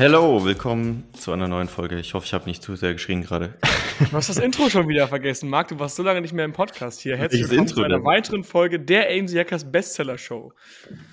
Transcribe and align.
Hello, 0.00 0.42
willkommen 0.46 1.04
zu 1.12 1.30
einer 1.30 1.46
neuen 1.46 1.68
Folge. 1.68 1.98
Ich 1.98 2.14
hoffe, 2.14 2.24
ich 2.24 2.32
habe 2.32 2.46
nicht 2.46 2.62
zu 2.62 2.74
sehr 2.74 2.94
geschrien 2.94 3.22
gerade. 3.22 3.58
Du 3.98 4.12
hast 4.12 4.30
das 4.30 4.38
Intro 4.38 4.70
schon 4.70 4.88
wieder 4.88 5.06
vergessen, 5.08 5.50
Marc. 5.50 5.68
Du 5.68 5.78
warst 5.78 5.96
so 5.96 6.02
lange 6.02 6.22
nicht 6.22 6.32
mehr 6.32 6.46
im 6.46 6.54
Podcast 6.54 7.00
hier. 7.02 7.18
Herzlich 7.18 7.42
willkommen 7.42 7.60
Intro 7.60 7.74
zu 7.74 7.82
einer 7.82 7.96
denn? 7.96 8.04
weiteren 8.06 8.42
Folge 8.42 8.80
der 8.80 9.10
AMZ 9.10 9.34
Hackers 9.34 9.70
Bestseller 9.70 10.16
Show 10.16 10.54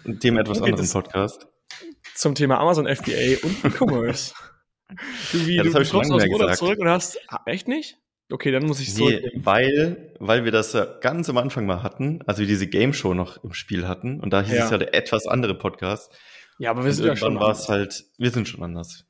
Dem 0.06 0.38
etwas 0.38 0.62
anderen 0.62 0.90
Podcast. 0.90 1.48
zum 2.16 2.34
Thema 2.34 2.60
Amazon 2.62 2.88
FBA 2.88 3.44
und 3.44 3.58
E-Commerce. 3.66 4.34
Du, 5.34 5.46
wie, 5.46 5.58
Ja, 5.58 5.64
das 5.64 5.74
du 5.74 5.84
schon 5.84 6.02
kommst 6.08 6.12
aus 6.14 6.24
gesagt. 6.24 6.56
zurück 6.58 6.80
und 6.80 6.88
hast. 6.88 7.20
Ah, 7.28 7.42
echt 7.46 7.68
nicht? 7.68 7.98
Okay, 8.32 8.52
dann 8.52 8.66
muss 8.66 8.80
ich 8.80 8.88
Nee, 8.90 8.94
zurücknehmen. 8.96 9.46
weil, 9.46 10.14
weil 10.20 10.46
wir 10.46 10.54
das 10.54 10.78
ganz 11.02 11.30
am 11.30 11.38
Anfang 11.38 11.66
mal 11.66 11.84
hatten, 11.84 12.22
also 12.26 12.40
wir 12.40 12.48
diese 12.48 12.68
Game 12.68 12.94
Show 12.94 13.14
noch 13.14 13.44
im 13.44 13.52
Spiel 13.54 13.86
hatten 13.86 14.22
und 14.22 14.32
da 14.32 14.42
hieß 14.44 14.54
Ja. 14.56 14.66
es 14.66 14.72
ja 14.72 14.78
der 14.78 14.94
etwas 14.94 15.28
andere 15.28 15.56
Podcast. 15.58 16.14
Ja, 16.60 16.72
aber 16.72 16.84
wir 16.84 16.94
sind 16.94 17.06
ja 17.06 17.16
schon. 17.16 17.40
war 17.40 17.52
es 17.52 17.70
halt, 17.70 18.06
wir 18.18 18.32
sind 18.32 18.48
schon 18.48 18.64
anders. 18.64 19.06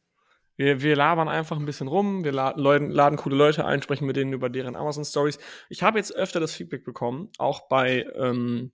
Wir, 0.58 0.82
wir 0.82 0.96
labern 0.96 1.30
einfach 1.30 1.58
ein 1.58 1.66
bisschen 1.66 1.88
rum, 1.88 2.24
wir 2.24 2.32
laden, 2.32 2.62
Leuten, 2.62 2.90
laden 2.90 3.18
coole 3.18 3.36
Leute 3.36 3.64
ein, 3.66 3.82
sprechen 3.82 4.08
mit 4.08 4.16
denen 4.16 4.34
über 4.34 4.50
deren 4.50 4.76
Amazon-Stories. 4.76 5.38
Ich 5.70 5.84
habe 5.84 6.00
jetzt 6.00 6.16
öfter 6.16 6.40
das 6.40 6.54
Feedback 6.54 6.84
bekommen, 6.84 7.30
auch 7.38 7.68
bei, 7.68 8.08
ähm, 8.16 8.72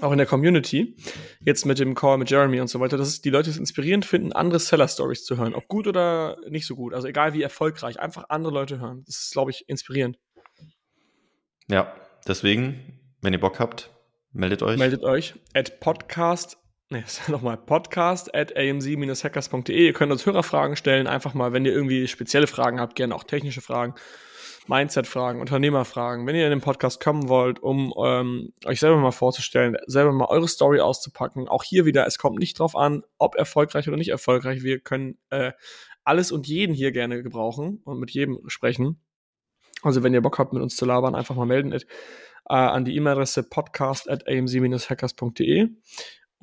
auch 0.00 0.12
in 0.12 0.18
der 0.18 0.26
Community, 0.26 0.96
jetzt 1.40 1.66
mit 1.66 1.80
dem 1.80 1.94
Call 1.96 2.18
mit 2.18 2.30
Jeremy 2.30 2.60
und 2.60 2.68
so 2.68 2.78
weiter, 2.78 2.96
dass 2.96 3.20
die 3.20 3.30
Leute 3.30 3.50
es 3.50 3.58
inspirierend 3.58 4.04
finden, 4.04 4.32
andere 4.32 4.60
Seller-Stories 4.60 5.24
zu 5.24 5.36
hören. 5.36 5.54
Ob 5.54 5.66
gut 5.66 5.88
oder 5.88 6.36
nicht 6.48 6.66
so 6.66 6.76
gut. 6.76 6.94
Also 6.94 7.08
egal 7.08 7.34
wie 7.34 7.42
erfolgreich, 7.42 7.98
einfach 7.98 8.26
andere 8.28 8.52
Leute 8.52 8.78
hören. 8.80 9.02
Das 9.06 9.16
ist, 9.16 9.32
glaube 9.32 9.50
ich, 9.50 9.68
inspirierend. 9.68 10.18
Ja, 11.68 11.92
deswegen, 12.26 13.00
wenn 13.20 13.32
ihr 13.32 13.40
Bock 13.40 13.58
habt, 13.58 13.90
meldet 14.32 14.62
euch. 14.62 14.78
Meldet 14.78 15.02
euch 15.02 15.34
at 15.54 15.80
podcast, 15.80 16.58
ne, 16.94 17.04
nochmal, 17.28 17.56
podcast 17.56 18.34
at 18.34 18.56
amz-hackers.de. 18.56 19.86
Ihr 19.86 19.92
könnt 19.92 20.12
uns 20.12 20.24
Hörerfragen 20.26 20.76
stellen, 20.76 21.06
einfach 21.06 21.34
mal, 21.34 21.52
wenn 21.52 21.64
ihr 21.64 21.72
irgendwie 21.72 22.06
spezielle 22.08 22.46
Fragen 22.46 22.80
habt, 22.80 22.94
gerne 22.94 23.14
auch 23.14 23.24
technische 23.24 23.60
Fragen, 23.60 23.94
Mindset-Fragen, 24.66 25.40
Unternehmerfragen. 25.40 26.26
Wenn 26.26 26.36
ihr 26.36 26.44
in 26.44 26.50
den 26.50 26.60
Podcast 26.60 27.02
kommen 27.02 27.28
wollt, 27.28 27.60
um 27.62 27.92
ähm, 28.02 28.52
euch 28.64 28.80
selber 28.80 28.96
mal 28.96 29.10
vorzustellen, 29.10 29.76
selber 29.86 30.12
mal 30.12 30.26
eure 30.26 30.48
Story 30.48 30.80
auszupacken, 30.80 31.48
auch 31.48 31.64
hier 31.64 31.84
wieder, 31.84 32.06
es 32.06 32.18
kommt 32.18 32.38
nicht 32.38 32.58
drauf 32.58 32.76
an, 32.76 33.02
ob 33.18 33.34
erfolgreich 33.34 33.88
oder 33.88 33.96
nicht 33.96 34.10
erfolgreich. 34.10 34.62
Wir 34.62 34.78
können 34.80 35.18
äh, 35.30 35.52
alles 36.04 36.32
und 36.32 36.46
jeden 36.46 36.74
hier 36.74 36.92
gerne 36.92 37.22
gebrauchen 37.22 37.80
und 37.84 37.98
mit 37.98 38.12
jedem 38.12 38.38
sprechen. 38.46 39.00
Also 39.82 40.02
wenn 40.02 40.14
ihr 40.14 40.22
Bock 40.22 40.38
habt, 40.38 40.52
mit 40.52 40.62
uns 40.62 40.76
zu 40.76 40.86
labern, 40.86 41.14
einfach 41.14 41.34
mal 41.34 41.44
melden 41.44 41.72
äh, 41.72 42.54
an 42.54 42.84
die 42.84 42.96
E-Mail-Adresse 42.96 43.42
podcast 43.42 44.08
at 44.08 44.26
amz-hackers.de. 44.28 45.68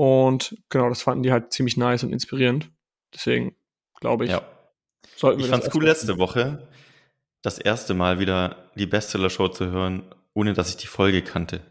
Und 0.01 0.57
genau, 0.69 0.89
das 0.89 1.03
fanden 1.03 1.21
die 1.21 1.31
halt 1.31 1.53
ziemlich 1.53 1.77
nice 1.77 2.03
und 2.03 2.11
inspirierend. 2.11 2.71
Deswegen 3.13 3.55
glaube 3.99 4.25
ich, 4.25 4.31
ja. 4.31 4.41
sollten 5.15 5.37
wir 5.37 5.45
Ich 5.45 5.51
das 5.51 5.59
fand's 5.61 5.75
cool 5.75 5.83
letzte 5.83 6.17
Woche, 6.17 6.67
das 7.43 7.59
erste 7.59 7.93
Mal 7.93 8.17
wieder 8.19 8.55
die 8.73 8.87
Bestseller-Show 8.87 9.49
zu 9.49 9.69
hören, 9.69 10.01
ohne 10.33 10.53
dass 10.53 10.69
ich 10.69 10.77
die 10.77 10.87
Folge 10.87 11.21
kannte. 11.21 11.61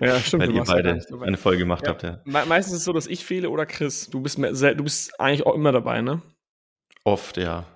Ja, 0.00 0.18
stimmt. 0.18 0.42
Weil 0.44 0.50
ihr 0.52 0.56
ja 0.56 0.64
beide 0.64 0.98
dabei. 1.10 1.26
eine 1.26 1.36
Folge 1.36 1.58
gemacht 1.58 1.82
Ja. 1.84 1.90
habt, 1.90 2.02
ja. 2.04 2.20
Me 2.24 2.46
meistens 2.46 2.72
ist 2.72 2.78
es 2.80 2.84
so, 2.86 2.94
dass 2.94 3.06
ich 3.06 3.22
fehle 3.22 3.50
oder 3.50 3.66
Chris. 3.66 4.08
Du 4.08 4.22
bist, 4.22 4.38
mehr, 4.38 4.52
du 4.52 4.84
bist 4.84 5.20
eigentlich 5.20 5.44
auch 5.44 5.54
immer 5.54 5.72
dabei, 5.72 6.00
ne? 6.00 6.22
Oft, 7.04 7.36
ja. 7.36 7.66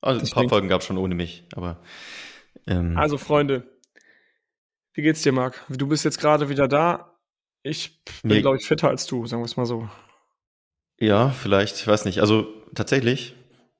Also 0.00 0.20
ein 0.20 0.28
paar 0.28 0.42
klingt- 0.42 0.50
Folgen 0.50 0.68
gab 0.68 0.82
es 0.82 0.86
schon 0.86 0.98
ohne 0.98 1.16
mich, 1.16 1.44
aber 1.56 1.82
ähm, 2.68 2.96
Also, 2.96 3.18
Freunde, 3.18 3.64
wie 4.92 5.02
geht's 5.02 5.22
dir, 5.22 5.32
Marc? 5.32 5.64
Du 5.70 5.88
bist 5.88 6.04
jetzt 6.04 6.20
gerade 6.20 6.48
wieder 6.48 6.68
da. 6.68 7.15
Ich 7.68 8.00
bin, 8.22 8.32
Mir- 8.32 8.40
glaube 8.42 8.56
ich, 8.58 8.66
fitter 8.66 8.88
als 8.88 9.06
du, 9.06 9.26
sagen 9.26 9.42
wir 9.42 9.46
es 9.46 9.56
mal 9.56 9.66
so. 9.66 9.88
ja, 10.98 11.30
vielleicht, 11.30 11.76
ich 11.76 11.86
weiß 11.86 12.04
nicht. 12.04 12.20
Also 12.20 12.46
tatsächlich, 12.74 13.34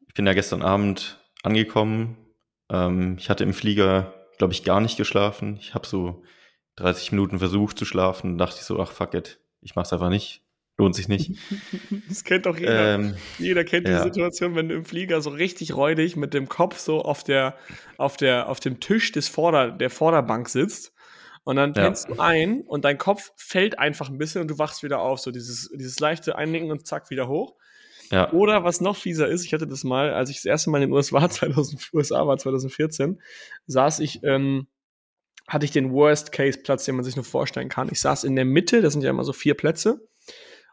ich 0.09 0.15
bin 0.15 0.27
ja 0.27 0.33
gestern 0.33 0.63
Abend 0.63 1.19
angekommen. 1.43 2.17
Ähm, 2.71 3.17
ich 3.19 3.31
hatte 3.31 3.45
im 3.45 3.55
Flieger, 3.55 4.15
glaube 4.39 4.53
ich, 4.53 4.65
gar 4.65 4.81
nicht 4.81 4.97
geschlafen. 4.97 5.57
Ich 5.61 5.75
habe 5.75 5.87
so 5.87 6.23
30 6.77 7.13
Minuten 7.13 7.39
versucht 7.39 7.79
zu 7.79 7.85
schlafen. 7.85 8.39
Dachte 8.39 8.57
ich 8.59 8.65
so, 8.67 8.79
ach 8.81 8.91
fuck 8.93 9.15
it, 9.15 9.41
ich 9.61 9.75
mach's 9.77 9.93
einfach 9.93 10.11
nicht. 10.11 10.43
Lohnt 10.79 10.95
sich 10.95 11.09
nicht. 11.09 11.31
Das 12.09 12.23
kennt 12.25 12.45
doch 12.47 12.59
jeder. 12.59 12.95
ähm, 12.97 13.17
Jeder 13.39 13.65
kennt 13.65 13.89
ja. 13.89 13.99
die 13.99 14.03
Situation, 14.09 14.55
wenn 14.57 14.69
du 14.69 14.75
im 14.75 14.85
Flieger 14.85 15.21
so 15.23 15.31
richtig 15.31 15.75
räudig 15.75 16.17
mit 16.17 16.35
dem 16.35 16.49
Kopf 16.49 16.79
so 16.79 17.01
auf 17.03 17.25
der, 17.25 17.57
auf 17.97 18.17
der, 18.17 18.49
auf 18.49 18.61
dem 18.61 18.79
Tisch 18.81 19.13
des 19.13 19.29
Vorder, 19.29 19.71
der 19.71 19.89
Vorderbank 19.91 20.49
sitzt. 20.49 20.93
Und 21.47 21.55
dann 21.55 21.75
Ja. 21.75 21.83
pennst 21.85 22.09
du 22.09 22.19
ein 22.19 22.63
und 22.63 22.85
dein 22.85 22.99
Kopf 22.99 23.31
fällt 23.37 23.79
einfach 23.79 24.09
ein 24.11 24.19
bisschen 24.19 24.41
und 24.43 24.49
du 24.49 24.59
wachst 24.59 24.83
wieder 24.83 24.99
auf. 24.99 25.21
So 25.21 25.31
dieses, 25.31 25.71
dieses 25.73 26.01
leichte 26.01 26.35
Einnicken 26.37 26.73
und 26.73 26.89
zack, 26.89 27.09
wieder 27.09 27.29
hoch. 27.29 27.55
ja, 28.11 28.33
Oder 28.33 28.65
was 28.65 28.81
noch 28.81 28.97
fieser 28.97 29.29
ist, 29.29 29.45
ich 29.45 29.55
hatte 29.55 29.69
das 29.69 29.85
mal, 29.85 30.13
als 30.13 30.29
ich 30.29 30.39
das 30.39 30.45
erste 30.45 30.71
Mal 30.71 30.83
in 30.83 30.89
den 30.89 30.93
USA, 30.93 31.31
2000, 31.31 31.91
USA 31.95 32.27
war, 32.27 32.37
2014, 32.37 33.23
saß 33.69 34.01
ich, 34.01 34.25
ähm, 34.25 34.67
hatte 35.47 35.65
ich 35.65 35.71
den 35.71 35.93
Worst-Case-Platz, 35.93 36.85
den 36.85 36.97
man 36.97 37.05
sich 37.05 37.15
nur 37.15 37.25
vorstellen 37.25 37.69
kann. 37.69 37.89
Ich 37.93 38.01
saß 38.01 38.25
in 38.25 38.35
der 38.35 38.45
Mitte, 38.45 38.83
das 38.83 38.93
sind 38.95 39.03
ja 39.03 39.11
immer 39.11 39.23
so 39.23 39.33
vier 39.33 39.55
Plätze. 39.55 40.01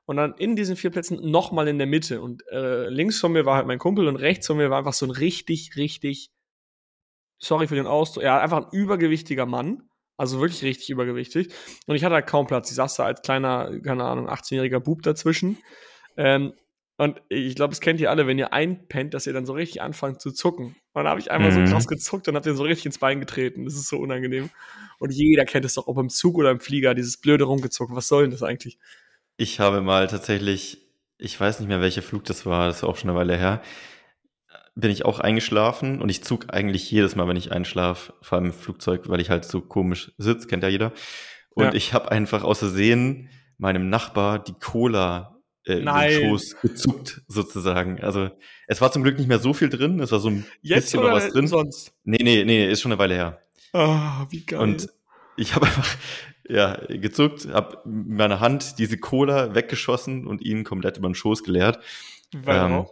Und 0.05 0.17
dann 0.17 0.33
in 0.39 0.55
diesen 0.55 0.75
vier 0.75 0.89
Plätzen 0.89 1.19
nochmal 1.29 1.67
in 1.67 1.77
der 1.77 1.85
Mitte. 1.85 2.19
Und 2.19 2.43
äh, 2.51 2.89
links 2.89 3.19
von 3.19 3.31
mir 3.31 3.45
war 3.45 3.57
halt 3.57 3.67
mein 3.67 3.77
Kumpel 3.77 4.07
und 4.07 4.15
rechts 4.15 4.47
von 4.47 4.57
mir 4.57 4.71
war 4.71 4.79
einfach 4.79 4.93
so 4.93 5.05
ein 5.05 5.11
richtig, 5.11 5.75
richtig, 5.75 6.31
sorry 7.37 7.67
für 7.67 7.75
den 7.75 7.85
Ausdruck, 7.85 8.23
ja, 8.23 8.39
einfach 8.39 8.57
ein 8.65 8.71
übergewichtiger 8.71 9.45
Mann. 9.45 9.87
Also 10.17 10.39
wirklich 10.39 10.63
richtig 10.63 10.89
übergewichtig. 10.89 11.53
Und 11.87 11.95
ich 11.95 12.03
hatte 12.03 12.15
halt 12.15 12.27
kaum 12.27 12.47
Platz. 12.47 12.69
Ich 12.69 12.75
saß 12.75 12.95
da 12.95 13.05
als 13.05 13.21
kleiner, 13.21 13.71
keine 13.81 14.03
Ahnung, 14.03 14.29
18-jähriger 14.29 14.79
Bub 14.79 15.01
dazwischen. 15.01 15.57
Ähm, 16.17 16.53
und 16.97 17.19
ich 17.29 17.55
glaube, 17.55 17.71
das 17.71 17.81
kennt 17.81 17.99
ihr 17.99 18.11
alle, 18.11 18.27
wenn 18.27 18.37
ihr 18.37 18.53
einpennt, 18.53 19.15
dass 19.15 19.25
ihr 19.25 19.33
dann 19.33 19.47
so 19.47 19.53
richtig 19.53 19.81
anfangt 19.81 20.21
zu 20.21 20.31
zucken. 20.31 20.67
Und 20.67 20.75
dann 21.03 21.07
habe 21.07 21.19
ich 21.19 21.31
einmal 21.31 21.51
Mhm. 21.51 21.65
so 21.65 21.73
krass 21.73 21.87
gezuckt 21.87 22.27
und 22.27 22.35
hab 22.35 22.43
den 22.43 22.55
so 22.55 22.61
richtig 22.63 22.85
ins 22.85 22.99
Bein 22.99 23.19
getreten. 23.19 23.65
Das 23.65 23.73
ist 23.73 23.87
so 23.87 23.97
unangenehm. 23.97 24.51
Und 24.99 25.11
jeder 25.11 25.45
kennt 25.45 25.65
es 25.65 25.73
doch, 25.73 25.87
ob 25.87 25.97
im 25.97 26.09
Zug 26.09 26.35
oder 26.37 26.51
im 26.51 26.59
Flieger, 26.59 26.93
dieses 26.93 27.17
blöde 27.17 27.45
rumgezuckt. 27.45 27.95
Was 27.95 28.07
soll 28.07 28.23
denn 28.23 28.31
das 28.31 28.43
eigentlich? 28.43 28.77
ich 29.35 29.59
habe 29.59 29.81
mal 29.81 30.05
tatsächlich, 30.07 30.77
ich 31.17 31.39
weiß 31.39 31.59
nicht 31.59 31.67
mehr, 31.67 31.81
welcher 31.81 32.03
Flug 32.03 32.23
das 32.25 32.45
war, 32.45 32.67
das 32.67 32.77
ist 32.77 32.83
auch 32.83 32.95
schon 32.97 33.09
eine 33.09 33.17
Weile 33.17 33.35
her, 33.35 33.63
bin 34.75 34.89
ich 34.91 35.05
auch 35.05 35.19
eingeschlafen 35.19 36.01
und 36.01 36.09
ich 36.09 36.23
zug 36.23 36.47
eigentlich 36.49 36.89
jedes 36.89 37.15
Mal, 37.15 37.27
wenn 37.27 37.37
ich 37.37 37.51
einschlafe, 37.51 38.13
vor 38.21 38.37
allem 38.37 38.47
im 38.47 38.53
Flugzeug, 38.53 39.07
weil 39.07 39.21
ich 39.21 39.29
halt 39.29 39.45
so 39.45 39.61
komisch 39.61 40.11
sitze, 40.17 40.47
kennt 40.47 40.63
ja 40.63 40.69
jeder. 40.69 40.91
Und 41.51 41.65
Ja. 41.65 41.73
ich 41.73 41.93
habe 41.93 42.11
einfach 42.11 42.43
aus 42.43 42.59
Versehen 42.59 43.29
meinem 43.57 43.89
Nachbar 43.89 44.39
die 44.43 44.53
Cola 44.53 45.39
äh, 45.65 45.73
in 45.79 45.85
den 45.85 46.29
Schoß 46.29 46.55
gezuckt, 46.61 47.21
sozusagen. 47.27 48.01
Also 48.01 48.31
es 48.67 48.81
war 48.81 48.91
zum 48.91 49.03
Glück 49.03 49.17
nicht 49.17 49.27
mehr 49.27 49.39
so 49.39 49.53
viel 49.53 49.69
drin, 49.69 49.99
es 49.99 50.11
war 50.11 50.19
so 50.19 50.29
ein 50.29 50.45
Jetzt 50.61 50.85
bisschen 50.85 51.01
oder 51.01 51.13
was 51.13 51.29
drin. 51.29 51.47
sonst? 51.47 51.93
Nee, 52.03 52.17
nee, 52.23 52.43
nee, 52.43 52.69
ist 52.69 52.81
schon 52.81 52.91
eine 52.91 52.99
Weile 52.99 53.13
her. 53.13 53.39
Ah, 53.73 54.25
wie 54.31 54.43
geil. 54.45 54.59
Und 54.59 54.87
ich 55.37 55.53
habe 55.55 55.67
einfach 55.67 55.87
ja, 56.49 56.75
gezuckt, 56.87 57.47
habe 57.53 57.77
mit 57.85 58.17
meiner 58.17 58.39
Hand 58.39 58.79
diese 58.79 58.97
Cola 58.97 59.53
weggeschossen 59.55 60.25
und 60.27 60.41
ihn 60.41 60.63
komplett 60.63 60.97
über 60.97 61.07
den 61.09 61.15
Schoß 61.15 61.43
geleert. 61.43 61.79
Weil 62.33 62.57
ähm. 62.57 62.87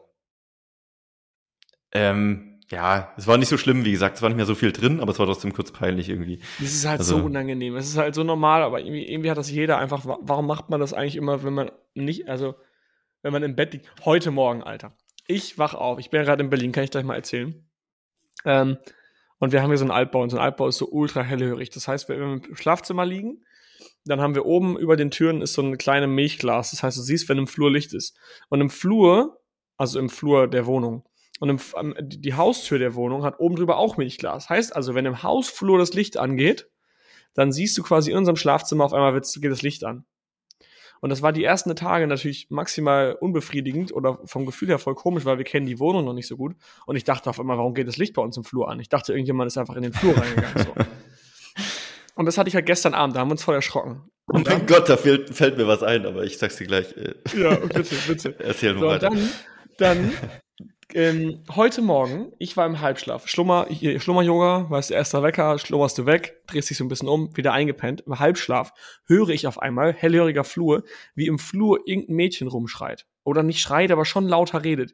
Ähm, 1.93 2.59
ja, 2.69 3.13
es 3.17 3.27
war 3.27 3.37
nicht 3.37 3.49
so 3.49 3.57
schlimm, 3.57 3.83
wie 3.83 3.91
gesagt, 3.91 4.15
es 4.15 4.21
war 4.21 4.29
nicht 4.29 4.37
mehr 4.37 4.45
so 4.45 4.55
viel 4.55 4.71
drin, 4.71 5.01
aber 5.01 5.11
es 5.11 5.19
war 5.19 5.25
trotzdem 5.25 5.51
kurz 5.51 5.71
peinlich 5.71 6.07
irgendwie. 6.07 6.39
Das 6.59 6.71
ist 6.71 6.85
halt 6.87 6.99
also- 6.99 7.17
so 7.19 7.25
unangenehm. 7.25 7.75
Es 7.75 7.87
ist 7.89 7.97
halt 7.97 8.15
so 8.15 8.23
normal, 8.23 8.61
aber 8.63 8.79
irgendwie, 8.79 9.05
irgendwie 9.11 9.29
hat 9.29 9.37
das 9.37 9.51
jeder 9.51 9.77
einfach. 9.77 10.05
wa- 10.05 10.19
Warum 10.21 10.47
macht 10.47 10.69
man 10.69 10.79
das 10.79 10.93
eigentlich 10.93 11.17
immer, 11.17 11.43
wenn 11.43 11.53
man 11.53 11.71
nicht, 11.93 12.29
also 12.29 12.55
wenn 13.23 13.33
man 13.33 13.43
im 13.43 13.55
Bett 13.55 13.73
liegt? 13.73 13.91
Heute 14.05 14.31
Morgen, 14.31 14.63
Alter. 14.63 14.95
Ich 15.27 15.57
wach 15.57 15.73
auf. 15.73 15.99
Ich 15.99 16.09
bin 16.09 16.19
ja 16.19 16.23
gerade 16.25 16.43
in 16.43 16.49
Berlin, 16.49 16.71
kann 16.71 16.83
ich 16.85 16.91
gleich 16.91 17.03
mal 17.03 17.15
erzählen. 17.15 17.65
Ähm, 18.45 18.77
und 19.39 19.51
wir 19.51 19.61
haben 19.61 19.69
hier 19.69 19.77
so 19.77 19.83
einen 19.85 19.91
Altbau 19.91 20.21
und 20.21 20.29
so 20.29 20.37
ein 20.37 20.43
Altbau 20.43 20.67
ist 20.67 20.77
so 20.77 20.87
ultra 20.89 21.21
hellhörig. 21.23 21.71
Das 21.71 21.87
heißt, 21.87 22.07
wenn 22.09 22.19
wir 22.19 22.25
im 22.47 22.55
Schlafzimmer 22.55 23.05
liegen, 23.05 23.43
dann 24.05 24.21
haben 24.21 24.33
wir 24.35 24.45
oben 24.45 24.77
über 24.77 24.95
den 24.95 25.11
Türen 25.11 25.41
ist 25.41 25.53
so 25.53 25.61
eine 25.61 25.77
kleine 25.77 26.07
Milchglas. 26.07 26.71
Das 26.71 26.83
heißt, 26.83 26.97
du 26.97 27.01
siehst, 27.01 27.27
wenn 27.29 27.37
im 27.37 27.47
Flur 27.47 27.71
Licht 27.71 27.93
ist. 27.93 28.15
Und 28.49 28.61
im 28.61 28.69
Flur 28.69 29.37
Also 29.77 29.99
im 29.99 30.09
Flur 30.09 30.47
der 30.47 30.65
Wohnung. 30.67 31.03
Und 31.41 31.49
im, 31.49 31.95
die 31.99 32.35
Haustür 32.35 32.77
der 32.77 32.93
Wohnung 32.93 33.23
hat 33.23 33.39
oben 33.39 33.55
drüber 33.55 33.77
auch 33.77 33.97
Milchglas. 33.97 34.47
Heißt 34.47 34.75
also, 34.75 34.93
wenn 34.93 35.07
im 35.07 35.23
Hausflur 35.23 35.79
das 35.79 35.95
Licht 35.95 36.17
angeht, 36.17 36.69
dann 37.33 37.51
siehst 37.51 37.75
du 37.79 37.81
quasi 37.81 38.11
in 38.11 38.17
unserem 38.17 38.35
Schlafzimmer 38.35 38.85
auf 38.85 38.93
einmal 38.93 39.19
geht 39.19 39.51
das 39.51 39.63
Licht 39.63 39.83
an. 39.83 40.05
Und 40.99 41.09
das 41.09 41.23
war 41.23 41.33
die 41.33 41.43
ersten 41.43 41.75
Tage 41.75 42.05
natürlich 42.05 42.51
maximal 42.51 43.17
unbefriedigend 43.19 43.91
oder 43.91 44.19
vom 44.25 44.45
Gefühl 44.45 44.67
her 44.67 44.77
voll 44.77 44.93
komisch, 44.93 45.25
weil 45.25 45.39
wir 45.39 45.43
kennen 45.43 45.65
die 45.65 45.79
Wohnung 45.79 46.05
noch 46.05 46.13
nicht 46.13 46.27
so 46.27 46.37
gut. 46.37 46.55
Und 46.85 46.95
ich 46.95 47.05
dachte 47.05 47.27
auf 47.31 47.39
einmal, 47.39 47.57
warum 47.57 47.73
geht 47.73 47.87
das 47.87 47.97
Licht 47.97 48.13
bei 48.13 48.21
uns 48.21 48.37
im 48.37 48.43
Flur 48.43 48.69
an? 48.69 48.79
Ich 48.79 48.89
dachte, 48.89 49.13
irgendjemand 49.13 49.47
ist 49.47 49.57
einfach 49.57 49.75
in 49.75 49.81
den 49.81 49.93
Flur 49.93 50.15
reingegangen. 50.15 50.63
So. 50.63 50.75
Und 52.15 52.25
das 52.25 52.37
hatte 52.37 52.49
ich 52.49 52.55
halt 52.55 52.67
gestern 52.67 52.93
Abend, 52.93 53.15
da 53.15 53.21
haben 53.21 53.29
wir 53.29 53.31
uns 53.31 53.43
voll 53.43 53.55
erschrocken. 53.55 54.03
Oh 54.27 54.33
mein 54.33 54.43
dann, 54.43 54.67
Gott, 54.67 54.87
da 54.87 54.95
fällt, 54.95 55.33
fällt, 55.33 55.57
mir 55.57 55.65
was 55.65 55.81
ein, 55.81 56.05
aber 56.05 56.23
ich 56.23 56.37
sag's 56.37 56.57
dir 56.57 56.67
gleich. 56.67 56.95
Äh. 56.95 57.15
Ja, 57.35 57.55
bitte, 57.55 57.95
bitte. 58.07 58.39
Erzähl 58.39 58.77
so, 58.77 58.85
weiter. 58.85 59.09
Dann, 59.09 59.29
dann 59.77 60.13
ähm, 60.95 61.43
heute 61.55 61.81
Morgen, 61.81 62.31
ich 62.39 62.57
war 62.57 62.65
im 62.65 62.81
Halbschlaf. 62.81 63.27
Schlummer, 63.27 63.67
Schlummer-Yoga, 63.69 64.69
weißt 64.69 64.89
du, 64.89 64.93
erster 64.93 65.23
Wecker, 65.23 65.57
schlummerst 65.59 65.97
du 65.97 66.05
weg, 66.05 66.41
drehst 66.47 66.69
dich 66.69 66.77
so 66.77 66.83
ein 66.83 66.87
bisschen 66.87 67.07
um, 67.07 67.35
wieder 67.35 67.53
eingepennt. 67.53 68.01
Im 68.01 68.19
Halbschlaf 68.19 68.73
höre 69.05 69.29
ich 69.29 69.47
auf 69.47 69.59
einmal, 69.59 69.93
hellhöriger 69.93 70.43
Flur, 70.43 70.83
wie 71.15 71.27
im 71.27 71.39
Flur 71.39 71.81
irgendein 71.85 72.15
Mädchen 72.15 72.47
rumschreit. 72.47 73.05
Oder 73.23 73.43
nicht 73.43 73.61
schreit, 73.61 73.91
aber 73.91 74.05
schon 74.05 74.27
lauter 74.27 74.63
redet. 74.63 74.93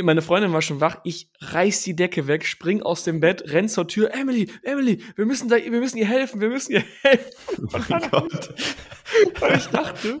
Meine 0.00 0.22
Freundin 0.22 0.52
war 0.52 0.62
schon 0.62 0.80
wach, 0.80 1.00
ich 1.04 1.30
reiß 1.40 1.82
die 1.82 1.96
Decke 1.96 2.26
weg, 2.26 2.46
spring 2.46 2.82
aus 2.82 3.04
dem 3.04 3.20
Bett, 3.20 3.52
renn 3.52 3.68
zur 3.68 3.88
Tür. 3.88 4.14
Emily, 4.14 4.50
Emily, 4.62 5.02
wir 5.16 5.26
müssen 5.26 5.48
da, 5.48 5.56
wir 5.56 5.70
müssen 5.70 5.98
ihr 5.98 6.06
helfen, 6.06 6.40
wir 6.40 6.48
müssen 6.48 6.72
ihr 6.72 6.84
helfen. 7.02 7.30
Oh 7.72 7.78
mein 7.88 8.10
Gott. 8.10 8.54
weil 9.40 9.56
ich 9.56 9.66
dachte, 9.66 10.20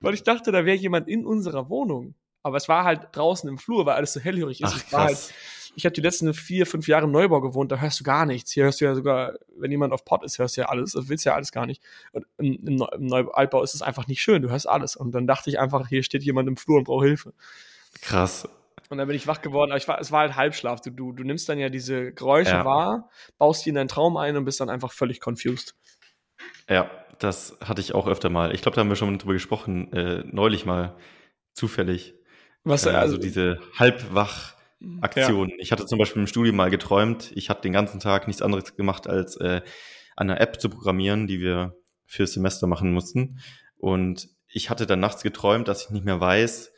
weil 0.00 0.14
ich 0.14 0.22
dachte, 0.22 0.52
da 0.52 0.64
wäre 0.64 0.76
jemand 0.76 1.08
in 1.08 1.26
unserer 1.26 1.68
Wohnung. 1.68 2.14
Aber 2.42 2.56
es 2.56 2.68
war 2.68 2.84
halt 2.84 3.08
draußen 3.12 3.48
im 3.48 3.58
Flur, 3.58 3.86
weil 3.86 3.96
alles 3.96 4.12
so 4.12 4.20
hellhörig 4.20 4.62
ist. 4.62 4.86
Ach, 4.92 4.92
halt, 4.92 5.34
ich 5.76 5.84
habe 5.84 5.92
die 5.92 6.00
letzten 6.00 6.32
vier, 6.34 6.66
fünf 6.66 6.88
Jahre 6.88 7.04
im 7.04 7.12
Neubau 7.12 7.40
gewohnt, 7.40 7.70
da 7.70 7.76
hörst 7.76 8.00
du 8.00 8.04
gar 8.04 8.26
nichts. 8.26 8.50
Hier 8.50 8.64
hörst 8.64 8.80
du 8.80 8.86
ja 8.86 8.94
sogar, 8.94 9.34
wenn 9.56 9.70
jemand 9.70 9.92
auf 9.92 10.04
Pott 10.04 10.24
ist, 10.24 10.38
hörst 10.38 10.56
du 10.56 10.62
ja 10.62 10.68
alles. 10.68 10.92
Du 10.92 11.08
willst 11.08 11.24
ja 11.24 11.34
alles 11.34 11.52
gar 11.52 11.66
nicht. 11.66 11.82
Und 12.12 12.26
im, 12.38 12.54
im, 12.66 12.86
im 12.92 13.06
Neualtbau 13.06 13.62
ist 13.62 13.74
es 13.74 13.82
einfach 13.82 14.06
nicht 14.06 14.22
schön, 14.22 14.42
du 14.42 14.50
hörst 14.50 14.68
alles. 14.68 14.96
Und 14.96 15.12
dann 15.12 15.26
dachte 15.26 15.50
ich 15.50 15.58
einfach, 15.58 15.88
hier 15.88 16.02
steht 16.02 16.22
jemand 16.22 16.48
im 16.48 16.56
Flur 16.56 16.78
und 16.78 16.84
braucht 16.84 17.04
Hilfe. 17.04 17.34
Krass. 18.00 18.48
Und 18.88 18.98
dann 18.98 19.06
bin 19.06 19.16
ich 19.16 19.28
wach 19.28 19.40
geworden, 19.40 19.70
aber 19.70 19.78
ich 19.78 19.86
war, 19.86 20.00
es 20.00 20.10
war 20.10 20.20
halt 20.20 20.34
Halbschlaf. 20.34 20.80
Du, 20.80 20.90
du, 20.90 21.12
du 21.12 21.22
nimmst 21.22 21.48
dann 21.48 21.58
ja 21.58 21.68
diese 21.68 22.12
Geräusche 22.12 22.50
ja. 22.50 22.64
wahr, 22.64 23.08
baust 23.38 23.64
die 23.64 23.68
in 23.68 23.76
deinen 23.76 23.88
Traum 23.88 24.16
ein 24.16 24.36
und 24.36 24.44
bist 24.44 24.60
dann 24.60 24.68
einfach 24.68 24.92
völlig 24.92 25.20
confused. 25.24 25.76
Ja, 26.68 26.90
das 27.20 27.56
hatte 27.62 27.80
ich 27.80 27.94
auch 27.94 28.08
öfter 28.08 28.30
mal. 28.30 28.52
Ich 28.52 28.62
glaube, 28.62 28.74
da 28.74 28.80
haben 28.80 28.88
wir 28.88 28.96
schon 28.96 29.16
drüber 29.18 29.34
gesprochen, 29.34 29.92
äh, 29.92 30.24
neulich 30.26 30.66
mal 30.66 30.96
zufällig. 31.52 32.14
Was, 32.64 32.86
also, 32.86 32.98
also 32.98 33.16
diese 33.18 33.58
Halbwach-Aktion. 33.78 35.48
Ja. 35.48 35.54
Ich 35.58 35.72
hatte 35.72 35.86
zum 35.86 35.98
Beispiel 35.98 36.22
im 36.22 36.26
Studium 36.26 36.56
mal 36.56 36.70
geträumt, 36.70 37.32
ich 37.34 37.50
hatte 37.50 37.62
den 37.62 37.72
ganzen 37.72 38.00
Tag 38.00 38.26
nichts 38.26 38.42
anderes 38.42 38.76
gemacht, 38.76 39.06
als 39.08 39.36
äh, 39.36 39.62
an 40.16 40.30
einer 40.30 40.40
App 40.40 40.60
zu 40.60 40.68
programmieren, 40.68 41.26
die 41.26 41.40
wir 41.40 41.76
fürs 42.06 42.32
Semester 42.32 42.66
machen 42.66 42.92
mussten. 42.92 43.40
Und 43.78 44.28
ich 44.48 44.68
hatte 44.68 44.86
dann 44.86 45.00
nachts 45.00 45.22
geträumt, 45.22 45.68
dass 45.68 45.84
ich 45.84 45.90
nicht 45.90 46.04
mehr 46.04 46.20
weiß, 46.20 46.72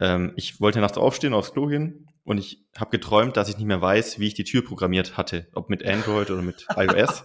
ähm, 0.00 0.32
ich 0.36 0.60
wollte 0.60 0.80
nachts 0.80 0.98
aufstehen, 0.98 1.34
aufs 1.34 1.52
Klo 1.52 1.66
gehen 1.66 2.08
und 2.24 2.38
ich 2.38 2.64
habe 2.76 2.90
geträumt, 2.90 3.36
dass 3.36 3.48
ich 3.48 3.58
nicht 3.58 3.66
mehr 3.66 3.80
weiß, 3.80 4.18
wie 4.18 4.26
ich 4.26 4.34
die 4.34 4.44
Tür 4.44 4.64
programmiert 4.64 5.16
hatte, 5.16 5.46
ob 5.52 5.68
mit 5.68 5.84
Android 5.84 6.30
oder 6.30 6.42
mit 6.42 6.66
iOS. 6.76 7.22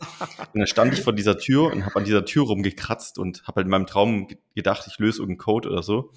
und 0.54 0.60
dann 0.60 0.68
stand 0.68 0.94
ich 0.94 1.01
vor 1.01 1.13
dieser 1.13 1.38
Tür 1.38 1.71
und 1.71 1.86
habe 1.86 1.95
an 1.95 2.04
dieser 2.04 2.25
Tür 2.25 2.44
rumgekratzt 2.44 3.18
und 3.18 3.44
habe 3.48 3.57
halt 3.57 3.66
in 3.66 3.71
meinem 3.71 3.88
Traum 3.88 4.27
gedacht, 4.56 4.86
ich 4.88 5.00
löse 5.00 5.21
irgendeinen 5.21 5.39
Code 5.39 5.69
oder 5.69 5.83
so. 5.83 6.12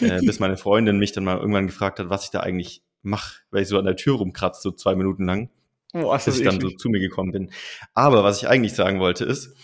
äh, 0.00 0.20
bis 0.22 0.38
meine 0.40 0.56
Freundin 0.56 0.98
mich 0.98 1.12
dann 1.12 1.24
mal 1.24 1.38
irgendwann 1.38 1.66
gefragt 1.66 1.98
hat, 1.98 2.08
was 2.08 2.24
ich 2.24 2.30
da 2.30 2.40
eigentlich 2.40 2.82
mache, 3.02 3.40
weil 3.50 3.62
ich 3.62 3.68
so 3.68 3.78
an 3.78 3.84
der 3.84 3.96
Tür 3.96 4.16
rumkratze, 4.16 4.60
so 4.62 4.70
zwei 4.72 4.94
Minuten 4.94 5.24
lang. 5.24 5.50
Oh, 5.92 6.12
bis 6.12 6.26
ich 6.26 6.44
dann 6.44 6.60
so 6.60 6.70
zu 6.70 6.88
mir 6.88 7.00
gekommen 7.00 7.32
bin. 7.32 7.50
Aber 7.94 8.22
was 8.22 8.42
ich 8.42 8.48
eigentlich 8.48 8.74
sagen 8.74 9.00
wollte 9.00 9.24
ist, 9.24 9.56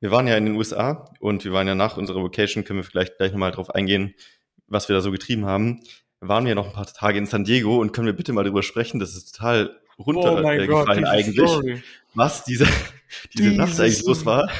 wir 0.00 0.10
waren 0.10 0.26
ja 0.26 0.36
in 0.36 0.46
den 0.46 0.56
USA 0.56 1.10
und 1.20 1.44
wir 1.44 1.52
waren 1.52 1.66
ja 1.66 1.74
nach 1.74 1.96
unserer 1.96 2.22
Vocation, 2.22 2.64
können 2.64 2.78
wir 2.78 2.84
vielleicht 2.84 3.18
gleich 3.18 3.32
nochmal 3.32 3.50
drauf 3.50 3.70
eingehen, 3.70 4.14
was 4.70 4.88
wir 4.88 4.96
da 4.96 5.02
so 5.02 5.10
getrieben 5.10 5.44
haben, 5.44 5.80
waren 6.20 6.46
wir 6.46 6.54
noch 6.54 6.66
ein 6.66 6.72
paar 6.72 6.86
Tage 6.86 7.18
in 7.18 7.26
San 7.26 7.44
Diego 7.44 7.78
und 7.80 7.92
können 7.92 8.06
wir 8.06 8.14
bitte 8.14 8.32
mal 8.32 8.44
darüber 8.44 8.62
sprechen, 8.62 9.00
das 9.00 9.14
ist 9.14 9.36
total 9.36 9.78
runtergefallen 9.98 11.04
oh 11.04 11.08
eigentlich, 11.08 11.48
Story. 11.48 11.82
was 12.14 12.44
diese, 12.44 12.64
diese, 12.64 12.74
diese 13.36 13.56
Nacht 13.56 13.78
eigentlich 13.78 14.04
los 14.04 14.24
war, 14.24 14.50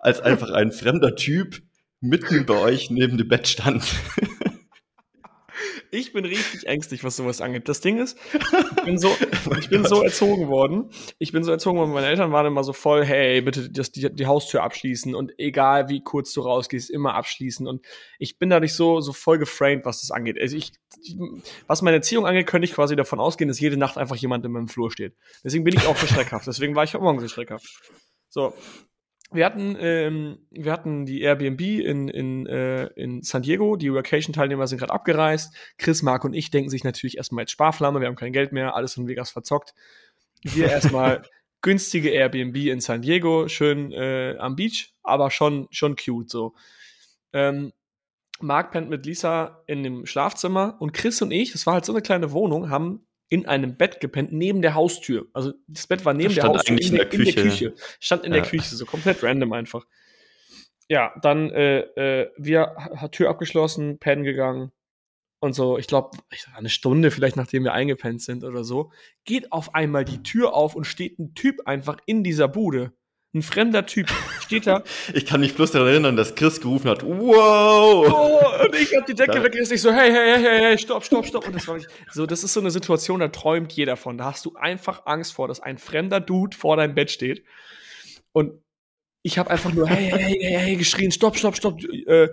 als 0.00 0.20
einfach 0.20 0.50
ein 0.50 0.72
fremder 0.72 1.14
Typ 1.14 1.62
mitten 2.00 2.46
bei 2.46 2.54
euch 2.54 2.90
neben 2.90 3.18
dem 3.18 3.28
Bett 3.28 3.46
stand. 3.48 3.84
Ich 5.90 6.12
bin 6.12 6.24
richtig 6.24 6.66
ängstlich, 6.66 7.02
was 7.02 7.16
sowas 7.16 7.40
angeht. 7.40 7.68
Das 7.68 7.80
Ding 7.80 7.98
ist, 7.98 8.18
ich 8.32 8.84
bin 8.84 8.98
so, 8.98 9.08
oh 9.50 9.54
ich 9.58 9.70
bin 9.70 9.84
so 9.84 10.02
erzogen 10.02 10.48
worden. 10.48 10.90
Ich 11.18 11.32
bin 11.32 11.44
so 11.44 11.50
erzogen 11.50 11.78
worden. 11.78 11.92
Meine 11.92 12.06
Eltern 12.08 12.30
waren 12.32 12.46
immer 12.46 12.62
so 12.64 12.72
voll, 12.72 13.04
hey, 13.04 13.40
bitte 13.40 13.70
das, 13.70 13.90
die, 13.90 14.14
die 14.14 14.26
Haustür 14.26 14.62
abschließen 14.62 15.14
und 15.14 15.32
egal 15.38 15.88
wie 15.88 16.02
kurz 16.02 16.32
du 16.32 16.42
rausgehst, 16.42 16.90
immer 16.90 17.14
abschließen. 17.14 17.66
Und 17.66 17.86
ich 18.18 18.38
bin 18.38 18.50
dadurch 18.50 18.74
so, 18.74 19.00
so 19.00 19.12
voll 19.12 19.38
geframed, 19.38 19.84
was 19.84 20.00
das 20.00 20.10
angeht. 20.10 20.38
Also 20.40 20.56
ich, 20.56 20.72
was 21.66 21.82
meine 21.82 21.96
Erziehung 21.96 22.26
angeht, 22.26 22.46
könnte 22.46 22.66
ich 22.66 22.74
quasi 22.74 22.94
davon 22.94 23.20
ausgehen, 23.20 23.48
dass 23.48 23.60
jede 23.60 23.76
Nacht 23.76 23.96
einfach 23.96 24.16
jemand 24.16 24.44
in 24.44 24.52
meinem 24.52 24.68
Flur 24.68 24.90
steht. 24.90 25.16
Deswegen 25.42 25.64
bin 25.64 25.74
ich 25.74 25.86
auch 25.86 25.96
so 25.96 26.06
schreckhaft. 26.06 26.46
Deswegen 26.46 26.74
war 26.74 26.84
ich 26.84 26.92
heute 26.92 27.04
Morgen 27.04 27.20
so 27.20 27.28
schreckhaft. 27.28 27.66
So, 28.28 28.52
wir 29.30 29.44
hatten, 29.44 29.76
ähm, 29.78 30.38
wir 30.50 30.72
hatten 30.72 31.04
die 31.04 31.20
Airbnb 31.20 31.60
in, 31.60 32.08
in, 32.08 32.46
äh, 32.46 32.86
in 32.94 33.22
San 33.22 33.42
Diego. 33.42 33.76
Die 33.76 33.92
Vacation-Teilnehmer 33.92 34.66
sind 34.66 34.78
gerade 34.78 34.92
abgereist. 34.92 35.54
Chris, 35.76 36.02
Mark 36.02 36.24
und 36.24 36.32
ich 36.32 36.50
denken 36.50 36.70
sich 36.70 36.82
natürlich 36.82 37.18
erstmal 37.18 37.42
jetzt 37.42 37.52
Sparflamme. 37.52 38.00
Wir 38.00 38.08
haben 38.08 38.16
kein 38.16 38.32
Geld 38.32 38.52
mehr, 38.52 38.74
alles 38.74 38.96
in 38.96 39.06
Vegas 39.06 39.30
verzockt. 39.30 39.74
Wir 40.42 40.68
erstmal 40.70 41.22
günstige 41.60 42.10
Airbnb 42.10 42.56
in 42.56 42.80
San 42.80 43.02
Diego, 43.02 43.48
schön 43.48 43.92
äh, 43.92 44.36
am 44.38 44.56
Beach, 44.56 44.94
aber 45.02 45.30
schon, 45.30 45.68
schon 45.70 45.96
cute 45.96 46.30
so. 46.30 46.54
Ähm, 47.32 47.72
Mark 48.40 48.70
pennt 48.70 48.88
mit 48.88 49.04
Lisa 49.04 49.62
in 49.66 49.82
dem 49.82 50.06
Schlafzimmer 50.06 50.76
und 50.78 50.92
Chris 50.92 51.20
und 51.20 51.32
ich, 51.32 51.52
das 51.52 51.66
war 51.66 51.74
halt 51.74 51.84
so 51.84 51.92
eine 51.92 52.02
kleine 52.02 52.32
Wohnung, 52.32 52.70
haben 52.70 53.07
in 53.28 53.46
einem 53.46 53.76
Bett 53.76 54.00
gepennt, 54.00 54.32
neben 54.32 54.62
der 54.62 54.74
Haustür. 54.74 55.26
Also 55.32 55.52
das 55.66 55.86
Bett 55.86 56.04
war 56.04 56.14
neben 56.14 56.34
der 56.34 56.44
Haustür, 56.44 56.80
in 56.80 56.94
der, 56.94 57.12
in, 57.12 57.24
der, 57.24 57.34
Küche. 57.34 57.74
Stand 58.00 58.24
in 58.24 58.32
ja. 58.32 58.40
der 58.40 58.48
Küche, 58.48 58.74
so 58.74 58.86
komplett 58.86 59.22
random 59.22 59.52
einfach. 59.52 59.86
Ja, 60.88 61.14
dann 61.20 61.50
äh, 61.50 61.80
äh, 61.80 62.30
wir 62.38 62.74
hat 62.76 63.12
Tür 63.12 63.28
abgeschlossen, 63.28 63.98
pennen 63.98 64.24
gegangen 64.24 64.72
und 65.40 65.54
so. 65.54 65.76
Ich 65.76 65.86
glaube, 65.86 66.16
eine 66.54 66.70
Stunde 66.70 67.10
vielleicht 67.10 67.36
nachdem 67.36 67.64
wir 67.64 67.74
eingepennt 67.74 68.22
sind 68.22 68.44
oder 68.44 68.64
so, 68.64 68.90
geht 69.24 69.52
auf 69.52 69.74
einmal 69.74 70.06
die 70.06 70.22
Tür 70.22 70.54
auf 70.54 70.74
und 70.74 70.84
steht 70.84 71.18
ein 71.18 71.34
Typ 71.34 71.66
einfach 71.66 71.98
in 72.06 72.24
dieser 72.24 72.48
Bude. 72.48 72.92
Ein 73.34 73.42
fremder 73.42 73.84
Typ 73.84 74.10
steht 74.40 74.66
da. 74.66 74.82
Ich 75.12 75.26
kann 75.26 75.40
mich 75.40 75.54
bloß 75.54 75.72
daran 75.72 75.88
erinnern, 75.88 76.16
dass 76.16 76.34
Chris 76.34 76.60
gerufen 76.60 76.88
hat, 76.88 77.04
wow! 77.04 78.06
Oh, 78.08 78.64
und 78.64 78.74
ich 78.74 78.96
hab 78.96 79.04
die 79.04 79.14
Decke 79.14 79.42
weggerissen. 79.42 79.74
Ich 79.74 79.82
so, 79.82 79.92
hey, 79.92 80.10
hey, 80.10 80.38
hey, 80.38 80.60
hey, 80.60 80.78
stopp, 80.78 81.04
stopp, 81.04 81.26
stopp. 81.26 81.46
Und 81.46 81.54
das 81.54 81.68
war 81.68 81.76
nicht, 81.76 81.88
so, 82.10 82.24
das 82.24 82.42
ist 82.42 82.54
so 82.54 82.60
eine 82.60 82.70
Situation, 82.70 83.20
da 83.20 83.28
träumt 83.28 83.72
jeder 83.74 83.98
von. 83.98 84.16
Da 84.16 84.24
hast 84.26 84.46
du 84.46 84.54
einfach 84.54 85.04
Angst 85.04 85.34
vor, 85.34 85.46
dass 85.46 85.60
ein 85.60 85.76
fremder 85.76 86.20
Dude 86.20 86.56
vor 86.56 86.78
deinem 86.78 86.94
Bett 86.94 87.10
steht. 87.10 87.44
Und 88.32 88.62
ich 89.22 89.38
habe 89.38 89.50
einfach 89.50 89.72
nur, 89.74 89.86
hey, 89.86 90.10
hey, 90.10 90.38
hey, 90.40 90.58
hey, 90.58 90.76
geschrien, 90.76 91.12
stopp, 91.12 91.36
stopp, 91.36 91.56
stopp. 91.56 91.82
Äh, 91.84 92.28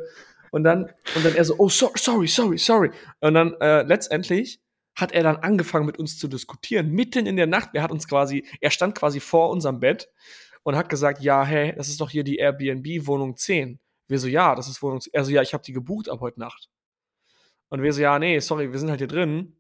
und 0.52 0.64
dann, 0.64 0.86
und 1.16 1.26
dann 1.26 1.36
er 1.36 1.44
so, 1.44 1.56
oh, 1.58 1.68
so, 1.68 1.92
sorry, 1.96 2.28
sorry, 2.28 2.58
sorry. 2.58 2.92
Und 3.20 3.34
dann 3.34 3.54
äh, 3.60 3.82
letztendlich 3.82 4.62
hat 4.96 5.12
er 5.12 5.24
dann 5.24 5.36
angefangen 5.36 5.86
mit 5.86 6.00
uns 6.00 6.18
zu 6.18 6.30
diskutieren, 6.30 6.92
mitten 6.92 7.26
in 7.26 7.36
der 7.36 7.48
Nacht. 7.48 7.72
Er 7.74 7.84
hat 7.84 7.92
uns 7.92 8.08
quasi, 8.08 8.46
er 8.62 8.72
stand 8.72 8.96
quasi 8.96 9.20
vor 9.20 9.50
unserem 9.50 9.82
Bett 9.82 10.08
und 10.66 10.76
hat 10.76 10.90
gesagt, 10.90 11.22
ja, 11.22 11.46
hey, 11.46 11.74
das 11.78 11.90
ist 11.90 12.02
doch 12.02 12.10
hier 12.10 12.24
die 12.24 12.38
Airbnb 12.38 13.06
Wohnung 13.06 13.38
10. 13.38 13.80
Wir 14.08 14.20
so, 14.20 14.28
ja, 14.28 14.56
das 14.56 14.68
ist 14.68 14.82
Wohnung 14.82 15.00
10. 15.00 15.14
Also 15.14 15.32
ja, 15.32 15.44
ich 15.44 15.54
habe 15.54 15.64
die 15.64 15.74
gebucht 15.74 16.10
ab 16.10 16.22
heute 16.22 16.40
Nacht. 16.40 16.70
Und 17.70 17.84
wir 17.84 17.94
so, 17.94 18.02
ja, 18.02 18.18
nee, 18.18 18.40
sorry, 18.40 18.72
wir 18.72 18.80
sind 18.80 18.90
halt 18.90 19.00
hier 19.00 19.08
drin. 19.08 19.56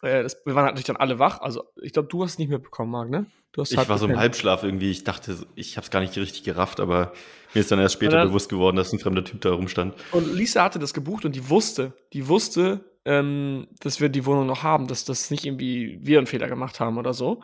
Äh, 0.00 0.22
das, 0.22 0.40
wir 0.46 0.54
waren 0.54 0.64
halt 0.64 0.74
natürlich 0.74 0.86
dann 0.86 0.96
alle 0.96 1.18
wach. 1.18 1.42
Also 1.42 1.64
ich 1.82 1.92
glaube, 1.92 2.08
du 2.08 2.22
hast 2.22 2.32
es 2.32 2.38
nicht 2.38 2.48
mitbekommen, 2.48 2.90
Marc, 2.90 3.10
ne? 3.10 3.26
Du 3.52 3.60
hast 3.60 3.72
ich 3.72 3.76
halt 3.76 3.90
war 3.90 3.98
so 3.98 4.06
im 4.06 4.18
Halbschlaf 4.18 4.62
irgendwie. 4.62 4.90
Ich 4.90 5.04
dachte, 5.04 5.36
ich 5.54 5.76
habe 5.76 5.84
es 5.84 5.90
gar 5.90 6.00
nicht 6.00 6.16
richtig 6.16 6.44
gerafft, 6.44 6.80
aber 6.80 7.12
mir 7.52 7.60
ist 7.60 7.70
dann 7.70 7.78
erst 7.78 7.94
später 7.94 8.16
dann, 8.16 8.28
bewusst 8.28 8.48
geworden, 8.48 8.76
dass 8.76 8.92
ein 8.92 9.00
fremder 9.00 9.24
Typ 9.24 9.42
da 9.42 9.52
rumstand. 9.52 9.96
Und 10.12 10.34
Lisa 10.34 10.64
hatte 10.64 10.78
das 10.78 10.94
gebucht 10.94 11.26
und 11.26 11.36
die 11.36 11.50
wusste, 11.50 11.92
die 12.14 12.26
wusste, 12.26 12.98
ähm, 13.04 13.68
dass 13.80 14.00
wir 14.00 14.08
die 14.08 14.24
Wohnung 14.24 14.46
noch 14.46 14.62
haben, 14.62 14.86
dass 14.86 15.04
das 15.04 15.30
nicht 15.30 15.44
irgendwie 15.44 15.98
wir 16.00 16.16
einen 16.16 16.26
Fehler 16.26 16.48
gemacht 16.48 16.80
haben 16.80 16.96
oder 16.96 17.12
so. 17.12 17.42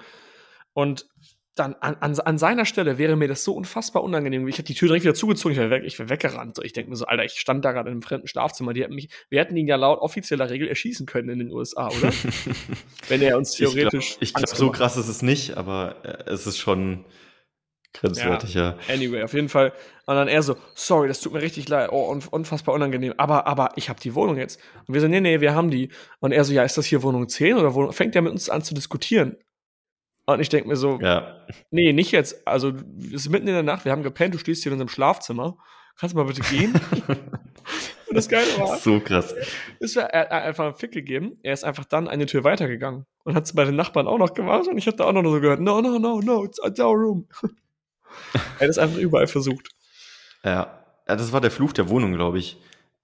Und 0.73 1.07
dann 1.55 1.75
an, 1.75 1.97
an, 2.01 2.19
an 2.19 2.39
seiner 2.39 2.65
Stelle 2.65 2.99
wäre 2.99 3.17
mir 3.17 3.29
das 3.29 3.45
so 3.45 3.55
unfassbar 3.55 4.03
unangenehm. 4.03 4.47
Ich 4.49 4.57
habe 4.57 4.65
die 4.65 4.75
Tür 4.75 4.89
direkt 4.89 5.05
wieder 5.05 5.15
zugezogen, 5.15 5.53
ich 5.53 5.59
wäre 5.59 5.71
weg, 5.71 5.85
ich 5.85 5.99
wäre 5.99 6.09
weggerannt. 6.09 6.59
Ich 6.63 6.73
denke 6.73 6.91
mir 6.91 6.97
so, 6.97 7.07
Alter, 7.07 7.25
ich 7.25 7.39
stand 7.39 7.65
da 7.65 7.73
gerade 7.73 7.89
in 7.89 7.95
einem 7.95 8.03
fremden 8.03 8.27
Schlafzimmer. 8.27 8.73
Die 8.73 8.83
hätten 8.83 8.95
mich, 8.95 9.09
wir 9.31 9.41
hätten 9.41 9.57
ihn 9.57 9.69
ja 9.69 9.77
laut 9.77 10.01
offizieller 10.01 10.51
Regel 10.51 10.69
erschießen 10.69 11.07
können 11.07 11.29
in 11.29 11.39
den 11.39 11.53
USA, 11.53 11.89
oder? 11.89 12.13
Wenn 13.09 13.23
er 13.23 13.37
uns 13.37 13.53
theoretisch. 13.53 14.17
Ich 14.21 14.35
glaube, 14.35 14.47
glaub, 14.47 14.59
so 14.59 14.71
krass 14.71 14.97
ist 14.97 15.09
es 15.09 15.23
nicht, 15.23 15.57
aber 15.57 15.97
äh, 16.03 16.31
es 16.31 16.47
ist 16.47 16.59
schon 16.59 17.05
Grenzwertig, 17.95 18.55
ja. 18.55 18.71
ja. 18.71 18.95
Anyway, 18.95 19.23
auf 19.23 19.35
jeden 19.35 19.49
Fall. 19.49 19.73
Und 20.07 20.17
dann 20.17 20.27
er 20.27 20.43
so, 20.43 20.57
sorry, 20.75 21.07
das 21.07 21.21
tut 21.21 21.33
mir 21.33 21.41
richtig 21.41 21.69
leid, 21.69 21.91
oh, 21.93 22.21
unfassbar 22.31 22.75
unangenehm, 22.75 23.15
aber, 23.19 23.47
aber 23.47 23.71
ich 23.77 23.89
habe 23.89 24.01
die 24.01 24.17
Wohnung 24.17 24.37
jetzt. 24.37 24.61
Und 24.87 24.95
wir 24.95 25.01
so, 25.01 25.07
nee, 25.07 25.21
nee, 25.21 25.41
wir 25.41 25.55
haben 25.55 25.71
die. 25.71 25.91
Und 26.19 26.33
er 26.33 26.43
so, 26.43 26.53
ja, 26.53 26.65
ist 26.65 26.77
das 26.77 26.87
hier 26.87 27.05
Wohnung 27.05 27.29
10 27.29 27.57
oder 27.57 27.73
Wohnung? 27.75 27.93
Fängt 27.93 28.17
er 28.17 28.23
mit 28.23 28.33
uns 28.33 28.51
an 28.51 28.63
zu 28.63 28.75
diskutieren. 28.75 29.37
Und 30.27 30.41
ich 30.41 30.49
denke 30.49 30.69
mir 30.69 30.77
so, 30.77 30.99
ja. 31.01 31.37
nee, 31.71 31.93
nicht 31.93 32.11
jetzt. 32.13 32.47
Also, 32.47 32.73
es 33.07 33.13
ist 33.13 33.29
mitten 33.29 33.47
in 33.47 33.55
der 33.55 33.63
Nacht, 33.63 33.85
wir 33.85 33.93
haben 33.93 34.03
gepennt, 34.03 34.35
du 34.35 34.39
stehst 34.39 34.63
hier 34.63 34.73
in 34.73 34.75
unserem 34.75 34.89
Schlafzimmer. 34.89 35.57
Kannst 35.99 36.15
du 36.15 36.19
mal 36.19 36.25
bitte 36.25 36.41
gehen? 36.43 36.73
und 38.09 38.15
das 38.15 38.29
Geile 38.29 38.47
war. 38.59 38.79
So 38.79 39.01
krass. 39.01 39.35
Ist 39.79 39.97
er, 39.97 40.07
er, 40.13 40.43
einfach 40.45 40.65
einen 40.65 40.75
Fick 40.75 40.93
gegeben. 40.93 41.39
Er 41.43 41.53
ist 41.53 41.65
einfach 41.65 41.85
dann 41.85 42.09
eine 42.09 42.27
Tür 42.27 42.43
weitergegangen 42.43 43.07
und 43.25 43.35
hat 43.35 43.45
es 43.45 43.55
bei 43.55 43.65
den 43.65 43.77
Nachbarn 43.77 44.09
auch 44.09 44.19
noch 44.19 44.35
gemacht. 44.35 44.67
Und 44.67 44.79
ich 44.79 44.87
habe 44.87 44.97
da 44.97 45.05
auch 45.05 45.13
noch 45.13 45.23
so 45.23 45.41
gehört: 45.41 45.61
No, 45.61 45.81
no, 45.81 45.99
no, 45.99 46.21
no, 46.21 46.45
it's, 46.45 46.59
it's 46.65 46.81
our 46.81 46.97
room. 46.97 47.29
er 48.33 48.61
hat 48.61 48.69
es 48.69 48.79
einfach 48.79 48.99
überall 48.99 49.27
versucht. 49.27 49.69
Ja. 50.43 50.85
ja, 51.07 51.17
das 51.17 51.33
war 51.33 51.41
der 51.41 51.51
Fluch 51.51 51.73
der 51.73 51.89
Wohnung, 51.89 52.13
glaube 52.13 52.39
ich. 52.39 52.59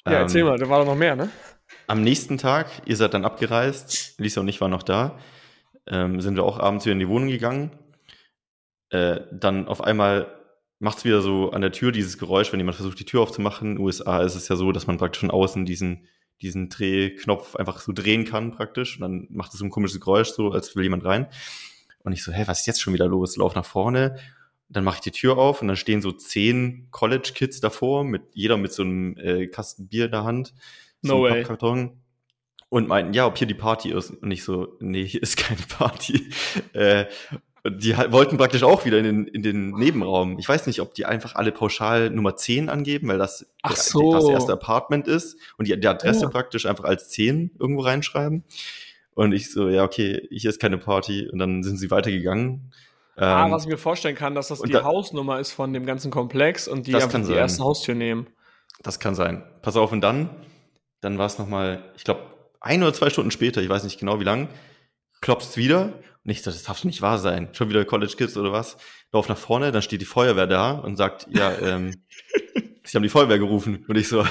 Ja, 0.06 0.12
ähm, 0.12 0.18
erzähl 0.22 0.44
mal, 0.44 0.58
da 0.58 0.68
war 0.68 0.80
doch 0.80 0.86
noch 0.86 0.96
mehr, 0.96 1.14
ne? 1.14 1.30
Am 1.86 2.02
nächsten 2.02 2.38
Tag, 2.38 2.66
ihr 2.86 2.96
seid 2.96 3.14
dann 3.14 3.24
abgereist, 3.24 4.18
Lisa 4.18 4.40
und 4.40 4.48
ich 4.48 4.60
waren 4.60 4.70
noch 4.70 4.82
da, 4.82 5.18
ähm, 5.90 6.20
sind 6.20 6.36
wir 6.36 6.44
auch 6.44 6.58
abends 6.58 6.86
wieder 6.86 6.92
in 6.92 7.00
die 7.00 7.08
Wohnung 7.08 7.28
gegangen. 7.28 7.72
Äh, 8.90 9.20
dann 9.32 9.68
auf 9.68 9.82
einmal 9.82 10.40
macht 10.78 10.98
es 10.98 11.04
wieder 11.04 11.20
so 11.20 11.50
an 11.50 11.60
der 11.60 11.72
Tür 11.72 11.92
dieses 11.92 12.16
Geräusch, 12.16 12.52
wenn 12.52 12.60
jemand 12.60 12.76
versucht, 12.76 12.98
die 12.98 13.04
Tür 13.04 13.20
aufzumachen. 13.20 13.68
In 13.68 13.74
den 13.76 13.84
USA 13.84 14.22
ist 14.22 14.34
es 14.34 14.48
ja 14.48 14.56
so, 14.56 14.72
dass 14.72 14.86
man 14.86 14.96
praktisch 14.96 15.20
von 15.20 15.30
außen 15.30 15.66
diesen, 15.66 16.06
diesen 16.40 16.70
Drehknopf 16.70 17.56
einfach 17.56 17.80
so 17.80 17.92
drehen 17.92 18.24
kann 18.24 18.52
praktisch. 18.52 18.96
Und 18.96 19.02
dann 19.02 19.26
macht 19.30 19.52
es 19.52 19.58
so 19.58 19.64
ein 19.64 19.70
komisches 19.70 20.00
Geräusch, 20.00 20.30
so 20.30 20.52
als 20.52 20.74
will 20.74 20.84
jemand 20.84 21.04
rein. 21.04 21.26
Und 22.02 22.12
ich 22.12 22.22
so, 22.24 22.32
hä, 22.32 22.44
was 22.46 22.60
ist 22.60 22.66
jetzt 22.66 22.80
schon 22.80 22.94
wieder 22.94 23.06
los? 23.06 23.36
Lauf 23.36 23.54
nach 23.54 23.66
vorne. 23.66 24.16
Dann 24.68 24.84
mache 24.84 24.96
ich 24.96 25.02
die 25.02 25.10
Tür 25.10 25.36
auf 25.36 25.60
und 25.60 25.68
dann 25.68 25.76
stehen 25.76 26.00
so 26.00 26.12
zehn 26.12 26.88
College-Kids 26.92 27.60
davor, 27.60 28.04
mit 28.04 28.22
jeder 28.32 28.56
mit 28.56 28.72
so 28.72 28.82
einem 28.82 29.16
äh, 29.18 29.48
Kasten 29.48 29.88
Bier 29.88 30.06
in 30.06 30.12
der 30.12 30.24
Hand. 30.24 30.54
So 31.02 31.16
no 31.16 31.22
way. 31.24 31.42
Pappkarton. 31.42 31.99
Und 32.70 32.88
meinten, 32.88 33.12
ja, 33.12 33.26
ob 33.26 33.36
hier 33.36 33.48
die 33.48 33.54
Party 33.54 33.90
ist. 33.90 34.10
Und 34.10 34.30
ich 34.30 34.44
so, 34.44 34.76
nee, 34.80 35.04
hier 35.04 35.22
ist 35.22 35.36
keine 35.36 35.60
Party. 35.76 36.30
äh, 36.72 37.06
die 37.68 37.94
wollten 37.96 38.38
praktisch 38.38 38.62
auch 38.62 38.84
wieder 38.86 38.98
in 38.98 39.04
den, 39.04 39.26
in 39.26 39.42
den 39.42 39.70
Nebenraum. 39.72 40.38
Ich 40.38 40.48
weiß 40.48 40.66
nicht, 40.66 40.80
ob 40.80 40.94
die 40.94 41.04
einfach 41.04 41.34
alle 41.34 41.52
pauschal 41.52 42.08
Nummer 42.08 42.36
10 42.36 42.70
angeben, 42.70 43.08
weil 43.08 43.18
das 43.18 43.46
Ach 43.62 43.76
so. 43.76 44.14
das 44.14 44.28
erste 44.28 44.52
Apartment 44.52 45.06
ist 45.06 45.36
und 45.58 45.68
die, 45.68 45.78
die 45.78 45.88
Adresse 45.88 46.22
ja. 46.22 46.28
praktisch 46.30 46.64
einfach 46.64 46.84
als 46.84 47.10
10 47.10 47.56
irgendwo 47.58 47.82
reinschreiben. 47.82 48.44
Und 49.14 49.32
ich 49.32 49.52
so, 49.52 49.68
ja, 49.68 49.84
okay, 49.84 50.26
hier 50.30 50.48
ist 50.48 50.60
keine 50.60 50.78
Party. 50.78 51.28
Und 51.28 51.38
dann 51.38 51.62
sind 51.62 51.76
sie 51.76 51.90
weitergegangen. 51.90 52.72
Ah, 53.16 53.44
ähm, 53.44 53.52
was 53.52 53.64
ich 53.64 53.68
mir 53.68 53.76
vorstellen 53.76 54.14
kann, 54.14 54.34
dass 54.34 54.48
das 54.48 54.62
die 54.62 54.72
da, 54.72 54.84
Hausnummer 54.84 55.40
ist 55.40 55.52
von 55.52 55.74
dem 55.74 55.84
ganzen 55.84 56.10
Komplex 56.10 56.68
und 56.68 56.86
die 56.86 56.94
einfach 56.94 57.18
die 57.18 57.24
sein. 57.24 57.36
erste 57.36 57.62
Haustür 57.62 57.94
nehmen. 57.94 58.28
Das 58.82 58.98
kann 58.98 59.14
sein. 59.14 59.44
Pass 59.60 59.76
auf, 59.76 59.92
und 59.92 60.00
dann, 60.00 60.30
dann 61.02 61.18
war 61.18 61.26
es 61.26 61.38
nochmal, 61.38 61.84
ich 61.96 62.04
glaube, 62.04 62.22
ein 62.60 62.82
oder 62.82 62.92
zwei 62.92 63.10
Stunden 63.10 63.30
später, 63.30 63.62
ich 63.62 63.68
weiß 63.68 63.84
nicht 63.84 63.98
genau 63.98 64.20
wie 64.20 64.24
lang, 64.24 64.48
klopfst 65.20 65.56
wieder 65.56 66.00
und 66.24 66.30
ich 66.30 66.42
so, 66.42 66.50
das 66.50 66.62
darf 66.62 66.84
nicht 66.84 67.02
wahr 67.02 67.18
sein. 67.18 67.48
Schon 67.52 67.70
wieder 67.70 67.84
College 67.84 68.14
Kids 68.16 68.36
oder 68.36 68.52
was? 68.52 68.76
Lauf 69.12 69.28
nach 69.28 69.38
vorne, 69.38 69.72
dann 69.72 69.82
steht 69.82 70.00
die 70.00 70.06
Feuerwehr 70.06 70.46
da 70.46 70.72
und 70.72 70.96
sagt, 70.96 71.26
ja, 71.30 71.56
ähm, 71.62 71.94
sie 72.84 72.96
haben 72.96 73.02
die 73.02 73.08
Feuerwehr 73.08 73.38
gerufen. 73.38 73.84
Und 73.88 73.96
ich 73.96 74.08
so, 74.08 74.24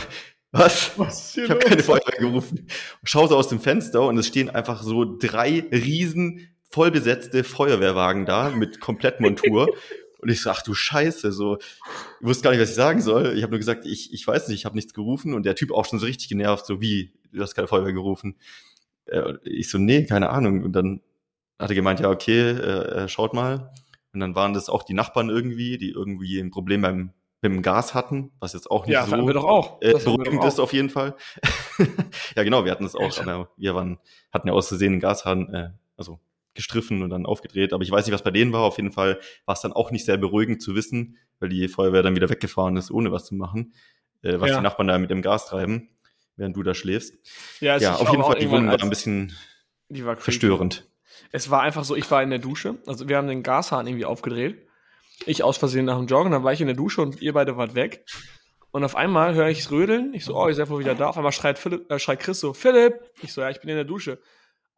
was? 0.51 0.91
was 0.97 1.37
ich 1.37 1.49
habe 1.49 1.59
keine 1.59 1.83
Feuerwehr 1.83 2.19
gerufen. 2.19 2.67
Schau 3.03 3.27
so 3.27 3.35
aus 3.35 3.49
dem 3.49 3.59
Fenster 3.59 4.03
und 4.03 4.17
es 4.17 4.27
stehen 4.27 4.49
einfach 4.49 4.83
so 4.83 5.17
drei 5.17 5.65
riesen 5.71 6.55
vollbesetzte 6.71 7.43
Feuerwehrwagen 7.43 8.25
da 8.25 8.51
mit 8.51 8.79
Komplettmontur. 8.79 9.69
und 10.19 10.29
ich 10.29 10.41
so, 10.41 10.51
ach 10.51 10.61
du 10.61 10.75
Scheiße, 10.75 11.31
so, 11.31 11.57
ich 11.57 12.27
wusste 12.27 12.43
gar 12.43 12.51
nicht, 12.51 12.61
was 12.61 12.69
ich 12.69 12.75
sagen 12.75 13.01
soll. 13.01 13.33
Ich 13.35 13.41
habe 13.41 13.51
nur 13.51 13.59
gesagt, 13.59 13.85
ich, 13.87 14.13
ich 14.13 14.27
weiß 14.27 14.47
nicht, 14.47 14.59
ich 14.59 14.65
habe 14.65 14.75
nichts 14.75 14.93
gerufen. 14.93 15.33
Und 15.33 15.43
der 15.45 15.55
Typ 15.55 15.71
auch 15.71 15.85
schon 15.85 15.97
so 15.97 16.05
richtig 16.05 16.29
genervt, 16.29 16.67
so 16.67 16.81
wie, 16.81 17.13
du 17.31 17.41
hast 17.41 17.55
keine 17.55 17.67
Feuerwehr 17.67 17.93
gerufen. 17.93 18.35
Äh, 19.05 19.33
ich 19.43 19.69
so, 19.69 19.77
nee, 19.77 20.05
keine 20.05 20.29
Ahnung. 20.29 20.63
Und 20.63 20.73
dann 20.73 21.01
hat 21.57 21.69
er 21.69 21.75
gemeint, 21.75 21.99
ja, 21.99 22.09
okay, 22.09 22.51
äh, 22.51 23.03
äh, 23.03 23.07
schaut 23.07 23.33
mal. 23.33 23.71
Und 24.13 24.21
dann 24.21 24.35
waren 24.35 24.53
das 24.53 24.69
auch 24.69 24.83
die 24.83 24.93
Nachbarn 24.93 25.29
irgendwie, 25.29 25.77
die 25.77 25.91
irgendwie 25.91 26.39
ein 26.39 26.51
Problem 26.51 26.81
beim, 26.81 27.13
mit 27.41 27.51
dem 27.51 27.61
Gas 27.61 27.93
hatten, 27.93 28.31
was 28.39 28.53
jetzt 28.53 28.69
auch 28.69 28.85
nicht 28.85 28.93
ja, 28.93 29.05
so 29.05 29.15
wir 29.15 29.33
doch 29.33 29.45
auch. 29.45 29.81
Äh, 29.81 29.93
beruhigend 29.93 30.43
ist 30.43 30.59
auf 30.59 30.73
jeden 30.73 30.89
Fall. 30.89 31.15
ja, 32.35 32.43
genau, 32.43 32.65
wir 32.65 32.71
hatten 32.71 32.85
es 32.85 32.95
auch, 32.95 33.17
aber 33.19 33.49
wir 33.55 33.75
waren, 33.75 33.99
hatten 34.31 34.47
ja 34.47 34.53
aus 34.53 34.67
Versehen 34.67 34.93
den 34.93 34.99
Gashahn, 34.99 35.53
äh, 35.53 35.69
also 35.95 36.19
gestriffen 36.53 37.03
und 37.03 37.09
dann 37.09 37.25
aufgedreht. 37.25 37.71
Aber 37.71 37.83
ich 37.83 37.91
weiß 37.91 38.05
nicht, 38.05 38.13
was 38.13 38.23
bei 38.23 38.31
denen 38.31 38.51
war. 38.51 38.63
Auf 38.63 38.77
jeden 38.77 38.91
Fall 38.91 39.19
war 39.45 39.53
es 39.53 39.61
dann 39.61 39.71
auch 39.71 39.91
nicht 39.91 40.05
sehr 40.05 40.17
beruhigend 40.17 40.61
zu 40.61 40.75
wissen, 40.75 41.17
weil 41.39 41.49
die 41.49 41.67
Feuerwehr 41.67 42.03
dann 42.03 42.15
wieder 42.15 42.29
weggefahren 42.29 42.75
ist, 42.75 42.91
ohne 42.91 43.11
was 43.11 43.25
zu 43.25 43.35
machen, 43.35 43.73
äh, 44.21 44.39
was 44.39 44.49
ja. 44.49 44.57
die 44.57 44.63
Nachbarn 44.63 44.87
da 44.87 44.97
mit 44.97 45.09
dem 45.09 45.21
Gas 45.21 45.47
treiben, 45.47 45.89
während 46.39 46.55
du 46.55 46.63
da 46.63 46.73
schläfst. 46.73 47.13
Ja, 47.59 47.77
ja 47.77 47.95
auf 47.95 48.09
jeden 48.09 48.23
Fall, 48.23 48.39
die 48.39 48.49
Wohnung 48.49 48.67
war 48.67 48.81
ein 48.81 48.89
bisschen 48.89 49.35
war 49.89 50.17
verstörend. 50.17 50.87
Es 51.31 51.49
war 51.49 51.61
einfach 51.61 51.83
so, 51.83 51.95
ich 51.95 52.09
war 52.09 52.23
in 52.23 52.29
der 52.29 52.39
Dusche, 52.39 52.77
also 52.87 53.07
wir 53.07 53.17
haben 53.17 53.27
den 53.27 53.43
Gashahn 53.43 53.85
irgendwie 53.85 54.05
aufgedreht. 54.05 54.67
Ich 55.25 55.43
aus 55.43 55.57
Versehen 55.57 55.85
nach 55.85 55.97
dem 55.97 56.07
Joggen, 56.07 56.31
dann 56.31 56.43
war 56.43 56.53
ich 56.53 56.61
in 56.61 56.67
der 56.67 56.75
Dusche 56.75 57.01
und 57.01 57.21
ihr 57.21 57.33
beide 57.33 57.57
wart 57.57 57.75
weg. 57.75 58.05
Und 58.71 58.83
auf 58.83 58.95
einmal 58.95 59.33
höre 59.33 59.49
ich 59.49 59.59
es 59.59 59.71
rödeln. 59.71 60.13
Ich 60.13 60.25
so, 60.25 60.35
oh, 60.35 60.47
ihr 60.47 60.53
seid 60.53 60.69
wohl 60.69 60.79
wieder 60.79 60.95
da. 60.95 61.09
Auf 61.09 61.17
einmal 61.17 61.31
schreit, 61.31 61.57
Philipp, 61.57 61.91
äh, 61.91 61.99
schreit 61.99 62.19
Chris 62.19 62.39
so, 62.39 62.53
Philipp. 62.53 63.01
Ich 63.21 63.33
so, 63.33 63.41
ja, 63.41 63.49
ich 63.49 63.59
bin 63.59 63.69
in 63.69 63.75
der 63.75 63.83
Dusche. 63.83 64.19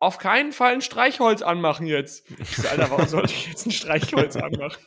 Auf 0.02 0.18
keinen 0.18 0.52
Fall 0.52 0.74
ein 0.74 0.82
Streichholz 0.82 1.44
anmachen 1.44 1.86
jetzt. 1.86 2.26
Ich 2.40 2.58
so, 2.58 2.68
Alter, 2.68 2.90
warum 2.90 3.08
soll 3.08 3.26
ich 3.26 3.50
jetzt 3.50 3.68
ein 3.68 3.72
Streichholz 3.72 4.36
anmachen? 4.36 4.82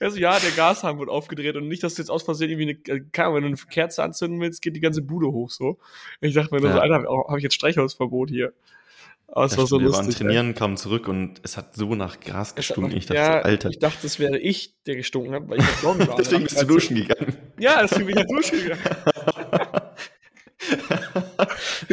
Er 0.00 0.10
so, 0.10 0.18
ja, 0.18 0.40
der 0.40 0.50
Gashahn 0.50 0.98
wird 0.98 1.08
aufgedreht 1.08 1.54
und 1.54 1.68
nicht, 1.68 1.84
dass 1.84 1.94
du 1.94 2.02
jetzt 2.02 2.10
aus 2.10 2.24
Versehen 2.24 2.50
irgendwie 2.50 2.82
eine, 2.88 2.98
äh, 2.98 3.04
keine 3.12 3.28
Ahnung, 3.28 3.36
wenn 3.36 3.52
du 3.52 3.60
eine 3.60 3.70
Kerze 3.70 4.02
anzünden 4.02 4.40
willst, 4.40 4.60
geht 4.60 4.74
die 4.74 4.80
ganze 4.80 5.02
Bude 5.02 5.28
hoch 5.28 5.50
so. 5.50 5.78
Ich 6.20 6.34
dachte 6.34 6.52
mir 6.52 6.60
ja. 6.62 6.72
so, 6.72 6.80
Alter, 6.80 7.04
habe 7.28 7.38
ich 7.38 7.44
jetzt 7.44 7.54
Streichholzverbot 7.54 8.28
hier. 8.28 8.52
Aber 9.28 9.44
es 9.44 9.56
war 9.56 9.68
so 9.68 9.78
lustig. 9.78 10.00
Wir 10.00 10.06
waren 10.08 10.10
trainieren, 10.16 10.54
kamen 10.56 10.76
zurück 10.76 11.06
und 11.06 11.40
es 11.44 11.56
hat 11.56 11.76
so 11.76 11.94
nach 11.94 12.18
Gras 12.18 12.56
gestunken. 12.56 12.96
Ich 12.96 13.06
dachte, 13.06 13.20
ja, 13.20 13.42
Alter. 13.42 13.70
Ich 13.70 13.78
dachte, 13.78 14.04
es 14.04 14.18
wäre 14.18 14.36
ich, 14.36 14.74
der 14.84 14.96
gestunken 14.96 15.32
hat, 15.32 15.48
weil 15.48 15.60
ich 15.60 15.64
das 15.64 15.84
war. 16.08 16.16
deswegen 16.16 16.42
bist 16.42 16.60
du 16.60 16.66
duschen 16.66 16.96
gegangen. 16.96 17.36
Ja, 17.60 17.82
deswegen 17.82 18.06
bin 18.06 18.18
ich 18.18 18.26
duschen 18.26 18.58
gegangen. 18.58 18.82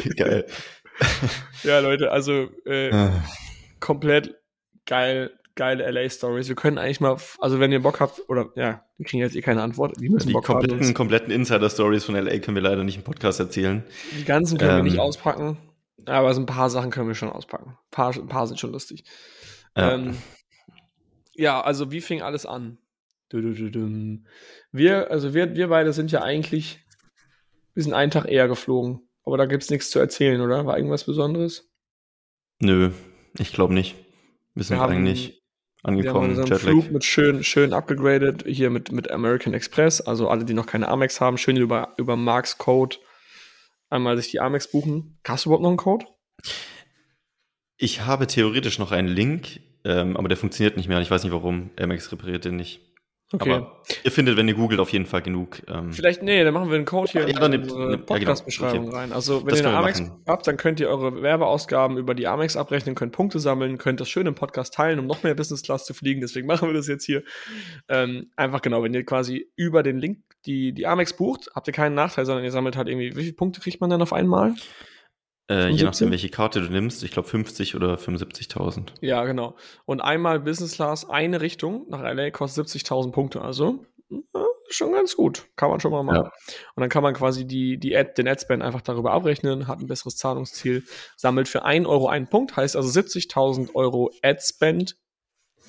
geil. 0.18 0.48
Ja, 1.64 1.80
Leute, 1.80 2.12
also 2.12 2.48
äh, 2.66 2.92
ah. 2.92 3.24
komplett 3.80 4.36
geil, 4.86 5.32
geile 5.56 5.90
LA-Stories. 5.90 6.48
Wir 6.48 6.56
können 6.56 6.78
eigentlich 6.78 7.00
mal, 7.00 7.18
also 7.40 7.60
wenn 7.60 7.72
ihr 7.72 7.82
Bock 7.82 8.00
habt, 8.00 8.22
oder 8.30 8.50
ja, 8.56 8.84
wir 8.98 9.06
kriegen 9.06 9.22
jetzt 9.22 9.36
eh 9.36 9.42
keine 9.42 9.62
Antwort. 9.62 10.00
Die, 10.00 10.10
müssen 10.10 10.28
die 10.28 10.34
Bock 10.34 10.46
kompletten, 10.46 10.80
haben, 10.80 10.94
kompletten 10.94 11.32
Insider-Stories 11.32 12.06
von 12.06 12.16
LA 12.16 12.40
können 12.40 12.56
wir 12.56 12.62
leider 12.62 12.84
nicht 12.84 12.98
im 12.98 13.04
Podcast 13.04 13.40
erzählen. 13.40 13.84
Die 14.18 14.26
ganzen 14.26 14.58
können 14.58 14.72
ähm, 14.72 14.78
wir 14.78 14.84
nicht 14.84 14.96
ähm, 14.96 15.02
auspacken. 15.02 15.58
Aber 16.06 16.34
so 16.34 16.42
ein 16.42 16.46
paar 16.46 16.70
Sachen 16.70 16.90
können 16.90 17.08
wir 17.08 17.16
schon 17.16 17.30
auspacken. 17.30 17.72
Ein 17.72 17.92
paar, 17.92 18.16
ein 18.16 18.28
paar 18.28 18.48
sind 18.48 18.60
schon 18.60 18.72
lustig. 18.72 19.04
Ja. 19.76 19.94
Ähm, 19.94 20.18
ja, 21.34 21.62
also 21.62 21.92
wie 21.92 22.02
fing 22.02 22.22
alles 22.22 22.46
an? 22.46 22.78
Wir, 23.30 25.12
also 25.12 25.34
wir, 25.34 25.56
wir 25.56 25.68
beide 25.68 25.92
sind 25.92 26.12
ja 26.12 26.22
eigentlich, 26.22 26.80
wir 27.74 27.84
sind 27.84 27.94
einen 27.94 28.12
Tag 28.12 28.26
eher 28.26 28.48
geflogen. 28.48 29.07
Aber 29.28 29.36
da 29.36 29.46
gibt 29.46 29.62
es 29.62 29.70
nichts 29.70 29.90
zu 29.90 30.00
erzählen, 30.00 30.40
oder? 30.40 30.66
War 30.66 30.78
irgendwas 30.78 31.04
Besonderes? 31.04 31.70
Nö, 32.62 32.92
ich 33.38 33.52
glaube 33.52 33.74
nicht. 33.74 33.96
Wir 34.56 34.64
sind 34.64 34.78
wir 34.78 34.82
haben, 34.82 34.94
eigentlich 34.94 35.44
angekommen. 35.84 36.30
Wir 36.30 36.38
haben 36.38 36.44
unseren 36.44 36.60
Flug 36.60 36.92
mit 36.92 37.04
schön, 37.04 37.44
schön 37.44 37.74
abgegradet, 37.74 38.46
hier 38.48 38.70
mit, 38.70 38.94
mit 38.94 39.12
American 39.12 39.54
Express. 39.54 40.00
Also 40.00 40.30
alle, 40.30 40.46
die 40.46 40.54
noch 40.54 40.66
keine 40.66 40.88
Amex 40.88 41.20
haben, 41.20 41.38
schön 41.38 41.58
über, 41.58 41.94
über 41.98 42.16
Marks 42.16 42.58
Code 42.58 42.96
einmal 43.90 44.16
sich 44.16 44.32
die 44.32 44.40
Amex 44.40 44.72
buchen. 44.72 45.20
Hast 45.28 45.44
du 45.44 45.50
überhaupt 45.50 45.64
noch 45.64 45.72
einen 45.72 45.78
Code? 45.78 46.06
Ich 47.76 48.06
habe 48.06 48.28
theoretisch 48.28 48.80
noch 48.80 48.94
einen 48.94 49.10
Link, 49.10 49.60
ähm, 49.84 50.16
aber 50.16 50.30
der 50.30 50.38
funktioniert 50.38 50.78
nicht 50.78 50.88
mehr. 50.88 51.02
Ich 51.02 51.12
weiß 51.12 51.26
nicht 51.26 51.34
warum. 51.34 51.72
Amex 51.78 52.14
repariert 52.14 52.46
den 52.46 52.56
nicht. 52.56 52.80
Okay. 53.34 53.52
Aber 53.52 53.84
ihr 54.06 54.12
findet, 54.12 54.38
wenn 54.38 54.48
ihr 54.48 54.54
googelt, 54.54 54.80
auf 54.80 54.94
jeden 54.94 55.06
Fall 55.06 55.22
genug. 55.22 55.62
Ähm 55.68 55.92
Vielleicht, 55.92 56.24
nee, 56.24 56.46
dann 56.46 56.54
machen 56.54 56.70
wir 56.70 56.78
einen 56.78 56.86
Code 56.86 57.12
hier 57.12 57.22
ja, 57.28 57.46
in 57.46 57.52
die 57.52 57.68
genau. 57.68 57.98
Podcast-Beschreibung 57.98 58.84
ja, 58.84 58.90
okay. 58.90 58.98
rein. 58.98 59.12
Also, 59.12 59.42
wenn 59.42 59.50
das 59.50 59.60
ihr 59.60 59.68
eine 59.68 59.78
Amex 59.78 60.00
machen. 60.00 60.24
habt, 60.26 60.48
dann 60.48 60.56
könnt 60.56 60.80
ihr 60.80 60.88
eure 60.88 61.22
Werbeausgaben 61.22 61.98
über 61.98 62.16
die 62.16 62.26
Amex 62.26 62.56
abrechnen, 62.56 62.96
könnt 62.96 63.12
Punkte 63.12 63.40
sammeln, 63.40 63.78
könnt 63.78 64.00
das 64.00 64.10
schön 64.10 64.28
im 64.28 64.36
Podcast 64.36 64.74
teilen, 64.74 65.00
um 65.00 65.08
noch 65.08 65.24
mehr 65.24 65.36
Business 65.36 65.62
Class 65.62 65.86
zu 65.86 65.94
fliegen. 65.94 66.22
Deswegen 66.22 66.48
machen 66.48 66.70
wir 66.70 66.74
das 66.74 66.88
jetzt 66.88 67.04
hier. 67.04 67.24
Ähm, 67.90 68.32
einfach 68.38 68.62
genau, 68.62 68.82
wenn 68.82 68.94
ihr 68.94 69.06
quasi 69.06 69.52
über 69.58 69.84
den 69.84 69.98
Link 69.98 70.20
die, 70.46 70.72
die 70.72 70.88
Amex 70.88 71.12
bucht, 71.12 71.50
habt 71.54 71.68
ihr 71.68 71.74
keinen 71.74 71.96
Nachteil, 71.96 72.26
sondern 72.26 72.46
ihr 72.46 72.52
sammelt 72.52 72.78
halt 72.78 72.88
irgendwie, 72.88 73.14
wie 73.14 73.24
viele 73.24 73.34
Punkte 73.34 73.60
kriegt 73.60 73.82
man 73.82 73.90
dann 73.90 74.02
auf 74.02 74.14
einmal? 74.14 74.54
Äh, 75.50 75.70
je 75.70 75.84
nachdem, 75.84 76.12
welche 76.12 76.30
Karte 76.30 76.60
du 76.62 76.68
nimmst, 76.70 77.04
ich 77.04 77.12
glaube 77.12 77.28
50 77.30 77.76
oder 77.76 77.96
75.000. 77.96 78.90
Ja, 79.02 79.24
genau. 79.26 79.56
Und 79.86 80.02
einmal 80.02 80.40
Business 80.42 80.74
Class, 80.74 81.10
eine 81.10 81.40
Richtung 81.40 81.86
nach 81.90 82.02
LA 82.02 82.32
kostet 82.32 82.68
70.000 82.68 83.12
Punkte. 83.12 83.42
Also 83.42 83.86
ja, 84.10 84.46
schon 84.70 84.92
ganz 84.92 85.16
gut. 85.16 85.46
Kann 85.56 85.70
man 85.70 85.80
schon 85.80 85.92
mal 85.92 86.04
machen. 86.04 86.26
Ja. 86.26 86.32
Und 86.76 86.82
dann 86.82 86.90
kann 86.90 87.04
man 87.04 87.14
quasi 87.14 87.46
die, 87.48 87.78
die 87.78 87.96
Ad, 87.96 88.14
den 88.18 88.28
Adspend 88.28 88.62
einfach 88.62 88.82
darüber 88.82 89.12
abrechnen, 89.12 89.68
hat 89.68 89.80
ein 89.80 89.88
besseres 89.88 90.18
Zahlungsziel, 90.18 90.84
sammelt 91.16 91.48
für 91.48 91.64
1 91.64 91.88
Euro 91.88 92.08
einen 92.08 92.28
Punkt, 92.28 92.58
heißt 92.58 92.76
also 92.76 92.90
70.000 93.00 93.74
Euro 93.76 94.12
Adspend 94.24 94.98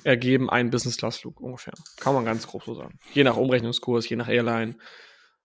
ergeben 0.04 0.48
einen 0.48 0.70
Business-Class-Flug 0.70 1.40
ungefähr. 1.40 1.74
Kann 1.98 2.14
man 2.14 2.24
ganz 2.24 2.46
grob 2.46 2.62
so 2.64 2.74
sagen. 2.74 2.98
Je 3.12 3.24
nach 3.24 3.36
Umrechnungskurs, 3.36 4.08
je 4.08 4.16
nach 4.16 4.28
Airline 4.28 4.76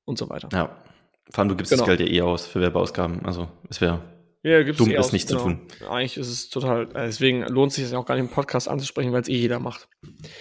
und 0.05 0.17
so 0.17 0.29
weiter. 0.29 0.49
Ja. 0.51 0.83
Vor 1.31 1.39
allem, 1.39 1.49
du 1.49 1.55
gibst 1.55 1.71
Genau. 1.71 1.85
das 1.85 1.97
Geld 1.97 2.07
ja 2.09 2.15
eh 2.15 2.21
aus 2.21 2.45
für 2.45 2.61
Werbeausgaben. 2.61 3.25
Also, 3.25 3.47
es 3.69 3.81
wäre 3.81 4.01
Ja, 4.43 4.61
gibt's 4.61 4.77
dumm, 4.77 4.91
eh 4.91 4.95
es 4.95 5.05
aus, 5.05 5.13
nicht 5.13 5.27
zu 5.27 5.37
genau. 5.37 5.47
tun. 5.47 5.67
Eigentlich 5.89 6.17
ist 6.17 6.27
es 6.27 6.49
total, 6.49 6.83
äh, 6.95 7.05
deswegen 7.05 7.43
lohnt 7.43 7.71
sich 7.71 7.85
es 7.85 7.93
auch 7.93 8.05
gar 8.05 8.15
nicht 8.15 8.25
im 8.25 8.29
Podcast 8.29 8.67
anzusprechen, 8.67 9.13
weil 9.13 9.21
es 9.21 9.29
eh 9.29 9.37
jeder 9.37 9.59
macht. 9.59 9.87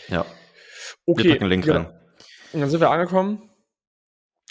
Ja. 0.08 0.26
Okay, 1.06 1.24
Wir 1.24 1.32
packen 1.32 1.46
Link 1.46 1.64
genau. 1.64 1.76
rein. 1.78 2.00
Und 2.52 2.60
dann 2.60 2.68
sind 2.68 2.80
wir 2.80 2.90
angekommen 2.90 3.48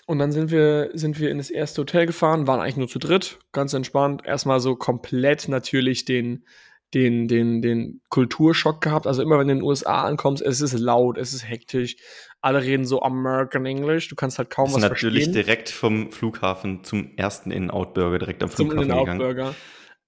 und 0.07 0.19
dann 0.19 0.31
sind 0.31 0.51
wir, 0.51 0.89
sind 0.93 1.19
wir 1.19 1.29
in 1.29 1.37
das 1.37 1.49
erste 1.49 1.81
Hotel 1.81 2.05
gefahren, 2.05 2.47
waren 2.47 2.61
eigentlich 2.61 2.77
nur 2.77 2.87
zu 2.87 2.97
dritt, 2.97 3.39
ganz 3.51 3.73
entspannt. 3.73 4.25
Erstmal 4.25 4.61
so 4.61 4.75
komplett 4.75 5.49
natürlich 5.49 6.05
den, 6.05 6.45
den, 6.93 7.27
den, 7.27 7.61
den 7.61 8.01
Kulturschock 8.09 8.81
gehabt. 8.81 9.07
Also 9.07 9.21
immer 9.21 9.39
wenn 9.39 9.47
du 9.47 9.53
in 9.53 9.59
den 9.59 9.65
USA 9.65 10.03
ankommst, 10.03 10.43
es 10.43 10.61
ist 10.61 10.77
laut, 10.77 11.17
es 11.17 11.33
ist 11.33 11.47
hektisch. 11.47 11.95
Alle 12.41 12.63
reden 12.63 12.85
so 12.85 13.01
American 13.01 13.65
English, 13.65 14.09
du 14.09 14.15
kannst 14.15 14.37
halt 14.37 14.49
kaum 14.49 14.69
Wir 14.69 14.75
was 14.75 14.81
natürlich 14.81 15.25
verstehen. 15.25 15.45
direkt 15.45 15.69
vom 15.69 16.11
Flughafen 16.11 16.83
zum 16.83 17.11
ersten 17.17 17.51
In-Out-Burger 17.51 18.19
direkt 18.19 18.43
am 18.43 18.49
zum 18.49 18.69
Flughafen 18.69 18.89
gegangen. 18.89 19.21
In-N-Out-Burger. 19.21 19.55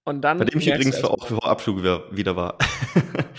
Und 0.05 0.21
dann 0.21 0.37
Bei 0.37 0.45
dem 0.45 0.59
ich 0.59 0.67
übrigens 0.67 0.97
für, 0.97 1.09
auch 1.09 1.27
für 1.27 1.41
Abflug 1.43 1.81
wieder, 1.81 2.35
war. 2.35 2.57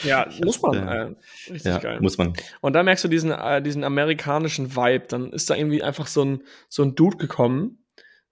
Ja, 0.03 0.27
muss 0.43 0.61
man. 0.61 0.89
Äh, 0.89 1.15
richtig 1.51 1.65
ja, 1.65 1.79
geil. 1.79 2.01
muss 2.01 2.19
man. 2.19 2.33
Und 2.61 2.73
dann 2.73 2.85
merkst 2.85 3.05
du 3.05 3.09
diesen, 3.09 3.31
äh, 3.31 3.63
diesen 3.63 3.85
amerikanischen 3.85 4.75
Vibe. 4.75 5.05
Dann 5.09 5.33
ist 5.33 5.49
da 5.51 5.55
irgendwie 5.55 5.83
einfach 5.83 6.07
so 6.07 6.25
ein, 6.25 6.43
so 6.69 6.83
ein 6.83 6.95
Dude 6.95 7.17
gekommen, 7.17 7.84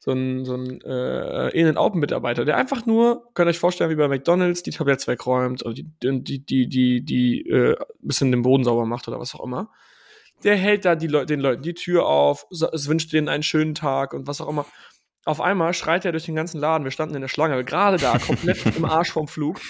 so 0.04 0.10
ein, 0.10 0.44
so 0.44 0.56
ein 0.56 0.80
äh, 0.80 1.50
In-N-Out-Mitarbeiter, 1.50 2.44
der 2.44 2.56
einfach 2.56 2.86
nur, 2.86 3.32
könnt 3.34 3.46
ihr 3.46 3.50
euch 3.50 3.60
vorstellen, 3.60 3.88
wie 3.88 3.94
bei 3.94 4.08
McDonalds, 4.08 4.64
die 4.64 4.72
Tabletts 4.72 5.06
wegräumt 5.06 5.64
oder 5.64 5.74
die, 5.74 5.86
die, 6.02 6.44
die, 6.44 6.68
die, 6.68 7.04
die 7.04 7.48
äh, 7.48 7.76
bisschen 8.00 8.32
den 8.32 8.42
Boden 8.42 8.64
sauber 8.64 8.84
macht 8.84 9.06
oder 9.06 9.20
was 9.20 9.32
auch 9.32 9.44
immer. 9.44 9.70
Der 10.42 10.56
hält 10.56 10.84
da 10.84 10.96
die 10.96 11.06
Leu 11.06 11.24
den 11.24 11.38
Leuten 11.38 11.62
die 11.62 11.74
Tür 11.74 12.06
auf, 12.06 12.48
so, 12.50 12.68
es 12.72 12.88
wünscht 12.88 13.12
denen 13.12 13.28
einen 13.28 13.44
schönen 13.44 13.76
Tag 13.76 14.12
und 14.12 14.26
was 14.26 14.40
auch 14.40 14.48
immer. 14.48 14.66
Auf 15.24 15.40
einmal 15.40 15.72
schreit 15.72 16.04
er 16.04 16.10
durch 16.10 16.24
den 16.24 16.34
ganzen 16.34 16.60
Laden. 16.60 16.82
Wir 16.82 16.90
standen 16.90 17.14
in 17.14 17.20
der 17.20 17.28
Schlange, 17.28 17.62
gerade 17.62 17.96
da, 17.96 18.18
komplett 18.18 18.66
im 18.76 18.84
Arsch 18.84 19.12
vom 19.12 19.28
Flug. 19.28 19.60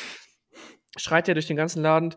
Schreit 0.96 1.28
er 1.28 1.34
durch 1.34 1.46
den 1.46 1.58
ganzen 1.58 1.82
Laden. 1.82 2.14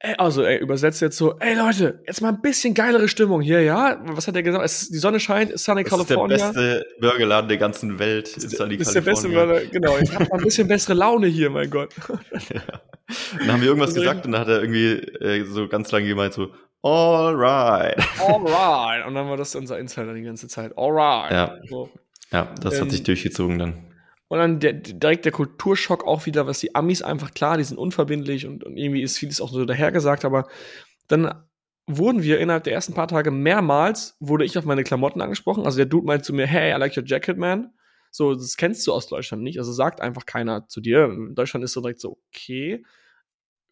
Ey, 0.00 0.14
also, 0.18 0.42
er 0.42 0.60
übersetzt 0.60 1.00
jetzt 1.00 1.16
so, 1.16 1.38
ey 1.38 1.54
Leute, 1.56 2.02
jetzt 2.06 2.20
mal 2.20 2.28
ein 2.28 2.42
bisschen 2.42 2.74
geilere 2.74 3.08
Stimmung 3.08 3.40
hier, 3.40 3.62
ja? 3.62 4.02
Was 4.04 4.28
hat 4.28 4.36
er 4.36 4.42
gesagt? 4.42 4.62
Es, 4.64 4.90
die 4.90 4.98
Sonne 4.98 5.18
scheint, 5.18 5.50
ist 5.50 5.64
Sunny 5.64 5.82
Das 5.84 5.92
ist 5.98 6.10
der 6.10 6.16
California. 6.18 6.46
beste 6.52 6.86
Burgerladen 7.00 7.48
der 7.48 7.56
ganzen 7.56 7.98
Welt. 7.98 8.34
in 8.36 8.48
Sunny 8.50 8.74
ist 8.74 8.94
der 8.94 9.00
beste, 9.00 9.28
California. 9.30 9.44
Burger- 9.60 9.66
genau. 9.70 9.96
Jetzt 9.96 10.14
habt 10.14 10.30
mal 10.30 10.38
ein 10.38 10.44
bisschen 10.44 10.68
bessere 10.68 10.94
Laune 10.94 11.26
hier, 11.28 11.48
mein 11.48 11.70
Gott. 11.70 11.94
Dann 13.38 13.52
haben 13.52 13.60
wir 13.60 13.68
irgendwas 13.68 13.94
gesagt 13.94 14.24
und 14.26 14.32
dann 14.32 14.40
hat 14.40 14.48
er 14.48 14.60
irgendwie 14.62 14.92
äh, 15.22 15.44
so 15.44 15.68
ganz 15.68 15.90
lange 15.92 16.06
gemeint 16.08 16.32
so, 16.32 16.48
alright. 16.82 17.96
Alright. 18.18 19.06
Und 19.06 19.14
dann 19.14 19.28
war 19.28 19.36
das 19.36 19.54
unser 19.54 19.78
Insider 19.78 20.14
die 20.14 20.22
ganze 20.22 20.48
Zeit. 20.48 20.76
Alright. 20.76 21.30
Ja. 21.32 21.58
So. 21.68 21.90
Ja, 22.32 22.48
das 22.62 22.74
Ähm, 22.74 22.80
hat 22.82 22.90
sich 22.92 23.02
durchgezogen 23.02 23.58
dann. 23.58 23.93
Und 24.34 24.40
dann 24.40 24.58
der, 24.58 24.72
direkt 24.72 25.26
der 25.26 25.30
Kulturschock 25.30 26.04
auch 26.04 26.26
wieder, 26.26 26.48
was 26.48 26.58
die 26.58 26.74
Amis 26.74 27.02
einfach 27.02 27.34
klar, 27.34 27.56
die 27.56 27.62
sind 27.62 27.78
unverbindlich 27.78 28.48
und, 28.48 28.64
und 28.64 28.76
irgendwie 28.76 29.00
ist 29.00 29.16
vieles 29.16 29.40
auch 29.40 29.48
so 29.52 29.64
dahergesagt, 29.64 30.24
aber 30.24 30.48
dann 31.06 31.44
wurden 31.86 32.24
wir 32.24 32.40
innerhalb 32.40 32.64
der 32.64 32.72
ersten 32.72 32.94
paar 32.94 33.06
Tage 33.06 33.30
mehrmals, 33.30 34.16
wurde 34.18 34.44
ich 34.44 34.58
auf 34.58 34.64
meine 34.64 34.82
Klamotten 34.82 35.20
angesprochen. 35.20 35.64
Also 35.64 35.76
der 35.76 35.86
Dude 35.86 36.04
meint 36.08 36.24
zu 36.24 36.32
mir, 36.32 36.48
hey, 36.48 36.74
I 36.74 36.80
like 36.80 36.96
your 36.96 37.04
jacket, 37.06 37.38
man. 37.38 37.74
So, 38.10 38.34
das 38.34 38.56
kennst 38.56 38.84
du 38.88 38.92
aus 38.92 39.06
Deutschland 39.06 39.44
nicht. 39.44 39.60
Also 39.60 39.72
sagt 39.72 40.00
einfach 40.00 40.26
keiner 40.26 40.66
zu 40.66 40.80
dir. 40.80 41.04
In 41.04 41.36
Deutschland 41.36 41.64
ist 41.64 41.74
so 41.74 41.80
direkt 41.80 42.00
so, 42.00 42.18
okay. 42.26 42.84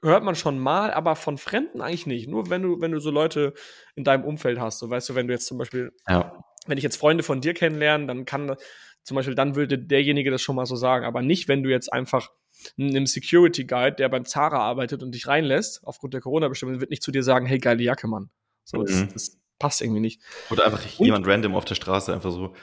Hört 0.00 0.22
man 0.22 0.36
schon 0.36 0.60
mal, 0.60 0.92
aber 0.94 1.16
von 1.16 1.38
Fremden 1.38 1.80
eigentlich 1.80 2.06
nicht. 2.06 2.28
Nur 2.28 2.50
wenn 2.50 2.62
du, 2.62 2.80
wenn 2.80 2.92
du 2.92 3.00
so 3.00 3.10
Leute 3.10 3.52
in 3.96 4.04
deinem 4.04 4.22
Umfeld 4.22 4.60
hast. 4.60 4.78
So, 4.78 4.88
weißt 4.88 5.08
du, 5.08 5.16
wenn 5.16 5.26
du 5.26 5.32
jetzt 5.32 5.48
zum 5.48 5.58
Beispiel 5.58 5.90
Ja. 6.08 6.44
wenn 6.68 6.78
ich 6.78 6.84
jetzt 6.84 6.98
Freunde 6.98 7.24
von 7.24 7.40
dir 7.40 7.52
kennenlerne, 7.52 8.06
dann 8.06 8.26
kann 8.26 8.54
zum 9.02 9.14
Beispiel, 9.16 9.34
dann 9.34 9.54
würde 9.56 9.78
derjenige 9.78 10.30
das 10.30 10.42
schon 10.42 10.56
mal 10.56 10.66
so 10.66 10.76
sagen, 10.76 11.04
aber 11.04 11.22
nicht, 11.22 11.48
wenn 11.48 11.62
du 11.62 11.70
jetzt 11.70 11.92
einfach 11.92 12.30
einem 12.78 13.06
Security 13.06 13.64
Guide, 13.64 13.96
der 13.96 14.08
beim 14.08 14.24
Zara 14.24 14.58
arbeitet 14.58 15.02
und 15.02 15.12
dich 15.14 15.26
reinlässt, 15.26 15.80
aufgrund 15.84 16.14
der 16.14 16.20
Corona-Bestimmungen, 16.20 16.80
wird 16.80 16.90
nicht 16.90 17.02
zu 17.02 17.10
dir 17.10 17.22
sagen, 17.22 17.46
hey, 17.46 17.58
geile 17.58 17.82
Jacke, 17.82 18.06
Mann. 18.06 18.30
So, 18.64 18.82
das, 18.82 18.92
Mhm. 18.92 19.08
das 19.12 19.38
passt 19.58 19.80
irgendwie 19.82 20.00
nicht. 20.00 20.20
Oder 20.50 20.66
einfach 20.66 20.84
jemand 20.98 21.26
random 21.26 21.54
auf 21.54 21.64
der 21.64 21.74
Straße 21.74 22.12
einfach 22.12 22.30
so. 22.30 22.54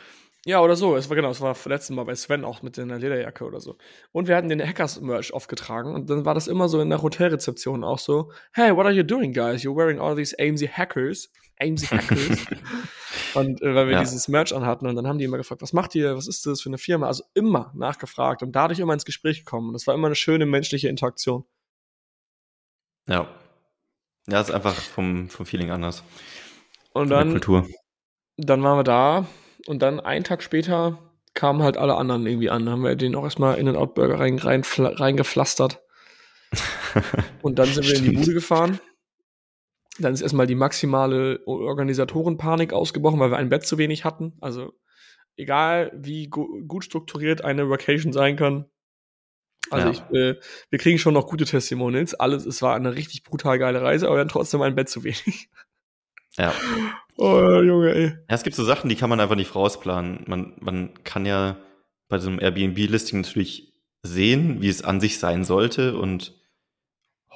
Ja, 0.45 0.61
oder 0.61 0.77
so. 0.77 0.95
Es 0.95 1.09
war 1.09 1.17
genau, 1.17 1.29
es 1.31 1.41
war 1.41 1.53
letztes 1.65 1.93
Mal 1.93 2.05
bei 2.05 2.15
Sven 2.15 2.45
auch 2.45 2.61
mit 2.61 2.79
einer 2.79 2.97
Lederjacke 2.97 3.43
oder 3.43 3.59
so. 3.59 3.77
Und 4.13 4.29
wir 4.29 4.37
hatten 4.37 4.47
den 4.47 4.65
Hackers-Merch 4.65 5.33
aufgetragen 5.33 5.93
und 5.93 6.09
dann 6.09 6.23
war 6.23 6.33
das 6.33 6.47
immer 6.47 6.69
so 6.69 6.79
in 6.79 6.89
der 6.89 7.01
Hotelrezeption 7.01 7.83
auch 7.83 7.99
so, 7.99 8.31
hey, 8.53 8.73
what 8.73 8.85
are 8.85 8.93
you 8.95 9.03
doing, 9.03 9.33
guys? 9.33 9.63
You're 9.63 9.75
wearing 9.75 9.99
all 9.99 10.15
these 10.15 10.33
AMC 10.39 10.69
Hackers. 10.69 11.29
AMC 11.59 11.91
Hackers. 11.91 12.39
und 13.35 13.61
äh, 13.61 13.75
weil 13.75 13.87
wir 13.87 13.93
Ja. 13.95 13.99
dieses 13.99 14.27
Merch 14.27 14.53
anhatten 14.53 14.87
und 14.87 14.95
dann 14.95 15.07
haben 15.07 15.17
die 15.17 15.25
immer 15.25 15.37
gefragt, 15.37 15.61
was 15.61 15.73
macht 15.73 15.95
ihr? 15.95 16.15
Was 16.15 16.27
ist 16.27 16.45
das 16.45 16.61
für 16.61 16.69
eine 16.69 16.77
Firma? 16.77 17.07
Also 17.07 17.23
immer 17.33 17.71
nachgefragt 17.75 18.43
und 18.43 18.53
dadurch 18.53 18.79
immer 18.79 18.93
ins 18.93 19.05
Gespräch 19.05 19.39
gekommen. 19.39 19.67
Und 19.67 19.73
das 19.73 19.87
war 19.87 19.93
immer 19.93 20.07
eine 20.07 20.15
schöne 20.15 20.45
menschliche 20.45 20.87
Interaktion. 20.89 21.45
Ja. 23.07 23.27
Ja, 24.27 24.41
ist 24.41 24.51
einfach 24.51 24.75
vom, 24.75 25.29
vom 25.29 25.45
Feeling 25.45 25.71
anders. 25.71 26.03
Und 26.93 27.09
dann 27.09 27.31
Kultur. 27.31 27.67
dann 28.37 28.61
waren 28.63 28.77
wir 28.77 28.83
da 28.83 29.27
und 29.67 29.81
dann 29.81 29.99
einen 29.99 30.23
Tag 30.23 30.43
später 30.43 30.99
kamen 31.33 31.63
halt 31.63 31.77
alle 31.77 31.95
anderen 31.95 32.25
irgendwie 32.27 32.49
an. 32.49 32.69
Haben 32.69 32.83
wir 32.83 32.95
den 32.95 33.15
auch 33.15 33.23
erstmal 33.23 33.57
in 33.57 33.65
den 33.65 33.75
Outburger 33.75 34.19
rein, 34.19 34.37
rein, 34.39 34.63
reingepflastert. 34.77 35.81
Und 37.43 37.59
dann 37.59 37.67
sind 37.67 37.87
wir 37.87 37.95
in 37.95 38.03
die. 38.03 38.17
Bude 38.17 38.33
gefahren. 38.33 38.79
Dann 39.99 40.13
ist 40.13 40.21
erstmal 40.21 40.47
die 40.47 40.55
maximale 40.55 41.41
Organisatorenpanik 41.45 42.73
ausgebrochen, 42.73 43.19
weil 43.19 43.31
wir 43.31 43.37
ein 43.37 43.49
Bett 43.49 43.65
zu 43.65 43.77
wenig 43.77 44.05
hatten. 44.05 44.33
Also 44.41 44.73
egal, 45.35 45.91
wie 45.95 46.27
gu 46.27 46.63
gut 46.65 46.83
strukturiert 46.85 47.43
eine 47.43 47.69
Vacation 47.69 48.13
sein 48.13 48.35
kann. 48.35 48.65
Also 49.71 49.87
Ja. 49.87 49.91
ich, 49.93 50.01
äh, 50.17 50.35
wir 50.69 50.79
kriegen 50.79 50.97
schon 50.97 51.13
noch 51.13 51.27
gute 51.27 51.45
Testimonials. 51.45 52.15
Alles, 52.15 52.45
es 52.45 52.61
war 52.61 52.75
eine 52.75 52.95
richtig 52.95 53.23
brutal 53.23 53.59
geile 53.59 53.81
Reise, 53.81 54.07
aber 54.07 54.15
wir 54.15 54.21
hatten 54.21 54.29
trotzdem 54.29 54.61
ein 54.61 54.75
Bett 54.75 54.89
zu 54.89 55.03
wenig. 55.03 55.49
Ja. 56.37 56.53
Oh, 57.21 57.59
Junge, 57.61 57.93
ey. 57.93 58.05
Ja, 58.05 58.15
es 58.29 58.43
gibt 58.43 58.55
so 58.55 58.63
Sachen, 58.63 58.87
die 58.89 58.95
kann 58.95 59.09
man 59.09 59.19
einfach 59.19 59.35
nicht 59.35 59.49
vorausplanen. 59.49 60.23
Man, 60.27 60.53
man 60.61 60.93
kann 61.03 61.25
ja 61.25 61.57
bei 62.07 62.17
so 62.17 62.29
einem 62.29 62.39
Airbnb-Listing 62.39 63.19
natürlich 63.19 63.73
sehen, 64.03 64.61
wie 64.61 64.69
es 64.69 64.81
an 64.83 65.01
sich 65.01 65.19
sein 65.19 65.43
sollte 65.43 65.97
und 65.97 66.38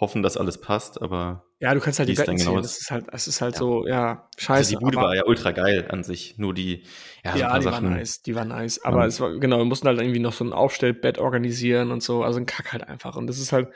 hoffen, 0.03 0.21
dass 0.23 0.37
alles 0.37 0.59
passt, 0.61 1.01
aber 1.01 1.45
Ja, 1.59 1.73
du 1.73 1.79
kannst 1.79 1.99
halt 1.99 2.09
die 2.09 2.13
Betten 2.13 2.37
genau. 2.37 2.59
Das 2.59 2.77
ist 2.79 2.91
halt, 2.91 3.05
es 3.11 3.27
ist 3.27 3.41
halt 3.41 3.55
Ja. 3.55 3.59
so, 3.59 3.87
ja, 3.87 4.29
also 4.55 4.69
scheiße. 4.69 4.69
die 4.69 4.75
Bude 4.77 4.97
war 4.97 5.15
ja 5.15 5.23
ultra 5.25 5.51
geil 5.51 5.87
an 5.89 6.03
sich. 6.03 6.37
Nur 6.37 6.53
die, 6.53 6.83
ja, 7.23 7.37
so 7.37 7.45
ein 7.45 7.47
ja, 7.47 7.47
paar 7.49 7.59
die 7.59 7.63
Sachen. 7.63 7.89
war 7.89 7.95
nice, 7.97 8.21
die 8.21 8.35
war 8.35 8.45
nice. 8.45 8.83
Aber 8.83 9.01
Ja. 9.01 9.05
es 9.05 9.19
war, 9.19 9.31
genau, 9.39 9.57
wir 9.59 9.65
mussten 9.65 9.87
halt 9.87 9.99
irgendwie 9.99 10.19
noch 10.19 10.33
so 10.33 10.43
ein 10.43 10.53
Aufstellbett 10.53 11.17
organisieren 11.19 11.91
und 11.91 12.03
so, 12.03 12.23
also 12.23 12.39
ein 12.39 12.45
Kack 12.45 12.73
halt 12.73 12.87
einfach. 12.87 13.15
Und 13.15 13.27
das 13.27 13.39
ist 13.39 13.51
halt, 13.53 13.69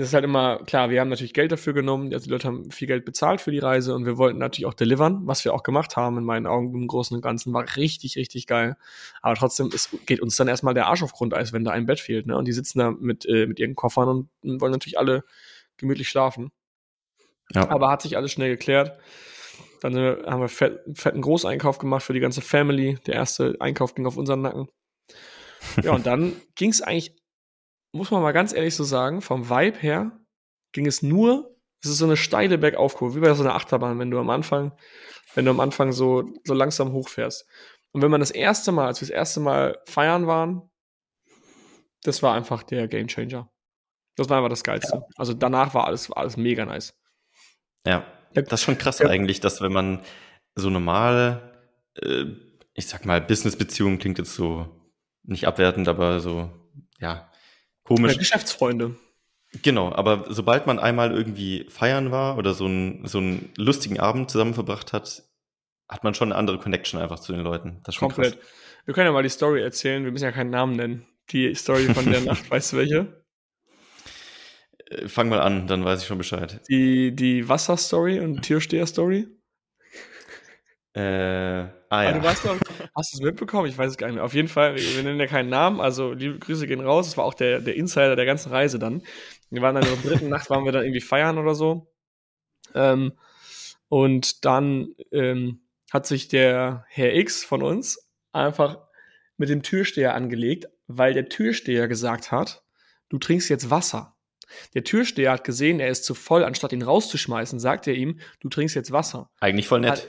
das 0.00 0.08
ist 0.08 0.14
halt 0.14 0.24
immer, 0.24 0.64
klar, 0.64 0.88
wir 0.88 0.98
haben 0.98 1.10
natürlich 1.10 1.34
Geld 1.34 1.52
dafür 1.52 1.74
genommen, 1.74 2.10
also 2.14 2.24
die 2.24 2.30
Leute 2.30 2.48
haben 2.48 2.70
viel 2.70 2.88
Geld 2.88 3.04
bezahlt 3.04 3.42
für 3.42 3.50
die 3.50 3.58
Reise 3.58 3.94
und 3.94 4.06
wir 4.06 4.16
wollten 4.16 4.38
natürlich 4.38 4.64
auch 4.64 4.72
delivern, 4.72 5.26
was 5.26 5.44
wir 5.44 5.52
auch 5.52 5.62
gemacht 5.62 5.94
haben 5.94 6.16
in 6.16 6.24
meinen 6.24 6.46
Augen 6.46 6.72
im 6.74 6.86
Großen 6.86 7.14
und 7.14 7.20
Ganzen, 7.20 7.52
war 7.52 7.66
richtig, 7.76 8.16
richtig 8.16 8.46
geil. 8.46 8.78
Aber 9.20 9.34
trotzdem, 9.34 9.70
es 9.74 9.94
geht 10.06 10.20
uns 10.20 10.36
dann 10.36 10.48
erstmal 10.48 10.72
der 10.72 10.86
Arsch 10.86 11.02
auf 11.02 11.12
Grundeis, 11.12 11.52
wenn 11.52 11.64
da 11.64 11.72
ein 11.72 11.84
Bett 11.84 12.00
fehlt, 12.00 12.26
ne? 12.26 12.34
Und 12.34 12.48
die 12.48 12.52
sitzen 12.52 12.78
da 12.78 12.92
mit, 12.92 13.26
äh, 13.26 13.46
mit 13.46 13.58
ihren 13.58 13.74
Koffern 13.74 14.08
und, 14.08 14.30
und 14.42 14.62
wollen 14.62 14.72
natürlich 14.72 14.98
alle 14.98 15.22
gemütlich 15.76 16.08
schlafen. 16.08 16.50
Ja. 17.52 17.68
Aber 17.68 17.90
hat 17.90 18.00
sich 18.00 18.16
alles 18.16 18.32
schnell 18.32 18.48
geklärt. 18.48 18.98
Dann 19.82 19.94
wir, 19.94 20.24
haben 20.26 20.40
wir 20.40 20.48
fett, 20.48 20.86
einen 20.86 20.94
fetten 20.94 21.20
Großeinkauf 21.20 21.76
gemacht 21.76 22.04
für 22.04 22.14
die 22.14 22.20
ganze 22.20 22.40
Family. 22.40 22.96
Der 23.06 23.16
erste 23.16 23.56
Einkauf 23.60 23.94
ging 23.94 24.06
auf 24.06 24.16
unseren 24.16 24.40
Nacken. 24.40 24.68
Ja, 25.82 25.92
und 25.92 26.06
dann 26.06 26.32
ging 26.54 26.70
es 26.70 26.80
eigentlich, 26.80 27.19
muss 27.92 28.10
man 28.10 28.22
mal 28.22 28.32
ganz 28.32 28.52
ehrlich 28.52 28.74
so 28.76 28.84
sagen, 28.84 29.20
vom 29.20 29.48
Vibe 29.50 29.78
her 29.78 30.12
ging 30.72 30.86
es 30.86 31.02
nur, 31.02 31.56
es 31.82 31.90
ist 31.90 31.98
so 31.98 32.04
eine 32.04 32.16
steile 32.16 32.58
Bergaufkurve, 32.58 33.16
wie 33.16 33.20
bei 33.20 33.34
so 33.34 33.42
einer 33.42 33.54
Achterbahn, 33.54 33.98
wenn 33.98 34.10
du 34.10 34.18
am 34.18 34.30
Anfang, 34.30 34.72
wenn 35.34 35.44
du 35.44 35.50
am 35.50 35.60
Anfang 35.60 35.92
so, 35.92 36.24
so 36.44 36.54
langsam 36.54 36.92
hochfährst. 36.92 37.46
Und 37.92 38.02
wenn 38.02 38.10
man 38.10 38.20
das 38.20 38.30
erste 38.30 38.70
Mal, 38.70 38.86
als 38.86 39.00
wir 39.00 39.08
das 39.08 39.14
erste 39.14 39.40
Mal 39.40 39.78
feiern 39.86 40.26
waren, 40.26 40.70
das 42.02 42.22
war 42.22 42.34
einfach 42.34 42.62
der 42.62 42.86
Gamechanger. 42.88 43.50
Das 44.16 44.28
war 44.28 44.36
einfach 44.38 44.50
das 44.50 44.64
Geilste. 44.64 45.02
Also 45.16 45.34
danach 45.34 45.74
war 45.74 45.86
alles, 45.86 46.08
war 46.10 46.18
alles 46.18 46.36
mega 46.36 46.64
nice. 46.64 46.94
Ja, 47.86 48.04
Ja. 48.34 48.42
das 48.42 48.60
ist 48.60 48.64
schon 48.64 48.78
krass 48.78 48.98
Ja. 49.00 49.08
eigentlich, 49.08 49.40
dass 49.40 49.60
wenn 49.60 49.72
man 49.72 50.02
so 50.54 50.70
normal, 50.70 51.62
äh, 51.94 52.26
ich 52.74 52.86
sag 52.86 53.04
mal, 53.06 53.20
Business-Beziehungen 53.20 53.98
klingt 53.98 54.18
jetzt 54.18 54.34
so 54.34 54.68
nicht 55.22 55.46
abwertend, 55.46 55.88
aber 55.88 56.20
so, 56.20 56.50
ja, 56.98 57.29
komisch. 57.84 58.12
Ja, 58.12 58.18
Geschäftsfreunde. 58.18 58.96
Genau, 59.62 59.92
aber 59.92 60.26
sobald 60.28 60.66
man 60.66 60.78
einmal 60.78 61.12
irgendwie 61.12 61.66
feiern 61.68 62.12
war 62.12 62.38
oder 62.38 62.54
so, 62.54 62.66
ein, 62.66 63.06
so 63.06 63.18
einen 63.18 63.50
lustigen 63.56 63.98
Abend 63.98 64.30
zusammen 64.30 64.54
verbracht 64.54 64.92
hat, 64.92 65.24
hat 65.88 66.04
man 66.04 66.14
schon 66.14 66.30
eine 66.30 66.38
andere 66.38 66.58
Connection 66.58 67.00
einfach 67.00 67.18
zu 67.18 67.32
den 67.32 67.42
Leuten. 67.42 67.80
Das 67.82 67.94
ist 67.94 67.98
schon 67.98 68.10
Komplett. 68.10 68.38
krass. 68.38 68.50
Wir 68.84 68.94
können 68.94 69.06
ja 69.06 69.12
mal 69.12 69.24
die 69.24 69.28
Story 69.28 69.60
erzählen. 69.60 70.04
Wir 70.04 70.12
müssen 70.12 70.24
ja 70.24 70.32
keinen 70.32 70.50
Namen 70.50 70.76
nennen. 70.76 71.06
Die 71.30 71.54
Story 71.54 71.92
von 71.92 72.10
der 72.10 72.20
Nacht, 72.22 72.48
weißt 72.50 72.72
du 72.72 72.76
welche? 72.76 73.24
Äh, 74.86 75.08
Fang 75.08 75.28
mal 75.28 75.40
an, 75.40 75.66
dann 75.66 75.84
weiß 75.84 76.00
ich 76.02 76.06
schon 76.06 76.18
Bescheid. 76.18 76.60
Die, 76.68 77.14
die 77.14 77.48
Wasserstory 77.48 78.20
und 78.20 78.42
Türsteher-Story? 78.42 79.26
Äh, 80.94 81.00
ah 81.00 81.70
Ah, 81.88 82.04
ja. 82.04 82.12
du 82.12 82.22
weißt 82.22 82.44
noch, 82.44 82.56
hast 82.94 83.12
du 83.12 83.16
es 83.18 83.20
mitbekommen? 83.20 83.68
Ich 83.68 83.76
weiß 83.76 83.90
es 83.90 83.96
gar 83.96 84.06
nicht 84.06 84.16
mehr. 84.16 84.24
Auf 84.24 84.34
jeden 84.34 84.48
Fall, 84.48 84.76
wir 84.76 85.02
nennen 85.02 85.18
ja 85.18 85.26
keinen 85.26 85.48
Namen, 85.48 85.80
also 85.80 86.12
liebe 86.12 86.38
Grüße 86.38 86.66
gehen 86.66 86.80
raus. 86.80 87.08
Es 87.08 87.16
war 87.16 87.24
auch 87.24 87.34
der, 87.34 87.60
der 87.60 87.76
Insider 87.76 88.16
der 88.16 88.26
ganzen 88.26 88.50
Reise 88.50 88.78
dann. 88.78 89.02
Wir 89.50 89.62
waren 89.62 89.74
dann 89.74 89.84
in 89.84 90.02
der 90.02 90.10
dritten 90.10 90.28
Nacht, 90.28 90.50
waren 90.50 90.64
wir 90.64 90.72
dann 90.72 90.84
irgendwie 90.84 91.00
feiern 91.00 91.38
oder 91.38 91.54
so. 91.54 91.92
Ähm, 92.74 93.12
und 93.88 94.44
dann 94.44 94.94
ähm, 95.10 95.62
hat 95.92 96.06
sich 96.06 96.28
der 96.28 96.84
Herr 96.88 97.14
X 97.14 97.44
von 97.44 97.62
uns 97.62 98.08
einfach 98.32 98.78
mit 99.36 99.48
dem 99.48 99.62
Türsteher 99.62 100.14
angelegt, 100.14 100.66
weil 100.86 101.14
der 101.14 101.28
Türsteher 101.28 101.88
gesagt 101.88 102.30
hat, 102.30 102.62
du 103.08 103.18
trinkst 103.18 103.48
jetzt 103.48 103.70
Wasser. 103.70 104.09
Der 104.74 104.84
Türsteher 104.84 105.32
hat 105.32 105.44
gesehen, 105.44 105.80
er 105.80 105.88
ist 105.88 106.04
zu 106.04 106.14
voll, 106.14 106.44
anstatt 106.44 106.72
ihn 106.72 106.82
rauszuschmeißen, 106.82 107.58
sagt 107.58 107.86
er 107.86 107.94
ihm, 107.94 108.20
du 108.40 108.48
trinkst 108.48 108.74
jetzt 108.76 108.92
Wasser. 108.92 109.30
Eigentlich 109.40 109.68
voll 109.68 109.80
nett. 109.80 110.08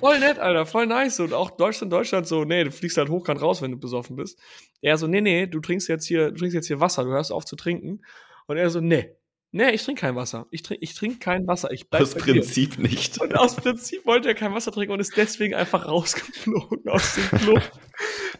Voll 0.00 0.18
nett, 0.20 0.38
Alter, 0.38 0.66
voll 0.66 0.86
nice. 0.86 1.20
Und 1.20 1.32
auch 1.32 1.50
Deutschland, 1.50 1.92
Deutschland 1.92 2.26
so, 2.26 2.44
nee, 2.44 2.64
du 2.64 2.70
fliegst 2.70 2.96
halt 2.96 3.08
hochkant 3.08 3.40
raus, 3.40 3.62
wenn 3.62 3.72
du 3.72 3.78
besoffen 3.78 4.16
bist. 4.16 4.38
Er 4.80 4.96
so, 4.98 5.06
nee, 5.06 5.20
nee, 5.20 5.46
du 5.46 5.60
trinkst 5.60 5.88
jetzt 5.88 6.06
hier, 6.06 6.30
du 6.30 6.36
trinkst 6.36 6.54
jetzt 6.54 6.66
hier 6.66 6.80
Wasser, 6.80 7.04
du 7.04 7.10
hörst 7.10 7.32
auf 7.32 7.44
zu 7.44 7.56
trinken. 7.56 8.02
Und 8.46 8.56
er 8.56 8.70
so, 8.70 8.80
nee, 8.80 9.14
nee, 9.52 9.70
ich 9.70 9.82
trinke 9.84 10.00
kein 10.02 10.16
Wasser. 10.16 10.46
Ich 10.50 10.62
trinke 10.62 10.82
ich 10.84 10.94
trink 10.94 11.20
kein 11.20 11.46
Wasser. 11.46 11.70
Ich 11.72 11.88
bleib 11.88 12.02
Aus 12.02 12.14
bei 12.14 12.20
dir. 12.20 12.34
Prinzip 12.34 12.78
nicht. 12.78 13.20
Und 13.20 13.36
aus 13.36 13.56
Prinzip 13.56 14.04
wollte 14.06 14.28
er 14.28 14.34
kein 14.34 14.52
Wasser 14.54 14.72
trinken 14.72 14.92
und 14.92 15.00
ist 15.00 15.16
deswegen 15.16 15.54
einfach 15.54 15.86
rausgeflogen 15.86 16.88
aus 16.88 17.14
dem 17.14 17.24
Club. 17.40 17.62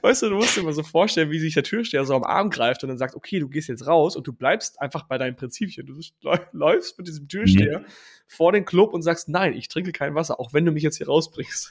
Weißt 0.03 0.23
du, 0.23 0.29
du 0.29 0.37
musst 0.37 0.57
dir 0.57 0.62
mal 0.62 0.73
so 0.73 0.83
vorstellen, 0.83 1.31
wie 1.31 1.38
sich 1.40 1.55
der 1.55 1.64
Türsteher 1.64 2.05
so 2.05 2.14
am 2.14 2.23
Arm 2.25 2.51
greift 2.51 2.83
und 2.85 2.88
dann 2.90 2.99
sagt, 2.99 3.14
okay, 3.16 3.40
du 3.40 3.49
gehst 3.49 3.68
jetzt 3.68 3.87
raus 3.87 4.14
und 4.16 4.27
du 4.27 4.33
bleibst 4.33 4.81
einfach 4.81 5.05
bei 5.09 5.18
deinen 5.18 5.35
Prinzipien. 5.37 5.87
Du 5.87 5.94
läu- 6.23 6.47
läufst 6.53 6.97
mit 6.99 7.09
diesem 7.09 7.27
Türsteher 7.29 7.85
vor 8.27 8.53
den 8.53 8.64
Club 8.64 8.92
und 8.94 9.03
sagst, 9.03 9.29
nein, 9.29 9.55
ich 9.55 9.68
trinke 9.68 9.92
kein 9.92 10.14
Wasser, 10.14 10.38
auch 10.38 10.53
wenn 10.53 10.64
du 10.64 10.71
mich 10.73 10.83
jetzt 10.83 10.99
hier 10.99 11.07
rausbringst. 11.09 11.71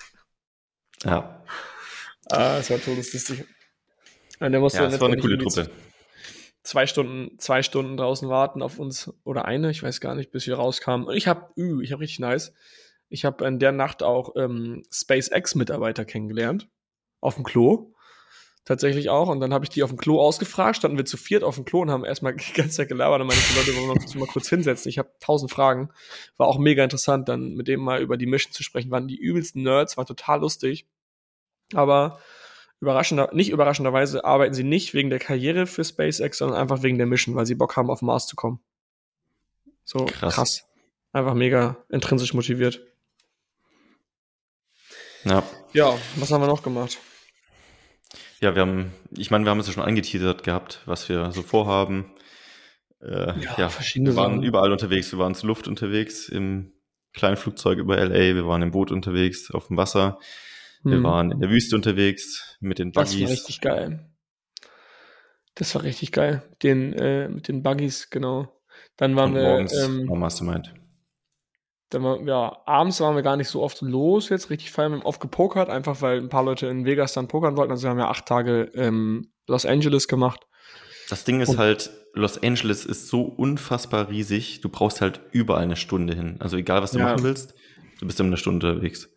Ja, 1.04 1.44
Ah, 2.30 2.58
es 2.60 2.70
war 2.70 2.78
todeslustig. 2.82 3.46
Und 4.40 4.52
der 4.52 4.60
musste 4.60 4.80
ja 4.80 4.90
das 4.90 5.00
war 5.00 5.08
eine 5.08 5.18
coole 5.22 5.38
Truppe. 5.38 5.70
Zwei 6.68 6.86
Stunden, 6.86 7.40
zwei 7.40 7.64
Stunden 7.64 7.96
draußen 7.96 8.28
warten 8.28 8.62
auf 8.62 8.78
uns 8.78 9.14
oder 9.24 9.46
eine, 9.46 9.72
ich 9.72 9.82
weiß 9.82 10.02
gar 10.02 10.16
nicht, 10.16 10.32
bis 10.32 10.48
wir 10.48 10.56
rauskamen. 10.56 11.10
Ich 11.16 11.26
habe, 11.26 11.48
uh, 11.56 11.80
ich 11.80 11.94
habe 11.94 12.02
richtig 12.02 12.20
nice. 12.20 12.54
Ich 13.08 13.24
habe 13.24 13.48
in 13.48 13.58
der 13.58 13.72
Nacht 13.72 14.04
auch 14.04 14.36
ähm, 14.36 14.84
SpaceX-Mitarbeiter 14.92 16.04
kennengelernt. 16.04 16.68
Auf 17.22 17.36
dem 17.36 17.46
Klo. 17.46 17.94
Tatsächlich 18.66 19.08
auch. 19.08 19.30
Und 19.30 19.40
dann 19.40 19.54
habe 19.54 19.64
ich 19.64 19.70
die 19.70 19.82
auf 19.82 19.92
dem 19.92 19.98
Klo 19.98 20.20
ausgefragt. 20.20 20.76
Standen 20.76 20.98
wir 20.98 21.06
zu 21.06 21.16
viert 21.16 21.42
auf 21.42 21.56
dem 21.56 21.64
Klo 21.64 21.84
und 21.84 21.90
haben 21.90 22.04
erstmal 22.04 22.36
die 22.36 22.52
ganze 22.52 22.76
Zeit 22.76 22.90
gelabert. 22.90 23.22
Und 23.22 23.32
die 23.32 23.58
Leute 23.58 23.74
wollen 23.78 23.88
wir 23.88 24.04
uns 24.04 24.14
mal 24.16 24.28
kurz 24.28 24.50
hinsetzen. 24.50 24.90
Ich 24.90 24.98
habe 24.98 25.14
tausend 25.22 25.50
Fragen. 25.50 25.88
War 26.36 26.48
auch 26.48 26.58
mega 26.58 26.84
interessant, 26.84 27.30
dann 27.30 27.54
mit 27.54 27.70
dem 27.70 27.80
mal 27.80 28.02
über 28.02 28.18
die 28.18 28.26
Mission 28.26 28.52
zu 28.52 28.64
sprechen. 28.64 28.92
Waren 28.92 29.08
die 29.08 29.16
übelsten 29.16 29.64
Nerds, 29.64 29.96
war 29.96 30.06
total 30.06 30.42
lustig. 30.42 30.86
Aber 31.74 32.20
überraschender, 32.80 33.30
nicht 33.34 33.50
überraschenderweise 33.50 34.24
arbeiten 34.26 34.54
sie 34.54 34.64
nicht 34.64 34.94
wegen 34.94 35.10
der 35.10 35.20
Karriere 35.20 35.66
für 35.68 35.84
SpaceX, 35.84 36.38
sondern 36.38 36.60
einfach 36.60 36.84
wegen 36.84 36.98
der 36.98 37.08
Mission, 37.08 37.36
weil 37.36 37.46
sie 37.46 37.56
Bock 37.56 37.76
haben, 37.76 37.90
auf 37.90 38.02
Mars 38.02 38.28
zu 38.28 38.36
kommen. 38.36 38.60
So 39.84 40.06
krass. 40.06 40.36
Krass. 40.36 40.64
Einfach 41.14 41.34
mega 41.34 41.78
intrinsisch 41.90 42.34
motiviert. 42.34 42.82
Ja. 45.24 45.44
Ja, 45.74 45.98
was 46.16 46.32
haben 46.32 46.42
wir 46.42 46.48
noch 46.48 46.64
gemacht? 46.64 46.98
Ja, 48.40 48.54
wir 48.56 48.62
haben, 48.62 48.94
ich 49.12 49.32
meine, 49.32 49.46
wir 49.46 49.50
haben 49.52 49.60
es 49.60 49.68
ja 49.68 49.74
schon 49.74 49.84
angeteasert 49.84 50.44
gehabt, 50.44 50.82
was 50.86 51.10
wir 51.10 51.32
so 51.32 51.42
vorhaben. 51.42 52.14
Äh, 53.02 53.40
Ja, 53.42 53.56
ja, 53.58 53.70
verschiedene 53.70 54.12
wir 54.12 54.16
waren 54.16 54.34
Sachen. 54.36 54.44
überall 54.44 54.72
unterwegs. 54.72 55.12
Wir 55.12 55.20
waren 55.20 55.36
zur 55.36 55.48
Luft 55.48 55.68
unterwegs, 55.68 56.30
im 56.30 56.72
kleinen 57.14 57.38
Flugzeug 57.38 57.80
über 57.80 57.98
LA, 57.98 58.36
wir 58.36 58.48
waren 58.48 58.62
im 58.62 58.72
Boot 58.72 58.92
unterwegs, 58.92 59.50
auf 59.52 59.68
dem 59.68 59.78
Wasser, 59.78 60.20
wir 60.90 60.98
Hm. 60.98 61.04
waren 61.04 61.32
in 61.32 61.40
der 61.40 61.50
Wüste 61.50 61.76
unterwegs 61.76 62.58
mit 62.60 62.80
den 62.80 62.92
Das 62.92 63.10
war 63.12 63.20
Buggies. 63.20 63.30
richtig 63.30 63.62
geil. 63.62 64.10
Das 65.56 65.74
war 65.76 65.84
richtig 65.84 66.12
geil. 66.12 66.44
Den, 66.64 66.94
äh, 66.94 67.28
mit 67.30 67.48
den 67.48 67.64
Buggies, 67.64 68.10
genau. 68.10 68.48
Dann 68.98 69.16
waren 69.16 69.32
und 69.32 69.36
wir, 69.36 69.44
morgens 69.44 69.74
ähm, 69.84 70.06
Mastermind. 70.06 70.74
dann 71.90 72.04
war, 72.04 72.22
ja, 72.22 72.62
abends 72.66 73.00
waren 73.02 73.16
wir 73.16 73.24
gar 73.24 73.38
nicht 73.38 73.48
so 73.48 73.64
oft 73.64 73.82
los 73.82 74.30
jetzt, 74.30 74.50
richtig 74.50 74.72
feiern. 74.72 74.92
Wir 74.92 74.98
haben 75.00 75.06
oft 75.06 75.20
gepokert, 75.22 75.70
einfach 75.70 76.02
weil 76.02 76.20
ein 76.20 76.30
paar 76.30 76.44
Leute 76.44 76.68
in 76.68 76.86
Vegas 76.86 77.14
dann 77.14 77.28
pokern 77.28 77.58
wollten. 77.58 77.72
Also 77.72 77.84
wir 77.84 77.90
haben 77.90 78.00
ja 78.00 78.10
acht 78.10 78.26
Tage 78.28 78.72
ähm, 78.76 79.32
Los 79.48 79.66
Angeles 79.66 80.08
gemacht. 80.08 80.46
Das 81.10 81.24
Ding 81.24 81.40
ist 81.42 81.50
und- 81.50 81.58
halt, 81.58 81.90
Los 82.14 82.42
Angeles 82.42 82.86
ist 82.86 83.08
so 83.10 83.22
unfassbar 83.22 84.10
riesig, 84.10 84.62
du 84.62 84.70
brauchst 84.70 85.02
halt 85.02 85.22
überall 85.32 85.64
eine 85.64 85.76
Stunde 85.76 86.16
hin. 86.16 86.38
Also 86.40 86.58
egal, 86.58 86.82
was 86.82 86.92
du 86.92 87.00
Ja. 87.00 87.06
machen 87.06 87.24
willst, 87.24 87.54
du 88.00 88.08
bist 88.08 88.20
immer 88.20 88.28
eine 88.28 88.38
Stunde 88.38 88.72
unterwegs. 88.72 89.10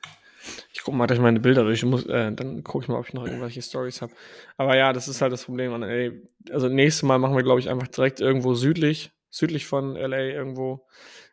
Ich 0.72 0.82
gucke 0.82 0.96
mal 0.96 1.06
gleich 1.06 1.18
meine 1.18 1.40
Bilder 1.40 1.64
durch. 1.64 1.84
Muss, 1.84 2.06
äh, 2.06 2.32
dann 2.32 2.62
gucke 2.64 2.84
ich 2.84 2.88
mal, 2.88 2.98
ob 2.98 3.06
ich 3.08 3.14
noch 3.14 3.26
irgendwelche 3.26 3.62
Stories 3.62 4.02
habe. 4.02 4.12
Aber 4.56 4.76
ja, 4.76 4.92
das 4.92 5.08
ist 5.08 5.20
halt 5.20 5.32
das 5.32 5.44
Problem. 5.44 5.72
an 5.72 5.82
LA. 5.82 6.12
Also 6.52 6.68
nächstes 6.68 7.02
Mal 7.02 7.18
machen 7.18 7.36
wir, 7.36 7.42
glaube 7.42 7.60
ich, 7.60 7.68
einfach 7.68 7.88
direkt 7.88 8.20
irgendwo 8.20 8.54
südlich, 8.54 9.12
südlich 9.28 9.66
von 9.66 9.96
LA 9.96 10.20
irgendwo. 10.20 10.86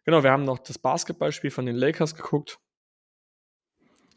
Genau, 0.05 0.23
wir 0.23 0.31
haben 0.31 0.43
noch 0.43 0.59
das 0.59 0.77
Basketballspiel 0.79 1.51
von 1.51 1.65
den 1.65 1.75
Lakers 1.75 2.15
geguckt. 2.15 2.59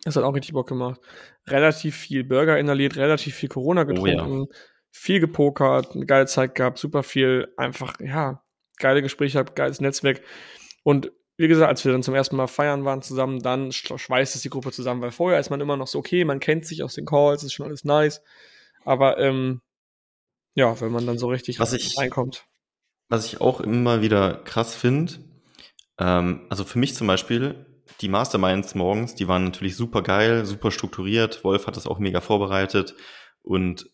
Das 0.04 0.16
hat 0.16 0.24
auch 0.24 0.34
richtig 0.34 0.52
Bock 0.52 0.68
gemacht. 0.68 1.00
Relativ 1.46 1.96
viel 1.96 2.24
Burger 2.24 2.58
inhaliert, 2.58 2.96
relativ 2.96 3.34
viel 3.34 3.48
Corona 3.48 3.82
Oh 3.82 4.06
ja. 4.06 4.14
getrunken, 4.14 4.46
viel 4.90 5.20
gepokert, 5.20 5.94
eine 5.94 6.06
geile 6.06 6.26
Zeit 6.26 6.54
gehabt, 6.54 6.78
super 6.78 7.02
viel, 7.02 7.52
einfach, 7.56 8.00
ja, 8.00 8.42
geile 8.78 9.02
Gespräche 9.02 9.34
gehabt, 9.34 9.56
geiles 9.56 9.80
Netzwerk. 9.80 10.22
Und 10.82 11.12
wie 11.40 11.48
gesagt, 11.48 11.68
als 11.68 11.84
wir 11.84 11.92
dann 11.92 12.02
zum 12.02 12.14
ersten 12.14 12.36
Mal 12.36 12.46
feiern 12.46 12.84
waren 12.84 13.02
zusammen, 13.02 13.40
dann 13.40 13.70
sch- 13.70 13.96
schweißt 13.98 14.36
es 14.36 14.42
die 14.42 14.50
Gruppe 14.50 14.72
zusammen, 14.72 15.00
weil 15.00 15.10
vorher 15.10 15.40
ist 15.40 15.50
man 15.50 15.60
immer 15.60 15.76
noch 15.76 15.86
so, 15.86 15.98
okay, 15.98 16.24
man 16.24 16.38
kennt 16.40 16.66
sich 16.66 16.82
aus 16.82 16.94
den 16.94 17.06
Calls, 17.06 17.42
ist 17.42 17.52
schon 17.54 17.66
alles 17.66 17.84
nice. 17.84 18.22
Aber 18.84 19.18
ähm, 19.18 19.60
ja, 20.54 20.80
wenn 20.80 20.92
man 20.92 21.06
dann 21.06 21.18
so 21.18 21.28
richtig 21.28 21.58
Was 21.58 21.72
ich- 21.72 21.96
reinkommt. 21.98 22.46
Was 23.08 23.24
ich 23.26 23.40
auch 23.40 23.60
immer 23.60 24.02
wieder 24.02 24.34
krass 24.44 24.74
finde, 24.74 25.14
ähm, 25.98 26.46
also 26.48 26.64
für 26.64 26.78
mich 26.78 26.94
zum 26.94 27.06
Beispiel, 27.06 27.66
die 28.00 28.08
Masterminds 28.08 28.74
morgens, 28.76 29.14
die 29.16 29.26
waren 29.26 29.44
natürlich 29.44 29.76
super 29.76 30.02
geil, 30.02 30.44
super 30.46 30.70
strukturiert. 30.70 31.42
Wolf 31.42 31.66
hat 31.66 31.76
das 31.76 31.86
auch 31.88 31.98
mega 31.98 32.20
vorbereitet 32.20 32.94
und 33.42 33.90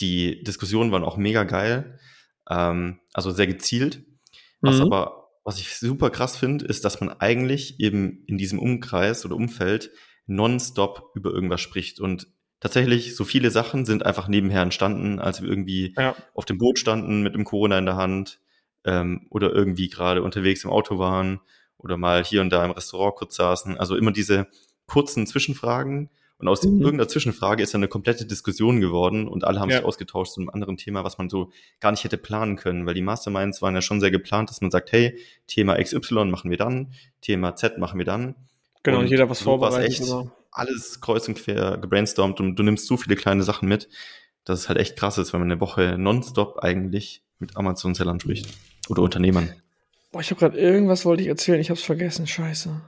die 0.00 0.42
Diskussionen 0.42 0.90
waren 0.92 1.04
auch 1.04 1.16
mega 1.18 1.44
geil, 1.44 1.98
ähm, 2.48 3.00
also 3.12 3.30
sehr 3.30 3.46
gezielt. 3.46 4.04
Was 4.62 4.76
Mhm. 4.76 4.82
aber, 4.84 5.25
was 5.46 5.60
ich 5.60 5.76
super 5.76 6.10
krass 6.10 6.36
finde, 6.36 6.64
ist, 6.64 6.84
dass 6.84 7.00
man 7.00 7.08
eigentlich 7.08 7.78
eben 7.78 8.24
in 8.26 8.36
diesem 8.36 8.58
Umkreis 8.58 9.24
oder 9.24 9.36
Umfeld 9.36 9.92
nonstop 10.26 11.12
über 11.14 11.30
irgendwas 11.30 11.60
spricht 11.60 12.00
und 12.00 12.26
tatsächlich 12.58 13.14
so 13.14 13.24
viele 13.24 13.52
Sachen 13.52 13.84
sind 13.84 14.04
einfach 14.04 14.26
nebenher 14.26 14.62
entstanden, 14.62 15.20
als 15.20 15.40
wir 15.40 15.48
irgendwie 15.48 15.94
Ja. 15.96 16.16
auf 16.34 16.46
dem 16.46 16.58
Boot 16.58 16.80
standen 16.80 17.22
mit 17.22 17.34
dem 17.34 17.44
Corona 17.44 17.78
in 17.78 17.86
der 17.86 17.94
Hand 17.94 18.40
ähm, 18.84 19.28
oder 19.30 19.52
irgendwie 19.52 19.88
gerade 19.88 20.22
unterwegs 20.24 20.64
im 20.64 20.70
Auto 20.70 20.98
waren 20.98 21.40
oder 21.78 21.96
mal 21.96 22.24
hier 22.24 22.40
und 22.40 22.50
da 22.50 22.64
im 22.64 22.72
Restaurant 22.72 23.14
kurz 23.14 23.36
saßen. 23.36 23.78
Also 23.78 23.94
immer 23.94 24.10
diese 24.10 24.48
kurzen 24.86 25.28
Zwischenfragen 25.28 26.10
und 26.38 26.48
aus 26.48 26.62
Mhm. 26.62 26.80
irgendeiner 26.80 27.08
Zwischenfrage 27.08 27.62
ist 27.62 27.72
dann 27.74 27.80
eine 27.80 27.88
komplette 27.88 28.26
Diskussion 28.26 28.80
geworden 28.80 29.26
und 29.28 29.44
alle 29.44 29.60
haben 29.60 29.70
Ja. 29.70 29.76
sich 29.78 29.86
ausgetauscht 29.86 30.32
zu 30.32 30.40
einem 30.40 30.50
anderen 30.50 30.76
Thema, 30.76 31.02
was 31.04 31.18
man 31.18 31.28
so 31.30 31.50
gar 31.80 31.90
nicht 31.92 32.04
hätte 32.04 32.18
planen 32.18 32.56
können, 32.56 32.86
weil 32.86 32.94
die 32.94 33.02
Masterminds 33.02 33.62
waren 33.62 33.74
ja 33.74 33.80
schon 33.82 34.00
sehr 34.00 34.10
geplant, 34.10 34.50
dass 34.50 34.60
man 34.60 34.70
sagt, 34.70 34.92
hey, 34.92 35.18
Thema 35.46 35.76
XY 35.82 36.26
machen 36.26 36.50
wir 36.50 36.58
dann, 36.58 36.92
Thema 37.20 37.56
Z 37.56 37.78
machen 37.78 37.98
wir 37.98 38.04
dann. 38.06 38.34
Genau, 38.82 38.98
Und 39.00 39.06
jeder 39.08 39.28
was 39.30 39.38
so 39.40 39.44
vorbereitet. 39.46 39.88
echt. 39.90 40.00
Genau. 40.02 40.30
Alles 40.52 41.00
kreuz 41.00 41.26
und 41.28 41.34
quer 41.36 41.76
gebrainstormt 41.78 42.40
und 42.40 42.56
du 42.56 42.62
nimmst 42.62 42.86
so 42.86 42.96
viele 42.96 43.16
kleine 43.16 43.42
Sachen 43.42 43.68
mit, 43.68 43.88
dass 44.44 44.60
es 44.60 44.68
halt 44.68 44.78
echt 44.78 44.96
krass 44.96 45.18
ist, 45.18 45.32
wenn 45.32 45.40
man 45.40 45.50
eine 45.50 45.60
Woche 45.60 45.96
nonstop 45.98 46.58
eigentlich 46.60 47.22
mit 47.38 47.56
Amazon-Sellern 47.56 48.20
spricht 48.20 48.46
oder 48.88 49.02
Unternehmern. 49.02 49.52
Boah, 50.12 50.20
ich 50.20 50.30
habe 50.30 50.38
gerade 50.38 50.58
irgendwas 50.58 51.04
wollte 51.04 51.22
ich 51.22 51.28
erzählen, 51.28 51.60
ich 51.60 51.68
habe 51.68 51.78
es 51.78 51.84
vergessen, 51.84 52.26
scheiße. 52.26 52.80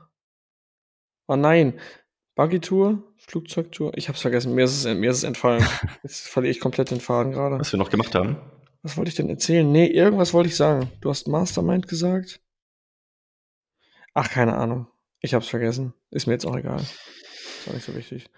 Oh 1.26 1.36
nein, 1.36 1.74
Buggy-Tour, 2.38 3.02
Flugzeugtour, 3.16 3.98
ich 3.98 4.06
habe 4.06 4.14
es 4.14 4.22
vergessen, 4.22 4.54
mir 4.54 4.62
ist 4.62 4.84
es, 4.84 4.96
mir 4.96 5.10
ist 5.10 5.16
es 5.16 5.24
entfallen. 5.24 5.66
Jetzt 6.04 6.28
verliere 6.28 6.52
ich 6.52 6.60
komplett 6.60 6.92
den 6.92 7.00
Faden 7.00 7.32
gerade. 7.32 7.58
Was 7.58 7.72
wir 7.72 7.80
noch 7.80 7.90
gemacht 7.90 8.14
haben. 8.14 8.36
Was 8.84 8.96
wollte 8.96 9.08
ich 9.08 9.16
denn 9.16 9.28
erzählen? 9.28 9.68
Nee, 9.70 9.86
irgendwas 9.86 10.32
wollte 10.32 10.48
ich 10.48 10.54
sagen. 10.54 10.88
Du 11.00 11.10
hast 11.10 11.26
Mastermind 11.26 11.88
gesagt? 11.88 12.40
Ach, 14.14 14.30
keine 14.30 14.56
Ahnung. 14.56 14.86
Ich 15.18 15.34
hab's 15.34 15.48
vergessen. 15.48 15.94
Ist 16.12 16.28
mir 16.28 16.34
jetzt 16.34 16.46
auch 16.46 16.56
egal. 16.56 16.78
Ist 16.78 17.68
auch 17.68 17.74
nicht 17.74 17.84
so 17.84 17.96
wichtig. 17.96 18.30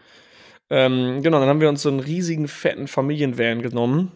Ähm, 0.70 1.20
genau, 1.22 1.38
dann 1.38 1.50
haben 1.50 1.60
wir 1.60 1.68
uns 1.68 1.82
so 1.82 1.90
einen 1.90 2.00
riesigen, 2.00 2.48
fetten 2.48 2.88
Familienvan 2.88 3.60
genommen 3.60 4.12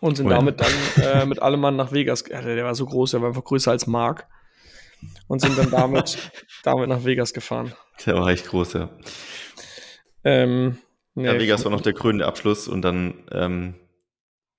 und 0.00 0.16
sind 0.16 0.26
Oh 0.28 0.30
ja. 0.30 0.36
damit 0.36 0.58
dann 0.58 0.72
äh, 1.04 1.26
mit 1.26 1.42
allem 1.42 1.60
Mann 1.60 1.76
nach 1.76 1.92
Vegas. 1.92 2.24
Der, 2.24 2.40
der 2.40 2.64
war 2.64 2.74
so 2.74 2.86
groß, 2.86 3.10
der 3.10 3.20
war 3.20 3.28
einfach 3.28 3.44
größer 3.44 3.72
als 3.72 3.86
Mark. 3.86 4.26
Und 5.28 5.40
sind 5.40 5.56
dann 5.58 5.70
damit, 5.70 6.18
damit 6.64 6.88
nach 6.88 7.04
Vegas 7.04 7.32
gefahren. 7.32 7.72
Der 8.06 8.16
war 8.16 8.28
echt 8.28 8.46
groß, 8.48 8.72
ja. 8.74 8.90
Ähm, 10.24 10.78
nee, 11.14 11.26
ja 11.26 11.38
Vegas 11.38 11.64
war 11.64 11.70
noch 11.72 11.80
der 11.80 11.92
krönende 11.94 12.26
Abschluss 12.26 12.68
und 12.68 12.82
dann 12.82 13.14
ähm, 13.32 13.74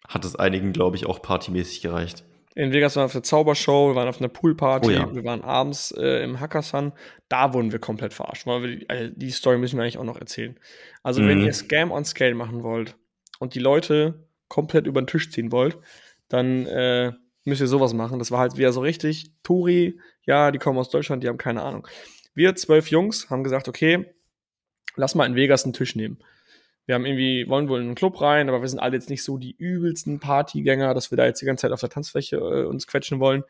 hat 0.07 0.25
es 0.25 0.35
einigen, 0.35 0.73
glaube 0.73 0.95
ich, 0.95 1.05
auch 1.05 1.21
partymäßig 1.21 1.81
gereicht. 1.81 2.23
In 2.53 2.73
Vegas 2.73 2.95
waren 2.95 3.03
wir 3.03 3.05
auf 3.05 3.11
der 3.13 3.23
Zaubershow, 3.23 3.89
wir 3.89 3.95
waren 3.95 4.09
auf 4.09 4.19
einer 4.19 4.27
Poolparty, 4.27 4.87
Oh 4.87 4.91
ja. 4.91 5.15
wir 5.15 5.23
waren 5.23 5.41
abends 5.41 5.91
äh, 5.91 6.21
im 6.23 6.39
Hackersun. 6.41 6.91
Da 7.29 7.53
wurden 7.53 7.71
wir 7.71 7.79
komplett 7.79 8.13
verarscht. 8.13 8.45
Weil 8.45 8.61
wir, 8.63 8.75
die, 8.77 8.89
äh, 8.89 9.11
die 9.15 9.29
Story 9.31 9.57
müssen 9.57 9.77
wir 9.77 9.83
eigentlich 9.83 9.97
auch 9.97 10.03
noch 10.03 10.19
erzählen. 10.19 10.59
Also, 11.01 11.21
wenn 11.25 11.39
Mhm. 11.39 11.45
ihr 11.45 11.53
Scam 11.53 11.91
on 11.91 12.03
Scale 12.03 12.35
machen 12.35 12.61
wollt 12.63 12.97
und 13.39 13.55
die 13.55 13.59
Leute 13.59 14.27
komplett 14.49 14.85
über 14.85 15.01
den 15.01 15.07
Tisch 15.07 15.31
ziehen 15.31 15.53
wollt, 15.53 15.77
dann 16.27 16.65
äh, 16.65 17.13
müsst 17.45 17.61
ihr 17.61 17.67
sowas 17.67 17.93
machen. 17.93 18.19
Das 18.19 18.31
war 18.31 18.39
halt 18.39 18.57
wieder 18.57 18.73
so 18.73 18.81
richtig. 18.81 19.31
Turi, 19.43 19.97
ja, 20.31 20.51
die 20.51 20.59
kommen 20.59 20.79
aus 20.79 20.89
Deutschland, 20.89 21.23
die 21.23 21.27
haben 21.27 21.37
keine 21.37 21.61
Ahnung. 21.61 21.85
Wir 22.33 22.55
zwölf 22.55 22.87
Jungs 22.87 23.29
haben 23.29 23.43
gesagt, 23.43 23.67
okay, 23.67 24.05
lass 24.95 25.13
mal 25.13 25.25
in 25.25 25.35
Vegas 25.35 25.65
einen 25.65 25.73
Tisch 25.73 25.93
nehmen. 25.93 26.19
Wir 26.85 26.95
haben 26.95 27.05
irgendwie, 27.05 27.49
wollen 27.49 27.67
wohl 27.67 27.81
in 27.81 27.87
einen 27.87 27.95
Club 27.95 28.21
rein, 28.21 28.47
aber 28.47 28.61
wir 28.61 28.69
sind 28.69 28.79
alle 28.79 28.95
jetzt 28.95 29.09
nicht 29.09 29.25
so 29.25 29.37
die 29.37 29.53
übelsten 29.57 30.21
Partygänger, 30.21 30.93
dass 30.93 31.11
wir 31.11 31.17
da 31.17 31.25
jetzt 31.25 31.41
die 31.41 31.45
ganze 31.45 31.63
Zeit 31.63 31.73
auf 31.73 31.81
der 31.81 31.89
Tanzfläche 31.89 32.37
äh, 32.37 32.63
uns 32.63 32.87
quetschen 32.87 33.19
wollen. 33.19 33.43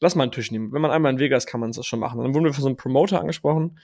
Lass 0.00 0.16
mal 0.16 0.24
einen 0.24 0.32
Tisch 0.32 0.50
nehmen. 0.50 0.72
Wenn 0.72 0.82
man 0.82 0.90
einmal 0.90 1.12
in 1.12 1.20
Vegas 1.20 1.46
kann 1.46 1.60
man 1.60 1.70
das 1.70 1.86
schon 1.86 2.00
machen. 2.00 2.20
Dann 2.20 2.34
wurden 2.34 2.44
wir 2.44 2.52
von 2.52 2.62
so 2.62 2.68
einem 2.68 2.76
Promoter 2.76 3.20
angesprochen. 3.20 3.78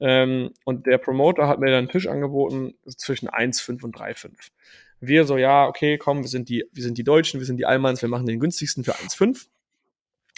Ähm, 0.00 0.50
und 0.64 0.86
der 0.86 0.98
Promoter 0.98 1.46
hat 1.46 1.60
mir 1.60 1.66
dann 1.66 1.78
einen 1.78 1.88
Tisch 1.88 2.08
angeboten 2.08 2.74
zwischen 2.88 3.28
1,5 3.28 3.84
und 3.84 3.96
3,5. 3.96 4.32
Wir 4.98 5.26
so, 5.26 5.36
ja, 5.36 5.68
okay, 5.68 5.96
komm, 5.96 6.22
wir 6.22 6.28
sind 6.28 6.48
die, 6.48 6.64
wir 6.72 6.82
sind 6.82 6.98
die 6.98 7.04
Deutschen, 7.04 7.38
wir 7.38 7.46
sind 7.46 7.58
die 7.58 7.66
Allmanns, 7.66 8.02
wir 8.02 8.08
machen 8.08 8.26
den 8.26 8.40
günstigsten 8.40 8.82
für 8.82 8.96
1,5. 8.96 9.46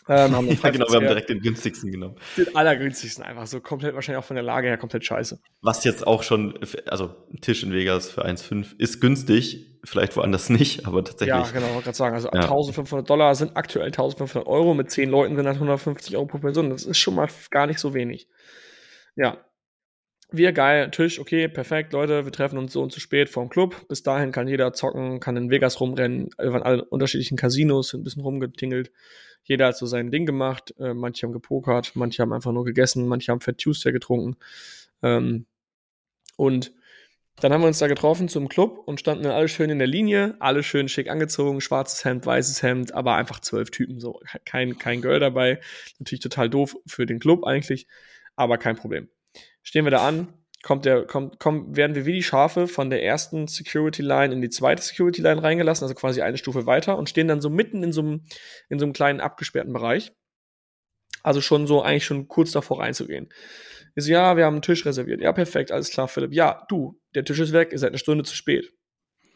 Ähm, 0.08 0.32
Ja, 0.62 0.70
genau, 0.70 0.86
wir 0.88 0.96
haben 0.96 1.06
direkt 1.06 1.28
den 1.30 1.40
günstigsten 1.40 1.90
genommen. 1.90 2.16
den 2.36 2.54
allergünstigsten 2.54 3.24
einfach. 3.24 3.46
So 3.46 3.60
komplett 3.60 3.94
wahrscheinlich 3.94 4.22
auch 4.22 4.26
von 4.26 4.36
der 4.36 4.44
Lage 4.44 4.68
her 4.68 4.78
komplett 4.78 5.04
scheiße. 5.04 5.40
Was 5.62 5.82
jetzt 5.84 6.06
auch 6.06 6.22
schon, 6.22 6.58
also 6.86 7.14
Tisch 7.40 7.62
in 7.64 7.72
Vegas 7.72 8.10
für 8.10 8.24
1,5 8.24 8.74
ist 8.78 9.00
günstig, 9.00 9.80
vielleicht 9.84 10.16
woanders 10.16 10.48
nicht, 10.50 10.86
aber 10.86 11.02
tatsächlich. 11.04 11.34
Ja, 11.34 11.50
genau, 11.52 11.68
wollte 11.74 11.84
gerade 11.84 11.96
sagen. 11.96 12.14
Also 12.14 12.28
Ja. 12.32 12.42
1500 12.42 13.08
Dollar 13.08 13.34
sind 13.34 13.56
aktuell 13.56 13.86
1500 13.86 14.46
Euro. 14.46 14.74
Mit 14.74 14.90
10 14.90 15.10
Leuten 15.10 15.34
sind 15.36 15.44
das 15.44 15.56
150 15.56 16.16
Euro 16.16 16.26
pro 16.26 16.38
Person. 16.38 16.70
Das 16.70 16.84
ist 16.84 16.98
schon 16.98 17.14
mal 17.16 17.28
gar 17.50 17.66
nicht 17.66 17.78
so 17.80 17.92
wenig. 17.94 18.28
Ja. 19.16 19.38
Wir, 20.32 20.52
geil, 20.52 20.90
Tisch, 20.90 21.20
okay, 21.20 21.46
perfekt, 21.46 21.92
Leute, 21.92 22.24
wir 22.24 22.32
treffen 22.32 22.58
uns 22.58 22.72
so 22.72 22.82
und 22.82 22.90
zu 22.90 22.98
spät 22.98 23.28
vorm 23.28 23.48
Club. 23.48 23.86
Bis 23.88 24.02
dahin 24.02 24.32
kann 24.32 24.48
jeder 24.48 24.72
zocken, 24.72 25.20
kann 25.20 25.36
in 25.36 25.50
Vegas 25.50 25.80
rumrennen. 25.80 26.30
Wir 26.36 26.52
waren 26.52 26.64
alle 26.64 26.78
in 26.78 26.88
unterschiedlichen 26.88 27.36
Casinos, 27.36 27.90
sind 27.90 28.00
ein 28.00 28.04
bisschen 28.04 28.22
rumgetingelt. 28.22 28.90
Jeder 29.46 29.68
hat 29.68 29.76
so 29.76 29.86
sein 29.86 30.10
Ding 30.10 30.26
gemacht. 30.26 30.74
Äh, 30.78 30.92
manche 30.92 31.26
haben 31.26 31.32
gepokert, 31.32 31.92
manche 31.94 32.22
haben 32.22 32.32
einfach 32.32 32.52
nur 32.52 32.64
gegessen, 32.64 33.06
manche 33.06 33.32
haben 33.32 33.40
Fat 33.40 33.58
Tuesday 33.58 33.92
getrunken. 33.92 34.36
Ähm, 35.02 35.46
und 36.36 36.72
dann 37.40 37.52
haben 37.52 37.60
wir 37.60 37.68
uns 37.68 37.78
da 37.78 37.86
getroffen 37.86 38.28
zum 38.28 38.48
Club 38.48 38.82
und 38.86 38.98
standen 38.98 39.24
dann 39.24 39.32
alle 39.32 39.48
schön 39.48 39.70
in 39.70 39.78
der 39.78 39.86
Linie, 39.86 40.36
alle 40.40 40.62
schön 40.62 40.88
schick 40.88 41.08
angezogen, 41.08 41.60
schwarzes 41.60 42.04
Hemd, 42.04 42.24
weißes 42.24 42.62
Hemd, 42.62 42.94
aber 42.94 43.14
einfach 43.14 43.40
zwölf 43.40 43.70
Typen, 43.70 44.00
so 44.00 44.20
kein, 44.44 44.78
kein 44.78 45.02
Girl 45.02 45.20
dabei. 45.20 45.60
Natürlich 45.98 46.22
total 46.22 46.48
doof 46.48 46.76
für 46.86 47.06
den 47.06 47.18
Club 47.18 47.44
eigentlich, 47.44 47.86
aber 48.36 48.58
kein 48.58 48.76
Problem. 48.76 49.08
Stehen 49.62 49.84
wir 49.84 49.90
da 49.90 50.06
an, 50.06 50.32
kommt 50.66 50.84
der, 50.84 51.06
kommt, 51.06 51.38
kommt, 51.38 51.76
werden 51.76 51.94
wir 51.94 52.06
wie 52.06 52.12
die 52.12 52.24
Schafe 52.24 52.66
von 52.66 52.90
der 52.90 53.00
ersten 53.00 53.46
Security 53.46 54.02
Line 54.02 54.34
in 54.34 54.42
die 54.42 54.50
zweite 54.50 54.82
Security 54.82 55.22
Line 55.22 55.40
reingelassen, 55.40 55.84
also 55.84 55.94
quasi 55.94 56.22
eine 56.22 56.38
Stufe 56.38 56.66
weiter 56.66 56.98
und 56.98 57.08
stehen 57.08 57.28
dann 57.28 57.40
so 57.40 57.50
mitten 57.50 57.84
in 57.84 57.92
so 57.92 58.00
einem, 58.00 58.24
in 58.68 58.80
so 58.80 58.84
einem 58.84 58.92
kleinen 58.92 59.20
abgesperrten 59.20 59.72
Bereich. 59.72 60.10
Also 61.22 61.40
schon 61.40 61.68
so, 61.68 61.82
eigentlich 61.82 62.04
schon 62.04 62.26
kurz 62.26 62.50
davor 62.50 62.80
reinzugehen. 62.80 63.28
Ich 63.94 64.06
so, 64.06 64.10
ja, 64.10 64.36
wir 64.36 64.44
haben 64.44 64.54
einen 64.54 64.62
Tisch 64.62 64.84
reserviert. 64.84 65.20
Ja, 65.20 65.32
perfekt, 65.32 65.70
alles 65.70 65.90
klar, 65.90 66.08
Philipp. 66.08 66.32
Ja, 66.32 66.66
du, 66.68 67.00
der 67.14 67.24
Tisch 67.24 67.38
ist 67.38 67.52
weg, 67.52 67.68
ihr 67.70 67.78
seid 67.78 67.90
eine 67.90 67.98
Stunde 67.98 68.24
zu 68.24 68.34
spät. 68.34 68.72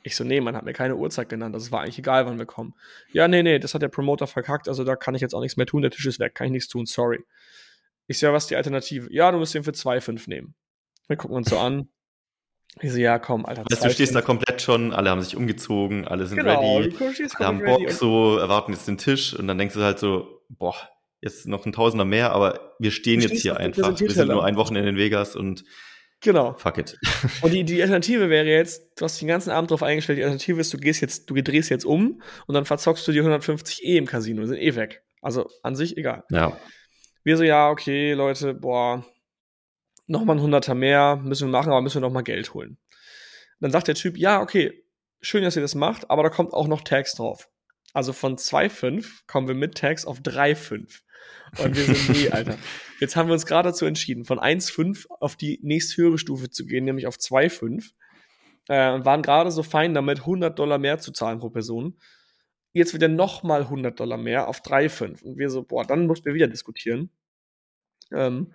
Ich 0.03 0.17
so, 0.17 0.25
nee, 0.25 0.41
man 0.41 0.57
hat 0.57 0.65
mir 0.65 0.73
keine 0.73 0.97
Uhrzeit 0.97 1.29
genannt, 1.29 1.55
das 1.55 1.71
war 1.71 1.83
eigentlich 1.83 2.01
egal, 2.01 2.27
wann 2.27 2.41
wir 2.41 2.47
kommen. 2.47 2.75
Ja, 3.13 3.29
nee, 3.29 3.45
nee, 3.45 3.61
das 3.61 3.73
hat 3.75 3.83
der 3.83 3.89
Promoter 3.89 4.27
verkackt, 4.27 4.67
also 4.67 4.83
da 4.83 4.97
kann 4.97 5.15
ich 5.15 5.21
jetzt 5.21 5.35
auch 5.35 5.43
nichts 5.43 5.57
mehr 5.57 5.67
tun, 5.67 5.83
der 5.83 5.93
Tisch 5.93 6.07
ist 6.07 6.19
weg, 6.19 6.35
kann 6.35 6.47
ich 6.47 6.53
nichts 6.53 6.69
tun, 6.69 6.87
sorry. 6.87 7.21
Ich 8.09 8.19
so, 8.19 8.27
ja, 8.27 8.33
was 8.33 8.45
ist 8.45 8.51
die 8.51 8.57
Alternative? 8.57 9.07
Ja, 9.13 9.31
du 9.31 9.39
musst 9.39 9.55
den 9.55 9.63
für 9.63 9.71
2,5 9.71 10.29
nehmen. 10.29 10.57
Wir 11.11 11.17
gucken 11.17 11.37
uns 11.37 11.51
so 11.51 11.59
an. 11.59 11.89
Ich 12.81 12.93
so, 12.93 12.99
ja, 12.99 13.19
komm, 13.19 13.45
Alter. 13.45 13.65
Weißt 13.69 13.85
du, 13.85 13.91
stehst 13.91 14.15
da 14.15 14.21
2,5. 14.21 14.23
kommt 14.23 14.63
schon, 14.63 14.93
alle 14.93 15.11
haben 15.11 15.21
sich 15.21 15.37
umgezogen, 15.37 16.07
alle 16.07 16.25
sind 16.27 16.39
Genau, 16.39 16.79
ready, 16.79 16.95
alle 16.97 17.47
haben 17.47 17.59
komplett 17.59 17.69
ready 17.69 17.85
Bock, 17.87 17.93
so, 17.93 18.39
erwarten 18.39 18.73
jetzt 18.73 18.87
den 18.87 18.97
Tisch 18.97 19.35
und 19.35 19.49
dann 19.49 19.59
denkst 19.59 19.75
du 19.75 19.83
halt 19.83 19.99
so, 19.99 20.45
boah, 20.49 20.77
jetzt 21.21 21.49
noch 21.49 21.67
ein 21.67 21.73
Tausender 21.73 22.05
mehr, 22.05 22.31
aber 22.31 22.77
wir 22.79 22.93
stehen 22.93 23.19
Du 23.19 23.27
jetzt 23.27 23.43
hier 23.43 23.57
einfach. 23.57 23.99
Wir 23.99 24.09
sind 24.13 24.29
nur 24.29 24.45
ein 24.45 24.55
Wochenende 24.55 24.89
in 24.89 24.97
Vegas 24.97 25.35
und 25.35 25.65
Genau. 26.21 26.55
fuck 26.59 26.79
it. 26.79 26.97
Und 27.43 27.53
die, 27.53 27.65
die 27.65 27.81
Alternative 27.81 28.29
wäre 28.29 28.47
jetzt, 28.47 29.01
du 29.01 29.07
hast 29.07 29.15
dich 29.15 29.21
den 29.21 29.29
ganzen 29.29 29.51
Abend 29.51 29.71
drauf 29.71 29.83
eingestellt, 29.83 30.19
die 30.19 30.23
Alternative 30.23 30.61
ist, 30.61 30.73
du 30.73 30.77
gehst 30.77 31.01
jetzt, 31.01 31.29
du 31.31 31.35
drehst 31.35 31.71
jetzt 31.71 31.87
um 31.87 32.21
und 32.47 32.55
dann 32.55 32.67
verzockst 32.67 33.09
du 33.09 33.13
die 33.13 33.21
150 33.21 33.83
eh 33.83 33.97
im 33.97 34.05
Casino, 34.07 34.45
sind 34.45 34.59
eh 34.59 34.77
weg. 34.77 35.03
Also 35.23 35.49
an 35.63 35.75
sich 35.75 35.97
egal. 35.97 36.25
Ja. 36.31 36.57
Wir 37.25 37.37
so, 37.39 37.43
ja, 37.43 37.71
okay, 37.71 38.13
Leute, 38.13 38.53
boah, 38.53 39.03
nochmal 40.11 40.37
ein 40.37 40.43
Hunderter 40.43 40.75
mehr, 40.75 41.17
müssen 41.17 41.49
wir 41.49 41.53
machen, 41.53 41.71
aber 41.71 41.81
müssen 41.81 41.97
wir 41.97 42.07
nochmal 42.07 42.25
Geld 42.25 42.53
holen. 42.53 42.79
Dann 43.61 43.71
sagt 43.71 43.89
der 43.89 43.95
Typ, 43.95 44.19
ja, 44.19 44.41
okay, 44.41 44.85
schön, 45.21 45.45
dass 45.45 45.57
ihr 45.57 45.63
das 45.63 45.75
macht, 45.75 46.11
aber 46.11 46.23
da 46.23 46.31
kommt 46.31 46.53
auch 46.53 46.67
noch 46.67 46.83
Tax 46.83 47.15
drauf. 47.15 47.49
Also 47.93 48.13
von 48.13 48.37
2,5 48.37 49.27
kommen 49.27 49.49
wir 49.49 49.55
mit 49.55 49.77
Tax 49.77 50.05
auf 50.05 50.19
3,5. 50.21 51.01
Und 51.59 51.77
wir 51.77 51.85
sind, 51.85 52.09
nee, 52.11 52.31
Alter. 52.31 52.59
Jetzt 53.01 53.17
haben 53.17 53.29
wir 53.29 53.33
uns 53.33 53.47
gerade 53.47 53.71
dazu 53.71 53.87
entschieden, 53.87 54.25
von 54.25 54.39
1,5 54.39 55.07
auf 55.21 55.37
die 55.37 55.59
nächsthöhere 55.63 56.19
Stufe 56.19 56.51
zu 56.51 56.67
gehen, 56.67 56.85
nämlich 56.85 57.07
auf 57.07 57.17
2,5. 57.17 57.91
Äh, 58.69 58.93
und 58.93 59.05
waren 59.05 59.23
gerade 59.23 59.51
so 59.51 59.63
fein 59.63 59.95
damit, 59.95 60.21
100 60.21 60.59
Dollar 60.59 60.79
mehr 60.79 60.99
zu 60.99 61.13
zahlen 61.13 61.39
pro 61.39 61.51
Person. 61.51 61.99
Jetzt 62.73 62.93
wird 62.93 63.03
er 63.03 63.09
nochmal 63.09 63.63
100 63.63 63.99
Dollar 63.99 64.17
mehr 64.17 64.49
auf 64.49 64.61
3,5. 64.61 65.23
Und 65.23 65.39
wir 65.39 65.51
so, 65.51 65.63
boah, 65.63 65.85
dann 65.85 66.07
mussten 66.07 66.27
wir 66.27 66.35
wieder 66.35 66.49
diskutieren. 66.49 67.11
Ähm, 68.13 68.53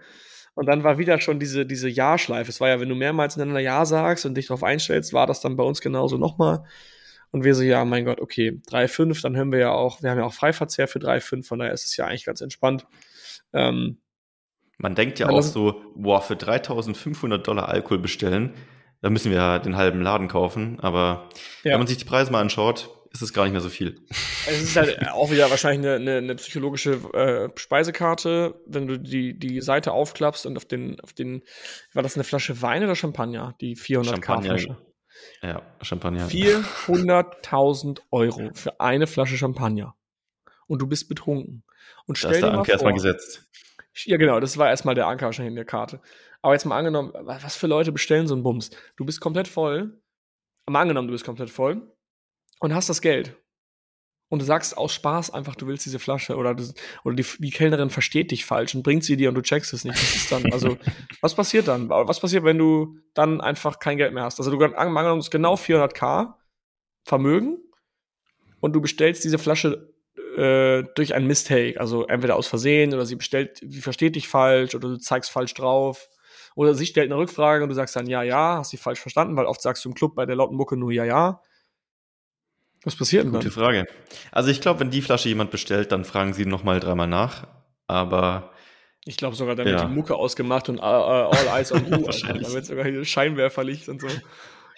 und 0.55 0.65
dann 0.65 0.83
war 0.83 0.97
wieder 0.97 1.19
schon 1.19 1.39
diese, 1.39 1.65
diese 1.65 1.87
Ja-Schleife. 1.89 2.49
Es 2.49 2.59
war 2.59 2.69
ja, 2.69 2.79
wenn 2.79 2.89
du 2.89 2.95
mehrmals 2.95 3.35
hintereinander 3.35 3.61
Ja 3.61 3.85
sagst 3.85 4.25
und 4.25 4.35
dich 4.35 4.47
darauf 4.47 4.63
einstellst, 4.63 5.13
war 5.13 5.27
das 5.27 5.41
dann 5.41 5.55
bei 5.57 5.63
uns 5.63 5.81
genauso 5.81 6.17
nochmal. 6.17 6.63
Und 7.31 7.43
wir 7.43 7.53
so, 7.53 7.63
ja, 7.63 7.83
mein 7.83 8.05
Gott, 8.05 8.21
okay, 8.21 8.61
3,5, 8.69 9.21
dann 9.21 9.35
hören 9.35 9.51
wir 9.51 9.59
ja 9.59 9.71
auch, 9.71 10.01
wir 10.01 10.09
haben 10.09 10.17
ja 10.17 10.25
auch 10.25 10.33
Freiverzehr 10.33 10.87
für 10.87 10.99
3,5, 10.99 11.45
von 11.45 11.59
daher 11.59 11.73
ist 11.73 11.85
es 11.85 11.97
ja 11.97 12.05
eigentlich 12.05 12.25
ganz 12.25 12.39
entspannt. 12.39 12.87
Ähm, 13.51 13.97
Man 14.77 14.95
denkt 14.95 15.19
ja 15.19 15.27
auch 15.29 15.41
so, 15.41 15.81
boah, 15.95 16.21
für 16.21 16.37
3500 16.37 17.45
Dollar 17.45 17.67
Alkohol 17.67 17.99
bestellen, 17.99 18.53
da 19.01 19.09
müssen 19.09 19.31
wir 19.31 19.37
ja 19.37 19.59
den 19.59 19.75
halben 19.75 20.01
Laden 20.01 20.29
kaufen, 20.29 20.79
aber 20.79 21.29
Ja. 21.63 21.73
wenn 21.73 21.79
man 21.79 21.87
sich 21.87 21.97
die 21.97 22.05
Preise 22.05 22.31
mal 22.31 22.39
anschaut, 22.41 22.89
ist 23.15 23.21
es 23.21 23.33
gar 23.33 23.43
nicht 23.43 23.53
mehr 23.53 23.61
so 23.61 23.69
viel. 23.69 23.99
Es 24.47 24.61
ist 24.61 24.75
halt 24.75 24.99
auch 25.11 25.31
wieder 25.31 25.49
wahrscheinlich 25.49 25.85
eine, 25.89 25.95
eine, 25.95 26.17
eine 26.17 26.35
psychologische 26.35 26.93
äh, 27.13 27.49
Speisekarte, 27.59 28.61
wenn 28.67 28.87
du 28.87 28.99
die, 28.99 29.37
die 29.37 29.61
Seite 29.61 29.91
aufklappst 29.91 30.45
und 30.45 30.57
auf 30.57 30.65
den, 30.65 30.99
auf 31.01 31.13
den, 31.13 31.41
war 31.93 32.03
das 32.03 32.15
eine 32.15 32.23
Flasche 32.23 32.61
Wein 32.61 32.83
oder 32.83 32.95
Champagner? 32.95 33.55
Die 33.61 33.75
400 33.75 34.21
K 34.21 34.33
Champagner. 34.33 34.57
Flasche. 34.57 34.77
Ja, 35.41 35.61
Champagner. 35.81 36.27
400.000 36.27 38.01
Euro 38.11 38.49
für 38.53 38.79
eine 38.79 39.07
Flasche 39.07 39.37
Champagner. 39.37 39.95
Und 40.67 40.81
du 40.81 40.87
bist 40.87 41.07
betrunken. 41.07 41.63
Und 42.05 42.17
Da 42.17 42.19
stell 42.19 42.31
ist 42.31 42.41
dir 42.41 42.49
der 42.49 42.57
Anker 42.59 42.71
erstmal 42.73 42.93
gesetzt. 42.93 43.47
ja 44.05 44.17
genau, 44.17 44.39
das 44.39 44.57
war 44.57 44.69
erstmal 44.69 44.95
der 44.95 45.07
Anker 45.07 45.27
wahrscheinlich 45.27 45.51
in 45.51 45.55
der 45.55 45.65
Karte. 45.65 46.01
Aber 46.41 46.53
jetzt 46.53 46.65
mal 46.65 46.77
angenommen, 46.77 47.11
wa- 47.13 47.39
was 47.41 47.55
für 47.55 47.67
Leute 47.67 47.91
bestellen 47.91 48.27
so 48.27 48.33
einen 48.33 48.43
Bums? 48.43 48.71
Du 48.97 49.05
bist 49.05 49.21
komplett 49.21 49.47
voll. 49.47 50.01
Mal 50.67 50.81
angenommen, 50.81 51.07
du 51.07 51.11
bist 51.13 51.25
komplett 51.25 51.49
voll 51.49 51.91
und 52.59 52.73
hast 52.73 52.89
das 52.89 53.01
Geld. 53.01 53.35
Und 54.29 54.39
du 54.39 54.45
sagst 54.45 54.75
aus 54.77 54.91
Spaß 54.93 55.31
einfach, 55.31 55.55
du 55.55 55.67
willst 55.67 55.85
diese 55.85 55.99
Flasche 55.99 56.35
oder, 56.35 56.55
du, 56.55 56.63
oder 57.03 57.15
die, 57.15 57.25
die 57.37 57.51
Kellnerin 57.51 57.91
versteht 57.91 58.31
dich 58.31 58.43
falsch 58.43 58.73
und 58.73 58.81
bringt 58.81 59.03
sie 59.03 59.17
dir 59.17 59.29
und 59.29 59.35
du 59.35 59.41
checkst 59.41 59.71
es 59.71 59.83
nicht. 59.83 59.95
Was 59.95 60.15
ist 60.15 60.31
dann? 60.31 60.51
Also, 60.51 60.77
was 61.21 61.35
passiert 61.35 61.67
dann? 61.67 61.89
Was 61.89 62.19
passiert, 62.19 62.43
wenn 62.43 62.57
du 62.57 62.97
dann 63.13 63.39
einfach 63.39 63.79
kein 63.79 63.97
Geld 63.97 64.13
mehr 64.13 64.23
hast? 64.23 64.39
Also, 64.39 64.51
du 64.51 64.65
angenommen, 64.65 65.23
genau 65.29 65.55
400k 65.55 66.33
Vermögen 67.03 67.59
und 68.61 68.73
du 68.73 68.81
bestellst 68.81 69.23
diese 69.23 69.37
Flasche 69.37 69.93
äh, 70.37 70.83
durch 70.95 71.13
ein 71.13 71.27
Mistake, 71.27 71.79
also 71.79 72.07
entweder 72.07 72.35
aus 72.35 72.47
Versehen 72.47 72.93
oder 72.93 73.05
sie 73.05 73.15
bestellt, 73.15 73.59
sie 73.61 73.81
versteht 73.81 74.15
dich 74.15 74.27
falsch 74.27 74.73
oder 74.73 74.89
du 74.89 74.97
zeigst 74.97 75.29
falsch 75.29 75.53
drauf. 75.53 76.09
Oder 76.55 76.73
sie 76.73 76.85
stellt 76.85 77.11
eine 77.11 77.17
Rückfrage 77.17 77.63
und 77.63 77.69
du 77.69 77.75
sagst 77.75 77.95
dann 77.95 78.07
ja, 78.07 78.23
ja, 78.23 78.57
hast 78.59 78.71
sie 78.71 78.77
falsch 78.77 78.99
verstanden, 78.99 79.35
weil 79.35 79.45
oft 79.45 79.61
sagst 79.61 79.83
du 79.85 79.89
im 79.89 79.95
Club 79.95 80.15
bei 80.15 80.25
der 80.25 80.35
lauten 80.35 80.55
Mucke 80.55 80.77
nur 80.77 80.91
ja, 80.91 81.03
ja. 81.03 81.41
Was 82.85 82.95
passiert 82.95 83.25
denn 83.25 83.31
Gute 83.31 83.45
dann? 83.45 83.51
Frage. 83.51 83.85
Also 84.31 84.49
ich 84.49 84.61
glaube, 84.61 84.79
wenn 84.79 84.91
die 84.91 85.01
Flasche 85.01 85.27
jemand 85.27 85.51
bestellt, 85.51 85.91
dann 85.91 86.05
fragen 86.05 86.33
sie 86.33 86.45
nochmal 86.45 86.79
dreimal 86.79 87.07
nach. 87.07 87.47
Aber 87.87 88.51
Ich 89.05 89.17
glaube 89.17 89.35
sogar, 89.35 89.55
da 89.55 89.63
Ja. 89.63 89.69
wird 89.71 89.81
die 89.89 89.93
Mucke 89.93 90.15
ausgemacht 90.15 90.69
und 90.69 90.77
äh, 90.77 90.81
äh, 90.81 90.83
all 90.83 91.47
eyes 91.59 91.71
on 91.71 91.85
you. 91.85 92.05
Wahrscheinlich. 92.05 92.47
Da 92.47 92.53
wird 92.53 92.65
sogar 92.65 92.85
hier 92.85 93.03
Scheinwerferlicht 93.05 93.89
und 93.89 94.01
so. 94.01 94.07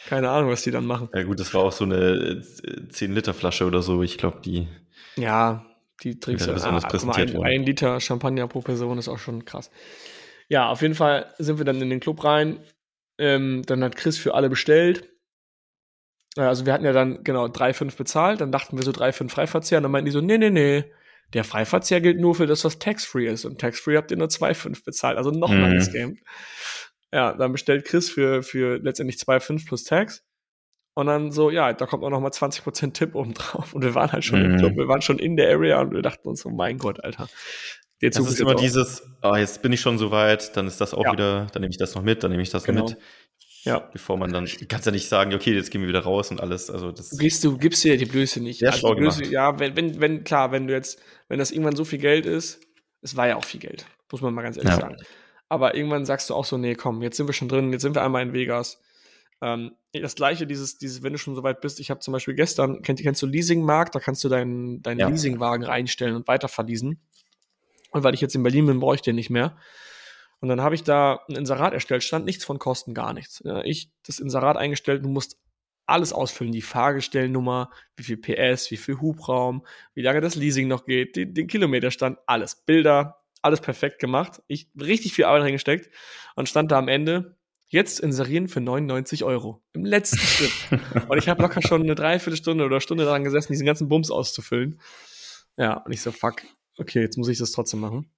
Keine 0.07 0.29
Ahnung, 0.29 0.49
was 0.51 0.63
die 0.63 0.71
dann 0.71 0.85
machen. 0.85 1.09
ja 1.13 1.23
gut, 1.23 1.39
das 1.39 1.53
war 1.53 1.61
auch 1.61 1.71
so 1.71 1.83
eine 1.85 2.41
10-Liter-Flasche 2.41 3.65
oder 3.65 3.81
so. 3.81 4.03
Ich 4.03 4.17
glaube, 4.17 4.39
die. 4.43 4.67
Ja, 5.17 5.65
die 6.03 6.19
trinkst 6.19 6.45
Ja, 6.45 6.51
du. 6.53 6.55
besonders 6.55 6.85
Ah, 6.85 7.11
ein, 7.15 7.43
ein 7.43 7.63
Liter 7.63 7.99
Champagner 7.99 8.47
pro 8.47 8.61
Person 8.61 8.97
ist 8.97 9.07
auch 9.09 9.17
schon 9.19 9.45
krass. 9.45 9.71
Ja, 10.49 10.69
auf 10.69 10.81
jeden 10.81 10.93
Fall 10.95 11.33
sind 11.39 11.57
wir 11.57 11.65
dann 11.65 11.81
in 11.81 11.89
den 11.89 11.99
Club 11.99 12.23
rein. 12.23 12.59
Ähm, 13.17 13.63
dann 13.65 13.83
hat 13.83 13.95
Chris 13.95 14.17
für 14.17 14.33
alle 14.35 14.49
bestellt. 14.49 15.09
Also 16.45 16.65
wir 16.65 16.73
hatten 16.73 16.85
ja 16.85 16.93
dann 16.93 17.23
genau 17.23 17.45
3,5 17.47 17.97
bezahlt, 17.97 18.41
dann 18.41 18.51
dachten 18.51 18.77
wir 18.77 18.83
so 18.83 18.91
3,5 18.91 19.29
Freiverzehr 19.29 19.77
und 19.79 19.83
dann 19.83 19.91
meinten 19.91 20.05
die 20.05 20.11
so, 20.11 20.21
nee, 20.21 20.37
nee, 20.37 20.49
nee, 20.49 20.85
Der 21.33 21.43
Freiverzehr 21.43 21.99
gilt 21.99 22.19
nur 22.19 22.35
für 22.35 22.45
das, 22.47 22.63
was 22.63 22.79
tax-free 22.79 23.27
ist. 23.27 23.43
Und 23.43 23.59
tax-free 23.59 23.97
habt 23.97 24.11
ihr 24.11 24.17
nur 24.17 24.29
2,5 24.29 24.85
bezahlt. 24.85 25.17
Also 25.17 25.29
noch 25.31 25.49
mal 25.49 25.57
Mhm. 25.57 25.63
ein 25.77 25.81
Scam. 25.81 26.17
Ja, 27.11 27.33
dann 27.33 27.51
bestellt 27.51 27.85
Chris 27.85 28.09
für, 28.09 28.43
für 28.43 28.77
letztendlich 28.77 29.17
2,5 29.19 29.65
plus 29.67 29.83
Tax. 29.83 30.23
Und 30.93 31.07
dann 31.07 31.31
so, 31.31 31.49
ja, 31.51 31.73
da 31.73 31.85
kommt 31.85 32.03
auch 32.03 32.09
noch 32.09 32.19
mal 32.21 32.31
20% 32.31 32.93
Tipp 32.93 33.13
oben 33.15 33.33
drauf. 33.33 33.73
Und 33.73 33.83
wir 33.83 33.93
waren 33.93 34.11
halt 34.11 34.23
schon 34.23 34.43
im 34.43 34.53
Mhm. 34.53 34.57
Club, 34.57 34.75
wir 34.77 34.87
waren 34.87 35.01
schon 35.01 35.19
in 35.19 35.35
der 35.37 35.49
Area 35.51 35.81
und 35.81 35.91
wir 35.93 36.01
dachten 36.01 36.27
uns 36.27 36.41
so, 36.41 36.49
mein 36.49 36.77
Gott, 36.77 37.03
Alter. 37.03 37.27
Der 38.01 38.09
Das 38.11 38.17
Zug 38.17 38.25
ist 38.27 38.31
jetzt 38.33 38.39
immer 38.41 38.51
auch- 38.55 38.59
dieses, 38.59 39.03
ah, 39.21 39.37
jetzt 39.37 39.61
bin 39.61 39.73
ich 39.73 39.81
schon 39.81 39.97
so 39.97 40.11
weit, 40.11 40.55
dann 40.55 40.65
ist 40.67 40.79
das 40.79 40.93
auch 40.93 41.03
Ja. 41.05 41.11
wieder, 41.13 41.47
dann 41.51 41.61
nehme 41.61 41.71
ich 41.71 41.77
das 41.77 41.93
noch 41.95 42.03
mit, 42.03 42.23
dann 42.23 42.31
nehme 42.31 42.43
ich 42.43 42.51
das 42.51 42.63
Genau. 42.63 42.81
noch 42.83 42.89
mit. 42.91 42.97
Ja. 43.67 43.79
Bevor 43.91 44.17
man 44.17 44.31
dann, 44.31 44.47
kannst 44.67 44.85
ja 44.85 44.91
nicht 44.91 45.07
sagen, 45.09 45.33
okay, 45.33 45.53
jetzt 45.53 45.71
gehen 45.71 45.81
wir 45.81 45.87
wieder 45.87 45.99
raus 46.01 46.31
und 46.31 46.39
alles. 46.41 46.69
Also 46.69 46.91
das 46.91 47.09
Du 47.11 47.17
gibst, 47.17 47.43
du 47.43 47.57
gibst 47.57 47.83
dir 47.83 47.97
die 47.97 48.05
Blöße 48.05 48.39
nicht. 48.41 48.59
Sehr 48.59 48.71
schlau 48.73 48.93
die 48.93 49.01
Blöße, 49.01 49.19
gemacht. 49.19 49.31
ja, 49.33 49.59
wenn, 49.59 49.75
wenn, 49.75 50.01
wenn, 50.01 50.23
klar, 50.23 50.51
wenn 50.51 50.67
du 50.67 50.73
jetzt, 50.73 50.99
wenn 51.27 51.39
das 51.39 51.51
irgendwann 51.51 51.75
so 51.75 51.85
viel 51.85 51.99
Geld 51.99 52.25
ist, 52.25 52.59
es 53.01 53.15
war 53.15 53.27
ja 53.27 53.35
auch 53.35 53.45
viel 53.45 53.59
Geld, 53.59 53.85
muss 54.11 54.21
man 54.21 54.33
mal 54.33 54.41
ganz 54.41 54.57
ehrlich 54.57 54.71
Ja. 54.71 54.79
sagen. 54.79 54.97
Aber 55.49 55.75
irgendwann 55.75 56.05
sagst 56.05 56.29
du 56.29 56.33
auch 56.33 56.45
so, 56.45 56.57
nee, 56.57 56.75
komm, 56.75 57.01
jetzt 57.01 57.17
sind 57.17 57.27
wir 57.27 57.33
schon 57.33 57.47
drin, 57.47 57.71
jetzt 57.71 57.81
sind 57.83 57.95
wir 57.95 58.03
einmal 58.03 58.21
in 58.23 58.33
Vegas. 58.33 58.81
Ähm, 59.41 59.71
das 59.93 60.15
gleiche, 60.15 60.47
dieses, 60.47 60.77
dieses, 60.77 61.03
wenn 61.03 61.13
du 61.13 61.19
schon 61.19 61.35
so 61.35 61.43
weit 61.43 61.61
bist, 61.61 61.79
ich 61.79 61.89
habe 61.89 61.99
zum 61.99 62.11
Beispiel 62.11 62.33
gestern, 62.33 62.81
kennt, 62.81 62.99
kennst 63.01 63.21
du 63.21 63.27
Leasingmarkt, 63.27 63.93
da 63.95 63.99
kannst 63.99 64.23
du 64.23 64.29
deinen, 64.29 64.81
deinen 64.81 64.99
Ja. 64.99 65.07
Leasingwagen 65.09 65.63
reinstellen 65.65 66.15
und 66.15 66.27
weiter 66.27 66.47
verleasen. 66.47 66.99
Und 67.91 68.03
weil 68.03 68.13
ich 68.13 68.21
jetzt 68.21 68.35
in 68.35 68.43
Berlin 68.43 68.65
bin, 68.65 68.79
brauche 68.79 68.95
ich 68.95 69.01
den 69.01 69.15
nicht 69.15 69.29
mehr. 69.29 69.55
Und 70.39 70.49
dann 70.49 70.61
habe 70.61 70.75
ich 70.75 70.83
da 70.83 71.21
ein 71.29 71.35
Inserat 71.35 71.73
erstellt, 71.73 72.03
stand 72.03 72.25
nichts 72.25 72.45
von 72.45 72.59
Kosten, 72.59 72.93
gar 72.93 73.13
nichts. 73.13 73.43
Ich 73.63 73.89
das 74.05 74.19
Inserat 74.19 74.57
eingestellt, 74.57 75.03
du 75.03 75.09
musst 75.09 75.37
alles 75.87 76.13
ausfüllen, 76.13 76.51
die 76.51 76.61
Fahrgestellnummer, 76.61 77.71
wie 77.95 78.03
viel 78.03 78.17
PS, 78.17 78.69
wie 78.71 78.77
viel 78.77 78.99
Hubraum, 78.99 79.65
wie 79.93 80.01
lange 80.01 80.21
das 80.21 80.35
Leasing 80.35 80.67
noch 80.67 80.85
geht, 80.85 81.15
den, 81.15 81.33
den 81.33 81.47
Kilometerstand, 81.47 82.19
alles, 82.27 82.55
Bilder, 82.55 83.21
alles 83.41 83.61
perfekt 83.61 83.99
gemacht. 83.99 84.41
Ich 84.47 84.69
richtig 84.79 85.13
viel 85.13 85.25
Arbeit 85.25 85.43
reingesteckt 85.43 85.89
und 86.35 86.49
stand 86.49 86.71
da 86.71 86.77
am 86.77 86.89
Ende, 86.89 87.37
jetzt 87.69 87.99
inserieren 87.99 88.49
für 88.49 88.61
99 88.61 89.23
Euro. 89.23 89.63
Im 89.73 89.85
letzten 89.85 90.19
Schritt. 90.19 90.51
Und 91.09 91.17
ich 91.17 91.27
habe 91.27 91.41
locker 91.41 91.61
schon 91.61 91.83
eine 91.83 91.95
Dreiviertelstunde 91.95 92.63
oder 92.63 92.79
Stunde 92.79 93.03
daran 93.03 93.25
gesessen, 93.25 93.51
diesen 93.51 93.65
ganzen 93.65 93.89
Bums 93.89 94.09
auszufüllen. 94.09 94.79
Ja, 95.57 95.73
und 95.73 95.91
ich 95.91 96.01
so, 96.01 96.11
fuck, 96.11 96.43
okay, 96.77 97.01
jetzt 97.01 97.17
muss 97.17 97.27
ich 97.27 97.39
das 97.39 97.51
trotzdem 97.51 97.79
machen. 97.79 98.09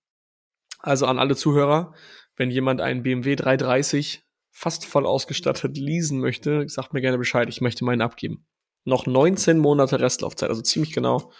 Also 0.79 1.05
an 1.05 1.19
alle 1.19 1.35
Zuhörer, 1.35 1.93
wenn 2.35 2.49
jemand 2.49 2.81
einen 2.81 3.03
BMW 3.03 3.35
330 3.35 4.23
fast 4.51 4.85
voll 4.85 5.05
ausgestattet 5.05 5.77
leasen 5.77 6.19
möchte, 6.19 6.67
sagt 6.67 6.93
mir 6.93 7.01
gerne 7.01 7.17
Bescheid, 7.17 7.47
ich 7.49 7.61
möchte 7.61 7.85
meinen 7.85 8.01
abgeben. 8.01 8.47
Noch 8.85 9.05
19 9.05 9.59
Monate 9.59 9.99
Restlaufzeit, 9.99 10.49
also 10.49 10.61
ziemlich 10.61 10.93
genau 10.93 11.31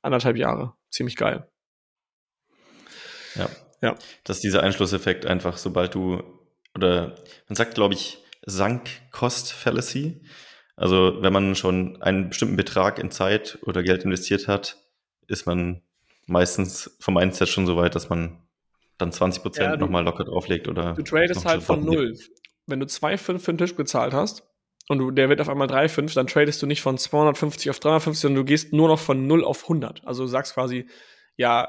anderthalb 0.00 0.36
Jahre. 0.36 0.74
Ziemlich 0.90 1.16
geil. 1.16 1.48
Ja. 3.34 3.48
Ja. 3.82 3.96
Das 4.24 4.38
ist 4.38 4.44
dieser 4.44 4.62
Einschlusseffekt 4.62 5.26
einfach, 5.26 5.58
sobald 5.58 5.94
du, 5.94 6.22
oder 6.74 7.16
man 7.48 7.56
sagt, 7.56 7.74
glaube 7.74 7.94
ich, 7.94 8.18
Sunk-Cost-Fallacy. 8.46 10.22
Also 10.76 11.20
wenn 11.20 11.32
man 11.32 11.54
schon 11.54 12.00
einen 12.02 12.28
bestimmten 12.28 12.56
Betrag 12.56 12.98
in 12.98 13.10
Zeit 13.10 13.58
oder 13.62 13.82
Geld 13.82 14.04
investiert 14.04 14.48
hat, 14.48 14.78
ist 15.26 15.46
man 15.46 15.82
meistens 16.26 16.96
vom 17.00 17.14
Mindset 17.14 17.48
schon 17.48 17.66
so 17.66 17.76
weit, 17.76 17.94
dass 17.94 18.08
man 18.08 18.43
dann 18.98 19.12
20 19.12 19.38
Ja, 19.38 19.42
Prozent 19.42 19.74
du- 19.74 19.78
nochmal 19.84 20.04
locker 20.04 20.24
drauflegt 20.24 20.68
oder 20.68 20.94
Du 20.94 21.02
tradest 21.02 21.44
halt 21.44 21.62
von 21.62 21.84
null. 21.84 22.16
Wenn 22.66 22.80
du 22.80 22.86
2,5 22.86 23.38
für 23.44 23.52
den 23.52 23.58
Tisch 23.58 23.74
bezahlt 23.76 24.14
hast 24.14 24.42
und 24.88 24.98
du, 24.98 25.10
der 25.10 25.28
wird 25.28 25.40
auf 25.40 25.48
einmal 25.48 25.66
3,5, 25.68 26.14
dann 26.14 26.26
tradest 26.26 26.62
du 26.62 26.66
nicht 26.66 26.80
von 26.82 26.96
250 26.96 27.70
auf 27.70 27.78
350, 27.80 28.20
sondern 28.22 28.42
du 28.42 28.44
gehst 28.44 28.72
nur 28.72 28.88
noch 28.88 28.98
von 28.98 29.26
0 29.26 29.44
auf 29.44 29.64
100. 29.64 30.06
Also 30.06 30.22
du 30.24 30.28
sagst 30.28 30.54
quasi, 30.54 30.86
ja, 31.36 31.68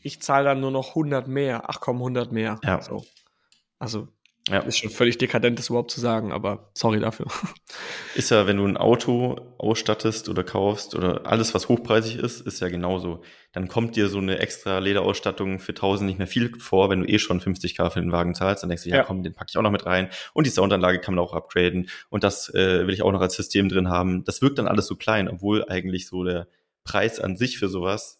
ich 0.00 0.22
zahle 0.22 0.44
dann 0.44 0.60
nur 0.60 0.70
noch 0.70 0.90
100 0.94 1.26
mehr. 1.26 1.62
Ach 1.68 1.80
komm, 1.80 1.96
100 1.98 2.30
mehr. 2.30 2.58
Ja. 2.62 2.80
So. 2.82 3.04
Also 3.80 4.08
Ja. 4.50 4.60
ist 4.60 4.78
schon 4.78 4.90
völlig 4.90 5.18
dekadent, 5.18 5.58
das 5.58 5.68
überhaupt 5.68 5.90
zu 5.90 6.00
sagen, 6.00 6.32
aber 6.32 6.70
sorry 6.74 7.00
dafür. 7.00 7.26
Ist 8.14 8.30
ja, 8.30 8.46
wenn 8.46 8.56
du 8.56 8.64
ein 8.66 8.76
Auto 8.76 9.36
ausstattest 9.58 10.28
oder 10.28 10.42
kaufst 10.42 10.94
oder 10.94 11.26
alles, 11.26 11.54
was 11.54 11.68
hochpreisig 11.68 12.16
ist, 12.16 12.40
ist 12.40 12.60
ja 12.60 12.68
genauso. 12.68 13.22
Dann 13.52 13.68
kommt 13.68 13.94
dir 13.96 14.08
so 14.08 14.18
eine 14.18 14.38
extra 14.38 14.78
Lederausstattung 14.78 15.58
für 15.60 15.72
1000 15.72 16.06
nicht 16.08 16.18
mehr 16.18 16.26
viel 16.26 16.58
vor, 16.58 16.90
wenn 16.90 17.00
du 17.02 17.08
eh 17.08 17.18
schon 17.18 17.40
50k 17.40 17.90
für 17.90 18.00
den 18.00 18.10
Wagen 18.12 18.34
zahlst. 18.34 18.62
Dann 18.62 18.70
denkst 18.70 18.84
du, 18.84 18.90
ja, 18.90 18.96
Ja. 18.96 19.02
komm, 19.04 19.22
den 19.22 19.34
packe 19.34 19.50
ich 19.50 19.56
auch 19.58 19.62
noch 19.62 19.70
mit 19.70 19.86
rein. 19.86 20.08
Und 20.32 20.46
die 20.46 20.50
Soundanlage 20.50 20.98
kann 21.00 21.14
man 21.14 21.24
auch 21.24 21.32
upgraden. 21.32 21.88
Und 22.08 22.24
das 22.24 22.52
äh, 22.54 22.86
will 22.86 22.94
ich 22.94 23.02
auch 23.02 23.12
noch 23.12 23.20
als 23.20 23.34
System 23.34 23.68
drin 23.68 23.88
haben. 23.88 24.24
Das 24.24 24.42
wirkt 24.42 24.58
dann 24.58 24.66
alles 24.68 24.86
so 24.86 24.96
klein, 24.96 25.28
obwohl 25.28 25.64
eigentlich 25.68 26.06
so 26.08 26.24
der 26.24 26.48
Preis 26.84 27.20
an 27.20 27.36
sich 27.36 27.58
für 27.58 27.68
sowas 27.68 28.17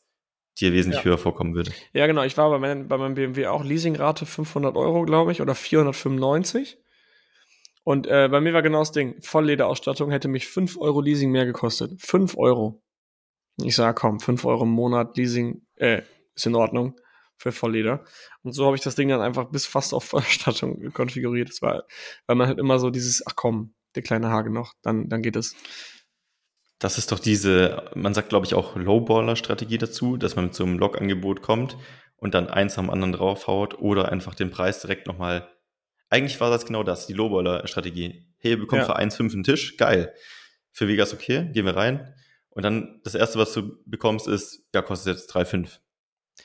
dir 0.61 0.73
wesentlich 0.73 1.01
Ja. 1.01 1.11
höher 1.11 1.19
vorkommen 1.19 1.55
würde. 1.55 1.73
Ja, 1.93 2.07
genau. 2.07 2.23
Ich 2.25 2.37
war 2.37 2.51
bei 2.51 2.59
meinem, 2.59 2.89
bei 2.89 2.99
meinem 2.99 3.15
BMW 3.15 3.47
auch 3.47 3.65
Leasingrate 3.65 4.27
500 4.27 4.77
Euro, 4.77 5.05
glaube 5.05 5.33
ich, 5.33 5.41
oder 5.41 5.55
495. 5.55 6.79
Und 7.85 8.07
äh, 8.07 8.29
bei 8.31 8.41
mir 8.41 8.53
war 8.53 8.63
genau 8.63 8.81
das 8.81 8.93
Ding. 8.93 9.17
Volllederausstattung 9.23 10.11
hätte 10.11 10.29
mich 10.29 10.47
5 10.47 10.77
Euro 10.79 11.01
Leasing 11.01 11.31
mehr 11.31 11.47
gekostet. 11.47 12.01
5 12.03 12.37
Euro. 12.37 12.83
Ich 13.63 13.75
sag, 13.77 13.97
komm, 13.97 14.21
5 14.21 14.45
Euro 14.45 14.65
im 14.65 14.71
Monat 14.71 15.17
Leasing, 15.17 15.63
äh, 15.77 16.03
ist 16.35 16.47
in 16.47 16.55
Ordnung 16.55 17.01
für 17.39 17.51
Vollleder. 17.53 18.05
Und 18.43 18.53
so 18.53 18.67
habe 18.67 18.77
ich 18.77 18.83
das 18.83 18.95
Ding 18.95 19.09
dann 19.09 19.21
einfach 19.21 19.47
bis 19.51 19.65
fast 19.65 19.95
auf 19.95 20.05
Vollausstattung 20.05 20.91
konfiguriert. 20.93 21.49
Das 21.49 21.63
war, 21.63 21.85
weil 22.27 22.37
man 22.37 22.47
halt 22.49 22.59
immer 22.59 22.79
so 22.79 22.91
dieses, 22.91 23.27
ach 23.27 23.37
komm, 23.37 23.75
der 23.95 24.03
kleine 24.03 24.29
Hage 24.29 24.51
noch, 24.51 24.75
dann, 24.83 25.09
dann 25.09 25.23
geht 25.23 25.37
es. 25.37 25.55
Das 26.79 26.97
ist 26.99 27.11
doch 27.11 27.19
diese, 27.19 27.91
man 27.95 28.15
sagt, 28.15 28.29
glaube 28.29 28.47
ich, 28.47 28.55
auch 28.55 28.77
Lowballer-Strategie 28.77 29.79
dazu, 29.79 30.17
dass 30.17 30.37
man 30.37 30.47
mit 30.47 30.55
so 30.55 30.65
einem 30.65 30.79
Log-Angebot 30.79 31.43
kommt 31.43 31.77
und 32.17 32.35
dann 32.35 32.49
eins 32.49 32.79
am 32.79 32.89
anderen 32.91 33.13
draufhaut 33.13 33.79
oder 33.81 34.11
einfach 34.13 34.35
den 34.35 34.51
Preis 34.51 34.81
direkt 34.81 35.07
nochmal. 35.09 35.49
Eigentlich 36.09 36.41
war 36.41 36.51
das 36.51 36.67
genau 36.67 36.85
das, 36.85 37.07
die 37.07 37.15
Lowballer-Strategie. 37.15 38.27
Hey, 38.39 38.53
ihr 38.53 38.59
bekommt 38.59 38.83
Ja. 38.83 38.87
für 38.87 38.97
1,5 38.99 39.33
einen 39.35 39.43
Tisch, 39.45 39.77
geil. 39.77 40.13
Für 40.71 40.87
Vegas 40.87 41.13
okay, 41.13 41.51
gehen 41.53 41.67
wir 41.67 41.75
rein. 41.77 42.15
Und 42.51 42.63
dann 42.63 43.01
das 43.05 43.15
erste, 43.15 43.39
was 43.39 43.53
du 43.53 43.77
bekommst, 43.85 44.29
ist, 44.29 44.63
ja, 44.75 44.81
kostet 44.83 45.17
jetzt 45.17 45.35
3,5. 45.35 45.81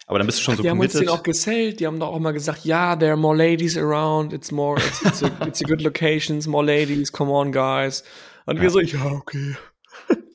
Aber 0.08 0.18
dann 0.18 0.26
bist 0.26 0.40
du 0.40 0.44
schon 0.44 0.56
so 0.58 0.64
die 0.64 0.70
haben 0.72 0.80
uns 0.80 0.94
committed. 0.94 1.10
den 1.14 1.16
auch 1.20 1.24
gesellt, 1.24 1.80
die 1.80 1.86
haben 1.86 2.00
doch 2.00 2.08
auch 2.08 2.20
mal 2.20 2.32
gesagt, 2.34 2.66
ja, 2.66 2.96
there 2.96 3.12
are 3.12 3.20
more 3.20 3.38
ladies 3.38 3.78
around, 3.78 4.34
it's 4.34 4.52
more, 4.52 4.80
it's, 4.82 5.02
it's, 5.04 5.24
a, 5.24 5.28
it's 5.46 5.62
a 5.64 5.68
good 5.68 5.82
locations, 5.82 6.48
more 6.48 6.66
ladies, 6.66 7.12
come 7.12 7.32
on, 7.32 7.52
guys. 7.52 8.04
Und 8.48 8.58
wir 8.58 8.64
Ja. 8.66 8.70
so, 8.72 8.80
ja, 8.80 9.06
okay. 9.06 9.56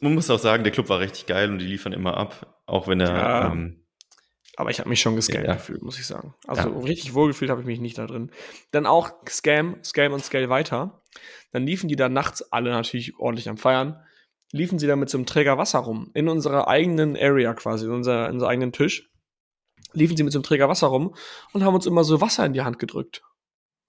Man 0.00 0.14
muss 0.14 0.30
auch 0.30 0.38
sagen, 0.38 0.62
der 0.64 0.72
Club 0.72 0.88
war 0.88 1.00
richtig 1.00 1.26
geil 1.26 1.50
und 1.50 1.58
die 1.58 1.66
liefern 1.66 1.92
immer 1.92 2.16
ab, 2.16 2.60
auch 2.66 2.86
wenn 2.88 3.00
er, 3.00 3.08
Ja. 3.16 3.52
ähm, 3.52 3.84
Aber 4.56 4.70
ich 4.70 4.80
habe 4.80 4.88
mich 4.88 5.00
schon 5.00 5.14
gescammt 5.14 5.46
Ja. 5.46 5.54
gefühlt, 5.54 5.82
muss 5.82 6.00
ich 6.00 6.06
sagen. 6.06 6.34
Also 6.48 6.68
Ja. 6.70 6.78
richtig 6.80 7.14
wohlgefühlt 7.14 7.48
habe 7.50 7.60
ich 7.60 7.66
mich 7.68 7.78
nicht 7.78 7.96
da 7.96 8.06
drin. 8.08 8.32
Dann 8.72 8.86
auch 8.86 9.10
Scam, 9.28 9.76
Scam 9.84 10.12
und 10.12 10.24
Scale 10.24 10.48
weiter. 10.48 11.00
Dann 11.52 11.64
liefen 11.64 11.88
die 11.88 11.94
da 11.94 12.08
nachts 12.08 12.42
alle 12.50 12.70
natürlich 12.70 13.16
ordentlich 13.20 13.48
am 13.48 13.56
Feiern. 13.56 14.02
Liefen 14.50 14.80
sie 14.80 14.88
da 14.88 14.96
mit 14.96 15.10
so 15.10 15.18
einem 15.18 15.26
Träger 15.26 15.58
Wasser 15.58 15.78
rum. 15.78 16.10
In 16.14 16.28
unserer 16.28 16.66
eigenen 16.66 17.16
Area 17.16 17.54
quasi, 17.54 17.84
in, 17.84 17.92
unser, 17.92 18.26
in 18.26 18.34
unserem 18.34 18.50
eigenen 18.50 18.72
Tisch. 18.72 19.08
Liefen 19.92 20.16
sie 20.16 20.24
mit 20.24 20.32
so 20.32 20.38
einem 20.40 20.44
Träger 20.44 20.68
Wasser 20.68 20.88
rum 20.88 21.14
und 21.52 21.62
haben 21.64 21.74
uns 21.76 21.86
immer 21.86 22.02
so 22.02 22.20
Wasser 22.20 22.44
in 22.44 22.52
die 22.52 22.62
Hand 22.62 22.80
gedrückt. 22.80 23.22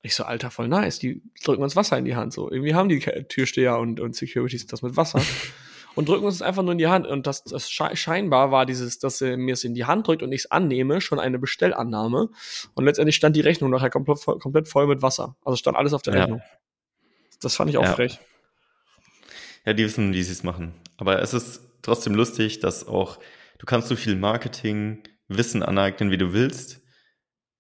Ich 0.04 0.14
so, 0.16 0.24
Alter, 0.24 0.52
voll 0.52 0.68
nice. 0.68 1.00
Die 1.00 1.24
drücken 1.44 1.64
uns 1.64 1.76
Wasser 1.76 1.98
in 1.98 2.06
die 2.06 2.16
Hand. 2.16 2.32
So, 2.32 2.50
irgendwie 2.52 2.76
haben 2.76 2.90
die 2.90 3.00
Türsteher 3.00 3.80
und, 3.80 4.00
und 4.00 4.16
Securities 4.16 4.68
das 4.68 4.82
mit 4.84 4.96
Wasser. 4.98 5.20
und 6.00 6.08
drücken 6.10 6.26
uns 6.26 6.42
einfach 6.42 6.64
nur 6.64 6.72
in 6.72 6.78
die 6.78 6.88
Hand. 6.88 7.06
Und 7.06 7.28
das, 7.28 7.44
das 7.44 7.70
sche- 7.70 7.96
scheinbar 7.96 8.52
war 8.52 8.66
dieses, 8.66 9.00
dass 9.00 9.22
er 9.22 9.36
mir 9.38 9.54
es 9.54 9.64
in 9.64 9.74
die 9.74 9.86
Hand 9.86 10.08
drückt 10.08 10.24
und 10.24 10.32
ich 10.32 10.42
es 10.46 10.52
annehme, 10.52 11.02
schon 11.02 11.20
eine 11.20 11.38
Bestellannahme. 11.40 12.30
Und 12.74 12.86
letztendlich 12.86 13.16
stand 13.18 13.36
die 13.36 13.42
Rechnung 13.42 13.70
nachher 13.70 13.90
komplett, 13.90 14.20
voll- 14.20 14.40
komplett 14.40 14.68
voll 14.68 14.88
mit 14.88 15.02
Wasser. 15.02 15.36
Also 15.44 15.58
stand 15.58 15.76
alles 15.78 15.94
auf 15.94 16.02
der 16.02 16.14
Ja. 16.16 16.22
Rechnung. 16.22 16.42
Das 17.42 17.56
fand 17.56 17.70
ich 17.70 17.78
auch 17.78 17.84
Ja. 17.84 17.94
frech. 17.94 18.20
Ja, 19.66 19.74
die 19.74 19.84
wissen, 19.84 20.14
wie 20.14 20.24
sie 20.24 20.32
es 20.32 20.44
machen. 20.44 20.74
Aber 20.98 21.22
es 21.22 21.34
ist 21.34 21.62
trotzdem 21.82 22.16
lustig, 22.16 22.60
dass 22.60 22.88
auch, 22.88 23.20
du 23.58 23.66
kannst 23.66 23.88
so 23.90 23.96
viel 23.96 24.16
Marketing, 24.16 25.04
Wissen 25.28 25.64
aneignen, 25.64 26.12
wie 26.12 26.18
du 26.18 26.34
willst. 26.34 26.82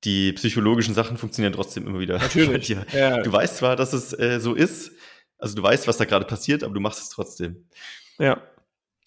Die 0.06 0.32
psychologischen 0.34 0.94
Sachen 0.94 1.18
funktionieren 1.18 1.54
trotzdem 1.54 1.86
immer 1.86 2.00
wieder. 2.00 2.18
Natürlich. 2.20 2.70
Ja, 2.94 3.22
Du 3.22 3.32
weißt 3.32 3.58
zwar, 3.58 3.76
dass 3.76 3.92
es 3.94 4.18
äh, 4.18 4.40
so 4.40 4.54
ist, 4.56 4.92
also 5.38 5.56
du 5.56 5.64
weißt, 5.64 5.88
was 5.88 5.98
da 5.98 6.06
gerade 6.06 6.26
passiert, 6.26 6.64
aber 6.64 6.74
du 6.74 6.80
machst 6.80 7.00
es 7.02 7.10
trotzdem. 7.10 7.68
Ja 8.20 8.42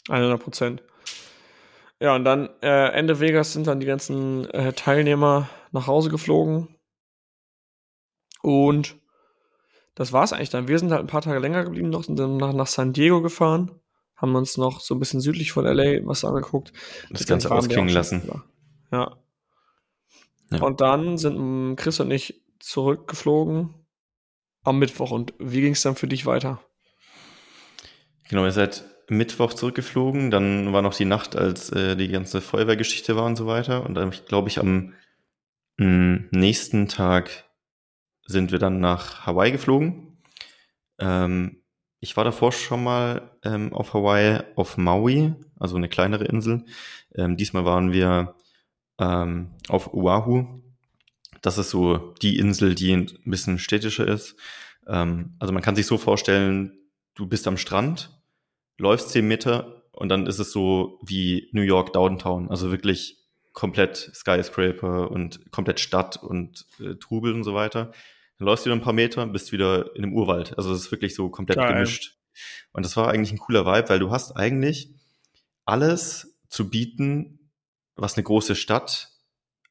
100 0.08 0.42
Prozent. 0.42 0.82
Ja, 2.00 2.16
und 2.16 2.24
dann 2.24 2.48
äh, 2.62 2.88
Ende 2.88 3.20
Vegas 3.20 3.52
sind 3.52 3.68
dann 3.68 3.78
die 3.78 3.86
ganzen 3.86 4.50
äh, 4.50 4.72
Teilnehmer 4.72 5.48
nach 5.70 5.86
Hause 5.86 6.10
geflogen. 6.10 6.68
Und 8.42 8.96
das 9.94 10.12
war's 10.12 10.32
eigentlich 10.32 10.50
dann. 10.50 10.66
Wir 10.66 10.78
sind 10.78 10.90
halt 10.90 11.02
ein 11.02 11.06
paar 11.06 11.22
Tage 11.22 11.38
länger 11.38 11.62
geblieben 11.62 11.90
noch, 11.90 12.02
sind 12.02 12.18
dann 12.18 12.38
nach, 12.38 12.52
nach 12.52 12.66
San 12.66 12.92
Diego 12.92 13.22
gefahren, 13.22 13.70
haben 14.16 14.34
uns 14.34 14.56
noch 14.56 14.80
so 14.80 14.96
ein 14.96 14.98
bisschen 14.98 15.20
südlich 15.20 15.52
von 15.52 15.64
LA 15.64 16.04
was 16.04 16.24
angeguckt. 16.24 16.72
Das 17.10 17.26
Ganze 17.26 17.50
waren 17.50 17.58
wir 17.58 17.58
ausklingen 17.60 17.94
lassen. 17.94 18.28
Ja. 18.90 19.16
Ja. 20.50 20.60
Und 20.60 20.80
dann 20.80 21.18
sind 21.18 21.38
mm, 21.38 21.76
Chris 21.76 22.00
und 22.00 22.10
ich 22.10 22.42
zurückgeflogen 22.58 23.74
am 24.64 24.78
Mittwoch. 24.78 25.12
Und 25.12 25.34
wie 25.38 25.60
ging 25.60 25.72
es 25.72 25.82
dann 25.82 25.94
für 25.94 26.08
dich 26.08 26.26
weiter? 26.26 26.60
Genau, 28.28 28.44
ihr 28.44 28.52
seid 28.52 28.84
Mittwoch 29.12 29.54
zurückgeflogen. 29.54 30.30
Dann 30.30 30.72
war 30.72 30.82
noch 30.82 30.94
die 30.94 31.04
Nacht, 31.04 31.36
als 31.36 31.70
äh, 31.70 31.96
die 31.96 32.08
ganze 32.08 32.40
Feuerwehrgeschichte 32.40 33.16
war 33.16 33.26
und 33.26 33.36
so 33.36 33.46
weiter. 33.46 33.84
Und 33.84 33.94
dann, 33.94 34.12
glaube 34.28 34.48
ich, 34.48 34.58
am 34.58 34.94
mh, 35.78 35.86
mm, 35.86 36.28
nächsten 36.32 36.88
Tag 36.88 37.44
sind 38.26 38.52
wir 38.52 38.58
dann 38.58 38.80
nach 38.80 39.26
Hawaii 39.26 39.52
geflogen. 39.52 40.18
Ähm, 40.98 41.62
ich 42.00 42.16
war 42.16 42.24
davor 42.24 42.52
schon 42.52 42.82
mal 42.82 43.30
ähm, 43.44 43.72
auf 43.72 43.94
Hawaii, 43.94 44.40
auf 44.56 44.76
Maui, 44.76 45.34
also 45.58 45.76
eine 45.76 45.88
kleinere 45.88 46.24
Insel. 46.24 46.64
Ähm, 47.14 47.36
diesmal 47.36 47.64
waren 47.64 47.92
wir 47.92 48.34
ähm, 48.98 49.52
auf 49.68 49.94
Oahu. 49.94 50.62
Das 51.42 51.58
ist 51.58 51.70
so 51.70 52.14
die 52.22 52.38
Insel, 52.38 52.74
die 52.74 52.92
ein 52.92 53.10
bisschen 53.24 53.58
städtischer 53.58 54.06
ist. 54.06 54.36
Ähm, 54.86 55.36
also 55.38 55.52
man 55.52 55.62
kann 55.62 55.76
sich 55.76 55.86
so 55.86 55.98
vorstellen, 55.98 56.78
du 57.14 57.26
bist 57.26 57.46
am 57.46 57.56
Strand, 57.56 58.10
läufst 58.82 59.10
zehn 59.10 59.26
Meter 59.26 59.82
und 59.92 60.08
dann 60.08 60.26
ist 60.26 60.38
es 60.38 60.52
so 60.52 60.98
wie 61.02 61.48
New 61.52 61.62
York 61.62 61.92
Downtown. 61.92 62.50
Also 62.50 62.70
wirklich 62.70 63.16
komplett 63.52 64.10
Skyscraper 64.14 65.10
und 65.10 65.50
komplett 65.52 65.80
Stadt 65.80 66.22
und 66.22 66.66
äh, 66.80 66.96
Trubel 66.96 67.34
und 67.34 67.44
so 67.44 67.54
weiter. 67.54 67.92
Dann 68.38 68.46
läufst 68.46 68.66
du 68.66 68.70
wieder 68.70 68.76
ein 68.76 68.84
paar 68.84 68.92
Meter 68.92 69.22
und 69.22 69.32
bist 69.32 69.52
wieder 69.52 69.94
in 69.94 70.04
einem 70.04 70.14
Urwald. 70.14 70.56
Also 70.58 70.72
es 70.72 70.80
ist 70.80 70.90
wirklich 70.90 71.14
so 71.14 71.28
komplett 71.30 71.58
Geil. 71.58 71.74
gemischt. 71.74 72.18
Und 72.72 72.84
das 72.84 72.96
war 72.96 73.08
eigentlich 73.08 73.30
ein 73.32 73.38
cooler 73.38 73.66
Vibe, 73.66 73.88
weil 73.88 73.98
du 73.98 74.10
hast 74.10 74.32
eigentlich 74.36 74.90
alles 75.64 76.38
zu 76.48 76.68
bieten, 76.68 77.50
was 77.94 78.16
eine 78.16 78.24
große 78.24 78.56
Stadt 78.56 79.10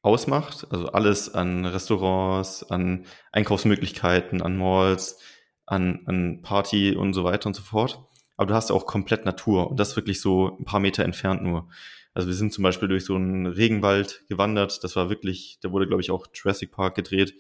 ausmacht. 0.04 0.68
Also 0.70 0.90
alles 0.90 1.34
an 1.34 1.66
Restaurants, 1.66 2.64
an 2.64 3.06
Einkaufsmöglichkeiten, 3.32 4.42
an 4.42 4.58
Malls, 4.58 5.20
an, 5.66 6.02
an 6.06 6.42
Party 6.44 6.96
und 6.96 7.14
so 7.14 7.24
weiter 7.24 7.48
und 7.48 7.56
so 7.56 7.64
fort. 7.64 8.08
Aber 8.42 8.48
du 8.48 8.56
hast 8.56 8.72
auch 8.72 8.88
komplett 8.88 9.24
Natur 9.24 9.70
und 9.70 9.80
das 9.80 9.96
wirklich 9.96 10.20
so 10.20 10.58
ein 10.58 10.66
paar 10.66 10.80
Meter 10.80 11.04
entfernt 11.04 11.44
nur. 11.44 11.70
Also 12.16 12.28
wir 12.28 12.34
sind 12.34 12.52
zum 12.52 12.64
Beispiel 12.64 12.88
durch 12.88 13.06
so 13.06 13.14
einen 13.14 13.46
Regenwald 13.46 14.26
gewandert. 14.30 14.84
Das 14.84 14.96
war 14.96 15.12
wirklich, 15.12 15.60
da 15.62 15.72
wurde, 15.72 15.86
glaube 15.86 16.02
ich, 16.02 16.10
auch 16.10 16.26
Jurassic 16.34 16.72
Park 16.72 16.96
gedreht. 16.96 17.36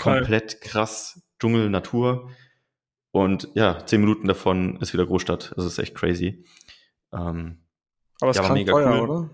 Komplett 0.00 0.60
krass 0.60 1.22
Dschungel, 1.38 1.70
Natur. 1.70 2.28
Und 3.12 3.50
ja, 3.54 3.86
zehn 3.86 4.00
Minuten 4.00 4.26
davon 4.26 4.80
ist 4.80 4.92
wieder 4.92 5.06
Großstadt. 5.06 5.52
Also 5.56 5.68
ist 5.68 5.78
echt 5.78 5.94
crazy. 5.94 6.44
Ähm, 7.12 7.62
Aber 8.20 8.32
es 8.32 8.36
ja, 8.38 8.42
war 8.42 8.52
mega 8.52 8.72
teuer, 8.72 9.00
cool. 9.00 9.08
oder? 9.08 9.30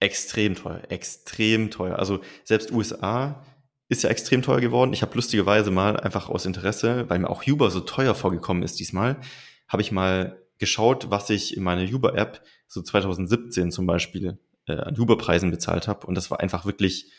Extrem 0.00 0.56
teuer, 0.56 0.82
extrem 0.88 1.70
teuer. 1.70 1.96
Also 1.96 2.22
selbst 2.42 2.72
USA 2.72 3.44
ist 3.88 4.02
ja 4.02 4.10
extrem 4.10 4.42
teuer 4.42 4.60
geworden. 4.60 4.92
Ich 4.92 5.02
habe 5.02 5.14
lustigerweise 5.14 5.70
mal 5.70 5.96
einfach 5.96 6.28
aus 6.28 6.44
Interesse, 6.44 7.08
weil 7.08 7.20
mir 7.20 7.30
auch 7.30 7.46
Uber 7.46 7.70
so 7.70 7.78
teuer 7.78 8.16
vorgekommen 8.16 8.64
ist 8.64 8.80
diesmal, 8.80 9.20
habe 9.68 9.82
ich 9.82 9.92
mal 9.92 10.42
geschaut, 10.58 11.10
was 11.10 11.30
ich 11.30 11.56
in 11.56 11.62
meiner 11.62 11.82
Uber-App 11.82 12.42
so 12.66 12.82
2017 12.82 13.70
zum 13.70 13.86
Beispiel 13.86 14.38
äh, 14.66 14.72
an 14.72 14.98
Uber-Preisen 14.98 15.50
bezahlt 15.50 15.88
habe. 15.88 16.06
Und 16.06 16.14
das 16.14 16.30
war 16.30 16.40
einfach 16.40 16.66
wirklich 16.66 17.10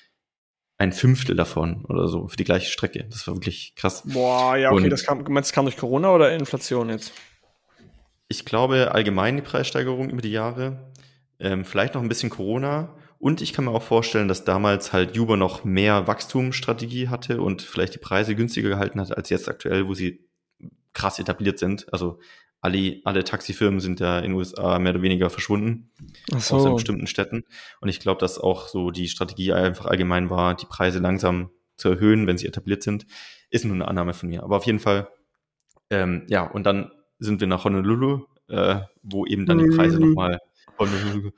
ein 0.78 0.94
Fünftel 0.94 1.36
davon 1.36 1.86
oder 1.86 2.08
so 2.08 2.28
für 2.28 2.38
die 2.38 2.46
gleiche 2.46 2.72
Strecke. 2.72 3.06
Das 3.10 3.28
war 3.28 3.36
wirklich 3.36 3.76
krass. 3.76 4.04
Boah, 4.06 4.56
ja, 4.56 4.72
okay, 4.72 4.84
Und 4.84 4.90
das 4.90 5.04
kam, 5.04 5.24
meinst, 5.28 5.50
das 5.50 5.54
kam 5.54 5.66
durch 5.66 5.78
Corona 5.78 6.14
oder 6.14 6.32
Inflation 6.32 6.90
jetzt? 6.90 7.12
Ich 8.30 8.46
glaube 8.46 8.94
allgemein 8.94 9.36
die 9.36 9.42
Preissteigerung 9.42 10.10
über 10.10 10.22
die 10.22 10.32
Jahre. 10.32 10.92
Ähm, 11.40 11.66
vielleicht 11.66 11.96
noch 11.96 12.02
ein 12.02 12.10
bisschen 12.10 12.30
Corona. 12.30 12.96
Und 13.18 13.42
ich 13.42 13.52
kann 13.52 13.66
mir 13.66 13.72
auch 13.72 13.84
vorstellen, 13.84 14.30
dass 14.30 14.46
damals 14.46 14.94
halt 14.94 15.18
Uber 15.18 15.36
noch 15.36 15.66
mehr 15.66 16.08
Wachstumsstrategie 16.08 17.10
hatte 17.10 17.42
und 17.42 17.62
vielleicht 17.62 17.96
die 17.96 18.00
Preise 18.00 18.34
günstiger 18.34 18.70
gehalten 18.70 19.02
hat 19.02 19.16
als 19.16 19.30
jetzt 19.30 19.50
aktuell, 19.50 19.88
wo 19.88 19.94
sie 19.94 20.29
krass 21.00 21.20
etabliert 21.20 21.60
sind. 21.60 21.92
Also 21.94 22.20
alle, 22.62 23.00
alle 23.06 23.24
Taxifirmen 23.24 23.80
sind 23.80 24.00
ja 24.02 24.18
in 24.20 24.32
den 24.32 24.34
USA 24.34 24.80
mehr 24.80 24.94
oder 24.94 25.02
weniger 25.02 25.30
verschwunden. 25.30 25.92
Ach 26.34 26.42
so. 26.42 26.56
Außer 26.56 26.70
in 26.70 26.76
bestimmten 26.76 27.08
Städten. 27.08 27.46
Und 27.80 27.88
ich 27.88 28.00
glaube, 28.00 28.20
dass 28.20 28.38
auch 28.38 28.68
so 28.68 28.92
die 28.92 29.08
Strategie 29.08 29.54
einfach 29.54 29.86
allgemein 29.86 30.30
war, 30.30 30.56
die 30.56 30.66
Preise 30.66 31.00
langsam 31.00 31.52
zu 31.78 31.90
erhöhen, 31.90 32.28
wenn 32.28 32.38
sie 32.38 32.48
etabliert 32.48 32.84
sind. 32.84 33.06
Ist 33.50 33.64
nur 33.64 33.76
eine 33.76 33.88
Annahme 33.88 34.14
von 34.14 34.30
mir. 34.30 34.44
Aber 34.44 34.58
auf 34.58 34.66
jeden 34.66 34.80
Fall, 34.80 35.08
ähm, 35.90 36.26
ja, 36.28 36.44
und 36.44 36.66
dann 36.66 36.92
sind 37.18 37.40
wir 37.40 37.48
nach 37.48 37.64
Honolulu, 37.64 38.26
äh, 38.50 38.82
wo 39.04 39.26
eben 39.26 39.46
dann 39.46 39.60
die 39.60 39.76
Preise 39.76 40.00
mhm. 40.00 40.10
nochmal 40.10 40.40
Honolulu, 40.78 41.32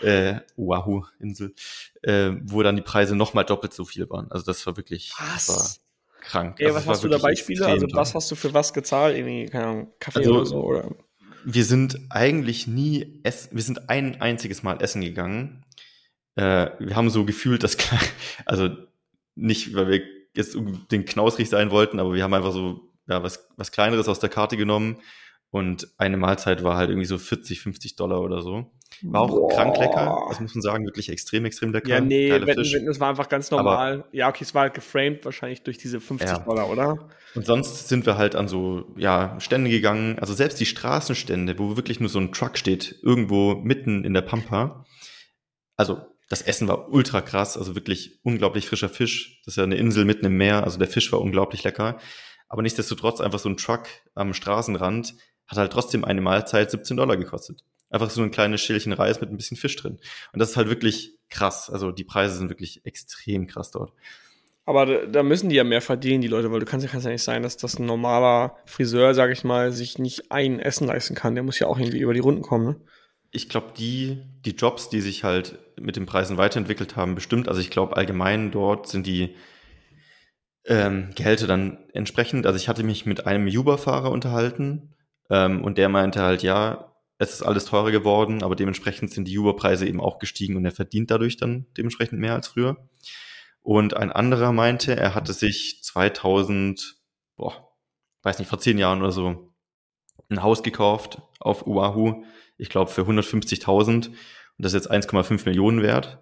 äh, 0.00 0.40
Oahu-Insel, 0.56 1.54
äh, 2.02 2.32
wo 2.42 2.62
dann 2.62 2.76
die 2.76 2.82
Preise 2.82 3.14
nochmal 3.14 3.44
doppelt 3.44 3.72
so 3.72 3.84
viel 3.84 4.10
waren. 4.10 4.30
Also 4.30 4.44
das 4.44 4.66
war 4.66 4.76
wirklich, 4.76 5.12
was? 5.18 5.46
das 5.46 5.56
war 5.56 5.83
krank. 6.24 6.56
Ey, 6.58 6.66
also 6.66 6.78
was 6.78 6.86
hast 6.86 7.04
du 7.04 7.08
da 7.08 7.18
Beispiele? 7.18 7.66
Also 7.66 7.86
was 7.92 8.14
hast 8.14 8.30
du 8.30 8.34
für 8.34 8.52
was 8.54 8.72
gezahlt? 8.72 9.16
Irgendwie, 9.16 9.46
keine 9.46 9.66
Ahnung, 9.66 9.92
Kaffee 10.00 10.20
also, 10.20 10.34
oder 10.34 10.46
so? 10.46 10.64
Oder? 10.64 10.90
Wir 11.44 11.64
sind 11.64 12.00
eigentlich 12.10 12.66
nie 12.66 13.20
essen, 13.22 13.54
wir 13.54 13.62
sind 13.62 13.90
ein 13.90 14.20
einziges 14.20 14.62
Mal 14.62 14.82
essen 14.82 15.02
gegangen. 15.02 15.64
Äh, 16.36 16.70
wir 16.78 16.96
haben 16.96 17.10
so 17.10 17.24
gefühlt, 17.24 17.62
dass, 17.62 17.76
also 18.46 18.70
nicht, 19.34 19.74
weil 19.74 19.88
wir 19.88 20.02
jetzt 20.34 20.56
den 20.90 21.04
knausrig 21.04 21.48
sein 21.48 21.70
wollten, 21.70 22.00
aber 22.00 22.14
wir 22.14 22.22
haben 22.22 22.34
einfach 22.34 22.52
so 22.52 22.90
ja, 23.06 23.22
was, 23.22 23.48
was 23.56 23.72
Kleineres 23.72 24.08
aus 24.08 24.20
der 24.20 24.30
Karte 24.30 24.56
genommen 24.56 25.00
und 25.50 25.88
eine 25.98 26.16
Mahlzeit 26.16 26.64
war 26.64 26.76
halt 26.76 26.90
irgendwie 26.90 27.06
so 27.06 27.18
40, 27.18 27.60
50 27.60 27.96
Dollar 27.96 28.20
oder 28.20 28.42
so. 28.42 28.72
War 29.02 29.22
auch 29.22 29.30
Boah. 29.30 29.48
krank 29.48 29.78
lecker, 29.78 30.26
das 30.28 30.40
muss 30.40 30.54
man 30.54 30.62
sagen, 30.62 30.84
wirklich 30.84 31.08
extrem, 31.08 31.44
extrem 31.44 31.72
lecker. 31.72 31.88
Ja, 31.88 32.00
nee, 32.00 32.30
Wetten, 32.30 32.46
Wetten, 32.46 32.88
es 32.88 33.00
war 33.00 33.10
einfach 33.10 33.28
ganz 33.28 33.50
normal. 33.50 34.00
Aber, 34.00 34.08
ja, 34.12 34.28
okay, 34.28 34.44
es 34.44 34.54
war 34.54 34.62
halt 34.62 34.74
geframed 34.74 35.24
wahrscheinlich 35.24 35.62
durch 35.62 35.78
diese 35.78 36.00
50 36.00 36.28
ja. 36.28 36.38
Dollar, 36.38 36.70
oder? 36.70 37.08
Und 37.34 37.46
sonst 37.46 37.88
sind 37.88 38.06
wir 38.06 38.16
halt 38.16 38.36
an 38.36 38.48
so, 38.48 38.84
ja, 38.96 39.38
Stände 39.40 39.70
gegangen, 39.70 40.18
also 40.18 40.34
selbst 40.34 40.60
die 40.60 40.66
Straßenstände, 40.66 41.58
wo 41.58 41.76
wirklich 41.76 42.00
nur 42.00 42.08
so 42.08 42.18
ein 42.18 42.32
Truck 42.32 42.56
steht, 42.56 42.98
irgendwo 43.02 43.56
mitten 43.56 44.04
in 44.04 44.14
der 44.14 44.22
Pampa. 44.22 44.84
Also 45.76 46.02
das 46.28 46.42
Essen 46.42 46.68
war 46.68 46.90
ultra 46.90 47.20
krass, 47.20 47.56
also 47.56 47.74
wirklich 47.74 48.20
unglaublich 48.22 48.66
frischer 48.66 48.88
Fisch. 48.88 49.40
Das 49.44 49.54
ist 49.54 49.56
ja 49.56 49.64
eine 49.64 49.76
Insel 49.76 50.04
mitten 50.04 50.26
im 50.26 50.36
Meer, 50.36 50.64
also 50.64 50.78
der 50.78 50.88
Fisch 50.88 51.12
war 51.12 51.20
unglaublich 51.20 51.64
lecker. 51.64 51.98
Aber 52.48 52.62
nichtsdestotrotz 52.62 53.20
einfach 53.20 53.38
so 53.38 53.48
ein 53.48 53.56
Truck 53.56 53.86
am 54.14 54.32
Straßenrand 54.32 55.14
hat 55.46 55.58
halt 55.58 55.72
trotzdem 55.72 56.04
eine 56.04 56.20
Mahlzeit 56.20 56.70
17 56.70 56.96
Dollar 56.96 57.16
gekostet. 57.16 57.62
Einfach 57.94 58.10
so 58.10 58.22
ein 58.22 58.32
kleines 58.32 58.60
Schälchen 58.60 58.92
Reis 58.92 59.20
mit 59.20 59.30
ein 59.30 59.36
bisschen 59.36 59.56
Fisch 59.56 59.76
drin. 59.76 60.00
Und 60.32 60.40
das 60.40 60.50
ist 60.50 60.56
halt 60.56 60.68
wirklich 60.68 61.16
krass. 61.30 61.70
Also 61.70 61.92
die 61.92 62.02
Preise 62.02 62.36
sind 62.36 62.48
wirklich 62.48 62.84
extrem 62.84 63.46
krass 63.46 63.70
dort. 63.70 63.92
Aber 64.66 65.06
da, 65.06 65.22
müssen 65.22 65.48
die 65.48 65.54
ja 65.54 65.62
mehr 65.62 65.80
verdienen, 65.80 66.20
die 66.20 66.26
Leute, 66.26 66.50
weil 66.50 66.58
du 66.58 66.66
kannst 66.66 66.84
ja, 66.84 66.90
kannst 66.90 67.06
ja 67.06 67.12
nicht 67.12 67.22
sein, 67.22 67.44
dass 67.44 67.56
das 67.56 67.78
ein 67.78 67.86
normaler 67.86 68.56
Friseur, 68.64 69.14
sag 69.14 69.30
ich 69.30 69.44
mal, 69.44 69.70
sich 69.70 69.98
nicht 69.98 70.32
ein 70.32 70.58
Essen 70.58 70.88
leisten 70.88 71.14
kann. 71.14 71.36
Der 71.36 71.44
muss 71.44 71.60
ja 71.60 71.68
auch 71.68 71.78
irgendwie 71.78 72.00
über 72.00 72.14
die 72.14 72.20
Runden 72.20 72.42
kommen, 72.42 72.64
ne? 72.66 72.76
Ich 73.30 73.48
glaube, 73.48 73.68
die, 73.78 74.22
die 74.44 74.56
Jobs, 74.56 74.88
die 74.88 75.00
sich 75.00 75.22
halt 75.22 75.58
mit 75.78 75.94
den 75.94 76.06
Preisen 76.06 76.36
weiterentwickelt 76.36 76.96
haben, 76.96 77.14
bestimmt. 77.14 77.48
Also 77.48 77.60
ich 77.60 77.70
glaube, 77.70 77.96
allgemein 77.96 78.50
dort 78.50 78.88
sind 78.88 79.06
die 79.06 79.36
ähm, 80.64 81.10
Gehälter 81.14 81.46
dann 81.46 81.78
entsprechend. 81.92 82.44
Also 82.44 82.56
ich 82.56 82.68
hatte 82.68 82.82
mich 82.82 83.06
mit 83.06 83.26
einem 83.26 83.46
Uber-Fahrer 83.46 84.10
unterhalten 84.10 84.94
ähm, 85.30 85.62
und 85.62 85.78
der 85.78 85.88
meinte 85.88 86.22
halt, 86.22 86.42
ja, 86.42 86.93
es 87.18 87.32
ist 87.32 87.42
alles 87.42 87.66
teurer 87.66 87.90
geworden, 87.90 88.42
aber 88.42 88.56
dementsprechend 88.56 89.12
sind 89.12 89.26
die 89.28 89.38
Uber-Preise 89.38 89.86
eben 89.86 90.00
auch 90.00 90.18
gestiegen 90.18 90.56
und 90.56 90.64
er 90.64 90.72
verdient 90.72 91.10
dadurch 91.10 91.36
dann 91.36 91.66
dementsprechend 91.76 92.18
mehr 92.18 92.34
als 92.34 92.48
früher. 92.48 92.88
Und 93.62 93.96
ein 93.96 94.12
anderer 94.12 94.52
meinte, 94.52 94.96
er 94.96 95.14
hatte 95.14 95.32
sich 95.32 95.80
2000, 95.82 96.96
boah, 97.36 97.72
weiß 98.22 98.38
nicht, 98.38 98.48
vor 98.48 98.58
zehn 98.58 98.78
Jahren 98.78 99.00
oder 99.00 99.12
so, 99.12 99.54
ein 100.28 100.42
Haus 100.42 100.62
gekauft 100.62 101.22
auf 101.38 101.66
Oahu, 101.66 102.24
ich 102.56 102.68
glaube 102.68 102.90
für 102.90 103.02
150.000 103.02 104.08
und 104.08 104.14
das 104.58 104.72
ist 104.74 104.84
jetzt 104.84 104.92
1,5 104.92 105.44
Millionen 105.46 105.82
wert. 105.82 106.20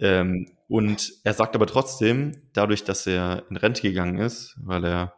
Ähm, 0.00 0.50
und 0.68 1.12
er 1.24 1.34
sagt 1.34 1.54
aber 1.54 1.66
trotzdem, 1.66 2.42
dadurch, 2.52 2.84
dass 2.84 3.06
er 3.06 3.44
in 3.50 3.56
Rente 3.56 3.82
gegangen 3.82 4.18
ist, 4.18 4.56
weil 4.62 4.84
er 4.84 5.14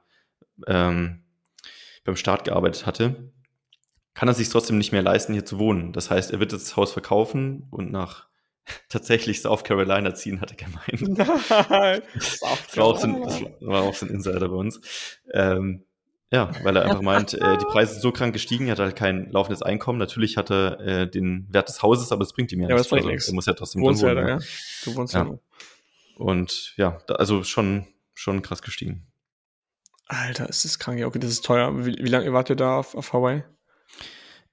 ähm, 0.67 1.25
beim 2.05 2.17
Staat 2.17 2.45
gearbeitet 2.45 2.87
hatte, 2.87 3.33
kann 4.15 4.29
er 4.29 4.35
sich 4.35 4.49
trotzdem 4.49 4.79
nicht 4.79 4.93
mehr 4.93 5.03
leisten, 5.03 5.33
hier 5.33 5.45
zu 5.45 5.59
wohnen. 5.59 5.93
Das 5.93 6.11
heißt, 6.11 6.33
er 6.33 6.41
wird 6.41 6.53
das 6.53 6.77
Haus 6.77 6.93
verkaufen 6.93 7.67
und 7.71 7.91
nach 7.91 8.29
tatsächlich 8.89 9.43
South 9.43 9.65
Carolina 9.65 10.15
ziehen, 10.15 10.41
hat 10.41 10.51
er 10.51 10.57
gemeint. 10.57 11.19
Nein, 11.71 12.03
das, 12.15 12.43
war 12.77 12.85
auch 12.85 12.99
so 12.99 13.07
ein, 13.07 13.23
das 13.23 13.43
war 13.61 13.83
auch 13.83 13.95
so 13.95 14.07
ein 14.07 14.13
Insider 14.13 14.49
bei 14.49 14.57
uns. 14.57 14.81
Ähm, 15.33 15.85
ja, 16.33 16.53
weil 16.63 16.77
er 16.77 16.85
einfach 16.85 17.03
meint, 17.03 17.35
äh, 17.35 17.59
die 17.59 17.65
Preise 17.65 17.95
sind 17.95 18.03
so 18.03 18.13
krank 18.13 18.33
gestiegen, 18.33 18.67
er 18.67 18.73
hat 18.73 18.79
halt 18.79 18.95
kein 18.95 19.33
laufendes 19.33 19.63
Einkommen. 19.63 19.99
Natürlich 19.99 20.37
hat 20.37 20.51
er 20.51 20.79
äh, 20.79 21.11
den 21.11 21.49
Wert 21.51 21.69
des 21.69 21.83
Hauses, 21.83 22.13
aber 22.13 22.23
es 22.23 22.33
bringt 22.33 22.53
ihm 22.53 22.61
ja, 22.61 22.69
ja 22.69 22.77
nichts. 22.77 22.93
Also, 22.93 23.09
er 23.09 23.35
muss 23.35 23.47
ja 23.47 23.55
trotzdem 23.55 23.83
wohnen. 23.83 23.99
Ja, 23.99 24.29
ja. 24.29 24.39
Du 24.85 24.95
wohnst 24.95 25.15
ja. 25.15 25.25
ja. 25.25 25.39
Und 26.17 26.75
ja, 26.77 26.99
da, 27.09 27.15
also 27.15 27.43
schon, 27.43 27.87
schon 28.15 28.43
krass 28.43 28.63
gestiegen. 28.63 29.09
Alter, 30.07 30.49
ist 30.49 30.65
das 30.65 30.79
krank. 30.79 31.01
Ja, 31.01 31.07
okay, 31.07 31.19
das 31.19 31.31
ist 31.31 31.45
teuer. 31.45 31.85
Wie, 31.85 31.97
wie 31.99 32.09
lange 32.09 32.33
wart 32.33 32.49
ihr 32.51 32.57
da 32.57 32.77
auf, 32.79 32.95
auf 32.95 33.13
Hawaii? 33.13 33.43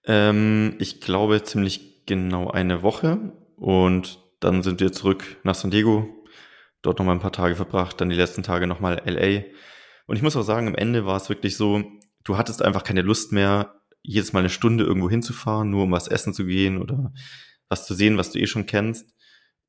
Ähm, 0.08 0.76
ich 0.80 1.02
glaube 1.02 1.44
ziemlich 1.44 2.06
genau 2.06 2.50
eine 2.50 2.82
Woche. 2.82 3.34
Und 3.58 4.20
dann 4.40 4.64
sind 4.64 4.80
wir 4.80 4.92
zurück 4.92 5.38
nach 5.44 5.56
San 5.56 5.70
Diego. 5.70 6.08
Dort 6.82 6.98
nochmal 6.98 7.16
ein 7.16 7.22
paar 7.22 7.32
Tage 7.32 7.56
verbracht. 7.56 8.02
Dann 8.02 8.10
die 8.10 8.16
letzten 8.16 8.42
Tage 8.42 8.66
nochmal 8.66 9.02
LA. 9.06 9.44
Und 10.08 10.16
ich 10.16 10.24
muss 10.24 10.36
auch 10.36 10.44
sagen, 10.44 10.68
am 10.68 10.76
Ende 10.76 11.06
war 11.06 11.18
es 11.18 11.30
wirklich 11.30 11.58
so, 11.58 11.84
du 12.24 12.38
hattest 12.38 12.62
einfach 12.62 12.84
keine 12.84 13.02
Lust 13.02 13.32
mehr, 13.32 13.82
jedes 14.02 14.32
Mal 14.32 14.40
eine 14.40 14.50
Stunde 14.50 14.86
irgendwo 14.86 15.10
hinzufahren, 15.10 15.70
nur 15.70 15.84
um 15.84 15.92
was 15.92 16.08
essen 16.08 16.34
zu 16.34 16.46
gehen 16.46 16.82
oder 16.82 17.14
was 17.68 17.86
zu 17.86 17.94
sehen, 17.94 18.18
was 18.18 18.32
du 18.32 18.40
eh 18.40 18.48
schon 18.48 18.66
kennst. 18.66 19.14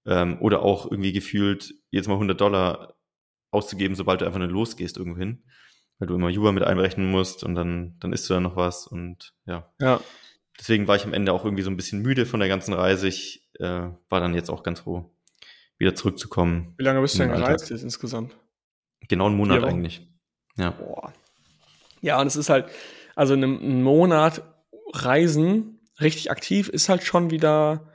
Ähm, 0.07 0.39
oder 0.41 0.62
auch 0.62 0.91
irgendwie 0.91 1.12
gefühlt 1.12 1.74
jedes 1.91 2.07
Mal 2.07 2.14
100 2.14 2.41
Dollar 2.41 2.95
auszugeben, 3.51 3.97
sobald 3.97 4.20
du 4.20 4.26
einfach 4.26 4.39
nur 4.39 4.49
losgehst 4.49 4.97
irgendwo 4.97 5.18
hin. 5.18 5.43
Weil 5.99 6.07
du 6.07 6.14
immer 6.14 6.28
Juba 6.28 6.53
mit 6.53 6.62
einberechnen 6.62 7.11
musst 7.11 7.43
und 7.43 7.57
dann, 7.57 7.97
dann 7.99 8.12
isst 8.12 8.30
du 8.30 8.34
da 8.34 8.41
noch 8.41 8.55
was 8.55 8.86
und 8.86 9.34
ja. 9.47 9.72
Ja. 9.80 10.01
Deswegen 10.59 10.88
war 10.88 10.96
ich 10.96 11.04
am 11.04 11.14
Ende 11.14 11.32
auch 11.32 11.44
irgendwie 11.44 11.62
so 11.62 11.70
ein 11.70 11.76
bisschen 11.76 12.02
müde 12.02 12.26
von 12.26 12.40
der 12.40 12.48
ganzen 12.48 12.72
Reise. 12.74 13.09
Ich 13.09 13.48
äh, 13.59 13.88
war 14.09 14.20
dann 14.20 14.34
jetzt 14.34 14.50
auch 14.50 14.62
ganz 14.62 14.80
froh, 14.80 15.11
wieder 15.78 15.94
zurückzukommen. 15.94 16.74
Wie 16.76 16.84
lange 16.84 17.00
bist 17.00 17.14
du 17.14 17.20
denn 17.20 17.30
den 17.30 17.40
gereist 17.40 17.70
jetzt 17.70 17.82
insgesamt? 17.82 18.36
Genau 19.09 19.26
einen 19.26 19.36
Monat 19.36 19.62
eigentlich. 19.64 20.06
Ja. 20.56 20.70
Boah. 20.70 21.12
Ja, 22.00 22.20
und 22.20 22.26
es 22.26 22.36
ist 22.36 22.50
halt, 22.50 22.66
also 23.14 23.34
in 23.34 23.44
einem 23.44 23.82
Monat 23.82 24.42
Reisen 24.92 25.80
richtig 26.00 26.30
aktiv 26.30 26.68
ist 26.68 26.88
halt 26.88 27.02
schon 27.02 27.30
wieder 27.30 27.92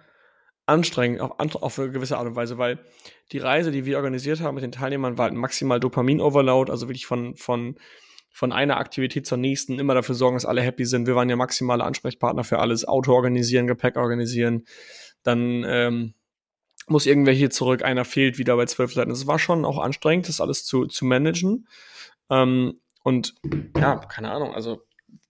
anstrengend 0.65 1.21
auf, 1.21 1.55
auf 1.55 1.79
eine 1.79 1.91
gewisse 1.91 2.17
Art 2.17 2.27
und 2.27 2.35
Weise, 2.35 2.57
weil 2.57 2.79
die 3.31 3.37
Reise, 3.37 3.71
die 3.71 3.85
wir 3.85 3.97
organisiert 3.97 4.41
haben 4.41 4.55
mit 4.55 4.63
den 4.63 4.71
Teilnehmern, 4.71 5.17
war 5.17 5.25
halt 5.25 5.33
maximal 5.33 5.79
Dopamin-Overload, 5.79 6.71
also 6.71 6.87
wirklich 6.87 7.05
von, 7.05 7.35
von, 7.35 7.75
von 8.33 8.51
einer 8.51 8.77
Aktivität 8.77 9.27
zur 9.27 9.37
nächsten 9.37 9.79
immer 9.79 9.93
dafür 9.93 10.15
sorgen, 10.15 10.35
dass 10.35 10.45
alle 10.45 10.61
happy 10.61 10.85
sind. 10.85 11.05
Wir 11.05 11.15
waren 11.15 11.29
ja 11.29 11.35
maximale 11.35 11.83
Ansprechpartner 11.83 12.43
für 12.43 12.59
alles, 12.59 12.85
Auto 12.85 13.13
organisieren, 13.13 13.67
Gepäck 13.67 13.95
organisieren, 13.95 14.65
dann 15.21 15.63
ähm, 15.65 16.15
muss 16.87 17.05
irgendwer 17.05 17.33
hier 17.33 17.51
zurück, 17.51 17.83
einer 17.83 18.05
fehlt 18.05 18.37
wieder 18.39 18.57
bei 18.57 18.65
zwölf 18.65 18.91
Seiten. 18.91 19.11
Es 19.11 19.27
war 19.27 19.39
schon 19.39 19.63
auch 19.63 19.77
anstrengend, 19.77 20.27
das 20.27 20.41
alles 20.41 20.65
zu, 20.65 20.87
zu 20.87 21.05
managen. 21.05 21.67
Ähm, 22.29 22.81
und 23.03 23.35
ja, 23.77 23.97
keine 23.97 24.31
Ahnung, 24.31 24.53
also 24.53 24.81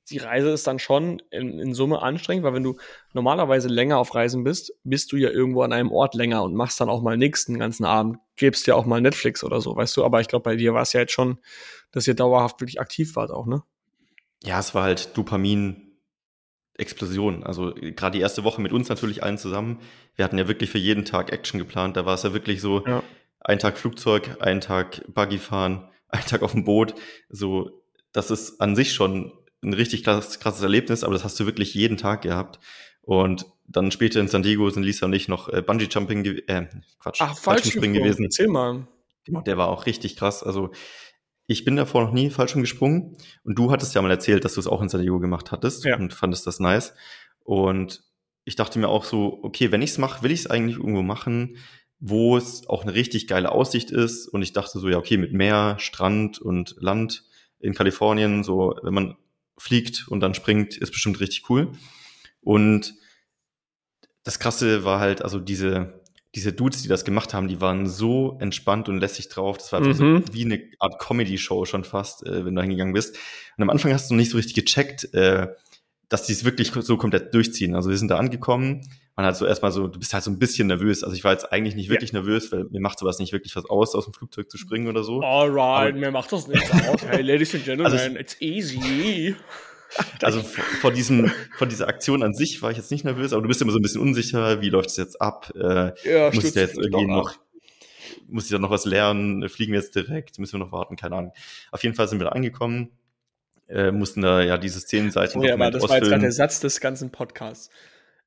die 0.10 0.18
Reise 0.18 0.50
ist 0.52 0.68
dann 0.68 0.80
schon 0.80 1.22
in, 1.32 1.60
in 1.60 1.74
Summe 1.74 2.02
anstrengend, 2.02 2.44
weil 2.44 2.54
wenn 2.54 2.64
du 2.64 2.78
normalerweise 3.14 3.68
länger 3.70 3.98
auf 3.98 4.14
Reisen 4.16 4.44
bist, 4.44 4.74
bist 4.84 5.12
du 5.12 5.18
ja 5.18 5.30
irgendwo 5.30 5.62
an 5.62 5.72
einem 5.74 5.92
Ort 5.92 6.14
länger 6.16 6.44
und 6.44 6.56
machst 6.56 6.80
dann 6.82 6.90
auch 6.90 7.02
mal 7.02 7.18
nichts 7.18 7.46
den 7.46 7.58
ganzen 7.60 7.86
Abend, 7.86 8.18
gibst 8.36 8.68
ja 8.68 8.76
auch 8.76 8.86
mal 8.86 9.00
Netflix 9.02 9.44
oder 9.44 9.62
so, 9.62 9.76
weißt 9.76 9.96
du, 9.98 10.04
aber 10.04 10.20
ich 10.22 10.28
glaube, 10.28 10.44
bei 10.44 10.56
dir 10.56 10.74
war 10.74 10.82
es 10.82 10.94
ja 10.94 11.00
jetzt 11.02 11.14
schon, 11.14 11.40
dass 11.92 12.08
ihr 12.08 12.16
dauerhaft 12.16 12.60
wirklich 12.60 12.82
aktiv 12.82 13.16
wart 13.16 13.32
auch, 13.32 13.46
ne? 13.46 13.64
Ja, 14.44 14.60
es 14.60 14.76
war 14.76 14.84
halt 14.84 15.16
Dopamin. 15.18 15.80
Explosion. 16.76 17.44
Also 17.44 17.74
gerade 17.76 18.18
die 18.18 18.22
erste 18.22 18.44
Woche 18.44 18.60
mit 18.60 18.72
uns 18.74 18.90
natürlich 18.90 19.22
allen 19.22 19.38
zusammen. 19.38 19.80
Wir 20.16 20.26
hatten 20.26 20.40
ja 20.40 20.48
wirklich 20.48 20.72
für 20.72 20.80
jeden 20.80 21.06
Tag 21.06 21.32
Action 21.32 21.60
geplant. 21.60 21.96
Da 21.98 22.06
war 22.08 22.16
es 22.16 22.24
ja 22.24 22.34
wirklich 22.34 22.62
so, 22.62 22.84
Ja. 22.88 23.04
ein 23.42 23.60
Tag 23.60 23.78
Flugzeug, 23.78 24.38
ein 24.40 24.60
Tag 24.60 25.04
Buggy 25.14 25.38
fahren, 25.38 25.88
ein 26.10 26.26
Tag 26.26 26.42
auf 26.42 26.54
dem 26.54 26.64
Boot. 26.64 26.96
So, 27.30 27.84
das 28.12 28.32
ist 28.32 28.60
an 28.60 28.76
sich 28.76 28.94
schon 28.94 29.32
ein 29.64 29.74
richtig 29.74 30.04
krasses, 30.04 30.40
krasses 30.40 30.62
Erlebnis, 30.62 31.04
aber 31.04 31.14
das 31.14 31.24
hast 31.24 31.40
du 31.40 31.46
wirklich 31.46 31.74
jeden 31.74 31.98
Tag 31.98 32.22
gehabt. 32.22 32.60
Und 33.02 33.46
dann 33.68 33.92
später 33.92 34.20
in 34.20 34.28
San 34.28 34.44
Diego 34.44 34.70
sind 34.70 34.84
Lisa 34.84 35.06
und 35.06 35.14
ich 35.14 35.28
noch 35.28 35.50
äh, 35.50 35.62
Bungee 35.62 35.88
Jumping, 35.90 36.26
äh, 36.26 36.68
Quatsch, 37.00 37.20
Ach, 37.22 37.30
falsch 37.30 37.40
Fallschirmspringen 37.42 38.02
gewesen. 38.02 38.24
Erzähl 38.24 38.48
mal. 38.48 38.88
Genau, 39.26 39.42
der 39.42 39.58
war 39.58 39.70
auch 39.70 39.86
richtig 39.86 40.16
krass. 40.16 40.44
Also 40.44 40.72
ich 41.48 41.66
bin 41.66 41.76
davor 41.76 42.04
noch 42.04 42.14
nie 42.14 42.30
Fallschirm 42.30 42.62
gesprungen 42.62 43.18
und 43.44 43.58
du 43.58 43.72
hattest 43.72 43.94
ja 43.96 44.02
mal 44.02 44.12
erzählt, 44.12 44.46
dass 44.46 44.54
du 44.54 44.60
es 44.60 44.68
auch 44.68 44.82
in 44.82 44.90
San 44.90 45.02
Diego 45.02 45.20
gemacht 45.20 45.52
hattest 45.52 45.84
Ja. 45.84 45.98
und 45.98 46.14
fandest 46.14 46.48
das 46.48 46.60
nice. 46.60 46.94
Und 47.44 48.04
ich 48.46 48.56
dachte 48.56 48.80
mir 48.80 48.88
auch 48.90 49.04
so, 49.04 49.40
okay, 49.44 49.72
wenn 49.72 49.82
ich 49.82 49.92
es 49.92 49.98
mache, 49.98 50.24
will 50.24 50.32
ich 50.32 50.42
es 50.42 50.48
eigentlich 50.48 50.78
irgendwo 50.78 51.02
machen, 51.02 51.58
wo 52.00 52.38
es 52.38 52.68
auch 52.68 52.84
eine 52.84 52.94
richtig 52.94 53.28
geile 53.28 53.52
Aussicht 53.52 53.92
ist. 53.92 54.28
Und 54.28 54.42
ich 54.42 54.54
dachte 54.54 54.80
so, 54.80 54.90
ja, 54.90 54.98
okay, 54.98 55.18
mit 55.18 55.34
Meer, 55.34 55.76
Strand 55.80 56.40
und 56.40 56.76
Land 56.80 57.24
in 57.60 57.74
Kalifornien, 57.74 58.44
so 58.44 58.76
wenn 58.84 58.94
man 58.94 59.16
fliegt 59.64 60.08
und 60.10 60.20
dann 60.20 60.34
springt, 60.34 60.76
ist 60.78 60.92
bestimmt 60.92 61.22
richtig 61.22 61.50
cool. 61.50 61.72
Und 62.42 62.94
das 64.24 64.38
Krasse 64.40 64.84
war 64.84 65.00
halt, 65.00 65.22
also 65.22 65.40
diese, 65.40 66.02
diese 66.36 66.52
Dudes, 66.52 66.82
die 66.82 66.90
das 66.90 67.06
gemacht 67.06 67.34
haben, 67.34 67.48
die 67.48 67.62
waren 67.62 67.88
so 67.88 68.38
entspannt 68.42 68.90
und 68.90 69.00
lässig 69.00 69.30
drauf. 69.30 69.58
Das 69.58 69.72
war 69.72 69.80
einfach 69.80 69.98
Mhm. 70.00 70.24
so 70.28 70.34
wie 70.34 70.44
eine 70.46 70.62
Art 70.80 71.00
Comedy-Show 71.00 71.64
schon 71.66 71.86
fast, 71.86 72.26
äh, 72.26 72.46
wenn 72.46 72.56
du 72.56 72.62
hingegangen 72.62 72.94
bist. 72.94 73.16
Und 73.58 73.64
am 73.64 73.70
Anfang 73.70 73.94
hast 73.94 74.10
du 74.10 74.16
noch 74.16 74.20
nicht 74.20 74.32
so 74.32 74.38
richtig 74.38 74.56
gecheckt, 74.56 75.14
äh, 75.14 75.48
dass 76.14 76.28
die 76.28 76.34
es 76.34 76.44
wirklich 76.46 76.72
so 76.72 76.96
komplett 76.96 77.34
durchziehen. 77.34 77.74
Also 77.76 77.90
wir 77.90 77.98
sind 77.98 78.10
da 78.10 78.18
angekommen, 78.18 78.88
man 79.16 79.26
hat 79.26 79.36
so 79.36 79.48
erstmal 79.48 79.72
so, 79.72 79.88
du 79.88 79.98
bist 79.98 80.14
halt 80.14 80.24
so 80.24 80.30
ein 80.30 80.38
bisschen 80.38 80.68
nervös. 80.68 81.04
Also 81.04 81.16
ich 81.16 81.24
war 81.24 81.32
jetzt 81.32 81.52
eigentlich 81.52 81.74
nicht 81.74 81.90
wirklich 81.90 82.14
nervös, 82.14 82.52
weil 82.52 82.66
mir 82.66 82.80
macht 82.82 83.00
sowas 83.00 83.18
nicht 83.18 83.34
wirklich 83.34 83.56
was 83.56 83.66
aus, 83.66 83.96
aus 83.96 84.04
dem 84.06 84.14
Flugzeug 84.14 84.50
zu 84.52 84.58
springen 84.60 84.88
oder 84.88 85.04
so. 85.04 85.22
Alright, 85.22 85.90
Aber- 85.94 86.00
mir 86.00 86.12
macht 86.12 86.32
das 86.32 86.48
nichts 86.48 86.70
aus. 86.72 87.02
Hey, 87.08 87.24
Ladies 87.24 87.56
and 87.56 87.66
Gentlemen, 87.66 87.92
Also 87.92 88.16
it's 88.18 88.38
easy. 88.42 89.36
Also 90.24 90.42
vor, 90.42 90.92
diesem, 90.92 91.32
vor 91.58 91.68
dieser 91.68 91.88
Aktion 91.88 92.24
an 92.24 92.34
sich 92.34 92.62
war 92.64 92.72
ich 92.72 92.78
jetzt 92.78 92.90
nicht 92.90 93.06
nervös, 93.06 93.32
aber 93.34 93.42
du 93.44 93.48
bist 93.48 93.62
immer 93.62 93.72
so 93.72 93.78
ein 93.78 93.82
bisschen 93.84 94.02
unsicher, 94.02 94.60
wie 94.62 94.70
läuft 94.70 94.90
es 94.90 94.98
jetzt 94.98 95.20
ab? 95.22 95.52
Äh, 95.56 95.92
Ja, 96.10 96.32
muss 96.34 96.44
ich 96.46 96.54
da 96.54 96.62
jetzt 96.62 96.78
irgendwie 96.80 97.06
noch, 97.06 97.34
muss 98.28 98.46
ich 98.46 98.52
da 98.52 98.58
noch 98.60 98.72
was 98.72 98.86
lernen? 98.86 99.48
Fliegen 99.50 99.72
wir 99.74 99.80
jetzt 99.80 99.94
direkt? 99.96 100.40
Müssen 100.40 100.54
wir 100.54 100.66
noch 100.66 100.72
warten? 100.72 100.96
Keine 100.96 101.16
Ahnung. 101.16 101.32
Auf 101.72 101.84
jeden 101.84 101.94
Fall 101.96 102.08
sind 102.08 102.20
wir 102.20 102.26
da 102.26 102.32
angekommen, 102.32 102.90
äh, 103.68 103.92
mussten 103.92 104.22
da 104.22 104.42
ja 104.42 104.58
dieses 104.58 104.86
zehn 104.86 105.12
Seiten 105.12 105.40
Oh 105.40 105.44
ja, 105.44 105.54
aber 105.54 105.72
das 105.72 105.82
war 105.84 105.90
jetzt 105.98 106.10
gerade 106.10 106.10
der 106.10 106.16
ausfüllen. 106.18 106.32
Satz 106.32 106.60
des 106.60 106.80
ganzen 106.80 107.12
Podcasts. 107.12 107.70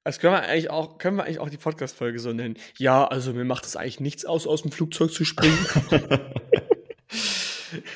Das 0.05 0.21
können 0.21 0.35
wir 0.35 0.43
eigentlich 0.43 0.71
auch, 0.71 0.99
können 0.99 1.17
wir 1.17 1.25
eigentlich 1.25 1.41
auch 1.41 1.51
die 1.51 1.57
Podcast-Folge 1.57 2.19
so 2.21 2.33
nennen. 2.33 2.57
Ja, 2.79 3.05
also 3.07 3.33
mir 3.33 3.45
macht 3.45 3.65
es 3.67 3.75
eigentlich 3.77 3.99
nichts 4.01 4.25
aus, 4.25 4.47
aus 4.47 4.63
dem 4.63 4.71
Flugzeug 4.71 5.11
zu 5.11 5.25
springen. 5.25 5.59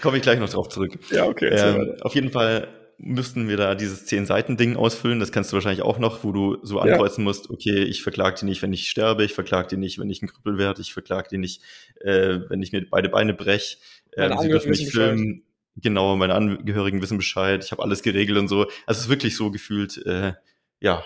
Komme 0.03 0.17
ich 0.17 0.23
gleich 0.23 0.39
noch 0.41 0.49
drauf 0.49 0.69
zurück. 0.69 0.99
ja, 1.11 1.27
okay. 1.27 1.49
Ähm, 1.49 1.97
auf 2.01 2.15
jeden 2.15 2.31
Fall 2.33 2.69
müssten 2.99 3.49
wir 3.49 3.57
da 3.57 3.75
dieses 3.75 4.05
zehn 4.07 4.27
Seiten 4.27 4.57
Ding 4.57 4.77
ausfüllen. 4.77 5.21
Das 5.21 5.33
kennst 5.33 5.53
du 5.53 5.55
wahrscheinlich 5.55 5.83
auch 5.83 5.99
noch, 5.99 6.23
wo 6.25 6.33
du 6.33 6.59
so 6.63 6.77
Ja. 6.77 6.83
ankreuzen 6.83 7.25
musst, 7.25 7.49
okay, 7.49 7.83
ich 7.85 8.03
verklag 8.03 8.37
die 8.37 8.45
nicht, 8.45 8.61
wenn 8.63 8.73
ich 8.73 8.91
sterbe, 8.91 9.25
ich 9.25 9.33
verklag 9.33 9.69
die 9.69 9.77
nicht, 9.79 9.99
wenn 9.99 10.11
ich 10.11 10.21
ein 10.21 10.29
Krüppel 10.29 10.59
werde, 10.59 10.83
ich 10.83 10.93
verklag 10.93 11.29
die 11.29 11.39
nicht, 11.39 11.63
äh, 12.01 12.41
wenn 12.49 12.61
ich 12.63 12.73
mir 12.73 12.85
beide 12.91 13.09
Beine 13.09 13.33
brech. 13.33 13.79
Ähm, 14.17 14.37
sie 14.41 14.49
dürfen 14.49 14.71
Bescheid. 14.71 14.89
filmen. 14.91 15.43
Genau, 15.77 16.17
meine 16.17 16.35
Angehörigen 16.35 17.01
wissen 17.01 17.17
Bescheid. 17.17 17.65
Ich 17.65 17.73
habe 17.73 17.83
alles 17.83 18.03
geregelt 18.03 18.39
und 18.39 18.49
so. 18.49 18.63
Also 18.87 18.99
es 18.99 18.99
ist 19.01 19.09
wirklich 19.09 19.37
so 19.37 19.51
gefühlt, 19.51 20.05
äh, 20.07 20.35
ja, 20.81 21.05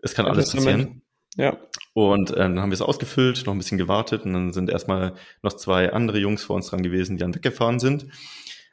es 0.00 0.14
kann 0.14 0.26
alles 0.26 0.52
passieren. 0.52 1.02
Ja. 1.36 1.58
Und 1.94 2.30
ähm, 2.30 2.36
dann 2.36 2.60
haben 2.60 2.70
wir 2.70 2.74
es 2.74 2.82
ausgefüllt, 2.82 3.44
noch 3.46 3.54
ein 3.54 3.58
bisschen 3.58 3.78
gewartet 3.78 4.24
und 4.24 4.32
dann 4.32 4.52
sind 4.52 4.68
erstmal 4.68 5.14
noch 5.42 5.52
zwei 5.52 5.92
andere 5.92 6.18
Jungs 6.18 6.42
vor 6.42 6.56
uns 6.56 6.68
dran 6.68 6.82
gewesen, 6.82 7.16
die 7.16 7.20
dann 7.20 7.34
weggefahren 7.34 7.78
sind. 7.78 8.06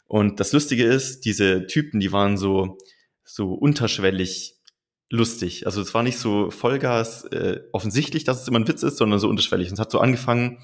Und 0.07 0.39
das 0.39 0.53
Lustige 0.53 0.85
ist, 0.85 1.25
diese 1.25 1.67
Typen, 1.67 1.99
die 1.99 2.11
waren 2.11 2.37
so, 2.37 2.77
so 3.23 3.53
unterschwellig 3.53 4.55
lustig. 5.09 5.65
Also 5.65 5.81
es 5.81 5.93
war 5.93 6.03
nicht 6.03 6.17
so 6.17 6.49
Vollgas 6.49 7.25
äh, 7.25 7.61
offensichtlich, 7.71 8.23
dass 8.23 8.41
es 8.41 8.47
immer 8.47 8.59
ein 8.59 8.67
Witz 8.67 8.83
ist, 8.83 8.97
sondern 8.97 9.19
so 9.19 9.29
unterschwellig. 9.29 9.69
Und 9.69 9.75
es 9.75 9.79
hat 9.79 9.91
so 9.91 9.99
angefangen, 9.99 10.59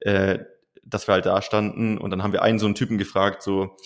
äh, 0.00 0.40
dass 0.84 1.08
wir 1.08 1.14
halt 1.14 1.26
da 1.26 1.42
standen 1.42 1.98
und 1.98 2.10
dann 2.10 2.22
haben 2.22 2.32
wir 2.32 2.42
einen 2.42 2.58
so 2.58 2.66
einen 2.66 2.74
Typen 2.74 2.98
gefragt, 2.98 3.42
so, 3.42 3.76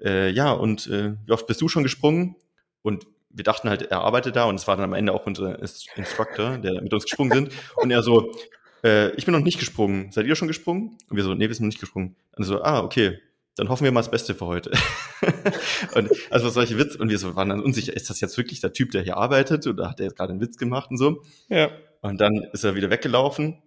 äh, 0.00 0.30
ja, 0.30 0.52
und 0.52 0.86
äh, 0.86 1.14
wie 1.24 1.32
oft 1.32 1.46
bist 1.46 1.60
du 1.60 1.68
schon 1.68 1.82
gesprungen? 1.82 2.36
Und 2.82 3.06
wir 3.30 3.44
dachten 3.44 3.68
halt, 3.68 3.82
er 3.82 4.00
arbeitet 4.00 4.36
da 4.36 4.44
und 4.44 4.56
es 4.56 4.66
war 4.68 4.76
dann 4.76 4.84
am 4.84 4.92
Ende 4.94 5.12
auch 5.12 5.26
unser 5.26 5.58
Ins- 5.58 5.86
Instructor, 5.96 6.58
der 6.58 6.80
mit 6.80 6.92
uns 6.92 7.04
gesprungen 7.04 7.32
sind. 7.32 7.52
Und 7.76 7.90
er 7.90 8.02
so, 8.02 8.32
äh, 8.84 9.10
ich 9.16 9.24
bin 9.24 9.34
noch 9.34 9.40
nicht 9.40 9.58
gesprungen. 9.58 10.12
Seid 10.12 10.26
ihr 10.26 10.36
schon 10.36 10.48
gesprungen? 10.48 10.96
Und 11.08 11.16
wir 11.16 11.24
so, 11.24 11.34
nee, 11.34 11.48
wir 11.48 11.54
sind 11.54 11.64
noch 11.64 11.72
nicht 11.72 11.80
gesprungen. 11.80 12.16
Und 12.36 12.44
so, 12.44 12.62
ah, 12.62 12.80
okay. 12.82 13.18
Dann 13.56 13.68
hoffen 13.68 13.84
wir 13.84 13.92
mal 13.92 14.00
das 14.00 14.10
Beste 14.10 14.34
für 14.34 14.46
heute. 14.46 14.72
und 15.94 16.10
also 16.30 16.48
solche 16.50 16.76
Witz 16.76 16.96
und 16.96 17.08
wir 17.08 17.18
so 17.18 17.36
waren 17.36 17.50
dann 17.50 17.62
unsicher, 17.62 17.94
ist 17.94 18.10
das 18.10 18.20
jetzt 18.20 18.36
wirklich 18.36 18.60
der 18.60 18.72
Typ, 18.72 18.90
der 18.90 19.02
hier 19.02 19.16
arbeitet 19.16 19.66
oder 19.68 19.88
hat 19.90 20.00
er 20.00 20.06
jetzt 20.06 20.16
gerade 20.16 20.32
einen 20.32 20.40
Witz 20.40 20.56
gemacht 20.56 20.90
und 20.90 20.98
so? 20.98 21.22
Ja. 21.48 21.70
Und 22.02 22.20
dann 22.20 22.48
ist 22.52 22.64
er 22.64 22.74
wieder 22.74 22.90
weggelaufen. 22.90 23.62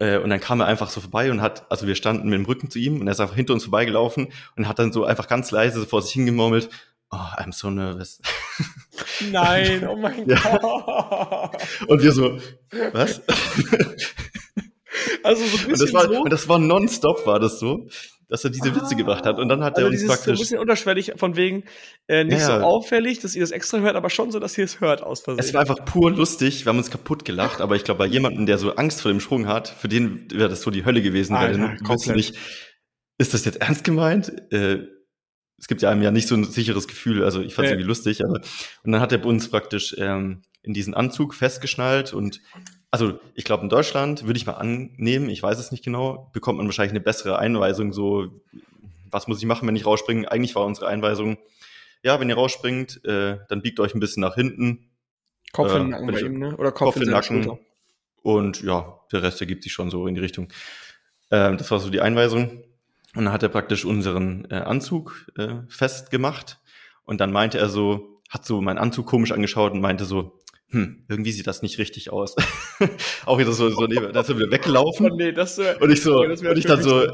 Äh, 0.00 0.18
und 0.18 0.30
dann 0.30 0.40
kam 0.40 0.60
er 0.60 0.66
einfach 0.66 0.90
so 0.90 1.00
vorbei 1.00 1.30
und 1.30 1.40
hat, 1.42 1.70
also 1.70 1.86
wir 1.86 1.94
standen 1.96 2.28
mit 2.28 2.38
dem 2.38 2.44
Rücken 2.46 2.70
zu 2.70 2.78
ihm 2.78 3.00
und 3.00 3.06
er 3.08 3.12
ist 3.12 3.20
einfach 3.20 3.34
hinter 3.34 3.52
uns 3.54 3.64
vorbeigelaufen 3.64 4.28
und 4.56 4.68
hat 4.68 4.78
dann 4.78 4.92
so 4.92 5.04
einfach 5.04 5.26
ganz 5.28 5.50
leise 5.50 5.80
so 5.80 5.86
vor 5.86 6.02
sich 6.02 6.12
hingemurmelt, 6.12 6.68
oh, 7.10 7.16
I'm 7.16 7.52
so 7.52 7.70
nervous. 7.70 8.20
Nein, 9.30 9.86
oh 9.88 9.96
mein 9.96 10.28
Ja. 10.28 10.58
Gott. 10.58 11.62
Und 11.88 12.02
wir 12.02 12.12
so, 12.12 12.38
was? 12.92 13.22
Also 15.22 15.44
so 15.44 15.56
ein 15.58 15.64
Und 15.64 15.68
bisschen 15.68 15.86
das 15.86 15.92
war, 15.94 16.04
so. 16.08 16.22
und 16.22 16.30
das 16.32 16.48
war 16.48 16.58
nonstop, 16.58 17.26
war 17.26 17.38
das 17.40 17.58
so, 17.58 17.88
dass 18.28 18.44
er 18.44 18.50
diese 18.50 18.74
Witze 18.76 18.94
gebracht 18.94 19.24
hat. 19.24 19.38
Und 19.38 19.48
dann 19.48 19.64
hat 19.64 19.76
also 19.76 19.86
er 19.86 19.90
uns 19.90 20.00
dieses 20.00 20.06
so 20.08 20.12
ein 20.12 20.16
praktisch, 20.18 20.38
bisschen 20.38 20.58
unterschwellig 20.60 21.12
von 21.16 21.36
wegen 21.36 21.64
äh, 22.08 22.24
nicht 22.24 22.34
Ja, 22.40 22.48
ja. 22.50 22.60
so 22.60 22.64
auffällig, 22.66 23.20
dass 23.20 23.34
ihr 23.34 23.40
das 23.40 23.50
extra 23.50 23.78
hört, 23.78 23.96
aber 23.96 24.10
schon 24.10 24.30
so, 24.30 24.38
dass 24.38 24.56
ihr 24.58 24.64
es 24.64 24.80
hört 24.80 25.02
aus 25.02 25.20
Versehen. 25.20 25.40
es 25.40 25.54
war 25.54 25.62
einfach 25.62 25.84
pur 25.84 26.10
lustig, 26.10 26.64
wir 26.64 26.70
haben 26.70 26.78
uns 26.78 26.90
kaputt 26.90 27.24
gelacht, 27.24 27.60
aber 27.60 27.74
ich 27.76 27.84
glaube, 27.84 27.98
bei 27.98 28.06
jemandem, 28.06 28.46
der 28.46 28.58
so 28.58 28.74
Angst 28.76 29.00
vor 29.00 29.10
dem 29.10 29.20
Sprung 29.20 29.46
hat, 29.46 29.68
für 29.68 29.88
den 29.88 30.30
wäre 30.30 30.48
das 30.48 30.62
so 30.62 30.70
die 30.70 30.84
Hölle 30.84 31.02
gewesen, 31.02 31.34
weil 31.34 31.46
Alter, 31.48 31.58
der 31.58 31.70
wusste 31.70 31.84
komplett. 31.84 32.16
nicht, 32.16 32.36
ist 33.18 33.34
das 33.34 33.44
jetzt 33.44 33.60
ernst 33.62 33.84
gemeint? 33.84 34.30
Äh, 34.52 34.86
es 35.60 35.66
gibt 35.66 35.82
ja 35.82 35.90
einem 35.90 36.02
ja 36.02 36.10
nicht 36.12 36.28
so 36.28 36.36
ein 36.36 36.44
sicheres 36.44 36.86
Gefühl, 36.86 37.24
also 37.24 37.40
ich 37.40 37.54
fand 37.54 37.66
es 37.66 37.70
Nee. 37.70 37.74
irgendwie 37.76 37.88
lustig, 37.88 38.24
aber 38.24 38.40
und 38.84 38.92
dann 38.92 39.00
hat 39.00 39.10
er 39.12 39.24
uns 39.26 39.48
praktisch 39.50 39.94
ähm, 39.98 40.42
in 40.62 40.72
diesen 40.72 40.94
Anzug 40.94 41.34
festgeschnallt 41.34 42.12
und 42.12 42.40
also 42.90 43.18
ich 43.34 43.44
glaube 43.44 43.62
in 43.62 43.68
Deutschland 43.68 44.24
würde 44.24 44.38
ich 44.38 44.46
mal 44.46 44.54
annehmen, 44.54 45.28
ich 45.28 45.42
weiß 45.42 45.58
es 45.58 45.70
nicht 45.72 45.84
genau, 45.84 46.30
bekommt 46.32 46.58
man 46.58 46.66
wahrscheinlich 46.66 46.92
eine 46.92 47.00
bessere 47.00 47.38
Einweisung, 47.38 47.92
so 47.92 48.28
was 49.10 49.28
muss 49.28 49.38
ich 49.38 49.46
machen, 49.46 49.66
wenn 49.68 49.76
ich 49.76 49.86
rausspringe. 49.86 50.30
Eigentlich 50.30 50.54
war 50.54 50.64
unsere 50.64 50.88
Einweisung, 50.88 51.38
ja, 52.02 52.20
wenn 52.20 52.28
ihr 52.28 52.34
rausspringt, 52.34 53.04
äh, 53.04 53.38
dann 53.48 53.62
biegt 53.62 53.80
euch 53.80 53.94
ein 53.94 54.00
bisschen 54.00 54.20
nach 54.20 54.34
hinten. 54.34 54.90
Kopf 55.52 55.72
Äh, 55.72 55.76
in 55.76 55.82
den 55.82 55.90
Nacken 55.90 56.06
bei 56.06 56.20
ihm, 56.20 56.38
ne? 56.38 56.56
Oder 56.56 56.72
Kopf, 56.72 56.94
Kopf 56.94 56.96
in 56.96 57.02
den 57.02 57.10
Nacken. 57.12 57.58
Und 58.22 58.62
ja, 58.62 59.00
der 59.12 59.22
Rest 59.22 59.40
ergibt 59.40 59.62
sich 59.62 59.72
schon 59.72 59.90
so 59.90 60.06
in 60.06 60.14
die 60.14 60.20
Richtung. 60.20 60.48
Ähm, 61.30 61.56
das 61.56 61.70
war 61.70 61.80
so 61.80 61.90
die 61.90 62.00
Einweisung. 62.00 62.62
Und 63.14 63.24
dann 63.24 63.32
hat 63.32 63.42
er 63.42 63.48
praktisch 63.48 63.84
unseren 63.84 64.46
äh, 64.50 64.56
Anzug 64.56 65.26
äh, 65.36 65.56
festgemacht. 65.68 66.60
Und 67.04 67.20
dann 67.20 67.32
meinte 67.32 67.58
er 67.58 67.68
so, 67.68 68.20
hat 68.28 68.44
so 68.44 68.60
meinen 68.60 68.78
Anzug 68.78 69.06
komisch 69.06 69.32
angeschaut 69.32 69.72
und 69.72 69.80
meinte 69.80 70.04
so, 70.04 70.37
hm, 70.70 71.04
irgendwie 71.08 71.32
sieht 71.32 71.46
das 71.46 71.62
nicht 71.62 71.78
richtig 71.78 72.10
aus. 72.10 72.36
Auch 73.26 73.38
wieder 73.38 73.52
so, 73.52 73.70
so 73.70 73.86
neben, 73.86 74.12
da 74.12 74.20
ist 74.20 74.28
er 74.28 74.36
wieder 74.36 74.48
Oh, 74.48 74.52
weggelaufen. 74.52 75.16
nee, 75.16 75.32
das, 75.32 75.58
Und 75.58 75.90
ich 75.90 76.02
so, 76.02 76.18
Okay, 76.18 76.28
das 76.28 76.42
und 76.42 76.58
ich 76.58 76.66
dann 76.66 76.82
so, 76.82 77.02
äh, 77.04 77.10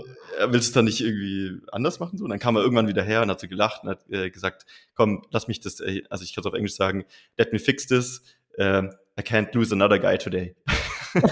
willst 0.48 0.66
du 0.66 0.70
es 0.70 0.72
dann 0.72 0.86
nicht 0.86 1.00
irgendwie 1.00 1.60
anders 1.70 2.00
machen? 2.00 2.18
So, 2.18 2.24
und 2.24 2.30
dann 2.30 2.40
kam 2.40 2.56
er 2.56 2.62
irgendwann 2.62 2.88
wieder 2.88 3.02
her 3.04 3.22
und 3.22 3.30
hat 3.30 3.38
so 3.40 3.46
gelacht 3.46 3.84
und 3.84 3.90
hat 3.90 4.10
äh, 4.10 4.30
gesagt, 4.30 4.66
komm, 4.94 5.24
lass 5.30 5.46
mich 5.46 5.60
das, 5.60 5.78
äh, 5.80 6.02
also 6.10 6.24
ich 6.24 6.34
kann 6.34 6.42
es 6.42 6.46
auf 6.46 6.54
Englisch 6.54 6.74
sagen, 6.74 7.04
let 7.38 7.52
me 7.52 7.58
fix 7.60 7.86
this, 7.86 8.22
ähm, 8.58 8.92
I 9.18 9.22
can't 9.22 9.54
lose 9.54 9.72
another 9.72 9.98
guy 10.00 10.18
today. 10.18 10.56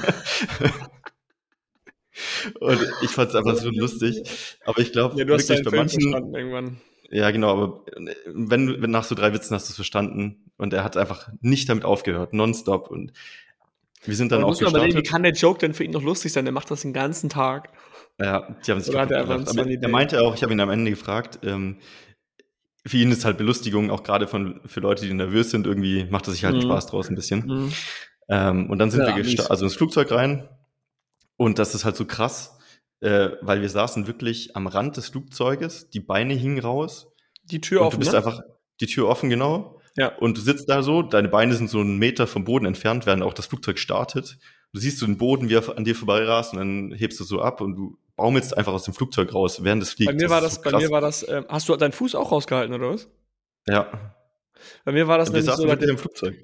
und 2.60 2.78
ich 3.02 3.10
fand 3.10 3.30
es 3.30 3.34
einfach 3.34 3.56
so 3.56 3.70
lustig. 3.70 4.22
Aber 4.64 4.78
ich 4.80 4.92
glaube, 4.92 5.18
ja, 5.18 5.26
wirklich 5.26 5.62
bei 5.64 5.76
manchen. 5.76 6.80
Ja 7.12 7.30
genau, 7.30 7.50
aber 7.52 7.84
äh, 7.96 8.14
wenn, 8.26 8.82
wenn 8.82 8.90
nach 8.90 9.04
so 9.04 9.14
drei 9.14 9.32
Witzen 9.32 9.54
hast 9.54 9.68
du 9.68 9.72
es 9.72 9.76
verstanden 9.76 10.50
und 10.56 10.72
er 10.72 10.82
hat 10.84 10.96
einfach 10.96 11.30
nicht 11.40 11.68
damit 11.68 11.84
aufgehört, 11.84 12.32
nonstop 12.32 12.90
und 12.90 13.12
wir 14.04 14.16
sind 14.16 14.32
dann 14.32 14.40
Aber 14.40 14.46
auch 14.46 14.50
muss 14.50 14.60
man 14.60 14.70
überlegen, 14.70 14.98
wie 14.98 15.02
gestartet. 15.02 15.12
kann 15.12 15.22
der 15.22 15.32
Joke 15.32 15.60
denn 15.60 15.74
für 15.74 15.84
ihn 15.84 15.92
noch 15.92 16.02
lustig 16.02 16.32
sein? 16.32 16.44
Der 16.44 16.52
macht 16.52 16.70
das 16.70 16.82
den 16.82 16.92
ganzen 16.92 17.28
Tag. 17.30 17.70
Ja, 18.18 18.56
die 18.66 18.70
haben 18.70 18.80
sich 18.80 18.90
Oder 18.90 19.02
hat 19.02 19.10
er 19.10 19.22
Aber 19.28 19.66
er 19.70 19.88
meinte 19.88 20.20
auch, 20.22 20.34
ich 20.34 20.42
habe 20.42 20.52
ihn 20.52 20.60
am 20.60 20.70
Ende 20.70 20.90
gefragt, 20.90 21.40
ähm, 21.44 21.78
für 22.84 22.96
ihn 22.96 23.12
ist 23.12 23.24
halt 23.24 23.38
Belustigung, 23.38 23.90
auch 23.90 24.02
gerade 24.02 24.26
von 24.26 24.60
für 24.66 24.80
Leute, 24.80 25.06
die 25.06 25.14
nervös 25.14 25.50
sind, 25.50 25.66
irgendwie 25.66 26.04
macht 26.10 26.26
er 26.26 26.32
sich 26.32 26.44
halt 26.44 26.56
Mhm. 26.56 26.62
Spaß 26.62 26.86
draus 26.88 27.08
ein 27.08 27.14
bisschen. 27.14 27.46
Mhm. 27.46 27.72
Ähm, 28.28 28.70
und 28.70 28.78
dann 28.78 28.90
sind 28.90 29.02
Ja, 29.06 29.14
wir 29.16 29.50
also 29.50 29.64
ins 29.64 29.76
Flugzeug 29.76 30.10
rein 30.10 30.48
und 31.36 31.58
das 31.58 31.74
ist 31.74 31.84
halt 31.84 31.96
so 31.96 32.04
krass, 32.04 32.58
äh, 33.03 33.30
weil 33.40 33.61
wir 33.61 33.68
saßen 33.68 34.07
wirklich 34.07 34.57
am 34.57 34.66
Rand 34.66 34.96
des 34.96 35.09
Flugzeuges, 35.11 35.90
die 35.90 36.00
Beine 36.00 36.34
hingen 36.34 36.61
raus 36.61 37.09
Die 37.44 37.61
Tür 37.61 37.82
offen, 37.82 37.96
du 37.96 37.98
bist 38.00 38.12
ne? 38.12 38.18
einfach 38.18 38.40
die 38.80 38.86
Tür 38.86 39.09
offen 39.09 39.28
genau 39.28 39.80
Ja. 39.96 40.16
und 40.16 40.38
du 40.38 40.40
sitzt 40.40 40.68
da 40.68 40.82
so, 40.82 41.03
deine 41.03 41.28
Beine 41.28 41.55
sind 41.55 41.68
so 41.68 41.80
einen 41.80 41.98
Meter 41.98 42.26
vom 42.26 42.44
Boden 42.44 42.64
entfernt, 42.66 43.05
während 43.07 43.22
auch 43.22 43.34
das 43.34 43.46
Flugzeug 43.46 43.78
startet. 43.78 44.38
Du 44.72 44.80
siehst 44.80 44.98
so 44.98 45.07
den 45.07 45.18
Boden, 45.18 45.48
wie 45.50 45.55
er 45.55 45.76
an 45.76 45.84
dir 45.84 45.94
vorbeirast 45.94 46.55
und 46.55 46.59
dann 46.59 46.92
hebst 46.92 47.20
du 47.20 47.24
so 47.24 47.42
ab 47.42 47.61
und 47.61 47.76
du 47.76 47.98
baumelst 48.16 48.57
einfach 48.57 48.72
aus 48.72 48.84
dem 48.84 48.94
Flugzeug 48.94 49.34
raus, 49.34 49.62
während 49.64 49.82
es 49.82 49.92
fliegt. 49.92 50.11
Bei 50.12 50.16
mir 50.16 50.30
war 50.30 50.38
ist 50.38 50.44
das, 50.44 50.55
so 50.55 50.62
bei 50.70 50.78
mir 50.78 50.90
war 50.90 51.00
das, 51.00 51.28
ähm, 51.28 51.44
hast 51.48 51.68
du 51.68 51.76
deinen 51.76 51.92
Fuß 51.92 52.14
auch 52.14 52.30
rausgehalten, 52.32 52.74
oder 52.74 52.90
was? 52.90 53.09
Ja, 53.68 53.90
Bei 54.84 54.92
mir 54.92 55.07
war 55.09 55.18
das 55.18 55.28
wir 55.28 55.34
nämlich 55.34 55.46
saßen 55.46 55.68
so, 55.68 55.74
da, 55.74 55.86
im 55.86 55.98
Flugzeug. 55.98 56.36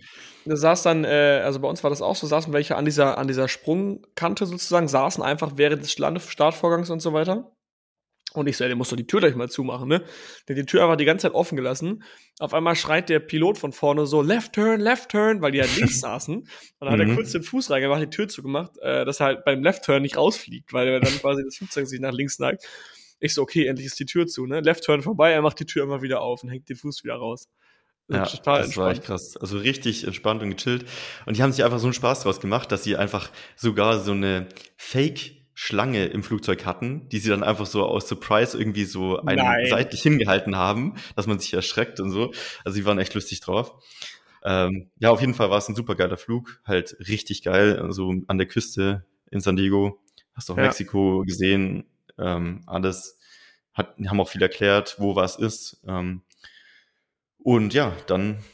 Da 0.49 0.57
saß 0.57 0.83
dann, 0.83 1.05
äh, 1.05 1.43
also 1.45 1.61
bei 1.61 1.69
uns 1.69 1.83
war 1.83 1.91
das 1.91 2.03
auch 2.03 2.17
so, 2.17 2.27
saßen 2.27 2.53
welche 2.53 2.77
an 2.77 2.85
dieser, 2.85 3.19
an 3.19 3.29
dieser 3.29 3.49
Sprungkante 3.49 4.47
sozusagen, 4.47 4.89
saßen 4.89 5.23
einfach 5.23 5.53
während 5.57 5.83
des 5.83 5.93
Startvorgangs 5.93 6.91
und 6.91 7.01
so 7.01 7.13
weiter. 7.13 7.53
Und 8.35 8.47
ich 8.47 8.59
so, 8.59 8.65
ey, 8.65 8.69
der 8.69 8.77
muss 8.77 8.91
doch 8.91 8.97
die 8.97 9.07
Tür 9.07 9.21
gleich 9.21 9.35
mal 9.37 9.49
zumachen, 9.49 9.89
ne? 9.89 10.01
Der 10.47 10.55
hat 10.55 10.63
die 10.63 10.67
Tür 10.67 10.83
einfach 10.83 10.97
die 10.97 11.07
ganze 11.07 11.23
Zeit 11.23 11.35
offen 11.35 11.57
gelassen. 11.57 12.05
Auf 12.39 12.53
einmal 12.53 12.77
schreit 12.77 13.09
der 13.09 13.21
Pilot 13.21 13.57
von 13.57 13.73
vorne 13.73 14.07
so, 14.07 14.21
left 14.21 14.53
turn, 14.53 14.81
left 14.81 15.11
turn, 15.11 15.41
weil 15.41 15.51
die 15.53 15.61
halt 15.63 15.75
links 15.77 16.01
saßen. 16.01 16.37
Und 16.37 16.49
dann 16.79 16.91
hat 16.91 17.01
er 17.01 17.07
Mhm. 17.07 17.15
kurz 17.15 17.33
den 17.33 17.43
Fuß 17.43 17.71
reingemacht, 17.71 18.03
die 18.03 18.11
Tür 18.11 18.29
zugemacht, 18.29 18.73
äh, 18.83 19.07
dass 19.07 19.21
er 19.21 19.27
halt 19.27 19.45
beim 19.47 19.63
left 19.63 19.85
turn 19.85 20.03
nicht 20.03 20.19
rausfliegt, 20.19 20.75
weil 20.75 20.89
er 20.89 21.01
dann 21.01 21.13
quasi 21.15 21.43
das 21.43 21.57
Flugzeug 21.57 21.87
sich 21.87 22.01
nach 22.01 22.13
links 22.13 22.39
neigt. 22.39 22.65
Ich 23.19 23.33
so, 23.33 23.43
okay, 23.43 23.67
endlich 23.67 23.87
ist 23.87 23.99
die 23.99 24.07
Tür 24.07 24.27
zu, 24.27 24.47
ne? 24.47 24.61
Left 24.61 24.85
turn 24.85 25.01
vorbei, 25.03 25.33
er 25.33 25.41
macht 25.43 25.59
die 25.59 25.67
Tür 25.67 25.83
immer 25.85 26.03
wieder 26.03 26.21
auf 26.21 26.43
und 26.43 26.51
hängt 26.51 26.69
den 26.69 26.77
Fuß 26.77 27.05
wieder 27.05 27.15
raus. 27.17 27.49
Ja, 28.09 28.25
total 28.25 28.63
das 28.63 28.77
war 28.77 28.91
echt 28.91 28.99
entspannt. 29.01 29.21
krass. 29.21 29.37
Also 29.37 29.59
richtig 29.59 30.05
entspannt 30.05 30.43
und 30.43 30.51
gechillt. 30.57 30.87
Und 31.27 31.37
die 31.37 31.43
haben 31.43 31.53
sich 31.53 31.65
einfach 31.65 31.79
so 31.79 31.87
einen 31.87 31.95
Spaß 31.95 32.23
draus 32.23 32.41
gemacht, 32.41 32.73
dass 32.73 32.83
sie 32.85 32.97
einfach 32.97 33.31
sogar 33.57 34.01
so 34.01 34.13
eine 34.13 34.49
Fake-Schlange 34.77 36.07
im 36.07 36.23
Flugzeug 36.23 36.65
hatten, 36.65 37.09
die 37.11 37.19
sie 37.19 37.29
dann 37.31 37.43
einfach 37.43 37.67
so 37.67 37.85
aus 37.85 38.09
Surprise 38.09 38.59
irgendwie 38.59 38.85
so 38.85 39.19
einem 39.19 39.45
Nein. 39.45 39.67
seitlich 39.69 40.03
hingehalten 40.03 40.57
haben, 40.57 40.95
dass 41.17 41.27
man 41.27 41.39
sich 41.39 41.53
erschreckt 41.53 42.01
und 42.01 42.11
so. 42.11 42.33
Also 42.65 42.77
sie 42.77 42.85
waren 42.85 42.99
echt 42.99 43.15
lustig 43.15 43.41
drauf. 43.41 43.75
Ähm, 44.45 44.91
ja, 44.99 45.11
auf 45.11 45.21
jeden 45.21 45.35
Fall 45.35 45.51
war 45.51 45.59
es 45.59 45.69
ein 45.69 45.75
super 45.75 45.95
geiler 45.97 46.17
Flug, 46.17 46.61
halt 46.65 46.97
richtig 47.09 47.43
geil, 47.43 47.79
also 47.81 48.15
an 48.29 48.39
der 48.39 48.47
Küste 48.47 49.05
in 49.31 49.41
San 49.41 49.57
Diego. 49.57 50.01
Hast 50.35 50.51
auch 50.51 50.57
Ja. 50.57 50.63
Mexiko 50.65 51.25
gesehen, 51.27 51.85
ähm, 52.19 52.63
alles. 52.67 53.19
Hat, 53.75 53.95
haben 54.09 54.21
auch 54.21 54.29
viel 54.29 54.43
erklärt, 54.43 54.97
wo 54.99 55.15
was 55.17 55.37
ist. 55.37 55.81
Ähm, 55.87 56.23
und 57.49 57.73
ja, 57.73 57.97
dann 58.09 58.45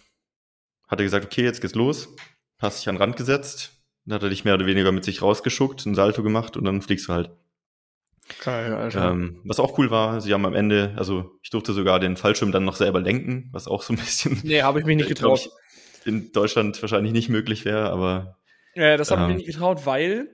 hat 0.87 1.01
er 1.01 1.05
gesagt, 1.05 1.25
okay, 1.25 1.43
jetzt 1.43 1.61
geht's 1.61 1.75
los. 1.75 2.15
Hast 2.59 2.79
dich 2.81 2.89
an 2.89 2.95
den 2.95 3.03
Rand 3.03 3.17
gesetzt. 3.17 3.73
Dann 4.05 4.15
hat 4.15 4.23
er 4.23 4.29
dich 4.29 4.45
mehr 4.45 4.55
oder 4.55 4.67
weniger 4.67 4.93
mit 4.93 5.03
sich 5.05 5.21
rausgeschuckt, 5.21 5.85
ein 5.85 5.97
Salto 5.97 6.23
gemacht 6.23 6.57
und 6.57 6.65
dann 6.65 6.81
fliegst 6.81 7.09
du 7.09 7.13
halt. 7.13 7.31
Geil, 8.43 8.73
Alter. 8.73 9.11
Ähm, 9.11 9.41
was 9.45 9.59
auch 9.59 9.77
cool 9.79 9.91
war, 9.91 10.21
sie 10.21 10.33
haben 10.33 10.47
am 10.47 10.55
Ende, 10.55 10.95
also 10.97 11.33
ich 11.43 11.51
durfte 11.51 11.73
sogar 11.73 11.99
den 11.99 12.17
Fallschirm 12.17 12.53
dann 12.53 12.65
noch 12.65 12.77
selber 12.77 13.01
lenken, 13.01 13.49
was 13.53 13.67
auch 13.67 13.83
so 13.83 13.93
ein 13.93 13.97
bisschen 13.97 14.41
nee, 14.45 14.63
habe 14.63 14.79
ich 14.79 14.87
mich 14.87 14.97
nicht 14.97 15.07
ich 15.11 15.15
getraut. 15.17 15.41
ich, 15.41 16.07
in 16.07 16.31
Deutschland 16.33 16.81
wahrscheinlich 16.81 17.13
nicht 17.13 17.29
möglich 17.29 17.65
wäre, 17.65 17.91
aber 17.91 18.39
Äh, 18.75 18.97
das 18.97 19.11
habe 19.11 19.23
ich 19.23 19.25
Ähm. 19.25 19.31
mir 19.33 19.37
nicht 19.39 19.47
getraut, 19.47 19.87
weil 19.87 20.29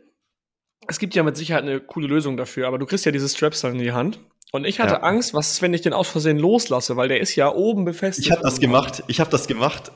es 0.87 0.99
gibt 0.99 1.15
ja 1.15 1.23
mit 1.23 1.37
Sicherheit 1.39 1.63
eine 1.63 1.81
coole 1.81 2.07
Lösung 2.09 2.37
dafür, 2.37 2.67
aber 2.69 2.79
du 2.79 2.85
kriegst 2.85 3.07
ja 3.07 3.13
diese 3.13 3.29
Straps 3.29 3.63
dann 3.63 3.73
in 3.73 3.79
die 3.79 3.93
Hand. 3.93 4.21
Und 4.53 4.67
ich 4.67 4.81
hatte 4.81 4.95
Ja. 4.95 5.01
Angst, 5.03 5.33
was 5.35 5.53
ist, 5.53 5.63
wenn 5.63 5.73
ich 5.75 5.81
den 5.81 5.93
aus 5.93 6.09
Versehen 6.09 6.39
loslasse, 6.39 6.97
weil 6.97 7.09
der 7.09 7.21
ist 7.21 7.37
ja 7.37 7.53
oben 7.55 7.85
befestigt. 7.85 8.27
ich 8.27 8.33
habe 8.33 8.43
das 8.43 8.59
gemacht. 8.61 9.03
Ich 9.07 9.21
habe 9.21 9.31
das 9.31 9.47
gemacht. 9.47 9.93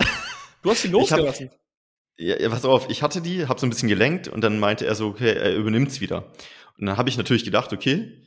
Du 0.63 0.71
hast 0.71 0.85
ihn 0.85 0.93
losgelassen. 0.93 1.51
Ja, 2.17 2.41
ja, 2.41 2.49
pass 2.49 2.65
auf, 2.65 2.89
ich 2.89 3.03
hatte 3.03 3.21
die, 3.21 3.49
habe 3.49 3.59
so 3.59 3.67
ein 3.67 3.71
bisschen 3.71 3.89
gelenkt 3.89 4.29
und 4.29 4.41
dann 4.41 4.61
meinte 4.61 4.87
er 4.87 4.95
so, 4.95 5.09
okay, 5.09 5.35
er 5.35 5.55
übernimmt's 5.57 6.01
wieder. 6.01 6.33
Und 6.79 6.87
dann 6.87 6.97
habe 6.97 7.09
ich 7.09 7.17
natürlich 7.17 7.45
gedacht, 7.45 7.73
okay, 7.73 8.27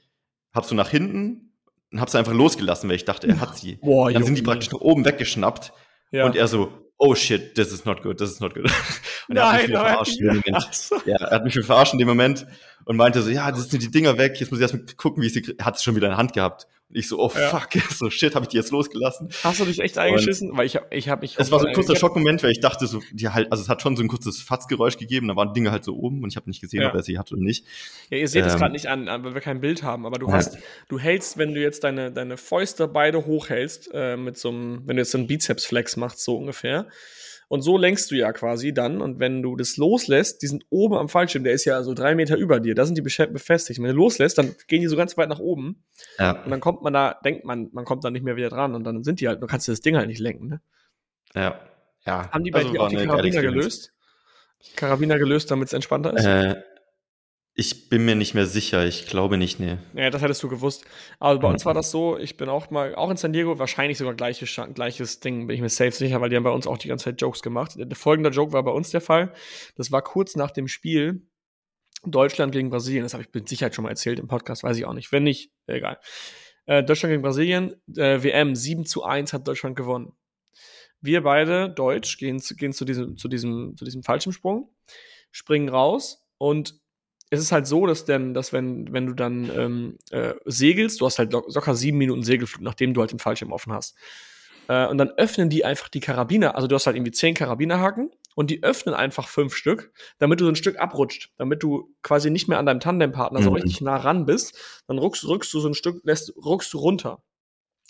hab 0.54 0.66
so 0.66 0.76
nach 0.76 0.90
hinten 0.90 1.54
und 1.92 2.02
hab's 2.02 2.14
einfach 2.14 2.34
losgelassen, 2.34 2.90
weil 2.90 2.98
ich 2.98 3.06
dachte, 3.06 3.28
er 3.28 3.40
hat 3.40 3.58
sie. 3.58 3.78
Boah, 3.78 4.12
dann 4.12 4.24
sind 4.24 4.36
die 4.36 4.42
Junge. 4.42 4.52
praktisch 4.52 4.72
nach 4.72 4.82
oben 4.82 5.06
weggeschnappt 5.06 5.72
ja. 6.12 6.26
und 6.26 6.36
er 6.36 6.48
so, 6.48 6.70
oh 6.98 7.16
shit, 7.16 7.56
this 7.56 7.72
is 7.72 7.86
not 7.86 8.02
good, 8.02 8.18
this 8.18 8.32
is 8.32 8.40
not 8.40 8.54
good. 8.54 8.66
Und 9.30 9.38
er 9.38 9.52
hat 9.52 9.62
mich 9.62 9.70
wieder 9.70 9.86
verarscht 9.86 10.20
in 10.20 10.28
dem 10.28 10.36
Moment. 10.38 10.56
Ach 10.56 10.74
so. 10.74 10.96
Ja, 11.06 11.18
er 11.18 11.32
hat 11.32 11.44
mich 11.44 11.54
verarscht 11.54 11.94
in 11.94 12.00
dem 12.00 12.08
Moment 12.08 12.46
und 12.86 12.96
meinte 12.96 13.22
so, 13.22 13.30
ja, 13.30 13.52
das 13.52 13.70
sind 13.70 13.84
die 13.84 13.92
Dinger 13.92 14.18
weg, 14.18 14.40
jetzt 14.40 14.50
muss 14.50 14.60
ich 14.60 14.64
erstmal 14.64 14.86
gucken, 14.96 15.22
wie 15.22 15.28
ich 15.28 15.34
sie, 15.34 15.56
er 15.58 15.66
hat 15.66 15.76
es 15.76 15.84
schon 15.84 15.96
wieder 15.96 16.08
in 16.08 16.12
der 16.12 16.18
Hand 16.18 16.34
gehabt. 16.34 16.68
Und 16.90 16.96
ich 16.98 17.08
so, 17.10 17.20
oh 17.20 17.30
Ja. 17.36 17.50
fuck, 17.50 17.70
so 17.92 18.10
shit, 18.10 18.34
habe 18.34 18.46
ich 18.46 18.50
die 18.50 18.58
jetzt 18.58 18.72
losgelassen. 18.72 19.30
Hast 19.44 19.60
du 19.60 19.66
dich 19.66 19.80
echt 19.80 19.98
eingeschissen? 19.98 20.56
Weil 20.56 20.66
ich 20.66 20.78
habe 20.78 20.88
ich 20.92 21.10
hab 21.10 21.22
mich. 21.22 21.36
Es 21.38 21.52
war 21.52 21.60
so 21.60 21.68
ein 21.68 21.74
kurzer 21.74 21.96
Schockmoment, 21.98 22.42
weil 22.44 22.52
ich 22.52 22.62
dachte 22.62 22.88
so, 22.88 23.02
die 23.12 23.28
halt, 23.30 23.52
also 23.52 23.62
es 23.62 23.68
hat 23.70 23.82
schon 23.82 23.98
so 23.98 24.04
ein 24.04 24.08
kurzes 24.08 24.42
Fatzgeräusch 24.42 24.98
gegeben, 24.98 25.28
da 25.28 25.36
waren 25.36 25.54
Dinge 25.54 25.72
halt 25.72 25.84
so 25.84 25.96
oben 25.98 26.24
und 26.24 26.30
ich 26.30 26.38
habe 26.38 26.50
nicht 26.50 26.62
gesehen, 26.62 26.82
Ja. 26.84 26.90
ob 26.90 26.96
er 26.96 27.04
sie 27.04 27.20
hat 27.20 27.32
oder 27.32 27.42
nicht. 27.42 27.66
Ja, 28.10 28.18
ihr 28.18 28.28
seht 28.30 28.46
es 28.46 28.54
Ähm, 28.54 28.60
gerade 28.60 28.72
nicht 28.72 28.88
an, 28.88 29.10
an, 29.10 29.24
weil 29.26 29.34
wir 29.34 29.42
kein 29.42 29.60
Bild 29.60 29.84
haben, 29.84 30.06
aber 30.06 30.18
du 30.18 30.28
Ja. 30.28 30.34
hast, 30.36 30.58
du 30.88 30.98
hältst, 30.98 31.38
wenn 31.38 31.54
du 31.54 31.62
jetzt 31.62 31.84
deine, 31.84 32.12
deine 32.12 32.38
Fäuste 32.38 32.88
beide 32.88 33.26
hochhältst, 33.26 33.90
äh, 33.94 34.16
mit 34.16 34.38
so 34.38 34.50
einem, 34.50 34.84
wenn 34.86 34.96
du 34.96 35.02
jetzt 35.02 35.12
so 35.12 35.18
einen 35.18 35.28
Bizeps-Flex 35.28 35.98
machst, 35.98 36.22
so 36.24 36.38
ungefähr. 36.38 36.88
Und 37.50 37.62
so 37.62 37.78
lenkst 37.78 38.12
du 38.12 38.16
ja 38.16 38.34
quasi 38.34 38.74
dann. 38.74 39.02
Und 39.02 39.20
wenn 39.20 39.42
du 39.42 39.56
das 39.56 39.78
loslässt, 39.78 40.42
die 40.42 40.48
sind 40.48 40.66
oben 40.70 40.96
am 40.96 41.08
Fallschirm, 41.08 41.44
der 41.44 41.54
ist 41.54 41.64
ja 41.66 41.82
so 41.84 41.94
drei 41.94 42.14
Meter 42.14 42.38
über 42.38 42.60
dir, 42.60 42.76
da 42.76 42.86
sind 42.86 42.98
die 42.98 43.02
befestigt. 43.02 43.80
Wenn 43.80 43.88
du 43.88 43.94
loslässt, 43.94 44.38
dann 44.38 44.54
gehen 44.68 44.82
die 44.82 44.88
so 44.88 44.98
ganz 44.98 45.18
weit 45.18 45.30
nach 45.30 45.40
oben. 45.40 45.84
Ja, 46.20 46.44
Und 46.44 46.52
dann 46.52 46.60
kommt 46.60 46.82
man 46.82 46.94
da, 46.94 47.18
denkt 47.24 47.46
man, 47.46 47.70
man 47.72 47.86
kommt 47.86 48.04
da 48.04 48.12
nicht 48.12 48.24
mehr 48.24 48.36
wieder 48.36 48.50
dran. 48.50 48.76
Und 48.76 48.84
dann 48.84 49.04
sind 49.04 49.22
die 49.22 49.28
halt, 49.28 49.42
du 49.42 49.48
kannst 49.48 49.68
das 49.70 49.80
Ding 49.80 49.96
halt 49.96 50.08
nicht 50.08 50.20
lenken, 50.20 50.48
ne? 50.48 50.62
ja, 51.36 51.60
ja. 52.06 52.32
Haben 52.32 52.44
die 52.44 52.52
bei 52.52 52.60
Also 52.60 52.72
dir 52.72 52.82
auch 52.82 52.90
die 52.90 52.96
Karabiner 52.98 53.42
gelöst? 53.42 53.94
Karabiner 54.76 55.18
gelöst, 55.18 55.52
damit 55.52 55.68
es 55.68 55.74
entspannter 55.74 56.16
ist? 56.16 56.26
Äh, 56.26 56.56
ich 57.60 57.90
bin 57.90 58.06
mir 58.06 58.16
nicht 58.16 58.36
mehr 58.36 58.46
sicher, 58.46 58.86
ich 58.86 59.08
glaube 59.08 59.36
nicht, 59.36 59.60
nee. 59.60 59.78
Ja, 59.96 60.12
das 60.12 60.22
hättest 60.22 60.44
du 60.44 60.48
gewusst. 60.48 60.86
Aber 61.20 61.40
bei 61.40 61.48
uns 61.50 61.66
war 61.66 61.74
das 61.74 61.90
so, 61.90 62.16
ich 62.16 62.38
bin 62.38 62.50
auch 62.50 62.70
mal, 62.70 62.94
auch 62.94 63.10
in 63.10 63.18
San 63.18 63.34
Diego, 63.34 63.58
wahrscheinlich 63.58 63.98
sogar 63.98 64.14
gleiches, 64.14 64.62
gleiches 64.76 65.22
Ding, 65.22 65.48
bin 65.48 65.56
ich 65.56 65.62
mir 65.62 65.70
safe 65.70 65.92
sicher, 65.92 66.22
weil 66.22 66.30
die 66.30 66.36
haben 66.36 66.44
bei 66.44 66.52
uns 66.52 66.68
auch 66.68 66.78
die 66.78 66.88
ganze 66.88 67.06
Zeit 67.06 67.20
Jokes 67.20 67.42
gemacht. 67.42 67.74
Der 67.76 67.98
folgende 67.98 68.30
Joke 68.30 68.54
war 68.54 68.62
bei 68.62 68.70
uns 68.70 68.92
der 68.92 69.02
Fall. 69.02 69.34
Das 69.76 69.92
war 69.92 70.04
kurz 70.04 70.36
nach 70.36 70.52
dem 70.52 70.68
Spiel 70.68 71.26
Deutschland 72.06 72.52
gegen 72.52 72.70
Brasilien. 72.70 73.02
Das 73.02 73.16
habe 73.16 73.24
ich 73.24 73.34
mit 73.34 73.50
Sicherheit 73.50 73.74
schon 73.74 73.86
mal 73.86 73.90
erzählt 73.90 74.20
im 74.20 74.28
Podcast, 74.28 74.62
weiß 74.62 74.78
ich 74.78 74.86
auch 74.86 74.94
nicht. 74.94 75.12
Wenn 75.12 75.24
nicht, 75.24 75.52
egal. 75.66 75.98
Äh, 76.68 76.84
Deutschland 76.84 77.12
gegen 77.12 77.24
Brasilien, 77.24 77.74
äh, 77.96 78.22
WM 78.22 78.56
7 78.56 78.86
zu 78.86 79.04
1 79.04 79.34
hat 79.34 79.48
Deutschland 79.48 79.76
gewonnen. 79.76 80.14
Wir 81.02 81.24
beide, 81.24 81.72
Deutsch, 81.72 82.20
gehen, 82.20 82.40
zu, 82.40 82.56
gehen 82.56 82.72
zu, 82.72 82.86
diesem, 82.86 83.18
zu, 83.18 83.28
diesem, 83.28 83.76
zu 83.76 83.84
diesem 83.84 84.04
Fallschirmsprung, 84.04 84.72
springen 85.32 85.70
raus 85.70 86.24
und 86.38 86.80
es 87.30 87.40
ist 87.42 87.52
halt 87.52 87.68
so, 87.68 87.86
dass 87.86 88.06
denn, 88.06 88.34
dass 88.34 88.54
wenn, 88.54 88.92
wenn 88.94 89.06
du 89.08 89.14
dann 89.14 89.50
ähm, 89.50 89.98
äh, 90.12 90.34
segelst, 90.46 91.02
du 91.02 91.06
hast 91.06 91.20
halt 91.20 91.34
lo- 91.34 91.46
locker 91.54 91.76
sieben 91.76 91.98
Minuten 91.98 92.24
Segelflug, 92.24 92.62
nachdem 92.62 92.94
du 92.94 93.02
halt 93.02 93.12
den 93.12 93.20
Fallschirm 93.20 93.52
offen 93.52 93.74
hast. 93.74 93.96
Äh, 94.68 94.88
und 94.88 94.98
dann 94.98 95.10
öffnen 95.12 95.50
die 95.50 95.66
einfach 95.66 95.90
die 95.90 96.00
Karabiner, 96.00 96.56
also 96.56 96.68
du 96.68 96.76
hast 96.76 96.88
halt 96.88 96.96
irgendwie 96.96 97.12
zehn 97.12 97.34
Karabinerhaken 97.34 98.12
und 98.36 98.50
die 98.50 98.64
öffnen 98.64 98.94
einfach 98.96 99.28
fünf 99.28 99.56
Stück, 99.56 99.92
damit 100.20 100.40
du 100.40 100.46
so 100.46 100.52
ein 100.52 100.56
Stück 100.56 100.78
abrutscht, 100.80 101.32
damit 101.38 101.64
du 101.64 101.94
quasi 102.04 102.30
nicht 102.30 102.48
mehr 102.48 102.60
an 102.60 102.66
deinem 102.66 102.80
Tandempartner 102.80 103.42
so 103.42 103.50
Mhm. 103.50 103.56
richtig 103.56 103.82
nah 103.82 103.98
ran 103.98 104.26
bist. 104.26 104.58
Dann 104.88 104.98
ruckst, 105.00 105.26
rückst 105.28 105.54
du 105.54 105.60
so 105.60 105.68
ein 105.70 105.74
Stück, 105.74 106.02
lässt, 106.04 106.34
ruckst 106.38 106.74
du 106.74 106.78
runter. 106.80 107.22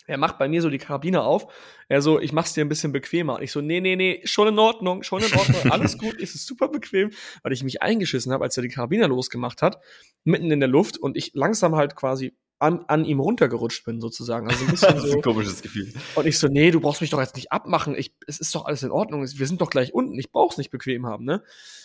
Er 0.08 0.18
macht 0.18 0.38
bei 0.38 0.48
mir 0.48 0.62
so 0.62 0.70
die 0.70 0.78
Karabiner 0.78 1.24
auf. 1.24 1.54
Er 1.90 2.02
so, 2.02 2.20
ich 2.20 2.32
mach's 2.32 2.54
dir 2.54 2.66
ein 2.66 2.70
bisschen 2.70 2.94
bequemer. 2.94 3.36
Und 3.36 3.44
ich 3.44 3.52
so, 3.52 3.62
nee, 3.62 3.82
nee, 3.82 3.96
nee, 3.96 4.22
schon 4.24 4.48
in 4.48 4.58
Ordnung, 4.58 5.04
schon 5.04 5.22
in 5.22 5.34
Ordnung, 5.34 5.62
alles 5.72 5.98
gut, 5.98 6.16
ist 6.16 6.34
es 6.34 6.46
super 6.46 6.70
bequem, 6.70 7.12
weil 7.44 7.52
ich 7.52 7.64
mich 7.64 7.82
eingeschissen 7.82 8.32
habe, 8.32 8.44
als 8.44 8.58
er 8.58 8.64
die 8.64 8.70
Karabiner 8.70 9.08
losgemacht 9.08 9.62
hat, 9.62 9.82
mitten 10.24 10.50
in 10.50 10.60
der 10.60 10.70
Luft 10.70 10.98
und 10.98 11.18
ich 11.18 11.32
langsam 11.34 11.76
halt 11.76 11.96
quasi 11.96 12.34
an, 12.60 12.86
an 12.88 13.06
ihm 13.06 13.20
runtergerutscht 13.20 13.86
bin, 13.86 14.02
sozusagen. 14.02 14.50
Also 14.50 14.66
ein 14.66 14.72
bisschen 14.72 14.88
das 14.96 15.04
ist 15.04 15.12
so. 15.12 15.18
ein 15.18 15.22
komisches 15.22 15.62
Gefühl. 15.62 15.94
Und 16.16 16.26
ich 16.26 16.40
so, 16.40 16.48
nee, 16.48 16.72
du 16.72 16.80
brauchst 16.80 17.02
mich 17.02 17.10
doch 17.10 17.20
jetzt 17.20 17.36
nicht 17.36 17.52
abmachen. 17.52 17.96
Ich, 17.96 18.14
es 18.26 18.40
ist 18.40 18.56
doch 18.56 18.66
alles 18.66 18.84
in 18.84 18.92
Ordnung. 18.92 19.22
Wir 19.22 19.48
sind 19.48 19.62
doch 19.62 19.70
gleich 19.70 19.94
unten. 19.94 20.18
Ich 20.18 20.32
brauch's 20.32 20.58
nicht 20.58 20.72
bequem 20.72 21.06
haben, 21.06 21.26
ne? 21.26 21.44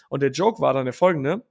Und 0.08 0.22
der 0.22 0.30
Joke 0.30 0.60
war 0.60 0.72
dann 0.72 0.84
der 0.84 0.94
folgende. 0.94 1.44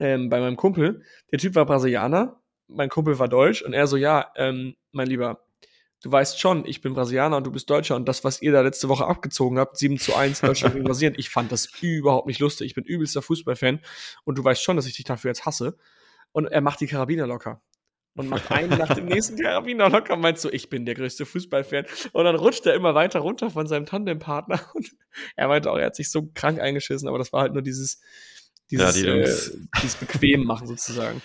Ähm, 0.00 0.28
bei 0.28 0.40
meinem 0.40 0.56
Kumpel. 0.56 1.02
Der 1.32 1.38
Typ 1.38 1.54
war 1.56 1.66
Brasilianer. 1.66 2.40
Mein 2.68 2.88
Kumpel 2.88 3.18
war 3.18 3.28
Deutsch. 3.28 3.62
Und 3.62 3.72
er 3.72 3.86
so, 3.86 3.96
ja, 3.96 4.32
ähm, 4.36 4.76
mein 4.92 5.08
Lieber, 5.08 5.44
du 6.02 6.12
weißt 6.12 6.38
schon, 6.40 6.64
ich 6.66 6.80
bin 6.80 6.94
Brasilianer 6.94 7.36
und 7.36 7.46
du 7.46 7.50
bist 7.50 7.68
Deutscher 7.68 7.96
und 7.96 8.06
das, 8.06 8.24
was 8.24 8.40
ihr 8.42 8.52
da 8.52 8.60
letzte 8.60 8.88
Woche 8.88 9.06
abgezogen 9.06 9.58
habt, 9.58 9.76
7 9.76 9.98
zu 9.98 10.14
1 10.14 10.40
Deutschland 10.40 10.74
gegen 10.74 10.86
Brasilien, 10.86 11.14
ich 11.18 11.30
fand 11.30 11.50
das 11.52 11.66
überhaupt 11.80 12.26
nicht 12.26 12.40
lustig. 12.40 12.66
Ich 12.66 12.74
bin 12.74 12.84
übelster 12.84 13.22
Fußballfan 13.22 13.80
und 14.24 14.38
du 14.38 14.44
weißt 14.44 14.62
schon, 14.62 14.76
dass 14.76 14.86
ich 14.86 14.94
dich 14.94 15.04
dafür 15.04 15.30
jetzt 15.30 15.46
hasse. 15.46 15.76
Und 16.32 16.46
er 16.46 16.60
macht 16.60 16.80
die 16.80 16.86
Karabiner 16.86 17.26
locker. 17.26 17.62
Und 18.14 18.28
macht 18.28 18.50
einen 18.50 18.76
nach 18.76 18.94
dem 18.94 19.06
nächsten 19.06 19.36
Karabiner 19.42 19.88
locker 19.90 20.14
und 20.14 20.20
meint 20.20 20.38
so, 20.38 20.52
ich 20.52 20.68
bin 20.68 20.84
der 20.84 20.94
größte 20.94 21.24
Fußballfan. 21.24 21.86
Und 22.12 22.24
dann 22.24 22.34
rutscht 22.34 22.66
er 22.66 22.74
immer 22.74 22.94
weiter 22.94 23.20
runter 23.20 23.50
von 23.50 23.66
seinem 23.66 23.86
Tandempartner. 23.86 24.60
Und 24.74 24.90
er 25.36 25.48
meinte 25.48 25.70
auch, 25.70 25.78
er 25.78 25.86
hat 25.86 25.96
sich 25.96 26.10
so 26.10 26.28
krank 26.34 26.60
eingeschissen, 26.60 27.08
aber 27.08 27.18
das 27.18 27.32
war 27.32 27.42
halt 27.42 27.52
nur 27.52 27.62
dieses, 27.62 28.00
dieses, 28.70 28.96
Ja, 28.96 29.02
die 29.02 29.08
äh, 29.08 29.38
dieses 29.82 29.96
Bequem 29.96 30.44
machen 30.44 30.66
sozusagen. 30.66 31.22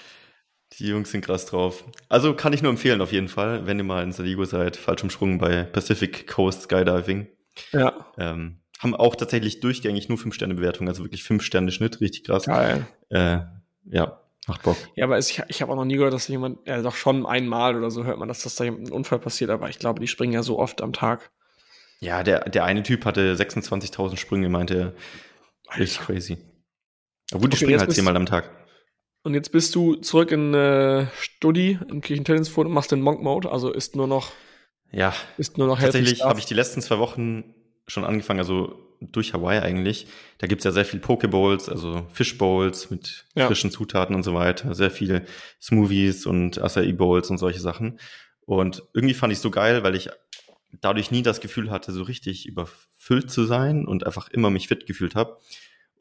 Die 0.79 0.87
Jungs 0.87 1.11
sind 1.11 1.25
krass 1.25 1.45
drauf. 1.45 1.83
Also 2.09 2.33
kann 2.33 2.53
ich 2.53 2.61
nur 2.61 2.71
empfehlen 2.71 3.01
auf 3.01 3.11
jeden 3.11 3.27
Fall, 3.27 3.65
wenn 3.67 3.77
ihr 3.77 3.83
mal 3.83 4.03
in 4.03 4.11
Saligo 4.11 4.45
seid, 4.45 4.75
Fallschirmsprung 4.77 5.37
bei 5.37 5.63
Pacific 5.63 6.27
Coast 6.27 6.63
Skydiving. 6.63 7.27
Ja, 7.71 8.07
Ähm, 8.17 8.59
haben 8.79 8.95
auch 8.95 9.15
tatsächlich 9.15 9.59
durchgängig 9.61 10.09
nur 10.09 10.17
5-Sterne-Bewertung, 10.17 10.87
also 10.87 11.03
wirklich 11.03 11.21
5-Sterne-Schnitt, 11.21 12.01
richtig 12.01 12.25
krass. 12.25 12.45
geil. 12.45 12.85
Äh, 13.09 13.39
ja, 13.85 14.19
macht 14.47 14.63
Bock. 14.63 14.77
Ja, 14.95 15.05
aber 15.05 15.17
ich, 15.17 15.41
ich 15.47 15.61
habe 15.61 15.71
auch 15.71 15.75
noch 15.77 15.85
nie 15.85 15.95
gehört, 15.95 16.13
dass 16.13 16.27
jemand, 16.27 16.59
ja 16.67 16.81
doch 16.81 16.95
schon 16.95 17.25
einmal 17.25 17.75
oder 17.77 17.91
so 17.91 18.03
hört 18.03 18.17
man, 18.17 18.27
dass 18.27 18.43
das 18.43 18.55
da 18.55 18.65
ein 18.65 18.91
Unfall 18.91 19.19
passiert, 19.19 19.51
aber 19.51 19.69
ich 19.69 19.79
glaube, 19.79 19.99
die 20.01 20.07
springen 20.07 20.33
ja 20.33 20.43
so 20.43 20.59
oft 20.59 20.81
am 20.81 20.91
Tag. 20.91 21.31
Ja, 22.01 22.23
der, 22.23 22.49
der 22.49 22.65
eine 22.65 22.83
Typ 22.83 23.05
hatte 23.05 23.35
26.000 23.35 24.17
Sprünge, 24.17 24.49
meinte 24.49 24.75
er. 24.75 24.93
Richtig 25.77 26.01
crazy. 26.01 26.37
Aber 27.31 27.39
gut, 27.41 27.53
die 27.53 27.55
Okay, 27.55 27.65
springen 27.65 27.79
halt 27.79 27.93
zehnmal 27.93 28.17
am 28.17 28.25
Tag. 28.25 28.49
Und 29.23 29.33
jetzt 29.33 29.51
bist 29.51 29.73
du 29.73 29.95
zurück 29.95 30.31
in 30.31 30.53
äh, 30.53 31.07
Studi, 31.19 31.79
in 31.89 32.01
Kirchentellensfurt 32.01 32.67
und 32.67 32.73
machst 32.73 32.91
den 32.91 33.01
Monk-Mode, 33.01 33.49
also 33.49 33.71
ist 33.71 33.95
nur 33.95 34.07
noch, 34.07 34.31
Ja, 34.91 35.13
ist 35.37 35.57
nur 35.57 35.67
noch 35.67 35.79
tatsächlich 35.79 36.23
habe 36.23 36.39
ich 36.39 36.45
die 36.45 36.53
letzten 36.53 36.81
zwei 36.81 36.99
Wochen 36.99 37.55
schon 37.87 38.03
angefangen, 38.03 38.39
also 38.39 38.79
durch 38.99 39.33
Hawaii 39.33 39.59
eigentlich. 39.59 40.07
Da 40.37 40.47
gibt's 40.47 40.65
ja 40.65 40.71
sehr 40.71 40.85
viel 40.85 40.99
Pokebowls, 40.99 41.69
also 41.69 42.05
Fishbowls 42.11 42.89
mit 42.89 43.25
Ja. 43.35 43.47
frischen 43.47 43.71
Zutaten 43.71 44.15
und 44.15 44.23
so 44.23 44.33
weiter. 44.33 44.75
Sehr 44.75 44.91
viel 44.91 45.25
Smoothies 45.61 46.25
und 46.25 46.61
Acai 46.61 46.91
Bowls 46.93 47.29
und 47.29 47.37
solche 47.37 47.59
Sachen. 47.59 47.99
Und 48.45 48.83
irgendwie 48.93 49.13
fand 49.13 49.31
ich 49.33 49.39
so 49.39 49.51
geil, 49.51 49.83
weil 49.83 49.95
ich 49.95 50.09
dadurch 50.81 51.11
nie 51.11 51.21
das 51.21 51.39
Gefühl 51.41 51.69
hatte, 51.71 51.91
so 51.91 52.03
richtig 52.03 52.45
überfüllt 52.45 53.29
zu 53.31 53.45
sein 53.45 53.85
und 53.85 54.05
einfach 54.05 54.29
immer 54.29 54.49
mich 54.49 54.67
fit 54.67 54.85
gefühlt 54.85 55.15
habe. 55.15 55.37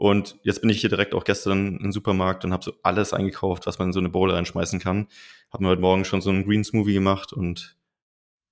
Und 0.02 0.40
jetzt 0.42 0.62
bin 0.62 0.68
ich 0.68 0.80
hier 0.80 0.90
direkt 0.90 1.14
auch 1.14 1.22
gestern 1.22 1.76
im 1.76 1.92
Supermarkt 1.92 2.44
und 2.44 2.52
habe 2.52 2.64
so 2.64 2.72
alles 2.82 3.12
eingekauft, 3.12 3.66
was 3.66 3.78
man 3.78 3.90
in 3.90 3.92
so 3.92 4.00
eine 4.00 4.08
Bowl 4.08 4.32
reinschmeißen 4.32 4.80
kann. 4.80 5.06
Habe 5.52 5.62
mir 5.62 5.68
heute 5.70 5.80
Morgen 5.80 6.04
schon 6.04 6.20
so 6.20 6.30
einen 6.30 6.44
Green 6.44 6.64
Smoothie 6.64 6.94
gemacht 6.94 7.32
und 7.32 7.76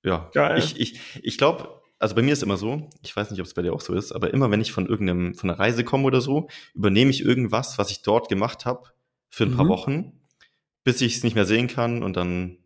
ja, 0.04 0.30
Geil. 0.32 0.58
ich, 0.58 0.78
ich, 0.78 1.00
ich 1.20 1.38
glaube, 1.38 1.82
also 1.98 2.14
bei 2.14 2.22
mir 2.22 2.34
ist 2.34 2.44
immer 2.44 2.56
so, 2.56 2.88
ich 3.02 3.16
weiß 3.16 3.32
nicht, 3.32 3.40
ob 3.40 3.46
es 3.48 3.54
bei 3.54 3.62
dir 3.62 3.72
auch 3.72 3.80
so 3.80 3.94
ist, 3.94 4.12
aber 4.12 4.32
immer 4.32 4.52
wenn 4.52 4.60
ich 4.60 4.70
von 4.70 4.86
irgendeinem, 4.86 5.34
von 5.34 5.50
einer 5.50 5.58
Reise 5.58 5.82
komme 5.82 6.04
oder 6.04 6.20
so, 6.20 6.48
übernehme 6.72 7.10
ich 7.10 7.24
irgendwas, 7.24 7.78
was 7.78 7.90
ich 7.90 8.02
dort 8.02 8.28
gemacht 8.28 8.64
habe, 8.64 8.88
für 9.28 9.42
ein 9.42 9.56
paar 9.56 9.64
Mhm. 9.64 9.70
Wochen, 9.70 10.20
bis 10.84 11.00
ich 11.00 11.16
es 11.16 11.24
nicht 11.24 11.34
mehr 11.34 11.46
sehen 11.46 11.66
kann 11.66 12.04
und 12.04 12.16
dann 12.16 12.58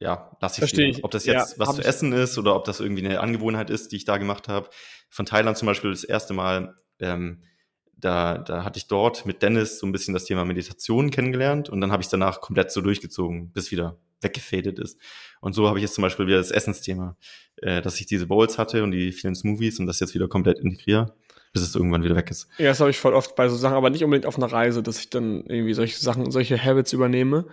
ja, 0.00 0.36
lasse 0.40 0.54
ich 0.56 0.58
Versteh 0.58 0.88
ich. 0.88 1.04
Ob 1.04 1.12
das 1.12 1.24
Ja, 1.24 1.34
jetzt 1.34 1.60
was 1.60 1.68
hab 1.68 1.76
zu 1.76 1.84
essen 1.84 2.12
ist 2.12 2.36
oder 2.36 2.56
ob 2.56 2.64
das 2.64 2.80
irgendwie 2.80 3.06
eine 3.06 3.20
Angewohnheit 3.20 3.70
ist, 3.70 3.92
die 3.92 3.96
ich 3.96 4.04
da 4.04 4.18
gemacht 4.18 4.48
habe. 4.48 4.70
Von 5.08 5.24
Thailand 5.24 5.56
zum 5.56 5.66
Beispiel 5.66 5.90
das 5.92 6.02
erste 6.02 6.34
Mal, 6.34 6.74
ähm, 6.98 7.44
da, 7.92 8.38
da 8.38 8.64
hatte 8.64 8.78
ich 8.78 8.88
dort 8.88 9.26
mit 9.26 9.42
Dennis 9.42 9.78
so 9.78 9.86
ein 9.86 9.92
bisschen 9.92 10.14
das 10.14 10.24
Thema 10.24 10.44
Meditation 10.44 11.10
kennengelernt 11.10 11.70
und 11.70 11.80
dann 11.80 11.92
habe 11.92 12.02
ich 12.02 12.08
danach 12.08 12.40
komplett 12.40 12.72
so 12.72 12.80
durchgezogen, 12.80 13.50
bis 13.52 13.70
wieder 13.70 13.96
weggefadet 14.20 14.78
ist. 14.78 14.98
Und 15.40 15.54
so 15.54 15.68
habe 15.68 15.78
ich 15.78 15.82
jetzt 15.82 15.94
zum 15.94 16.02
Beispiel 16.02 16.26
wieder 16.26 16.38
das 16.38 16.50
Essensthema, 16.50 17.16
äh, 17.56 17.82
dass 17.82 18.00
ich 18.00 18.06
diese 18.06 18.26
Bowls 18.26 18.58
hatte 18.58 18.82
und 18.82 18.92
die 18.92 19.12
vielen 19.12 19.34
Smoothies 19.34 19.78
und 19.78 19.86
das 19.86 20.00
jetzt 20.00 20.14
wieder 20.14 20.28
komplett 20.28 20.58
integriere, 20.58 21.14
bis 21.52 21.62
es 21.62 21.74
irgendwann 21.74 22.02
wieder 22.02 22.16
weg 22.16 22.30
ist. 22.30 22.48
Ja, 22.58 22.66
das 22.66 22.80
habe 22.80 22.90
ich 22.90 22.98
voll 22.98 23.14
oft 23.14 23.34
bei 23.34 23.48
so 23.48 23.56
Sachen, 23.56 23.76
aber 23.76 23.90
nicht 23.90 24.04
unbedingt 24.04 24.26
auf 24.26 24.36
einer 24.36 24.50
Reise, 24.50 24.82
dass 24.82 24.98
ich 24.98 25.10
dann 25.10 25.44
irgendwie 25.46 25.74
solche 25.74 25.98
Sachen, 25.98 26.30
solche 26.30 26.62
Habits 26.62 26.92
übernehme. 26.92 27.46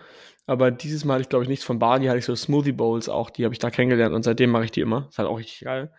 Aber 0.46 0.72
dieses 0.72 1.06
Mal 1.06 1.16
hatte 1.16 1.24
ich, 1.24 1.30
glaube 1.30 1.44
ich, 1.44 1.50
nichts 1.50 1.66
von 1.66 1.78
Bali, 1.78 2.08
hatte 2.08 2.18
ich 2.18 2.26
so 2.26 2.36
Smoothie 2.36 2.72
Bowls 2.72 3.08
auch, 3.08 3.30
die 3.30 3.46
habe 3.46 3.54
ich 3.54 3.60
da 3.60 3.70
kennengelernt 3.70 4.16
und 4.16 4.24
seitdem 4.24 4.50
mache 4.50 4.66
ich 4.66 4.72
die 4.72 4.82
immer. 4.82 5.08
Ist 5.10 5.20
halt 5.20 5.30
auch 5.30 5.38
richtig 5.38 5.62
geil. 5.62 5.92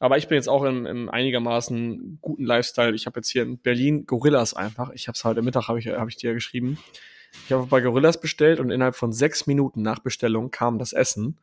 Aber 0.00 0.18
ich 0.18 0.28
bin 0.28 0.36
jetzt 0.36 0.48
auch 0.48 0.64
im, 0.64 0.86
im 0.86 1.08
einigermaßen 1.08 2.18
guten 2.20 2.44
Lifestyle. 2.44 2.94
Ich 2.94 3.06
habe 3.06 3.20
jetzt 3.20 3.30
hier 3.30 3.42
in 3.42 3.58
Berlin 3.58 4.06
Gorillas 4.06 4.54
einfach. 4.54 4.90
Ich 4.90 5.08
habe 5.08 5.16
es 5.16 5.24
heute 5.24 5.42
Mittag, 5.42 5.68
habe 5.68 5.78
ich, 5.78 5.88
hab 5.88 6.08
ich 6.08 6.16
dir 6.16 6.34
geschrieben. 6.34 6.78
Ich 7.46 7.52
habe 7.52 7.66
bei 7.66 7.80
Gorillas 7.80 8.20
bestellt 8.20 8.60
und 8.60 8.70
innerhalb 8.70 8.94
von 8.94 9.12
sechs 9.12 9.46
Minuten 9.46 9.82
nach 9.82 10.00
Bestellung 10.00 10.50
kam 10.50 10.78
das 10.78 10.92
Essen. 10.92 11.38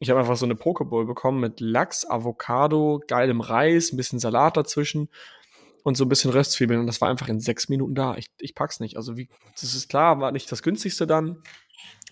Ich 0.00 0.10
habe 0.10 0.18
einfach 0.18 0.36
so 0.36 0.46
eine 0.46 0.54
Pokeball 0.54 1.04
bekommen 1.04 1.40
mit 1.40 1.60
Lachs, 1.60 2.08
Avocado, 2.08 3.02
geilem 3.06 3.40
Reis, 3.40 3.92
ein 3.92 3.96
bisschen 3.96 4.18
Salat 4.18 4.56
dazwischen 4.56 5.08
und 5.82 5.96
so 5.96 6.04
ein 6.04 6.08
bisschen 6.08 6.30
Röstzwiebeln. 6.30 6.80
Und 6.80 6.86
das 6.86 7.00
war 7.00 7.08
einfach 7.08 7.28
in 7.28 7.38
sechs 7.38 7.68
Minuten 7.68 7.94
da. 7.94 8.16
Ich, 8.16 8.30
ich 8.38 8.54
pack's 8.54 8.80
nicht. 8.80 8.96
Also 8.96 9.16
wie, 9.16 9.28
das 9.52 9.74
ist 9.74 9.88
klar, 9.88 10.18
war 10.20 10.32
nicht 10.32 10.50
das 10.50 10.62
günstigste 10.62 11.06
dann. 11.06 11.42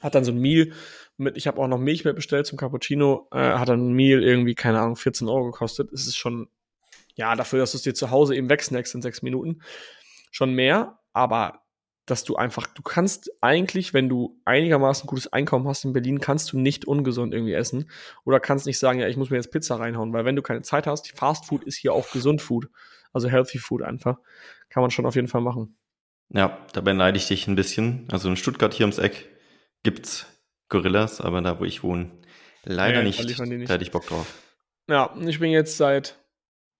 Hat 0.01 0.15
dann 0.15 0.25
so 0.25 0.33
ein 0.33 0.39
Meal 0.39 0.73
mit, 1.19 1.37
ich 1.37 1.47
habe 1.47 1.61
auch 1.61 1.69
noch 1.69 1.79
Milch 1.79 2.05
mit 2.05 2.17
bestellt 2.17 2.47
zum 2.47 2.59
Cappuccino, 2.59 3.29
äh, 3.33 3.39
hat 3.39 3.69
dann 3.69 3.91
ein 3.91 3.93
Meal 3.93 4.23
irgendwie, 4.23 4.55
keine 4.55 4.81
Ahnung, 4.81 4.97
14 4.97 5.29
Euro 5.29 5.47
gekostet. 5.51 5.93
Es 5.93 6.07
ist 6.07 6.17
schon, 6.17 6.49
ja, 7.15 7.35
dafür, 7.35 7.59
dass 7.59 7.73
du 7.73 7.77
es 7.77 7.83
dir 7.83 7.95
zu 7.95 8.11
Hause 8.11 8.37
eben 8.37 8.49
wegsnackst 8.49 8.95
in 8.95 9.03
sechs 9.03 9.23
Minuten, 9.23 9.61
schon 10.31 10.53
mehr, 10.55 10.99
aber 11.13 11.63
dass 12.07 12.25
du 12.25 12.37
einfach, 12.37 12.67
du 12.67 12.83
kannst 12.83 13.31
eigentlich, 13.43 13.93
wenn 13.93 14.09
du 14.09 14.41
einigermaßen 14.45 15.07
gutes 15.07 15.33
Einkommen 15.33 15.69
hast 15.69 15.85
in 15.85 15.93
Berlin, 15.93 16.21
kannst 16.21 16.53
du 16.53 16.59
nicht 16.59 16.87
ungesund 16.87 17.35
irgendwie 17.35 17.53
essen 17.53 17.91
oder 18.25 18.41
kannst 18.41 18.67
nicht 18.67 18.79
sagen, 18.79 19.01
ja, 19.01 19.09
ich 19.09 19.17
muss 19.17 19.31
mir 19.31 19.37
jetzt 19.37 19.53
Pizza 19.53 19.79
reinhauen, 19.79 20.13
weil 20.13 20.25
wenn 20.25 20.37
du 20.37 20.43
keine 20.43 20.63
Zeit 20.63 20.87
hast, 20.87 21.11
Fast 21.17 21.47
Food 21.47 21.65
ist 21.65 21.77
hier 21.77 21.93
auch 21.93 22.11
gesund 22.11 22.41
Food, 22.41 22.69
also 23.13 23.29
Healthy 23.29 23.59
Food 23.59 23.83
einfach, 23.83 24.19
kann 24.71 24.81
man 24.81 24.91
schon 24.91 25.07
auf 25.07 25.17
jeden 25.17 25.29
Fall 25.29 25.43
machen. 25.43 25.77
Ja, 26.31 26.59
dabei 26.73 26.93
neide 26.93 27.17
ich 27.17 27.29
dich 27.29 27.47
ein 27.47 27.57
bisschen. 27.57 28.07
Also 28.11 28.29
in 28.29 28.37
Stuttgart 28.37 28.75
hier 28.75 28.85
ums 28.85 28.99
Eck 28.99 29.29
gibt's 29.83 30.27
Gorillas, 30.69 31.21
aber 31.21 31.41
da, 31.41 31.61
wo 31.61 31.65
ich 31.65 31.83
wohne, 31.83 32.11
leider 32.65 32.99
Nee, 33.03 33.09
nicht. 33.09 33.25
nicht. 33.25 33.39
Da 33.71 33.75
hätte 33.75 33.85
ich 33.85 33.91
Bock 33.91 34.07
drauf. 34.07 34.27
Ja, 34.89 35.15
ich 35.27 35.39
bin 35.39 35.51
jetzt 35.51 35.77
seit 35.77 36.19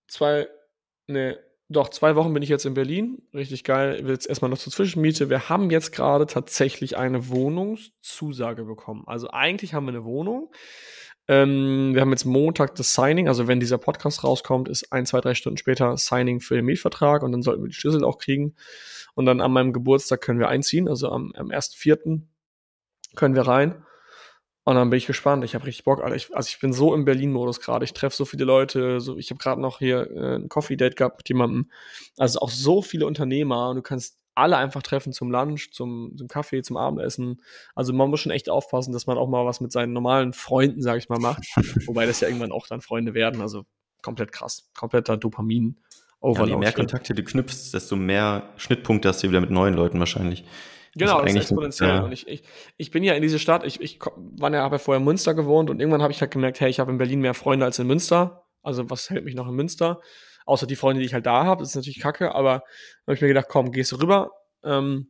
zwei, 0.09 0.49
ne, 1.07 1.39
doch 1.69 1.91
zwei 1.91 2.17
Wochen 2.17 2.33
bin 2.33 2.43
ich 2.43 2.49
jetzt 2.49 2.65
in 2.65 2.75
Berlin. 2.75 3.23
Richtig 3.35 3.63
geil. 3.65 3.97
Ich 3.99 4.05
will 4.05 4.13
jetzt 4.13 4.27
erstmal 4.27 4.51
noch 4.51 4.57
zur 4.59 4.73
Zwischenmiete. 4.73 5.29
Wir 5.29 5.51
haben 5.51 5.71
jetzt 5.71 5.93
gerade 5.93 6.27
tatsächlich 6.27 6.97
eine 6.97 7.29
Wohnungszusage 7.29 8.65
bekommen. 8.65 9.05
Also 9.07 9.31
eigentlich 9.31 9.75
haben 9.75 9.85
wir 9.85 9.91
eine 9.93 10.05
Wohnung. 10.05 10.51
Ähm, 11.31 11.91
wir 11.93 12.01
haben 12.01 12.11
jetzt 12.11 12.25
Montag 12.25 12.75
das 12.77 12.95
Signing. 12.95 13.29
Also 13.29 13.49
wenn 13.49 13.61
dieser 13.61 13.77
Podcast 13.77 14.25
rauskommt, 14.25 14.69
ist 14.71 14.91
ein, 14.93 15.05
zwei, 15.05 15.21
drei 15.21 15.35
Stunden 15.35 15.59
später 15.59 15.95
Signing 15.99 16.41
für 16.41 16.55
den 16.57 16.65
Mietvertrag 16.65 17.23
und 17.23 17.33
dann 17.33 17.43
sollten 17.43 17.63
wir 17.63 17.69
die 17.69 17.75
Schlüssel 17.75 18.03
auch 18.03 18.17
kriegen. 18.17 18.55
Und 19.15 19.27
dann 19.27 19.43
an 19.43 19.53
meinem 19.53 19.75
Geburtstag 19.75 20.23
können 20.23 20.39
wir 20.41 20.49
einziehen. 20.49 20.89
Also 20.89 21.11
am, 21.11 21.33
am 21.37 21.49
1.4. 21.49 22.23
können 23.19 23.35
wir 23.35 23.47
rein. 23.47 23.85
Und 24.65 24.75
dann 24.75 24.91
bin 24.91 24.99
ich 24.99 25.07
gespannt. 25.07 25.45
Ich 25.45 25.55
habe 25.55 25.65
richtig 25.65 25.85
Bock. 25.85 26.03
Alter. 26.03 26.15
Ich, 26.15 26.35
also 26.37 26.49
ich 26.49 26.61
bin 26.61 26.75
so 26.75 26.95
im 26.95 27.07
Berlin-Modus 27.07 27.61
gerade. 27.61 27.87
Ich 27.87 27.95
treffe 27.95 28.15
so 28.15 28.27
viele 28.27 28.45
Leute. 28.45 29.01
So, 29.01 29.17
ich 29.17 29.31
habe 29.31 29.39
gerade 29.39 29.61
noch 29.61 29.79
hier 29.79 30.11
äh, 30.11 30.37
ein 30.37 30.51
Coffee-Date 30.51 30.95
gehabt 30.95 31.19
mit 31.19 31.29
jemandem. 31.29 31.71
Also 32.19 32.41
auch 32.41 32.51
so 32.51 32.83
viele 32.83 33.07
Unternehmer. 33.07 33.71
Und 33.71 33.77
du 33.77 33.83
kannst 33.83 34.19
alle 34.35 34.59
einfach 34.59 34.83
treffen 34.83 35.13
zum 35.13 35.31
Lunch, 35.31 35.71
zum, 35.73 36.13
zum 36.19 36.29
Kaffee, 36.29 36.63
zum 36.63 36.77
Abendessen. 36.77 37.43
Also 37.75 37.95
man 37.95 38.11
muss 38.11 38.21
schon 38.21 38.31
echt 38.31 38.51
aufpassen, 38.51 38.93
dass 38.93 39.07
man 39.07 39.17
auch 39.17 39.29
mal 39.29 39.47
was 39.47 39.61
mit 39.61 39.73
seinen 39.73 39.95
normalen 39.95 40.35
Freunden, 40.35 40.83
sage 40.83 40.99
ich 40.99 41.09
mal, 41.09 41.19
macht. 41.19 41.45
Wobei 41.87 42.05
das 42.05 42.21
ja 42.21 42.29
irgendwann 42.29 42.53
auch 42.53 42.67
dann 42.67 42.83
Freunde 42.83 43.15
werden. 43.15 43.41
Also 43.41 43.65
komplett 44.03 44.33
krass. 44.33 44.69
Kompletter 44.77 45.17
Dopamin. 45.17 45.77
Ja, 45.77 46.29
je 46.29 46.31
Overload. 46.31 46.59
mehr 46.59 46.73
Kontakte 46.73 47.15
du 47.15 47.23
knüpfst, 47.23 47.73
desto 47.73 47.97
mehr 47.97 48.51
Schnittpunkte 48.57 49.09
hast 49.09 49.23
du 49.23 49.29
wieder 49.29 49.41
mit 49.41 49.51
neuen 49.51 49.75
Leuten 49.75 49.99
wahrscheinlich. 49.99 50.45
Genau, 50.99 51.23
das 51.23 51.31
ist 51.35 51.37
exponentiell. 51.37 51.89
ja. 51.89 52.05
Und 52.05 52.13
ich, 52.13 52.27
ich, 52.29 52.43
ich 52.77 52.91
bin 52.91 53.05
ja 53.05 53.15
in 53.15 53.23
diese 53.23 53.39
Stadt, 53.39 53.65
ich, 53.65 53.81
ich 53.81 53.99
war 54.17 54.53
ja, 54.53 54.63
habe 54.63 54.77
ja 54.77 54.79
vorher 54.79 54.99
in 54.99 55.05
Münster 55.05 55.35
gewohnt 55.35 55.71
und 55.71 55.81
irgendwann 55.81 56.03
habe 56.03 56.13
ich 56.13 56.21
halt 56.21 56.31
gemerkt, 56.31 56.61
hey, 56.61 56.69
ich 56.69 56.81
habe 56.81 56.91
in 56.91 56.99
Berlin 56.99 57.21
mehr 57.21 57.35
Freunde 57.35 57.65
als 57.65 57.79
in 57.79 57.87
Münster. 57.87 58.45
Also 58.63 58.91
was 58.91 59.11
hält 59.11 59.25
mich 59.25 59.35
noch 59.35 59.49
in 59.49 59.55
Münster? 59.55 60.01
Außer 60.47 60.67
die 60.67 60.77
Freunde, 60.77 61.01
die 61.01 61.07
ich 61.07 61.15
halt 61.15 61.27
da 61.27 61.45
habe, 61.45 61.63
das 61.63 61.71
ist 61.71 61.77
natürlich 61.77 62.01
kacke, 62.01 62.35
aber 62.35 62.63
habe 63.07 63.15
ich 63.15 63.21
mir 63.21 63.29
gedacht, 63.29 63.49
komm, 63.49 63.71
gehst 63.71 63.93
du 63.93 63.97
rüber. 63.97 64.33
Ähm, 64.65 65.09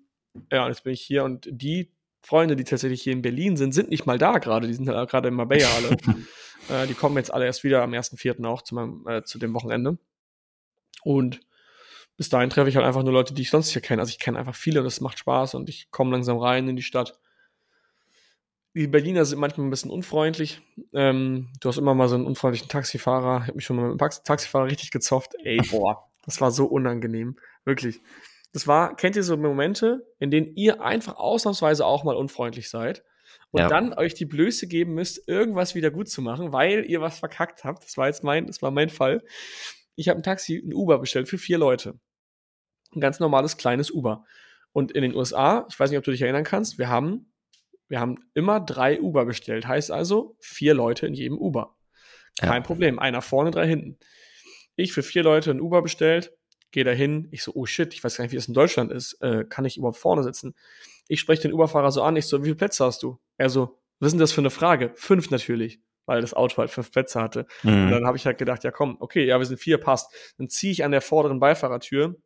ja, 0.52 0.64
und 0.64 0.68
jetzt 0.68 0.84
bin 0.84 0.92
ich 0.92 1.00
hier 1.00 1.24
und 1.24 1.48
die 1.50 1.92
Freunde, 2.22 2.56
die 2.56 2.64
tatsächlich 2.64 3.02
hier 3.02 3.12
in 3.12 3.22
Berlin 3.22 3.56
sind, 3.56 3.72
sind 3.72 3.90
nicht 3.90 4.04
mal 4.04 4.18
da 4.18 4.38
gerade. 4.38 4.66
Die 4.66 4.74
sind 4.74 4.88
halt 4.88 5.08
gerade 5.08 5.28
in 5.28 5.34
Marbella 5.34 5.68
alle. 5.76 5.90
äh, 6.82 6.86
die 6.86 6.94
kommen 6.94 7.16
jetzt 7.16 7.32
alle 7.32 7.46
erst 7.46 7.64
wieder 7.64 7.82
am 7.82 7.92
1.4. 7.92 8.44
auch 8.46 8.62
zu, 8.62 8.74
meinem, 8.74 9.06
äh, 9.06 9.22
zu 9.22 9.38
dem 9.38 9.54
Wochenende. 9.54 9.98
Und 11.02 11.40
bis 12.18 12.28
dahin 12.28 12.50
treffe 12.50 12.68
ich 12.68 12.76
halt 12.76 12.84
einfach 12.84 13.04
nur 13.04 13.12
Leute, 13.12 13.32
die 13.32 13.42
ich 13.42 13.50
sonst 13.50 13.70
hier 13.70 13.80
kenne. 13.80 14.02
Also 14.02 14.10
ich 14.10 14.18
kenne 14.18 14.38
einfach 14.38 14.56
viele 14.56 14.80
und 14.80 14.86
es 14.86 15.00
macht 15.00 15.20
Spaß 15.20 15.54
und 15.54 15.68
ich 15.68 15.90
komme 15.92 16.10
langsam 16.10 16.36
rein 16.36 16.68
in 16.68 16.74
die 16.74 16.82
Stadt. 16.82 17.18
Die 18.74 18.88
Berliner 18.88 19.24
sind 19.24 19.38
manchmal 19.38 19.66
ein 19.66 19.70
bisschen 19.70 19.92
unfreundlich. 19.92 20.60
Ähm, 20.92 21.48
du 21.60 21.68
hast 21.68 21.78
immer 21.78 21.94
mal 21.94 22.08
so 22.08 22.16
einen 22.16 22.26
unfreundlichen 22.26 22.68
Taxifahrer. 22.68 23.42
Ich 23.42 23.46
habe 23.46 23.54
mich 23.54 23.64
schon 23.64 23.76
mal 23.76 23.90
mit 23.90 24.00
dem 24.00 24.10
Taxifahrer 24.24 24.66
richtig 24.66 24.90
gezofft. 24.90 25.36
Ey, 25.44 25.60
boah, 25.70 26.10
das 26.24 26.40
war 26.40 26.50
so 26.50 26.66
unangenehm. 26.66 27.38
Wirklich. 27.64 28.00
Das 28.52 28.66
war, 28.66 28.96
kennt 28.96 29.14
ihr 29.14 29.22
so 29.22 29.36
Momente, 29.36 30.04
in 30.18 30.32
denen 30.32 30.56
ihr 30.56 30.82
einfach 30.82 31.16
ausnahmsweise 31.16 31.86
auch 31.86 32.02
mal 32.02 32.16
unfreundlich 32.16 32.68
seid 32.68 33.04
und 33.52 33.60
ja. 33.60 33.68
dann 33.68 33.94
euch 33.94 34.14
die 34.14 34.26
Blöße 34.26 34.66
geben 34.66 34.94
müsst, 34.94 35.28
irgendwas 35.28 35.76
wieder 35.76 35.92
gut 35.92 36.08
zu 36.08 36.20
machen, 36.20 36.52
weil 36.52 36.84
ihr 36.84 37.00
was 37.00 37.20
verkackt 37.20 37.62
habt. 37.62 37.84
Das 37.84 37.96
war 37.96 38.08
jetzt 38.08 38.24
mein, 38.24 38.46
das 38.46 38.60
war 38.60 38.72
mein 38.72 38.90
Fall. 38.90 39.22
Ich 39.94 40.08
habe 40.08 40.18
ein 40.18 40.24
Taxi, 40.24 40.56
ein 40.56 40.74
Uber 40.74 40.98
bestellt 40.98 41.28
für 41.28 41.38
vier 41.38 41.58
Leute. 41.58 41.98
Ein 42.94 43.00
ganz 43.00 43.20
normales 43.20 43.56
kleines 43.56 43.90
Uber. 43.90 44.24
Und 44.72 44.92
in 44.92 45.02
den 45.02 45.14
USA, 45.14 45.66
ich 45.68 45.78
weiß 45.78 45.90
nicht, 45.90 45.98
ob 45.98 46.04
du 46.04 46.10
dich 46.10 46.22
erinnern 46.22 46.44
kannst, 46.44 46.78
wir 46.78 46.88
haben, 46.88 47.32
wir 47.88 48.00
haben 48.00 48.16
immer 48.34 48.60
drei 48.60 49.00
Uber 49.00 49.24
bestellt. 49.24 49.66
Heißt 49.66 49.90
also 49.90 50.36
vier 50.40 50.74
Leute 50.74 51.06
in 51.06 51.14
jedem 51.14 51.38
Uber. 51.38 51.76
Kein 52.38 52.62
ja. 52.62 52.66
Problem. 52.66 52.98
Einer 52.98 53.22
vorne, 53.22 53.50
drei 53.50 53.66
hinten. 53.66 53.98
Ich 54.76 54.92
für 54.92 55.02
vier 55.02 55.22
Leute 55.22 55.50
ein 55.50 55.60
Uber 55.60 55.82
bestellt, 55.82 56.32
gehe 56.70 56.84
da 56.84 56.92
hin. 56.92 57.28
Ich 57.32 57.42
so, 57.42 57.52
oh 57.54 57.66
shit, 57.66 57.92
ich 57.94 58.04
weiß 58.04 58.16
gar 58.16 58.24
nicht, 58.24 58.32
wie 58.32 58.36
es 58.36 58.46
in 58.46 58.54
Deutschland 58.54 58.92
ist. 58.92 59.14
Äh, 59.20 59.44
kann 59.48 59.64
ich 59.64 59.76
überhaupt 59.76 59.98
vorne 59.98 60.22
sitzen? 60.22 60.54
Ich 61.08 61.20
spreche 61.20 61.42
den 61.42 61.52
Uberfahrer 61.52 61.90
so 61.90 62.02
an. 62.02 62.16
Ich 62.16 62.26
so, 62.26 62.40
wie 62.40 62.44
viele 62.44 62.56
Plätze 62.56 62.84
hast 62.84 63.02
du? 63.02 63.18
Er 63.36 63.50
so, 63.50 63.80
was 63.98 64.08
ist 64.08 64.12
denn 64.12 64.20
das 64.20 64.32
für 64.32 64.40
eine 64.40 64.50
Frage? 64.50 64.92
Fünf 64.94 65.30
natürlich, 65.30 65.80
weil 66.06 66.20
das 66.20 66.34
Auto 66.34 66.58
halt 66.58 66.70
fünf 66.70 66.92
Plätze 66.92 67.20
hatte. 67.20 67.46
Mhm. 67.62 67.84
Und 67.84 67.90
dann 67.90 68.06
habe 68.06 68.16
ich 68.16 68.26
halt 68.26 68.38
gedacht, 68.38 68.62
ja 68.62 68.70
komm, 68.70 68.96
okay, 69.00 69.24
ja, 69.24 69.38
wir 69.38 69.46
sind 69.46 69.58
vier, 69.58 69.78
passt. 69.78 70.14
Dann 70.38 70.48
ziehe 70.48 70.70
ich 70.70 70.84
an 70.84 70.92
der 70.92 71.00
vorderen 71.00 71.40
Beifahrertür 71.40 72.16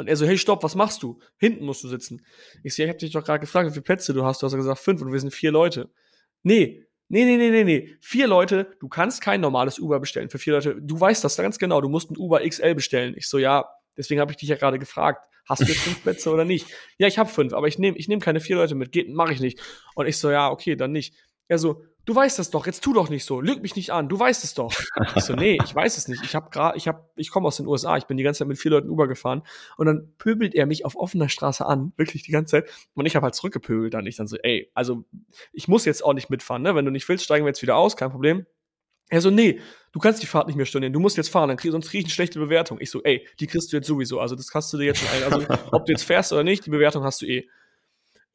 und 0.00 0.08
er 0.08 0.16
so, 0.16 0.26
hey, 0.26 0.36
stopp, 0.38 0.62
was 0.62 0.74
machst 0.74 1.02
du? 1.02 1.20
Hinten 1.36 1.64
musst 1.64 1.84
du 1.84 1.88
sitzen. 1.88 2.24
Ich 2.62 2.74
so, 2.74 2.82
ja, 2.82 2.86
ich 2.86 2.90
habe 2.90 2.98
dich 2.98 3.12
doch 3.12 3.24
gerade 3.24 3.40
gefragt, 3.40 3.68
wie 3.68 3.72
viele 3.72 3.82
Plätze 3.82 4.12
du 4.12 4.24
hast. 4.24 4.42
Du 4.42 4.46
hast 4.46 4.54
gesagt 4.54 4.80
fünf 4.80 5.00
und 5.02 5.12
wir 5.12 5.20
sind 5.20 5.32
vier 5.32 5.52
Leute. 5.52 5.90
Nee, 6.42 6.86
nee, 7.08 7.24
nee, 7.24 7.36
nee, 7.36 7.50
nee, 7.50 7.64
nee. 7.64 7.96
Vier 8.00 8.26
Leute, 8.26 8.76
du 8.80 8.88
kannst 8.88 9.20
kein 9.20 9.40
normales 9.40 9.78
Uber 9.78 10.00
bestellen 10.00 10.30
für 10.30 10.38
vier 10.38 10.54
Leute. 10.54 10.76
Du 10.80 10.98
weißt 10.98 11.22
das 11.22 11.36
ganz 11.36 11.58
genau, 11.58 11.80
du 11.80 11.88
musst 11.88 12.10
ein 12.10 12.16
Uber 12.16 12.40
XL 12.46 12.74
bestellen. 12.74 13.14
Ich 13.16 13.28
so, 13.28 13.38
ja, 13.38 13.68
deswegen 13.96 14.20
habe 14.20 14.32
ich 14.32 14.38
dich 14.38 14.48
ja 14.48 14.56
gerade 14.56 14.78
gefragt. 14.78 15.26
Hast 15.48 15.62
du 15.62 15.66
jetzt 15.66 15.80
fünf 15.80 16.02
Plätze 16.02 16.30
oder 16.30 16.44
nicht? 16.44 16.66
Ja, 16.98 17.06
ich 17.06 17.18
habe 17.18 17.28
fünf, 17.28 17.52
aber 17.52 17.68
ich 17.68 17.78
nehme 17.78 17.96
ich 17.96 18.08
nehm 18.08 18.20
keine 18.20 18.40
vier 18.40 18.56
Leute 18.56 18.74
mit. 18.74 18.92
Geht, 18.92 19.08
mache 19.10 19.32
ich 19.32 19.40
nicht. 19.40 19.60
Und 19.94 20.06
ich 20.06 20.16
so, 20.16 20.30
ja, 20.30 20.50
okay, 20.50 20.76
dann 20.76 20.92
nicht. 20.92 21.14
Er 21.48 21.58
so, 21.58 21.84
du 22.04 22.14
weißt 22.14 22.38
das 22.38 22.50
doch, 22.50 22.66
jetzt 22.66 22.82
tu 22.82 22.92
doch 22.92 23.08
nicht 23.08 23.24
so, 23.24 23.40
lüg 23.40 23.62
mich 23.62 23.76
nicht 23.76 23.90
an, 23.90 24.08
du 24.08 24.18
weißt 24.18 24.44
es 24.44 24.54
doch. 24.54 24.72
Ich 25.16 25.24
so, 25.24 25.34
nee, 25.34 25.58
ich 25.64 25.74
weiß 25.74 25.96
es 25.96 26.08
nicht. 26.08 26.24
Ich 26.24 26.34
habe 26.34 26.50
gerade, 26.50 26.76
ich 26.76 26.88
habe, 26.88 27.08
ich 27.16 27.30
komme 27.30 27.46
aus 27.46 27.56
den 27.56 27.66
USA, 27.66 27.96
ich 27.96 28.06
bin 28.06 28.16
die 28.16 28.22
ganze 28.22 28.38
Zeit 28.38 28.48
mit 28.48 28.58
vier 28.58 28.70
Leuten 28.70 28.88
Uber 28.88 29.08
gefahren 29.08 29.42
und 29.76 29.86
dann 29.86 30.12
pöbelt 30.18 30.54
er 30.54 30.66
mich 30.66 30.84
auf 30.84 30.96
offener 30.96 31.28
Straße 31.28 31.64
an, 31.64 31.92
wirklich 31.96 32.22
die 32.22 32.32
ganze 32.32 32.62
Zeit. 32.62 32.70
Und 32.94 33.06
ich 33.06 33.16
habe 33.16 33.24
halt 33.24 33.34
zurückgepöbelt 33.34 33.94
dann. 33.94 34.06
Ich 34.06 34.16
dann 34.16 34.26
so, 34.26 34.36
ey, 34.36 34.70
also 34.74 35.04
ich 35.52 35.68
muss 35.68 35.84
jetzt 35.84 36.04
auch 36.04 36.14
nicht 36.14 36.30
mitfahren, 36.30 36.62
ne? 36.62 36.74
Wenn 36.74 36.84
du 36.84 36.90
nicht 36.90 37.08
willst, 37.08 37.24
steigen 37.24 37.44
wir 37.44 37.50
jetzt 37.50 37.62
wieder 37.62 37.76
aus, 37.76 37.96
kein 37.96 38.10
Problem. 38.10 38.46
Er 39.12 39.20
so, 39.20 39.30
nee, 39.30 39.58
du 39.90 39.98
kannst 39.98 40.22
die 40.22 40.26
Fahrt 40.26 40.46
nicht 40.46 40.56
mehr 40.56 40.66
stornieren, 40.66 40.92
du 40.92 41.00
musst 41.00 41.16
jetzt 41.16 41.30
fahren, 41.30 41.48
dann 41.48 41.56
krieg, 41.56 41.72
sonst 41.72 41.90
krieg 41.90 42.00
ich 42.00 42.06
eine 42.06 42.12
schlechte 42.12 42.38
Bewertung. 42.38 42.80
Ich 42.80 42.90
so, 42.90 43.02
ey, 43.02 43.26
die 43.40 43.48
kriegst 43.48 43.72
du 43.72 43.76
jetzt 43.76 43.88
sowieso, 43.88 44.20
also 44.20 44.36
das 44.36 44.50
kannst 44.50 44.72
du 44.72 44.78
dir 44.78 44.84
jetzt 44.84 45.00
schon 45.00 45.08
ein, 45.08 45.32
also 45.32 45.46
ob 45.72 45.84
du 45.84 45.92
jetzt 45.92 46.04
fährst 46.04 46.32
oder 46.32 46.44
nicht, 46.44 46.64
die 46.64 46.70
Bewertung 46.70 47.02
hast 47.02 47.20
du 47.20 47.26
eh. 47.26 47.48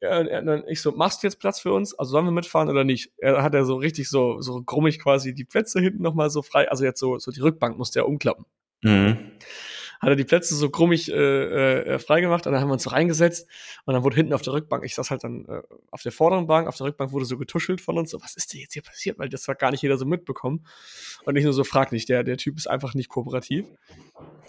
Ja, 0.00 0.18
und 0.18 0.28
dann 0.28 0.64
ich 0.68 0.82
so, 0.82 0.92
machst 0.92 1.22
du 1.22 1.26
jetzt 1.26 1.38
Platz 1.38 1.60
für 1.60 1.72
uns? 1.72 1.98
Also 1.98 2.12
sollen 2.12 2.26
wir 2.26 2.32
mitfahren 2.32 2.68
oder 2.68 2.84
nicht? 2.84 3.12
Er 3.16 3.42
hat 3.42 3.54
er 3.54 3.64
so 3.64 3.76
richtig 3.76 4.10
so, 4.10 4.40
so 4.42 4.62
grummig 4.62 4.98
quasi 4.98 5.34
die 5.34 5.44
Plätze 5.44 5.80
hinten 5.80 6.02
nochmal 6.02 6.28
so 6.28 6.42
frei, 6.42 6.70
also 6.70 6.84
jetzt 6.84 7.00
so, 7.00 7.18
so 7.18 7.30
die 7.30 7.40
Rückbank 7.40 7.78
musste 7.78 8.00
er 8.00 8.08
umklappen. 8.08 8.44
Mhm. 8.82 9.32
Hat 9.98 10.10
er 10.10 10.16
die 10.16 10.24
Plätze 10.24 10.54
so 10.54 10.68
grummig 10.68 11.10
äh, 11.10 11.94
äh, 11.94 11.98
freigemacht 11.98 12.46
und 12.46 12.52
dann 12.52 12.60
haben 12.60 12.68
wir 12.68 12.74
uns 12.74 12.82
so 12.82 12.90
reingesetzt 12.90 13.48
und 13.86 13.94
dann 13.94 14.04
wurde 14.04 14.16
hinten 14.16 14.34
auf 14.34 14.42
der 14.42 14.52
Rückbank, 14.52 14.84
ich 14.84 14.94
saß 14.94 15.10
halt 15.10 15.24
dann 15.24 15.46
äh, 15.46 15.62
auf 15.90 16.02
der 16.02 16.12
vorderen 16.12 16.46
Bank, 16.46 16.68
auf 16.68 16.76
der 16.76 16.88
Rückbank 16.88 17.12
wurde 17.12 17.24
so 17.24 17.38
getuschelt 17.38 17.80
von 17.80 17.96
uns, 17.96 18.10
so, 18.10 18.20
was 18.20 18.36
ist 18.36 18.52
denn 18.52 18.60
jetzt 18.60 18.74
hier 18.74 18.82
passiert? 18.82 19.18
Weil 19.18 19.30
das 19.30 19.48
hat 19.48 19.58
gar 19.58 19.70
nicht 19.70 19.80
jeder 19.80 19.96
so 19.96 20.04
mitbekommen. 20.04 20.66
Und 21.24 21.36
ich 21.36 21.44
nur 21.44 21.54
so, 21.54 21.64
frag 21.64 21.92
nicht, 21.92 22.10
der, 22.10 22.22
der 22.22 22.36
Typ 22.36 22.58
ist 22.58 22.66
einfach 22.66 22.92
nicht 22.92 23.08
kooperativ. 23.08 23.64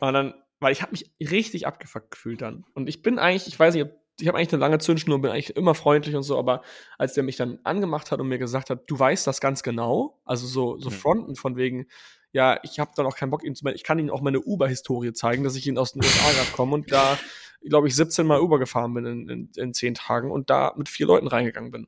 Und 0.01 0.13
dann, 0.13 0.33
weil 0.59 0.73
ich 0.73 0.81
habe 0.81 0.91
mich 0.91 1.09
richtig 1.21 1.65
abgefuckt 1.65 2.11
gefühlt 2.11 2.41
dann. 2.41 2.65
Und 2.73 2.89
ich 2.89 3.01
bin 3.01 3.17
eigentlich, 3.17 3.47
ich 3.47 3.57
weiß 3.57 3.73
nicht, 3.73 3.85
ob 3.85 4.06
ich 4.19 4.27
habe 4.27 4.37
eigentlich 4.37 4.53
eine 4.53 4.61
lange 4.61 4.79
Zündschnur 4.79 5.15
und 5.15 5.21
bin 5.21 5.31
eigentlich 5.31 5.55
immer 5.55 5.75
freundlich 5.75 6.15
und 6.15 6.23
so, 6.23 6.37
aber 6.37 6.63
als 6.97 7.13
der 7.13 7.23
mich 7.23 7.35
dann 7.35 7.59
angemacht 7.63 8.11
hat 8.11 8.19
und 8.19 8.27
mir 8.27 8.39
gesagt 8.39 8.69
hat, 8.69 8.89
du 8.89 8.97
weißt 8.97 9.27
das 9.27 9.41
ganz 9.41 9.63
genau, 9.63 10.19
also 10.25 10.47
so, 10.47 10.77
so 10.79 10.89
Fronten 10.89 11.35
von 11.35 11.55
wegen, 11.55 11.87
ja, 12.31 12.59
ich 12.63 12.79
habe 12.79 12.91
dann 12.95 13.05
auch 13.05 13.15
keinen 13.15 13.29
Bock, 13.29 13.43
ihm 13.43 13.55
zu 13.55 13.65
ich 13.67 13.83
kann 13.83 13.99
ihm 13.99 14.09
auch 14.09 14.21
meine 14.21 14.41
Uber-Historie 14.41 15.13
zeigen, 15.13 15.43
dass 15.43 15.55
ich 15.55 15.67
ihn 15.67 15.77
aus 15.77 15.93
den 15.93 16.03
USA 16.03 16.31
gerade 16.31 16.51
komme 16.51 16.73
und 16.73 16.91
da, 16.91 17.17
glaube 17.63 17.87
ich, 17.87 17.95
17 17.95 18.25
Mal 18.25 18.41
Uber 18.41 18.59
gefahren 18.59 18.93
bin 18.93 19.05
in, 19.05 19.29
in, 19.29 19.49
in 19.55 19.73
10 19.73 19.95
Tagen 19.95 20.31
und 20.31 20.49
da 20.49 20.73
mit 20.77 20.89
vier 20.89 21.07
Leuten 21.07 21.27
reingegangen 21.27 21.71
bin. 21.71 21.87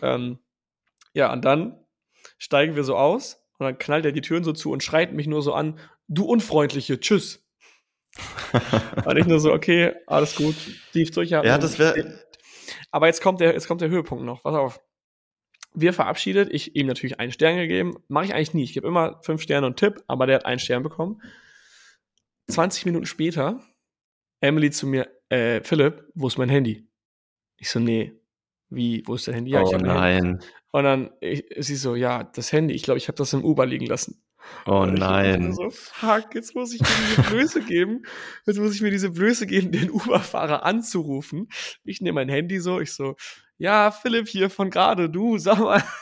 Ähm, 0.00 0.38
ja, 1.12 1.32
und 1.32 1.44
dann 1.44 1.78
steigen 2.38 2.76
wir 2.76 2.84
so 2.84 2.96
aus 2.96 3.44
und 3.58 3.66
dann 3.66 3.78
knallt 3.78 4.04
er 4.04 4.12
die 4.12 4.20
Türen 4.20 4.44
so 4.44 4.52
zu 4.52 4.70
und 4.70 4.82
schreit 4.82 5.12
mich 5.12 5.26
nur 5.26 5.42
so 5.42 5.52
an, 5.52 5.78
du 6.06 6.24
Unfreundliche, 6.24 7.00
tschüss. 7.00 7.44
und 9.04 9.16
ich 9.16 9.26
nur 9.26 9.40
so, 9.40 9.52
okay, 9.52 9.94
alles 10.06 10.34
gut, 10.34 10.54
lief 10.92 11.10
durch. 11.10 11.30
Ja, 11.30 11.58
das 11.58 11.78
wäre. 11.78 12.20
Aber 12.90 13.06
jetzt 13.06 13.22
kommt 13.22 13.40
der, 13.40 13.52
jetzt 13.52 13.68
kommt 13.68 13.80
der 13.80 13.88
Höhepunkt 13.88 14.24
noch. 14.24 14.42
Pass 14.42 14.54
auf. 14.54 14.80
Wir 15.74 15.92
verabschiedet, 15.92 16.52
ich 16.52 16.74
ihm 16.76 16.86
natürlich 16.86 17.20
einen 17.20 17.32
Stern 17.32 17.56
gegeben. 17.56 17.96
Mache 18.08 18.26
ich 18.26 18.34
eigentlich 18.34 18.54
nie. 18.54 18.64
Ich 18.64 18.72
gebe 18.72 18.88
immer 18.88 19.20
fünf 19.22 19.42
Sterne 19.42 19.66
und 19.66 19.76
Tipp, 19.76 20.02
aber 20.06 20.26
der 20.26 20.36
hat 20.36 20.46
einen 20.46 20.58
Stern 20.58 20.82
bekommen. 20.82 21.22
20 22.48 22.86
Minuten 22.86 23.06
später, 23.06 23.60
Emily 24.40 24.70
zu 24.70 24.86
mir, 24.86 25.08
äh, 25.28 25.60
Philipp, 25.62 26.10
wo 26.14 26.28
ist 26.28 26.38
mein 26.38 26.48
Handy? 26.48 26.88
Ich 27.56 27.70
so, 27.70 27.78
nee. 27.78 28.12
Wie, 28.70 29.02
wo 29.06 29.14
ist 29.14 29.28
dein 29.28 29.34
Handy? 29.34 29.50
Ja, 29.50 29.62
oh 29.62 29.76
nein. 29.76 30.40
Und 30.70 30.84
dann, 30.84 31.10
ich, 31.20 31.44
sie 31.58 31.76
so, 31.76 31.94
ja, 31.94 32.24
das 32.24 32.52
Handy, 32.52 32.74
ich 32.74 32.82
glaube, 32.82 32.98
ich 32.98 33.08
habe 33.08 33.16
das 33.16 33.32
im 33.32 33.44
Uber 33.44 33.66
liegen 33.66 33.86
lassen. 33.86 34.22
Oh 34.66 34.84
nein. 34.84 35.52
So, 35.54 35.70
fuck, 35.70 36.34
jetzt 36.34 36.54
muss 36.54 36.74
ich 36.74 36.80
mir 36.80 36.86
diese 37.08 37.22
Blöße 37.30 37.62
geben. 37.62 38.02
Jetzt 38.46 38.58
muss 38.58 38.74
ich 38.74 38.82
mir 38.82 38.90
diese 38.90 39.10
Blöße 39.10 39.46
geben, 39.46 39.72
den 39.72 39.90
Uberfahrer 39.90 40.64
anzurufen. 40.64 41.48
Ich 41.84 42.00
nehme 42.00 42.16
mein 42.16 42.28
Handy 42.28 42.60
so, 42.60 42.80
ich 42.80 42.92
so, 42.92 43.16
ja, 43.56 43.90
Philipp 43.90 44.28
hier 44.28 44.50
von 44.50 44.70
gerade, 44.70 45.10
du, 45.10 45.38
sag 45.38 45.58
mal. 45.58 45.82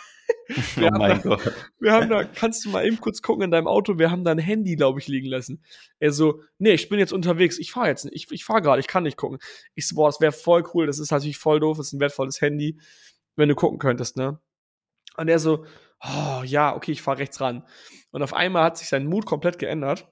Wir, 0.74 0.90
oh 0.92 0.98
mein 0.98 1.22
da, 1.22 1.36
Gott. 1.36 1.54
wir 1.78 1.92
haben 1.92 2.08
da, 2.08 2.24
kannst 2.24 2.64
du 2.64 2.70
mal 2.70 2.84
eben 2.84 3.00
kurz 3.00 3.22
gucken 3.22 3.44
in 3.44 3.50
deinem 3.52 3.68
Auto, 3.68 3.98
wir 3.98 4.10
haben 4.10 4.24
da 4.24 4.32
ein 4.32 4.38
Handy, 4.38 4.74
glaube 4.74 4.98
ich, 4.98 5.06
liegen 5.06 5.28
lassen. 5.28 5.62
Er 6.00 6.12
so, 6.12 6.42
nee, 6.58 6.72
ich 6.72 6.88
bin 6.88 6.98
jetzt 6.98 7.12
unterwegs, 7.12 7.58
ich 7.58 7.70
fahre 7.70 7.88
jetzt 7.88 8.04
nicht, 8.04 8.14
ich, 8.14 8.30
ich 8.32 8.44
fahre 8.44 8.60
gerade, 8.60 8.80
ich 8.80 8.88
kann 8.88 9.04
nicht 9.04 9.16
gucken. 9.16 9.38
Ich 9.74 9.86
so, 9.86 9.94
boah, 9.94 10.08
das 10.08 10.20
wäre 10.20 10.32
voll 10.32 10.64
cool, 10.74 10.86
das 10.86 10.98
ist 10.98 11.12
natürlich 11.12 11.38
voll 11.38 11.60
doof, 11.60 11.76
das 11.76 11.88
ist 11.88 11.92
ein 11.92 12.00
wertvolles 12.00 12.40
Handy, 12.40 12.78
wenn 13.36 13.48
du 13.48 13.54
gucken 13.54 13.78
könntest, 13.78 14.16
ne? 14.16 14.40
Und 15.16 15.28
er 15.28 15.38
so, 15.38 15.64
oh, 16.02 16.42
ja, 16.44 16.74
okay, 16.74 16.92
ich 16.92 17.02
fahre 17.02 17.18
rechts 17.18 17.40
ran. 17.40 17.66
Und 18.10 18.22
auf 18.22 18.34
einmal 18.34 18.64
hat 18.64 18.78
sich 18.78 18.88
sein 18.88 19.06
Mut 19.06 19.26
komplett 19.26 19.58
geändert. 19.58 20.08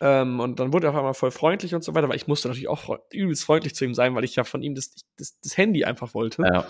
Ähm, 0.00 0.40
und 0.40 0.58
dann 0.58 0.72
wurde 0.72 0.86
er 0.86 0.90
auf 0.90 0.96
einmal 0.96 1.14
voll 1.14 1.30
freundlich 1.30 1.74
und 1.74 1.84
so 1.84 1.94
weiter, 1.94 2.08
weil 2.08 2.16
ich 2.16 2.26
musste 2.26 2.48
natürlich 2.48 2.68
auch 2.68 2.98
übelst 3.12 3.44
freundlich 3.44 3.74
zu 3.74 3.84
ihm 3.84 3.94
sein, 3.94 4.14
weil 4.14 4.24
ich 4.24 4.34
ja 4.34 4.44
von 4.44 4.62
ihm 4.62 4.74
das, 4.74 4.94
das, 5.16 5.38
das 5.40 5.56
Handy 5.56 5.84
einfach 5.84 6.14
wollte. 6.14 6.42
Ja. 6.42 6.66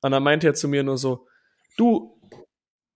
Und 0.00 0.10
dann 0.10 0.22
meinte 0.22 0.48
er 0.48 0.54
zu 0.54 0.66
mir 0.66 0.82
nur 0.82 0.98
so, 0.98 1.26
du, 1.76 2.20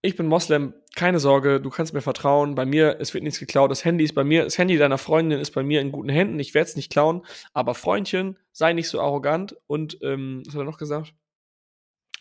ich 0.03 0.17
bin 0.17 0.27
Moslem, 0.27 0.75
keine 0.97 1.21
Sorge, 1.21 1.61
du 1.61 1.71
kannst 1.71 1.95
mir 1.95 2.01
vertrauen, 2.01 2.55
bei 2.55 2.67
mir, 2.67 2.97
es 3.01 3.15
wird 3.15 3.23
nichts 3.23 3.39
geklaut, 3.39 3.71
das 3.71 3.85
Handy 3.85 4.03
ist 4.03 4.15
bei 4.15 4.25
mir, 4.25 4.45
das 4.45 4.59
Handy 4.59 4.77
deiner 4.79 4.99
Freundin 4.99 5.39
ist 5.39 5.53
bei 5.53 5.63
mir 5.63 5.81
in 5.81 5.93
guten 5.93 6.09
Händen, 6.09 6.41
ich 6.41 6.55
werde 6.55 6.69
es 6.69 6.77
nicht 6.77 6.91
klauen, 6.91 7.25
aber 7.53 7.75
Freundchen, 7.75 8.39
sei 8.53 8.73
nicht 8.73 8.89
so 8.89 9.01
arrogant 9.01 9.57
und, 9.67 9.99
ähm, 10.03 10.43
was 10.45 10.55
hat 10.55 10.63
er 10.63 10.65
noch 10.65 10.79
gesagt? 10.79 11.15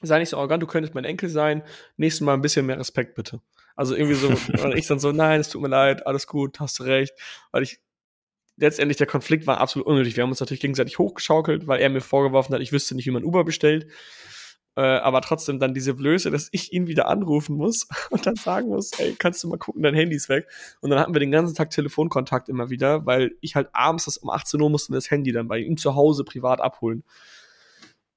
Sei 0.05 0.19
nicht 0.19 0.29
so 0.29 0.37
arrogant, 0.37 0.63
du 0.63 0.67
könntest 0.67 0.95
mein 0.95 1.05
Enkel 1.05 1.29
sein, 1.29 1.63
nächstes 1.97 2.21
Mal 2.21 2.33
ein 2.33 2.41
bisschen 2.41 2.65
mehr 2.65 2.79
Respekt 2.79 3.15
bitte. 3.15 3.41
Also 3.75 3.95
irgendwie 3.95 4.15
so, 4.15 4.27
und 4.63 4.75
ich 4.75 4.87
dann 4.87 4.99
so, 4.99 5.11
nein, 5.11 5.39
es 5.39 5.49
tut 5.49 5.61
mir 5.61 5.67
leid, 5.67 6.05
alles 6.07 6.27
gut, 6.27 6.59
hast 6.59 6.79
du 6.79 6.83
recht, 6.83 7.13
weil 7.51 7.63
ich, 7.63 7.79
letztendlich 8.57 8.97
der 8.97 9.07
Konflikt 9.07 9.47
war 9.47 9.59
absolut 9.59 9.87
unnötig. 9.87 10.15
Wir 10.15 10.23
haben 10.23 10.29
uns 10.29 10.39
natürlich 10.39 10.61
gegenseitig 10.61 10.97
hochgeschaukelt, 10.97 11.67
weil 11.67 11.81
er 11.81 11.89
mir 11.89 12.01
vorgeworfen 12.01 12.53
hat, 12.55 12.61
ich 12.61 12.71
wüsste 12.71 12.95
nicht, 12.95 13.05
wie 13.05 13.11
man 13.11 13.23
Uber 13.23 13.43
bestellt. 13.43 13.87
Äh, 14.77 14.81
aber 14.81 15.21
trotzdem 15.21 15.57
dann 15.57 15.73
diese 15.73 15.93
Blöße, 15.93 16.31
dass 16.31 16.49
ich 16.51 16.73
ihn 16.73 16.87
wieder 16.87 17.07
anrufen 17.07 17.55
muss 17.55 17.87
und 18.09 18.25
dann 18.25 18.35
sagen 18.35 18.67
muss, 18.67 18.91
ey, 18.99 19.15
kannst 19.17 19.41
du 19.43 19.47
mal 19.47 19.57
gucken, 19.57 19.81
dein 19.83 19.93
Handy 19.93 20.15
ist 20.15 20.27
weg. 20.27 20.47
Und 20.81 20.89
dann 20.89 20.99
hatten 20.99 21.13
wir 21.13 21.19
den 21.19 21.31
ganzen 21.31 21.55
Tag 21.55 21.69
Telefonkontakt 21.69 22.49
immer 22.49 22.69
wieder, 22.69 23.05
weil 23.05 23.31
ich 23.39 23.55
halt 23.55 23.69
abends 23.71 24.05
das 24.05 24.17
um 24.17 24.29
18 24.29 24.59
Uhr 24.59 24.69
musste 24.69 24.93
das 24.93 25.09
Handy 25.09 25.31
dann 25.31 25.47
bei 25.47 25.59
ihm 25.59 25.77
zu 25.77 25.95
Hause 25.95 26.25
privat 26.25 26.59
abholen. 26.59 27.03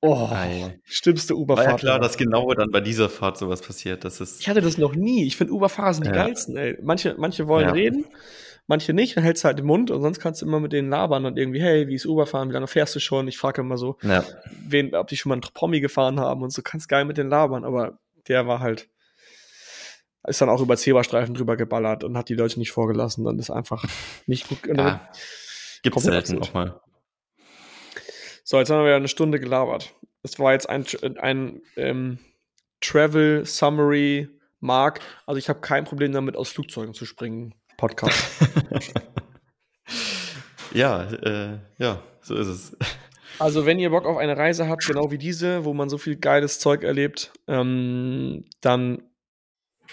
Oh, 0.00 0.28
Geil. 0.28 0.80
schlimmste 0.84 1.34
Uberfahrt. 1.34 1.66
War 1.66 1.72
ja 1.72 1.78
klar, 1.78 1.98
dass 2.00 2.16
genau 2.16 2.52
dann 2.54 2.70
bei 2.70 2.80
dieser 2.80 3.08
Fahrt 3.08 3.36
sowas 3.36 3.62
passiert. 3.62 4.04
Das 4.04 4.20
ist 4.20 4.40
ich 4.40 4.48
hatte 4.48 4.60
das 4.60 4.78
noch 4.78 4.94
nie. 4.94 5.26
Ich 5.26 5.36
finde 5.36 5.52
Uberfahrer 5.52 5.92
sind 5.94 6.06
die 6.06 6.10
ja. 6.10 6.16
geilsten. 6.24 6.56
Ey. 6.56 6.78
Manche, 6.82 7.16
manche 7.18 7.48
wollen 7.48 7.66
ja. 7.66 7.72
reden, 7.72 8.04
manche 8.68 8.92
nicht, 8.92 9.16
dann 9.16 9.24
hältst 9.24 9.42
du 9.42 9.46
halt 9.46 9.58
den 9.58 9.66
Mund 9.66 9.90
und 9.90 10.00
sonst 10.02 10.20
kannst 10.20 10.40
du 10.40 10.46
immer 10.46 10.60
mit 10.60 10.72
denen 10.72 10.88
labern 10.88 11.26
und 11.26 11.36
irgendwie, 11.36 11.60
hey, 11.60 11.88
wie 11.88 11.96
ist 11.96 12.06
Uber 12.06 12.26
fahren, 12.26 12.48
wie 12.48 12.52
lange 12.52 12.68
fährst 12.68 12.94
du 12.94 13.00
schon? 13.00 13.26
Ich 13.26 13.38
frage 13.38 13.62
immer 13.62 13.76
so, 13.76 13.96
Ja. 14.02 14.22
wen, 14.68 14.94
ob 14.94 15.08
die 15.08 15.16
schon 15.16 15.30
mal 15.30 15.34
einen 15.34 15.42
Promi 15.52 15.80
gefahren 15.80 16.20
haben 16.20 16.42
und 16.42 16.52
so, 16.52 16.62
kannst 16.62 16.88
geil 16.88 17.04
mit 17.04 17.18
denen 17.18 17.30
labern, 17.30 17.64
aber 17.64 17.98
der 18.28 18.46
war 18.46 18.60
halt, 18.60 18.88
ist 20.28 20.40
dann 20.40 20.48
auch 20.50 20.60
über 20.60 20.76
Zebrastreifen 20.76 21.34
drüber 21.34 21.56
geballert 21.56 22.04
und 22.04 22.16
hat 22.16 22.28
die 22.28 22.34
Leute 22.34 22.58
nicht 22.60 22.70
vorgelassen, 22.70 23.24
dann 23.24 23.38
ist 23.38 23.50
einfach 23.50 23.84
nicht 24.26 24.48
gut. 24.48 24.58
ja. 24.76 25.08
Gibt's 25.82 26.02
Komplett 26.02 26.26
selten 26.26 26.42
absurd. 26.42 26.48
auch 26.50 26.54
mal. 26.54 26.80
So, 28.50 28.56
jetzt 28.58 28.70
haben 28.70 28.82
wir 28.82 28.92
ja 28.92 28.96
eine 28.96 29.08
Stunde 29.08 29.38
gelabert. 29.38 29.94
Das 30.22 30.38
war 30.38 30.54
jetzt 30.54 30.70
ein, 30.70 30.86
ein 31.18 31.60
ähm, 31.76 32.18
Travel 32.80 33.44
Summary 33.44 34.26
Mark. 34.58 35.00
Also 35.26 35.36
ich 35.36 35.50
habe 35.50 35.60
kein 35.60 35.84
Problem 35.84 36.12
damit, 36.12 36.34
aus 36.34 36.48
Flugzeugen 36.48 36.94
zu 36.94 37.04
springen. 37.04 37.54
Podcast. 37.76 38.18
Ja, 40.74 41.04
äh, 41.04 41.58
ja, 41.78 42.02
so 42.20 42.34
ist 42.34 42.46
es. 42.46 42.76
Also, 43.38 43.64
wenn 43.64 43.78
ihr 43.78 43.88
Bock 43.88 44.04
auf 44.04 44.18
eine 44.18 44.36
Reise 44.36 44.68
habt, 44.68 44.86
genau 44.86 45.10
wie 45.10 45.16
diese, 45.16 45.64
wo 45.64 45.72
man 45.72 45.88
so 45.88 45.96
viel 45.96 46.16
geiles 46.16 46.58
Zeug 46.58 46.84
erlebt, 46.84 47.32
ähm, 47.46 48.44
dann 48.60 49.02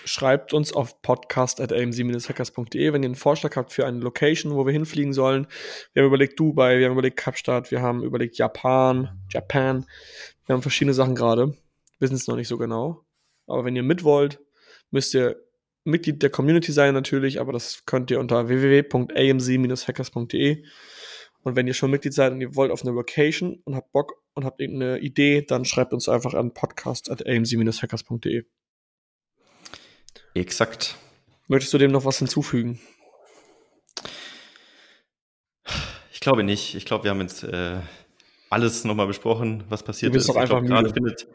schreibt 0.05 0.53
uns 0.53 0.71
auf 0.71 1.01
podcast.amc-hackers.de, 1.01 2.93
wenn 2.93 3.03
ihr 3.03 3.07
einen 3.07 3.15
Vorschlag 3.15 3.55
habt 3.55 3.73
für 3.73 3.85
eine 3.85 3.99
Location, 3.99 4.55
wo 4.55 4.65
wir 4.65 4.71
hinfliegen 4.71 5.13
sollen. 5.13 5.47
Wir 5.93 6.03
haben 6.03 6.07
überlegt 6.07 6.39
Dubai, 6.39 6.79
wir 6.79 6.85
haben 6.85 6.93
überlegt 6.93 7.17
Kapstadt, 7.17 7.71
wir 7.71 7.81
haben 7.81 8.03
überlegt 8.03 8.37
Japan, 8.37 9.19
Japan. 9.29 9.85
Wir 10.45 10.53
haben 10.53 10.61
verschiedene 10.61 10.93
Sachen 10.93 11.15
gerade. 11.15 11.57
Wissen 11.99 12.15
es 12.15 12.27
noch 12.27 12.35
nicht 12.35 12.47
so 12.47 12.57
genau. 12.57 13.03
Aber 13.47 13.65
wenn 13.65 13.75
ihr 13.75 13.83
mit 13.83 14.03
wollt, 14.03 14.39
müsst 14.91 15.13
ihr 15.13 15.35
Mitglied 15.83 16.23
der 16.23 16.29
Community 16.29 16.71
sein 16.71 16.93
natürlich, 16.93 17.39
aber 17.39 17.51
das 17.51 17.85
könnt 17.85 18.11
ihr 18.11 18.19
unter 18.19 18.47
www.amc-hackers.de. 18.47 20.63
Und 21.43 21.55
wenn 21.55 21.67
ihr 21.67 21.75
schon 21.75 21.91
Mitglied 21.91 22.13
seid 22.13 22.31
und 22.31 22.41
ihr 22.41 22.55
wollt 22.55 22.71
auf 22.71 22.81
eine 22.81 22.91
Location 22.91 23.61
und 23.65 23.75
habt 23.75 23.91
Bock 23.91 24.13
und 24.33 24.45
habt 24.45 24.59
irgendeine 24.59 24.97
Idee, 24.99 25.43
dann 25.43 25.63
schreibt 25.63 25.93
uns 25.93 26.09
einfach 26.09 26.33
an 26.33 26.53
podcast.amc-hackers.de. 26.53 28.45
Exakt. 30.35 30.95
Möchtest 31.47 31.73
du 31.73 31.77
dem 31.77 31.91
noch 31.91 32.05
was 32.05 32.19
hinzufügen? 32.19 32.79
Ich 36.11 36.19
glaube 36.19 36.43
nicht. 36.43 36.75
Ich 36.75 36.85
glaube, 36.85 37.05
wir 37.05 37.11
haben 37.11 37.21
jetzt 37.21 37.43
äh, 37.43 37.77
alles 38.49 38.83
nochmal 38.83 39.07
besprochen, 39.07 39.63
was 39.69 39.83
passiert 39.83 40.11
Du 40.11 40.17
bist 40.17 40.29
ist. 40.29 40.35
doch 40.35 40.41
Ich 40.41 40.47
glaub, 40.47 40.61
einfach 40.63 40.81
müde. 40.83 40.93
findet, 40.93 41.27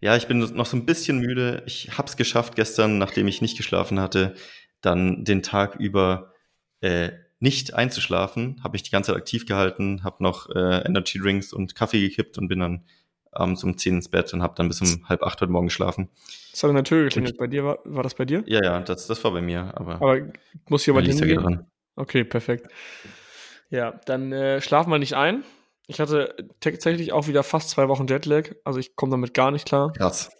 ja, 0.00 0.16
ich 0.16 0.26
bin 0.26 0.38
noch 0.38 0.66
so 0.66 0.76
ein 0.76 0.86
bisschen 0.86 1.18
müde. 1.18 1.62
Ich 1.66 1.96
habe 1.96 2.08
es 2.08 2.16
geschafft 2.16 2.56
gestern, 2.56 2.98
nachdem 2.98 3.28
ich 3.28 3.40
nicht 3.42 3.56
geschlafen 3.56 4.00
hatte, 4.00 4.34
dann 4.80 5.24
den 5.24 5.42
Tag 5.42 5.76
über 5.76 6.34
äh, 6.80 7.10
nicht 7.40 7.74
einzuschlafen. 7.74 8.60
Habe 8.64 8.72
mich 8.72 8.82
die 8.82 8.90
ganze 8.90 9.12
Zeit 9.12 9.20
aktiv 9.20 9.46
gehalten, 9.46 10.02
habe 10.02 10.22
noch 10.22 10.50
äh, 10.50 10.84
Energy 10.84 11.18
Drinks 11.18 11.52
und 11.52 11.74
Kaffee 11.74 12.00
gekippt 12.00 12.38
und 12.38 12.48
bin 12.48 12.60
dann 12.60 12.84
abends 13.32 13.64
um 13.64 13.76
10 13.76 13.96
ins 13.96 14.08
Bett 14.08 14.32
und 14.32 14.42
habe 14.42 14.54
dann 14.56 14.68
bis 14.68 14.80
um 14.80 15.08
halb 15.08 15.22
acht 15.22 15.40
heute 15.40 15.50
Morgen 15.52 15.66
geschlafen. 15.66 16.08
Das 16.50 16.62
hat 16.62 16.70
an 16.70 16.76
der 16.76 16.84
Tür 16.84 17.04
geklingelt. 17.04 17.38
Bei 17.38 17.46
dir 17.46 17.64
war, 17.64 17.78
war 17.84 18.02
das 18.02 18.14
bei 18.14 18.24
dir? 18.24 18.42
Ja, 18.46 18.62
ja, 18.62 18.80
das, 18.80 19.06
das 19.06 19.22
war 19.24 19.32
bei 19.32 19.40
mir, 19.40 19.72
aber, 19.74 19.94
Aber 19.96 20.20
muss 20.68 20.84
hier 20.84 20.92
jemand 20.92 21.06
Lisa 21.06 21.24
geht 21.24 21.36
hingehen? 21.38 21.56
dran. 21.56 21.66
Okay, 21.96 22.24
perfekt. 22.24 22.68
Ja, 23.70 24.00
dann 24.06 24.32
äh, 24.32 24.60
schlafen 24.60 24.90
wir 24.90 24.98
nicht 24.98 25.14
ein. 25.14 25.44
Ich 25.86 26.00
hatte 26.00 26.34
tatsächlich 26.60 27.12
auch 27.12 27.28
wieder 27.28 27.42
fast 27.42 27.70
zwei 27.70 27.88
Wochen 27.88 28.06
Jetlag. 28.06 28.50
Also 28.64 28.78
ich 28.78 28.94
komme 28.94 29.10
damit 29.10 29.34
gar 29.34 29.50
nicht 29.50 29.66
klar. 29.66 29.92
Krass. 29.92 30.30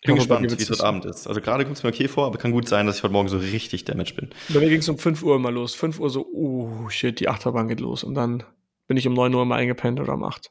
Ich 0.00 0.06
Bin 0.06 0.16
bei 0.16 0.22
dir 0.22 0.26
gespannt, 0.26 0.58
wie 0.58 0.62
es 0.62 0.70
heute 0.70 0.84
Abend 0.84 1.04
ist. 1.04 1.28
Also 1.28 1.40
gerade 1.40 1.64
kommt 1.64 1.76
es 1.76 1.84
mir 1.84 1.90
okay 1.90 2.08
vor, 2.08 2.26
aber 2.26 2.36
kann 2.36 2.50
gut 2.50 2.68
sein, 2.68 2.86
dass 2.86 2.96
ich 2.96 3.02
heute 3.04 3.12
Morgen 3.12 3.28
so 3.28 3.38
richtig 3.38 3.84
damaged 3.84 4.16
bin. 4.16 4.30
Bei 4.48 4.58
mir 4.58 4.68
ging 4.68 4.80
es 4.80 4.88
um 4.88 4.98
5 4.98 5.22
Uhr 5.22 5.36
immer 5.36 5.52
los. 5.52 5.76
5 5.76 6.00
Uhr 6.00 6.10
so, 6.10 6.26
oh 6.32 6.88
shit, 6.88 7.20
die 7.20 7.28
Achterbahn 7.28 7.68
geht 7.68 7.78
los. 7.78 8.02
Und 8.02 8.14
dann 8.14 8.42
bin 8.88 8.96
ich 8.96 9.06
um 9.06 9.14
9 9.14 9.32
Uhr 9.32 9.44
mal 9.44 9.56
eingepennt 9.56 10.00
oder 10.00 10.14
um 10.14 10.24
8. 10.24 10.50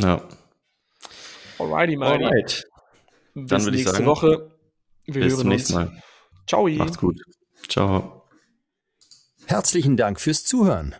Ja. 0.00 0.22
Alrighty, 1.58 1.96
Marty. 1.96 2.24
Alright. 2.24 2.68
Bis 3.34 3.48
Dann 3.48 3.64
würde 3.64 3.76
ich 3.76 3.84
nächste 3.84 3.96
sagen, 3.96 4.06
Woche. 4.06 4.50
Wir 5.04 5.22
Bis 5.22 5.32
hören 5.32 5.40
zum 5.40 5.48
nächsten 5.48 5.74
uns. 5.74 5.90
Mal. 5.90 6.02
Ciao. 6.46 6.68
Macht's 6.68 6.98
gut. 6.98 7.20
Ciao. 7.68 8.28
Herzlichen 9.46 9.96
Dank 9.96 10.20
fürs 10.20 10.44
Zuhören. 10.44 10.94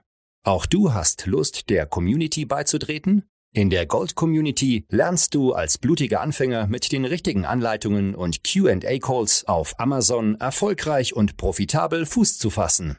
Auch 0.44 0.66
du 0.66 0.92
hast 0.92 1.26
Lust, 1.26 1.70
der 1.70 1.86
Community 1.86 2.44
beizutreten? 2.44 3.24
In 3.52 3.70
der 3.70 3.86
Gold 3.86 4.14
Community 4.14 4.84
lernst 4.90 5.34
du 5.34 5.54
als 5.54 5.78
blutiger 5.78 6.20
Anfänger 6.20 6.66
mit 6.66 6.92
den 6.92 7.04
richtigen 7.04 7.46
Anleitungen 7.46 8.14
und 8.14 8.42
Q&A-Calls 8.44 9.46
auf 9.46 9.80
Amazon 9.80 10.34
erfolgreich 10.36 11.14
und 11.14 11.36
profitabel 11.36 12.06
Fuß 12.06 12.38
zu 12.38 12.50
fassen. 12.50 12.98